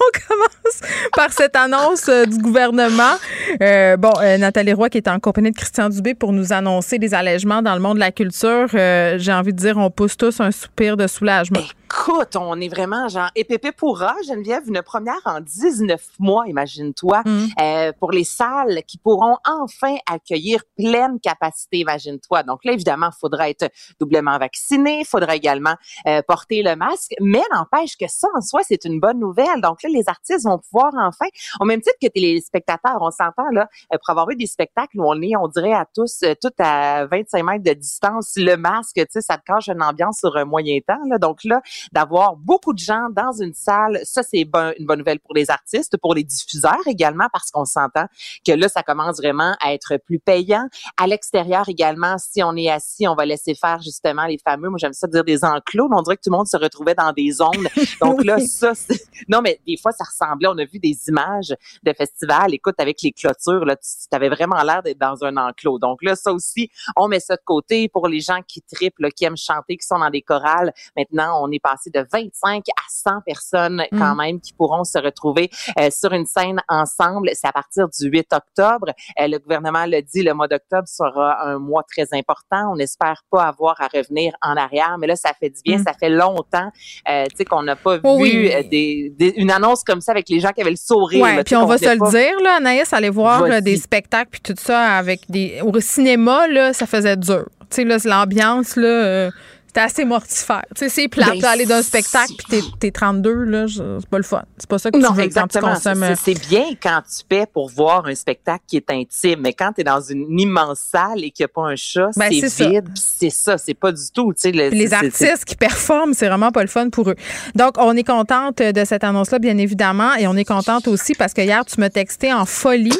on 0.00 0.28
commence 0.28 0.80
par 1.14 1.32
cette 1.32 1.54
annonce 1.56 2.08
euh, 2.08 2.24
du 2.24 2.38
gouvernement. 2.38 3.16
Euh, 3.60 3.96
bon, 3.96 4.12
euh, 4.22 4.38
Nathalie 4.38 4.72
Roy 4.72 4.88
qui 4.88 4.98
est 4.98 5.08
en 5.08 5.18
compagnie 5.18 5.50
de 5.50 5.56
Christian 5.56 5.88
Dubé 5.90 6.14
pour 6.14 6.32
nous 6.32 6.52
annoncer 6.52 6.98
des 6.98 7.12
allègements 7.12 7.60
dans 7.60 7.74
le 7.74 7.80
monde 7.80 7.96
de 7.96 8.00
la 8.00 8.12
culture. 8.12 8.68
J'ai 8.72 9.32
envie 9.32 9.52
de 9.52 9.58
dire, 9.58 9.76
on 9.76 9.90
pousse 9.90 10.16
tous 10.16 10.40
un 10.40 10.50
soupir 10.50 10.96
de 10.96 11.06
soulagement. 11.06 11.60
Écoute, 11.96 12.36
on 12.36 12.60
est 12.60 12.68
vraiment 12.68 13.08
genre 13.08 13.30
épépé 13.34 13.70
pourra, 13.70 14.14
Geneviève, 14.26 14.64
une 14.66 14.82
première 14.82 15.20
en 15.26 15.40
19 15.40 16.02
mois, 16.18 16.44
imagine-toi, 16.48 17.22
euh, 17.60 17.92
pour 17.98 18.10
les 18.10 18.24
salles 18.24 18.82
qui 18.86 18.98
pourront 18.98 19.36
enfin 19.46 19.94
accueillir 20.10 20.62
pleine 20.76 21.20
capacité, 21.20 21.78
imagine-toi. 21.78 22.42
Donc 22.42 22.64
là, 22.64 22.72
évidemment, 22.72 23.10
il 23.12 23.18
faudra 23.18 23.48
être 23.48 23.70
doublement 24.00 24.36
vacciné, 24.38 25.00
il 25.00 25.06
faudra 25.06 25.36
également 25.36 25.76
euh, 26.06 26.20
porter 26.26 26.62
le 26.62 26.74
masque, 26.74 27.14
mais 27.20 27.42
n'empêche 27.52 27.96
que 27.96 28.06
ça, 28.08 28.28
en 28.36 28.40
soi, 28.40 28.60
c'est 28.64 28.84
une 28.84 28.98
bonne 28.98 29.20
nouvelle. 29.20 29.60
Donc 29.62 29.82
là, 29.82 29.88
les 29.88 30.04
artistes 30.08 30.44
vont 30.44 30.58
pouvoir 30.58 30.92
enfin, 30.96 31.26
au 31.60 31.64
même 31.64 31.80
titre 31.80 31.96
que 32.02 32.08
les 32.16 32.40
spectateurs, 32.40 32.98
on 33.00 33.10
s'entend 33.10 33.48
là, 33.52 33.68
euh, 33.92 33.98
pour 33.98 34.10
avoir 34.10 34.28
eu 34.30 34.36
des 34.36 34.46
spectacles 34.46 34.98
où 34.98 35.04
on 35.06 35.20
est, 35.22 35.36
on 35.36 35.48
dirait 35.48 35.72
à 35.72 35.86
tous, 35.94 36.22
euh, 36.24 36.34
tout 36.40 36.52
à 36.58 37.06
25 37.06 37.42
mètres 37.44 37.64
de 37.64 37.72
distance, 37.72 38.32
le 38.36 38.56
masque, 38.56 38.96
tu 38.96 39.06
sais, 39.10 39.20
ça 39.20 39.38
te 39.38 39.44
cache 39.44 39.68
une 39.68 39.82
ambiance 39.82 40.18
sur 40.18 40.36
un 40.36 40.44
moyen 40.44 40.80
temps. 40.86 40.98
Là. 41.08 41.18
Donc 41.18 41.44
là, 41.44 41.62
d'avoir 41.92 42.36
beaucoup 42.36 42.72
de 42.72 42.78
gens 42.78 43.08
dans 43.10 43.32
une 43.32 43.54
salle, 43.54 44.00
ça, 44.04 44.22
c'est 44.22 44.44
bon- 44.44 44.72
une 44.78 44.86
bonne 44.86 44.98
nouvelle 44.98 45.20
pour 45.20 45.34
les 45.34 45.50
artistes, 45.50 45.96
pour 45.98 46.14
les 46.14 46.24
diffuseurs 46.24 46.86
également, 46.86 47.26
parce 47.32 47.50
qu'on 47.50 47.64
s'entend 47.64 48.06
que 48.46 48.52
là, 48.52 48.68
ça 48.68 48.82
commence 48.82 49.16
vraiment 49.16 49.56
à 49.60 49.74
être 49.74 49.96
plus 49.98 50.18
payant. 50.18 50.68
À 50.96 51.06
l'extérieur 51.06 51.68
également, 51.68 52.16
si 52.18 52.42
on 52.42 52.56
est 52.56 52.70
assis, 52.70 53.06
on 53.08 53.14
va 53.14 53.26
laisser 53.26 53.54
faire 53.54 53.80
justement 53.82 54.26
les 54.26 54.38
fameux, 54.38 54.68
moi 54.68 54.78
j'aime 54.78 54.92
ça 54.92 55.06
dire 55.06 55.24
des 55.24 55.44
enclos, 55.44 55.88
mais 55.88 55.96
on 55.96 56.02
dirait 56.02 56.16
que 56.16 56.22
tout 56.22 56.30
le 56.30 56.36
monde 56.36 56.46
se 56.46 56.56
retrouvait 56.56 56.94
dans 56.94 57.12
des 57.12 57.30
zones. 57.30 57.68
Donc 58.00 58.24
là, 58.24 58.38
ça, 58.40 58.72
non, 59.28 59.40
mais 59.42 59.60
des 59.66 59.76
fois, 59.76 59.92
ça 59.92 60.04
ressemblait, 60.04 60.48
on 60.48 60.58
a 60.58 60.64
vu 60.64 60.78
des 60.78 60.96
images 61.08 61.54
de 61.82 61.92
festivals, 61.92 62.54
écoute, 62.54 62.76
avec 62.78 63.02
les 63.02 63.12
clôtures, 63.12 63.64
là, 63.64 63.76
tu 63.76 63.84
avais 64.12 64.28
vraiment 64.28 64.62
l'air 64.62 64.82
d'être 64.82 64.98
dans 64.98 65.24
un 65.24 65.36
enclos. 65.36 65.78
Donc 65.78 66.02
là, 66.02 66.16
ça 66.16 66.32
aussi, 66.32 66.70
on 66.96 67.08
met 67.08 67.20
ça 67.20 67.36
de 67.36 67.42
côté 67.44 67.88
pour 67.88 68.08
les 68.08 68.20
gens 68.20 68.40
qui 68.46 68.62
triplent, 68.62 69.02
là, 69.02 69.10
qui 69.10 69.24
aiment 69.24 69.36
chanter, 69.36 69.76
qui 69.76 69.86
sont 69.86 69.98
dans 69.98 70.10
des 70.10 70.22
chorales. 70.22 70.72
Maintenant, 70.96 71.42
on 71.42 71.50
est 71.50 71.60
passé 71.74 71.90
de 71.90 72.04
25 72.12 72.64
à 72.76 72.82
100 72.88 73.10
personnes 73.26 73.82
quand 73.92 74.14
Mm. 74.14 74.18
même 74.18 74.40
qui 74.40 74.52
pourront 74.52 74.84
se 74.84 74.98
retrouver 74.98 75.50
euh, 75.78 75.88
sur 75.90 76.12
une 76.12 76.26
scène 76.26 76.60
ensemble. 76.68 77.30
C'est 77.34 77.46
à 77.48 77.52
partir 77.52 77.88
du 77.88 78.08
8 78.08 78.26
octobre. 78.32 78.88
Euh, 79.20 79.26
le 79.28 79.38
gouvernement 79.38 79.84
l'a 79.86 80.02
dit, 80.02 80.22
le 80.22 80.34
mois 80.34 80.48
d'octobre 80.48 80.86
sera 80.86 81.44
un 81.46 81.58
mois 81.58 81.82
très 81.82 82.06
important. 82.12 82.72
On 82.72 82.76
n'espère 82.76 83.22
pas 83.30 83.44
avoir 83.44 83.80
à 83.80 83.88
revenir 83.92 84.32
en 84.42 84.56
arrière, 84.56 84.96
mais 84.98 85.06
là, 85.06 85.16
ça 85.16 85.30
fait 85.38 85.50
du 85.50 85.60
bien. 85.64 85.78
Mm. 85.78 85.84
Ça 85.84 85.92
fait 85.98 86.10
longtemps, 86.10 86.70
euh, 87.08 87.24
tu 87.30 87.36
sais, 87.38 87.44
qu'on 87.44 87.62
n'a 87.62 87.76
pas 87.76 87.98
Oh 88.04 88.16
vu 88.18 88.22
oui. 88.22 88.52
euh, 88.54 88.62
des, 88.68 89.12
des- 89.18 89.34
une 89.36 89.50
annonce 89.50 89.82
comme 89.84 90.00
ça 90.00 90.12
avec 90.12 90.28
les 90.28 90.40
gens 90.40 90.50
qui 90.50 90.60
avaient 90.60 90.70
le 90.70 90.76
sourire. 90.76 91.22
Ouais, 91.22 91.36
là, 91.36 91.44
puis 91.44 91.56
on 91.56 91.66
va 91.66 91.78
se 91.78 91.84
le 91.84 92.10
dire, 92.10 92.38
là, 92.42 92.56
Anaïs, 92.58 92.92
aller 92.92 93.10
voir 93.10 93.42
là, 93.46 93.60
des 93.60 93.76
spectacles 93.76 94.30
puis 94.30 94.40
tout 94.40 94.54
ça 94.58 94.80
avec 94.96 95.22
des. 95.30 95.60
Au 95.62 95.78
cinéma, 95.80 96.46
là, 96.48 96.72
ça 96.72 96.86
faisait 96.86 97.16
dur. 97.16 97.46
Tu 97.70 97.76
sais, 97.76 97.84
là, 97.84 97.96
l'ambiance, 98.04 98.76
là. 98.76 99.30
C'était 99.74 99.86
assez 99.86 100.04
mortifère. 100.04 100.62
Tu 100.76 100.84
sais, 100.84 100.88
c'est 100.88 101.08
plate, 101.08 101.40
Ben, 101.40 101.44
aller 101.46 101.66
dans 101.66 101.74
un 101.74 101.82
spectacle, 101.82 102.32
puis 102.38 102.46
t'es, 102.48 102.60
t'es 102.78 102.90
32, 102.92 103.32
là, 103.42 103.66
c'est 103.66 104.08
pas 104.08 104.18
le 104.18 104.22
fun. 104.22 104.44
C'est 104.56 104.68
pas 104.68 104.78
ça 104.78 104.92
que 104.92 104.98
Non, 104.98 105.08
tu 105.08 105.14
veux 105.16 105.22
exactement. 105.24 105.66
quand 105.66 105.68
tu 105.70 105.74
consommes. 105.88 106.02
euh, 106.04 106.14
C'est 106.22 106.38
bien 106.48 106.64
quand 106.80 107.00
tu 107.02 107.24
paies 107.28 107.46
pour 107.52 107.68
voir 107.70 108.06
un 108.06 108.14
spectacle 108.14 108.62
qui 108.68 108.76
est 108.76 108.88
intime, 108.90 109.40
mais 109.40 109.52
quand 109.52 109.72
tu 109.74 109.80
es 109.80 109.84
dans 109.84 110.00
une 110.00 110.38
immense 110.38 110.78
salle 110.92 111.24
et 111.24 111.30
qu'il 111.32 111.42
n'y 111.42 111.46
a 111.46 111.48
pas 111.48 111.62
un 111.62 111.74
chat, 111.74 112.10
Ben, 112.16 112.30
c'est 112.30 112.68
vide, 112.68 112.88
c'est 112.94 113.30
ça, 113.30 113.58
c'est 113.58 113.74
pas 113.74 113.90
du 113.90 114.02
tout. 114.14 114.32
tu 114.32 114.42
sais, 114.42 114.52
le- 114.52 114.68
les 114.68 114.94
artistes 114.94 115.44
qui 115.44 115.56
performent, 115.56 116.14
c'est 116.14 116.28
vraiment 116.28 116.52
pas 116.52 116.62
le 116.62 116.68
fun 116.68 116.88
pour 116.90 117.10
eux. 117.10 117.16
Donc, 117.56 117.74
on 117.78 117.96
est 117.96 118.04
contente 118.04 118.58
de 118.58 118.84
cette 118.84 119.02
annonce-là, 119.02 119.40
bien 119.40 119.58
évidemment, 119.58 120.14
et 120.14 120.28
on 120.28 120.36
est 120.36 120.44
contente 120.44 120.86
aussi 120.86 121.14
parce 121.14 121.32
que 121.34 121.40
hier, 121.40 121.64
tu 121.64 121.80
m'as 121.80 121.90
texté 121.90 122.32
en 122.32 122.46
folie. 122.46 122.92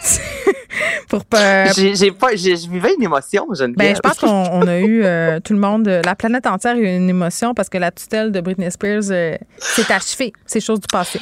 pour 1.08 1.24
pas. 1.24 1.72
J'ai 1.72 2.10
pas, 2.10 2.34
je 2.34 2.70
vivais 2.70 2.94
une 2.94 3.04
émotion, 3.04 3.46
Geneviève. 3.52 3.76
Ben, 3.76 3.96
je 3.96 4.00
pense 4.00 4.18
qu'on 4.18 4.28
on 4.28 4.66
a 4.66 4.78
eu 4.78 5.02
euh, 5.04 5.40
tout 5.40 5.52
le 5.52 5.58
monde, 5.58 5.88
euh, 5.88 6.02
la 6.04 6.14
planète 6.14 6.46
entière 6.46 6.74
a 6.74 6.78
eu 6.78 6.86
une 6.86 7.08
émotion 7.08 7.54
parce 7.54 7.68
que 7.68 7.78
la 7.78 7.90
tutelle 7.90 8.32
de 8.32 8.40
Britney 8.40 8.70
Spears 8.70 9.10
euh, 9.10 9.36
s'est 9.58 9.92
achevée. 9.92 10.32
C'est 10.46 10.60
chose 10.60 10.80
du 10.80 10.86
passé. 10.90 11.20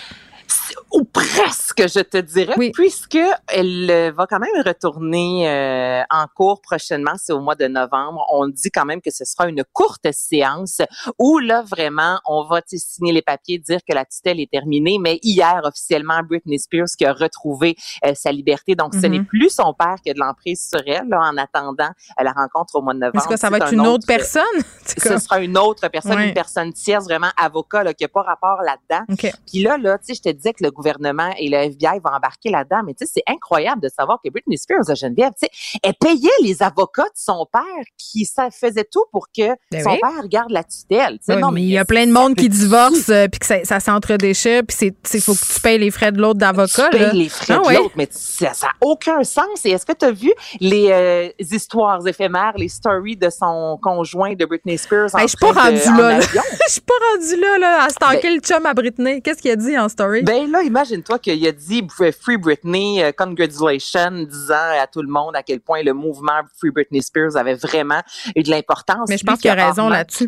Ou 0.92 1.04
presque, 1.04 1.86
je 1.88 2.00
te 2.00 2.18
dirais, 2.18 2.54
puisque 2.72 3.18
elle 3.48 3.90
euh, 3.90 4.12
va 4.12 4.26
quand 4.26 4.38
même 4.38 4.50
retourner 4.64 5.48
euh, 5.48 6.02
en 6.10 6.26
cours 6.34 6.60
prochainement, 6.60 7.12
c'est 7.16 7.32
au 7.32 7.40
mois 7.40 7.54
de 7.54 7.66
novembre. 7.66 8.24
On 8.30 8.48
dit 8.48 8.70
quand 8.70 8.84
même 8.84 9.00
que 9.00 9.10
ce 9.10 9.24
sera 9.24 9.48
une 9.48 9.62
courte 9.72 10.06
séance 10.12 10.82
où 11.18 11.38
là 11.38 11.62
vraiment 11.62 12.20
on 12.26 12.44
va 12.44 12.60
signer 12.66 13.12
les 13.12 13.22
papiers, 13.22 13.58
dire 13.58 13.80
que 13.88 13.94
la 13.94 14.04
tutelle 14.04 14.40
est 14.40 14.50
terminée. 14.50 14.98
Mais 15.00 15.18
hier 15.22 15.60
officiellement, 15.64 16.20
Britney 16.28 16.58
Spears 16.58 16.88
qui 16.98 17.04
a 17.06 17.12
retrouvé 17.12 17.76
euh, 18.04 18.12
sa 18.14 18.32
liberté, 18.32 18.74
donc 18.74 18.94
ce 18.94 19.06
n'est 19.06 19.22
plus 19.22 19.50
son 19.50 19.74
père 19.74 19.96
qui 20.02 20.10
a 20.10 20.14
de 20.14 20.18
l'emprise 20.18 20.68
sur 20.68 20.82
elle 20.86 21.08
là, 21.08 21.20
en 21.20 21.36
attendant 21.36 21.90
euh, 22.18 22.22
la 22.22 22.32
rencontre 22.32 22.74
au 22.76 22.82
mois 22.82 22.94
de 22.94 22.98
novembre. 22.98 23.18
Est-ce 23.18 23.28
que 23.28 23.38
ça 23.38 23.50
va 23.50 23.58
être 23.58 23.68
un 23.68 23.72
une 23.72 23.86
autre 23.86 24.06
personne? 24.06 24.42
C'est 24.84 25.00
ce 25.00 25.08
comme- 25.08 25.18
sera 25.18 25.40
une 25.40 25.56
autre 25.56 25.88
personne, 25.88 26.18
une 26.18 26.34
personne 26.34 26.72
tierce, 26.72 27.04
vraiment 27.04 27.30
avocat, 27.36 27.84
là, 27.84 27.94
qui 27.94 28.04
n'a 28.04 28.08
pas 28.08 28.22
rapport 28.22 28.60
là-dedans. 28.62 29.04
OK. 29.12 29.32
Puis 29.46 29.62
là, 29.62 29.78
là, 29.78 29.98
tu 29.98 30.06
sais, 30.06 30.14
je 30.14 30.22
te 30.22 30.34
disais 30.34 30.52
que 30.52 30.64
le 30.64 30.70
gouvernement 30.80 31.30
et 31.38 31.48
le 31.48 31.56
FBI 31.56 31.98
vont 32.04 32.10
embarquer 32.12 32.50
là-dedans. 32.50 32.80
Mais 32.86 32.94
tu 32.94 33.06
sais, 33.06 33.12
c'est 33.16 33.32
incroyable 33.32 33.80
de 33.82 33.88
savoir 33.88 34.18
que 34.24 34.30
Britney 34.30 34.58
Spears, 34.58 34.94
Geneviève, 34.94 35.30
tu 35.40 35.46
sais, 35.46 35.78
elle 35.82 35.94
payait 35.94 36.28
les 36.42 36.62
avocats 36.62 37.02
de 37.04 37.08
son 37.14 37.46
père 37.52 37.62
qui 37.98 38.24
ça 38.24 38.48
faisait 38.50 38.86
tout 38.90 39.04
pour 39.12 39.26
que 39.36 39.48
Ben 39.70 39.82
son 39.84 39.90
oui. 39.90 39.98
père 40.00 40.28
garde 40.28 40.50
la 40.50 40.64
tutelle. 40.64 41.18
Oui, 41.28 41.36
non, 41.36 41.50
mais 41.50 41.62
il 41.62 41.68
y 41.70 41.78
a 41.78 41.84
plein 41.84 42.06
de 42.06 42.12
monde 42.12 42.34
qui 42.34 42.48
divorce 42.48 43.08
euh, 43.10 43.28
puis 43.28 43.38
que 43.40 43.46
ça, 43.46 43.64
ça 43.64 43.80
s'entre-déchire 43.80 44.62
puis 44.66 44.76
c'est 44.78 44.94
c'est- 45.04 45.20
faut 45.20 45.34
que 45.34 45.54
tu 45.54 45.60
payes 45.60 45.78
les 45.78 45.90
frais 45.90 46.12
de 46.12 46.18
l'autre 46.20 46.38
d'avocat 46.38 46.88
tu 46.90 46.98
là. 46.98 47.10
payes 47.10 47.18
les 47.18 47.28
frais 47.28 47.54
Ah 47.64 47.70
de 47.72 47.76
l'autre, 47.76 47.94
mais 47.96 48.08
ça 48.10 48.46
n'a 48.62 48.68
aucun 48.80 49.22
sens. 49.24 49.64
Et 49.64 49.70
est-ce 49.70 49.84
que 49.86 49.92
tu 49.92 50.04
as 50.06 50.10
vu 50.12 50.32
les 50.60 50.88
euh, 50.90 51.28
histoires 51.38 52.06
éphémères, 52.06 52.52
les 52.56 52.68
stories 52.68 53.16
de 53.16 53.28
son 53.30 53.78
conjoint 53.82 54.34
de 54.34 54.44
Britney 54.44 54.78
Spears? 54.78 55.14
en 55.14 55.18
Hey, 55.18 55.28
je 55.28 55.36
suis 55.36 55.38
pas 55.38 55.52
rendue 55.52 55.88
en 55.88 55.96
là. 55.96 56.20
Je 56.70 56.72
suis 56.74 56.80
pas 56.82 56.94
rendue 57.12 57.40
là, 57.40 57.58
là, 57.58 57.84
à 57.84 57.88
stalker 57.88 58.28
Ben- 58.28 58.34
le 58.34 58.40
chum 58.40 58.64
à 58.66 58.74
Britney. 58.74 59.20
Qu'est-ce 59.22 59.42
qu'il 59.42 59.50
a 59.50 59.56
dit 59.56 59.76
en 59.78 59.88
story? 59.88 60.22
Ben 60.22 60.50
là, 60.50 60.62
imagine-toi 60.70 61.18
qu'il 61.18 61.46
a 61.46 61.52
dit 61.52 61.86
Free 61.88 62.36
Britney, 62.36 63.02
euh, 63.02 63.12
congratulations, 63.12 64.22
disant 64.22 64.78
à 64.80 64.86
tout 64.86 65.02
le 65.02 65.08
monde 65.08 65.36
à 65.36 65.42
quel 65.42 65.60
point 65.60 65.82
le 65.82 65.92
mouvement 65.92 66.40
Free 66.58 66.70
Britney 66.70 67.02
Spears 67.02 67.36
avait 67.36 67.54
vraiment 67.54 68.00
eu 68.36 68.42
de 68.42 68.50
l'importance. 68.50 69.08
Mais 69.08 69.18
je 69.18 69.24
pense 69.24 69.40
qu'il 69.40 69.50
a 69.50 69.68
raison 69.68 69.88
là-dessus. 69.88 70.26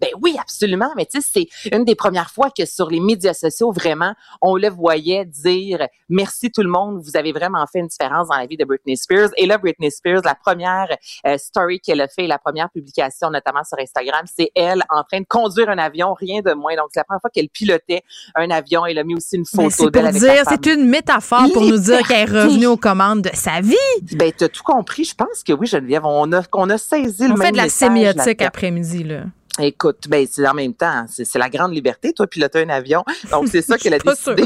Ben 0.00 0.10
oui, 0.20 0.36
absolument. 0.38 0.90
Mais 0.96 1.06
tu 1.06 1.20
sais, 1.20 1.28
c'est 1.32 1.74
une 1.76 1.84
des 1.84 1.94
premières 1.94 2.30
fois 2.30 2.50
que 2.56 2.66
sur 2.66 2.90
les 2.90 3.00
médias 3.00 3.34
sociaux, 3.34 3.72
vraiment, 3.72 4.14
on 4.42 4.56
le 4.56 4.68
voyait 4.68 5.24
dire 5.24 5.86
merci 6.08 6.50
tout 6.50 6.62
le 6.62 6.68
monde, 6.68 7.00
vous 7.02 7.16
avez 7.16 7.32
vraiment 7.32 7.64
fait 7.70 7.78
une 7.78 7.86
différence 7.86 8.28
dans 8.28 8.36
la 8.36 8.46
vie 8.46 8.56
de 8.56 8.64
Britney 8.64 8.96
Spears. 8.96 9.30
Et 9.36 9.46
là, 9.46 9.58
Britney 9.58 9.90
Spears, 9.90 10.22
la 10.24 10.34
première 10.34 10.88
euh, 11.26 11.38
story 11.38 11.80
qu'elle 11.80 12.00
a 12.00 12.08
fait, 12.08 12.26
la 12.26 12.38
première 12.38 12.70
publication, 12.70 13.30
notamment 13.30 13.64
sur 13.64 13.78
Instagram, 13.78 14.24
c'est 14.26 14.50
elle 14.54 14.82
en 14.90 15.02
train 15.04 15.20
de 15.20 15.26
conduire 15.28 15.68
un 15.68 15.78
avion, 15.78 16.14
rien 16.14 16.40
de 16.40 16.52
moins. 16.52 16.74
Donc, 16.76 16.88
c'est 16.92 17.00
la 17.00 17.04
première 17.04 17.20
fois 17.20 17.30
qu'elle 17.30 17.48
pilotait 17.48 18.02
un 18.34 18.50
avion. 18.50 18.86
Elle 18.86 18.98
a 18.98 19.04
mis 19.04 19.14
aussi 19.14 19.36
une 19.36 19.44
Mais 19.54 19.70
photo 19.70 19.84
c'est 19.84 19.90
d'elle 19.90 20.06
avec 20.06 20.20
dire, 20.20 20.42
c'est 20.48 20.66
une 20.66 20.88
métaphore 20.88 21.46
pour 21.52 21.62
nous 21.62 21.78
dire 21.78 22.06
qu'elle 22.06 22.28
est 22.28 22.42
revenue 22.42 22.66
aux 22.66 22.76
commandes 22.76 23.22
de 23.22 23.30
sa 23.34 23.60
vie. 23.60 23.76
Ben, 24.12 24.32
t'as 24.36 24.48
tout 24.48 24.62
compris. 24.62 25.04
Je 25.04 25.14
pense 25.14 25.42
que 25.44 25.52
oui, 25.52 25.66
Geneviève. 25.66 26.04
On 26.04 26.32
a, 26.32 26.42
on 26.52 26.70
a 26.70 26.78
saisi 26.78 27.26
le 27.26 27.34
On 27.34 27.36
même 27.36 27.46
fait 27.46 27.52
de 27.52 27.56
la 27.56 27.64
message 27.64 27.88
sémiotique 27.88 28.42
après-midi 28.42 29.04
là. 29.04 29.24
Écoute, 29.60 30.08
ben, 30.08 30.26
c'est 30.28 30.46
en 30.46 30.54
même 30.54 30.74
temps, 30.74 31.04
c'est 31.08 31.38
la 31.38 31.48
grande 31.48 31.72
liberté, 31.72 32.12
toi, 32.12 32.26
piloter 32.26 32.62
un 32.62 32.70
avion. 32.70 33.04
Donc, 33.30 33.48
c'est 33.48 33.62
ça 33.62 33.78
qu'elle 33.78 33.94
a 33.94 33.98
décidé. 33.98 34.44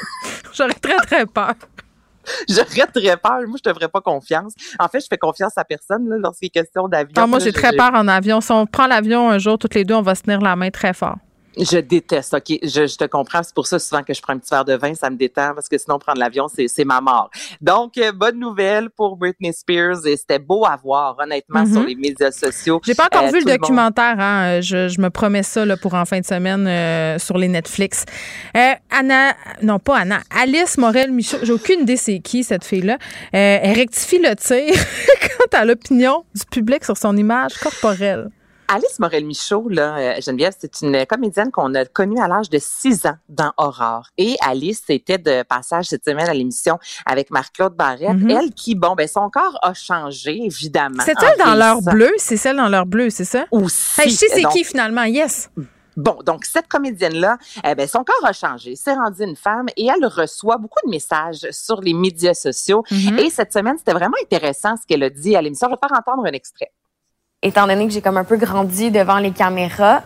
J'aurais 0.52 0.72
très 0.74 0.96
très 0.96 1.26
peur. 1.26 1.54
J'aurais 2.48 2.86
très 2.86 3.16
peur. 3.16 3.40
Moi, 3.46 3.58
je 3.58 3.62
te 3.70 3.74
ferais 3.74 3.88
pas 3.88 4.00
confiance. 4.00 4.54
En 4.78 4.88
fait, 4.88 5.00
je 5.00 5.06
fais 5.08 5.18
confiance 5.18 5.52
à 5.56 5.64
personne, 5.64 6.08
lorsqu'il 6.22 6.46
est 6.46 6.50
question 6.50 6.88
d'avion. 6.88 7.14
Ah, 7.16 7.26
moi 7.26 7.38
j'ai 7.38 7.52
très 7.52 7.72
peur 7.76 7.90
en 7.94 8.08
avion. 8.08 8.40
Si 8.40 8.50
on 8.52 8.66
prend 8.66 8.86
l'avion 8.86 9.30
un 9.30 9.38
jour 9.38 9.58
toutes 9.58 9.74
les 9.74 9.84
deux, 9.84 9.94
on 9.94 10.02
va 10.02 10.14
se 10.14 10.22
tenir 10.22 10.40
la 10.40 10.56
main 10.56 10.70
très 10.70 10.94
fort. 10.94 11.16
Je 11.58 11.78
déteste, 11.78 12.34
OK, 12.34 12.58
je, 12.62 12.86
je 12.86 12.96
te 12.96 13.04
comprends. 13.04 13.42
C'est 13.42 13.54
pour 13.54 13.66
ça 13.66 13.78
souvent 13.78 14.02
que 14.02 14.12
je 14.14 14.20
prends 14.20 14.34
un 14.34 14.38
petit 14.38 14.50
verre 14.50 14.64
de 14.64 14.74
vin, 14.74 14.94
ça 14.94 15.08
me 15.10 15.16
détend 15.16 15.54
parce 15.54 15.68
que 15.68 15.78
sinon 15.78 15.98
prendre 15.98 16.18
l'avion, 16.18 16.48
c'est 16.48 16.68
c'est 16.68 16.84
ma 16.84 17.00
mort. 17.00 17.30
Donc, 17.60 17.96
euh, 17.98 18.12
bonne 18.12 18.38
nouvelle 18.38 18.90
pour 18.90 19.16
Britney 19.16 19.52
Spears 19.52 20.06
et 20.06 20.16
c'était 20.16 20.38
beau 20.38 20.64
à 20.66 20.76
voir, 20.76 21.16
honnêtement, 21.18 21.64
sur 21.66 21.82
les 21.82 21.94
médias 21.94 22.30
sociaux. 22.30 22.80
J'ai 22.84 22.94
pas 22.94 23.06
encore 23.06 23.24
Euh, 23.24 23.30
vu 23.30 23.38
le 23.44 23.56
documentaire. 23.56 24.16
Hein. 24.18 24.60
Je, 24.60 24.88
je 24.88 25.00
me 25.00 25.08
promets 25.10 25.42
ça 25.42 25.64
là, 25.64 25.76
pour 25.76 25.94
en 25.94 26.04
fin 26.04 26.20
de 26.20 26.26
semaine 26.26 26.66
euh, 26.66 27.18
sur 27.18 27.38
les 27.38 27.48
Netflix. 27.48 28.04
Euh, 28.56 28.72
Anna, 28.90 29.34
non 29.62 29.78
pas 29.78 29.98
Anna, 29.98 30.20
Alice 30.30 30.76
Morel 30.78 31.12
Michaud. 31.12 31.38
J'ai 31.42 31.52
aucune 31.52 31.80
idée 31.80 31.96
c'est 31.96 32.18
qui 32.20 32.44
cette 32.44 32.64
fille-là. 32.64 32.94
Euh, 32.94 33.58
elle 33.62 33.76
rectifie 33.76 34.18
le 34.18 34.34
tir 34.36 34.74
quant 35.20 35.58
à 35.58 35.64
l'opinion 35.64 36.24
du 36.34 36.44
public 36.50 36.84
sur 36.84 36.96
son 36.96 37.16
image 37.16 37.54
corporelle. 37.54 38.28
Alice 38.68 38.98
Morel-Michaud, 38.98 39.68
là, 39.68 39.96
euh, 39.96 40.20
Geneviève, 40.20 40.54
c'est 40.58 40.82
une 40.82 41.06
comédienne 41.06 41.50
qu'on 41.50 41.74
a 41.74 41.84
connue 41.84 42.20
à 42.20 42.28
l'âge 42.28 42.50
de 42.50 42.58
6 42.60 43.06
ans 43.06 43.16
dans 43.28 43.52
Aurore. 43.58 44.08
Et 44.18 44.36
Alice 44.40 44.82
était 44.88 45.18
de 45.18 45.42
passage 45.44 45.86
cette 45.86 46.04
semaine 46.04 46.28
à 46.28 46.34
l'émission 46.34 46.78
avec 47.04 47.30
Marc-Claude 47.30 47.74
Barrette. 47.74 48.16
Mhm. 48.16 48.30
Elle 48.30 48.50
qui, 48.52 48.74
bon, 48.74 48.94
ben, 48.94 49.06
son 49.06 49.30
corps 49.30 49.58
a 49.62 49.72
changé, 49.74 50.42
évidemment. 50.44 51.02
C'est 51.04 51.14
elle 51.22 51.38
dans 51.38 51.54
leur 51.54 51.80
vieillissant. 51.80 51.90
bleu? 51.92 52.10
C'est 52.18 52.36
celle 52.36 52.56
dans 52.56 52.68
leur 52.68 52.86
bleu, 52.86 53.10
c'est 53.10 53.24
ça? 53.24 53.44
Aussi. 53.50 54.00
Hey, 54.00 54.10
je 54.10 54.16
sais 54.16 54.26
c'est 54.28 54.44
qui 54.44 54.64
finalement, 54.64 55.04
yes. 55.04 55.48
Bon, 55.96 56.18
donc 56.26 56.44
cette 56.44 56.68
comédienne-là, 56.68 57.38
eh 57.64 57.74
ben, 57.74 57.88
son 57.88 58.04
corps 58.04 58.24
a 58.24 58.32
changé, 58.32 58.76
s'est 58.76 58.92
rendue 58.92 59.22
une 59.22 59.36
femme 59.36 59.66
et 59.76 59.86
elle 59.86 60.06
reçoit 60.06 60.58
beaucoup 60.58 60.80
de 60.84 60.90
messages 60.90 61.46
sur 61.52 61.80
les 61.80 61.94
médias 61.94 62.34
sociaux. 62.34 62.84
Mhm. 62.90 63.18
Et 63.18 63.30
cette 63.30 63.52
semaine, 63.52 63.78
c'était 63.78 63.94
vraiment 63.94 64.16
intéressant 64.22 64.76
ce 64.76 64.86
qu'elle 64.86 65.02
a 65.02 65.10
dit 65.10 65.34
à 65.36 65.40
l'émission. 65.40 65.68
Je 65.68 65.74
vais 65.74 65.88
faire 65.88 65.98
entendre 65.98 66.26
un 66.26 66.32
extrait. 66.32 66.70
Étant 67.42 67.66
donné 67.66 67.86
que 67.86 67.92
j'ai 67.92 68.00
comme 68.00 68.16
un 68.16 68.24
peu 68.24 68.36
grandi 68.36 68.90
devant 68.90 69.18
les 69.18 69.30
caméras, 69.30 70.02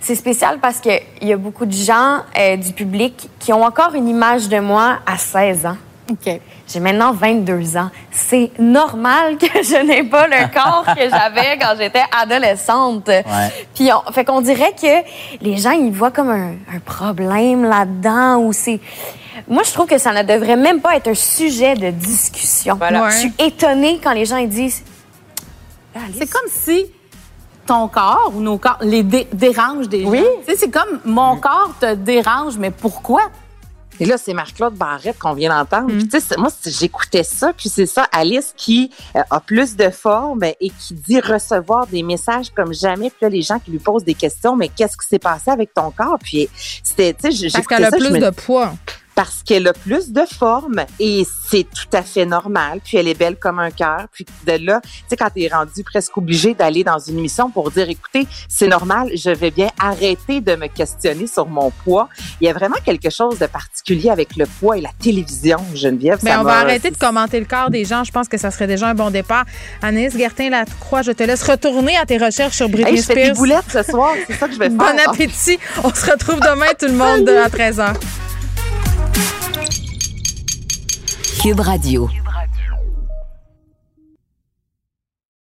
c'est 0.00 0.14
spécial 0.14 0.58
parce 0.60 0.80
qu'il 0.80 1.00
y 1.22 1.32
a 1.32 1.36
beaucoup 1.36 1.66
de 1.66 1.72
gens 1.72 2.20
euh, 2.38 2.56
du 2.56 2.72
public 2.72 3.28
qui 3.38 3.52
ont 3.52 3.62
encore 3.62 3.94
une 3.94 4.08
image 4.08 4.48
de 4.48 4.58
moi 4.58 4.98
à 5.06 5.18
16 5.18 5.66
ans. 5.66 5.76
J'ai 6.66 6.80
maintenant 6.80 7.12
22 7.12 7.76
ans. 7.76 7.90
C'est 8.10 8.50
normal 8.58 9.36
que 9.40 9.46
je 9.46 9.84
n'ai 9.84 10.02
pas 10.02 10.26
le 10.26 10.52
corps 10.52 10.84
que 10.86 11.08
j'avais 11.08 11.58
quand 11.60 11.74
j'étais 11.78 12.02
adolescente. 12.10 13.10
Puis 13.74 13.90
on, 13.92 14.10
fait 14.12 14.24
qu'on 14.24 14.40
dirait 14.40 14.72
que 14.72 15.04
les 15.40 15.56
gens 15.58 15.72
ils 15.72 15.92
voient 15.92 16.10
comme 16.10 16.30
un, 16.30 16.54
un 16.74 16.80
problème 16.84 17.64
là-dedans 17.64 18.38
ou 18.38 18.52
c'est 18.52 18.80
moi 19.48 19.62
je 19.64 19.72
trouve 19.72 19.86
que 19.86 19.98
ça 19.98 20.12
ne 20.12 20.22
devrait 20.22 20.56
même 20.56 20.80
pas 20.80 20.96
être 20.96 21.08
un 21.08 21.14
sujet 21.14 21.74
de 21.74 21.90
discussion. 21.90 22.76
Voilà. 22.76 23.10
Je 23.10 23.18
suis 23.18 23.32
étonnée 23.38 24.00
quand 24.02 24.12
les 24.12 24.24
gens 24.24 24.36
ils 24.36 24.48
disent 24.48 24.82
C'est 26.16 26.30
comme 26.30 26.48
si 26.50 26.86
ton 27.66 27.88
corps 27.88 28.32
ou 28.34 28.40
nos 28.40 28.58
corps 28.58 28.78
les 28.80 29.02
dé- 29.02 29.28
dérange 29.32 29.88
des 29.88 30.04
gens. 30.04 30.10
Sais, 30.46 30.56
c'est 30.56 30.70
comme 30.70 31.00
mon 31.04 31.36
corps 31.36 31.72
te 31.80 31.94
dérange, 31.94 32.58
mais 32.58 32.70
pourquoi? 32.70 33.22
Et 34.02 34.06
là, 34.06 34.16
c'est 34.16 34.32
Marc-Claude 34.32 34.74
Barrette 34.74 35.18
qu'on 35.18 35.34
vient 35.34 35.54
d'entendre. 35.54 35.92
Mm. 35.92 35.98
Puis, 35.98 36.08
tu 36.08 36.10
sais, 36.18 36.20
c'est- 36.26 36.38
moi, 36.38 36.48
j'écoutais 36.64 37.22
ça, 37.22 37.52
puis 37.52 37.68
c'est 37.68 37.84
ça, 37.84 38.04
Alice 38.12 38.54
qui 38.56 38.90
euh, 39.14 39.20
a 39.28 39.40
plus 39.40 39.76
de 39.76 39.90
forme 39.90 40.42
et 40.42 40.70
qui 40.70 40.94
dit 40.94 41.20
recevoir 41.20 41.86
des 41.86 42.02
messages 42.02 42.48
comme 42.50 42.72
jamais. 42.72 43.10
Puis 43.10 43.18
là, 43.20 43.28
les 43.28 43.42
gens 43.42 43.58
qui 43.58 43.70
lui 43.70 43.78
posent 43.78 44.04
des 44.04 44.14
questions, 44.14 44.56
mais 44.56 44.68
qu'est-ce 44.68 44.96
qui 44.96 45.06
s'est 45.06 45.18
passé 45.18 45.50
avec 45.50 45.74
ton 45.74 45.90
corps? 45.90 46.16
Puis 46.22 46.48
c'était, 46.82 47.12
tu 47.12 47.30
sais, 47.30 47.48
Parce 47.52 47.66
qu'elle 47.66 47.84
a 47.84 47.90
plus 47.90 48.10
me- 48.10 48.20
de 48.20 48.30
poids. 48.30 48.72
Parce 49.22 49.42
qu'elle 49.44 49.68
a 49.68 49.74
plus 49.74 50.12
de 50.12 50.22
forme 50.24 50.80
et 50.98 51.26
c'est 51.50 51.64
tout 51.64 51.94
à 51.94 52.00
fait 52.02 52.24
normal. 52.24 52.80
Puis 52.82 52.96
elle 52.96 53.06
est 53.06 53.12
belle 53.18 53.36
comme 53.36 53.58
un 53.58 53.70
cœur. 53.70 54.06
Puis 54.10 54.24
de 54.46 54.52
là, 54.64 54.80
tu 54.82 54.88
sais, 55.10 55.16
quand 55.18 55.28
t'es 55.28 55.46
rendu 55.52 55.84
presque 55.84 56.16
obligé 56.16 56.54
d'aller 56.54 56.84
dans 56.84 56.98
une 56.98 57.18
émission 57.18 57.50
pour 57.50 57.70
dire, 57.70 57.90
écoutez, 57.90 58.26
c'est 58.48 58.66
normal, 58.68 59.10
je 59.14 59.28
vais 59.28 59.50
bien 59.50 59.68
arrêter 59.78 60.40
de 60.40 60.54
me 60.56 60.68
questionner 60.68 61.26
sur 61.26 61.46
mon 61.48 61.70
poids. 61.84 62.08
Il 62.40 62.46
y 62.46 62.48
a 62.48 62.54
vraiment 62.54 62.76
quelque 62.82 63.10
chose 63.10 63.38
de 63.38 63.44
particulier 63.44 64.08
avec 64.08 64.36
le 64.36 64.46
poids 64.46 64.78
et 64.78 64.80
la 64.80 64.88
télévision, 64.98 65.58
Geneviève. 65.74 66.20
Mais 66.22 66.30
Ben, 66.30 66.40
on 66.40 66.44
va 66.44 66.54
arrêter 66.60 66.90
de 66.90 66.96
commenter 66.96 67.40
le 67.40 67.46
corps 67.46 67.68
des 67.68 67.84
gens. 67.84 68.04
Je 68.04 68.12
pense 68.12 68.26
que 68.26 68.38
ça 68.38 68.50
serait 68.50 68.68
déjà 68.68 68.88
un 68.88 68.94
bon 68.94 69.10
départ. 69.10 69.44
Anaïs 69.82 70.16
Gertin-Lacroix, 70.16 71.02
je 71.02 71.12
te 71.12 71.22
laisse 71.24 71.42
retourner 71.42 71.94
à 71.98 72.06
tes 72.06 72.16
recherches 72.16 72.56
sur 72.56 72.70
Britney 72.70 72.92
Hey, 72.92 72.96
je 72.96 73.02
fais 73.02 73.14
des 73.16 73.22
Spears. 73.24 73.36
boulettes 73.36 73.70
ce 73.70 73.82
soir, 73.82 74.12
c'est 74.26 74.32
ça 74.38 74.46
que 74.48 74.54
je 74.54 74.58
vais 74.58 74.70
faire. 74.70 74.78
Bon 74.78 74.98
appétit. 75.10 75.58
On 75.84 75.94
se 75.94 76.10
retrouve 76.10 76.40
demain, 76.40 76.72
tout 76.78 76.86
le 76.86 76.94
monde, 76.94 77.28
à 77.28 77.48
13h. 77.50 77.94
Cube 81.40 81.60
Radio. 81.62 82.06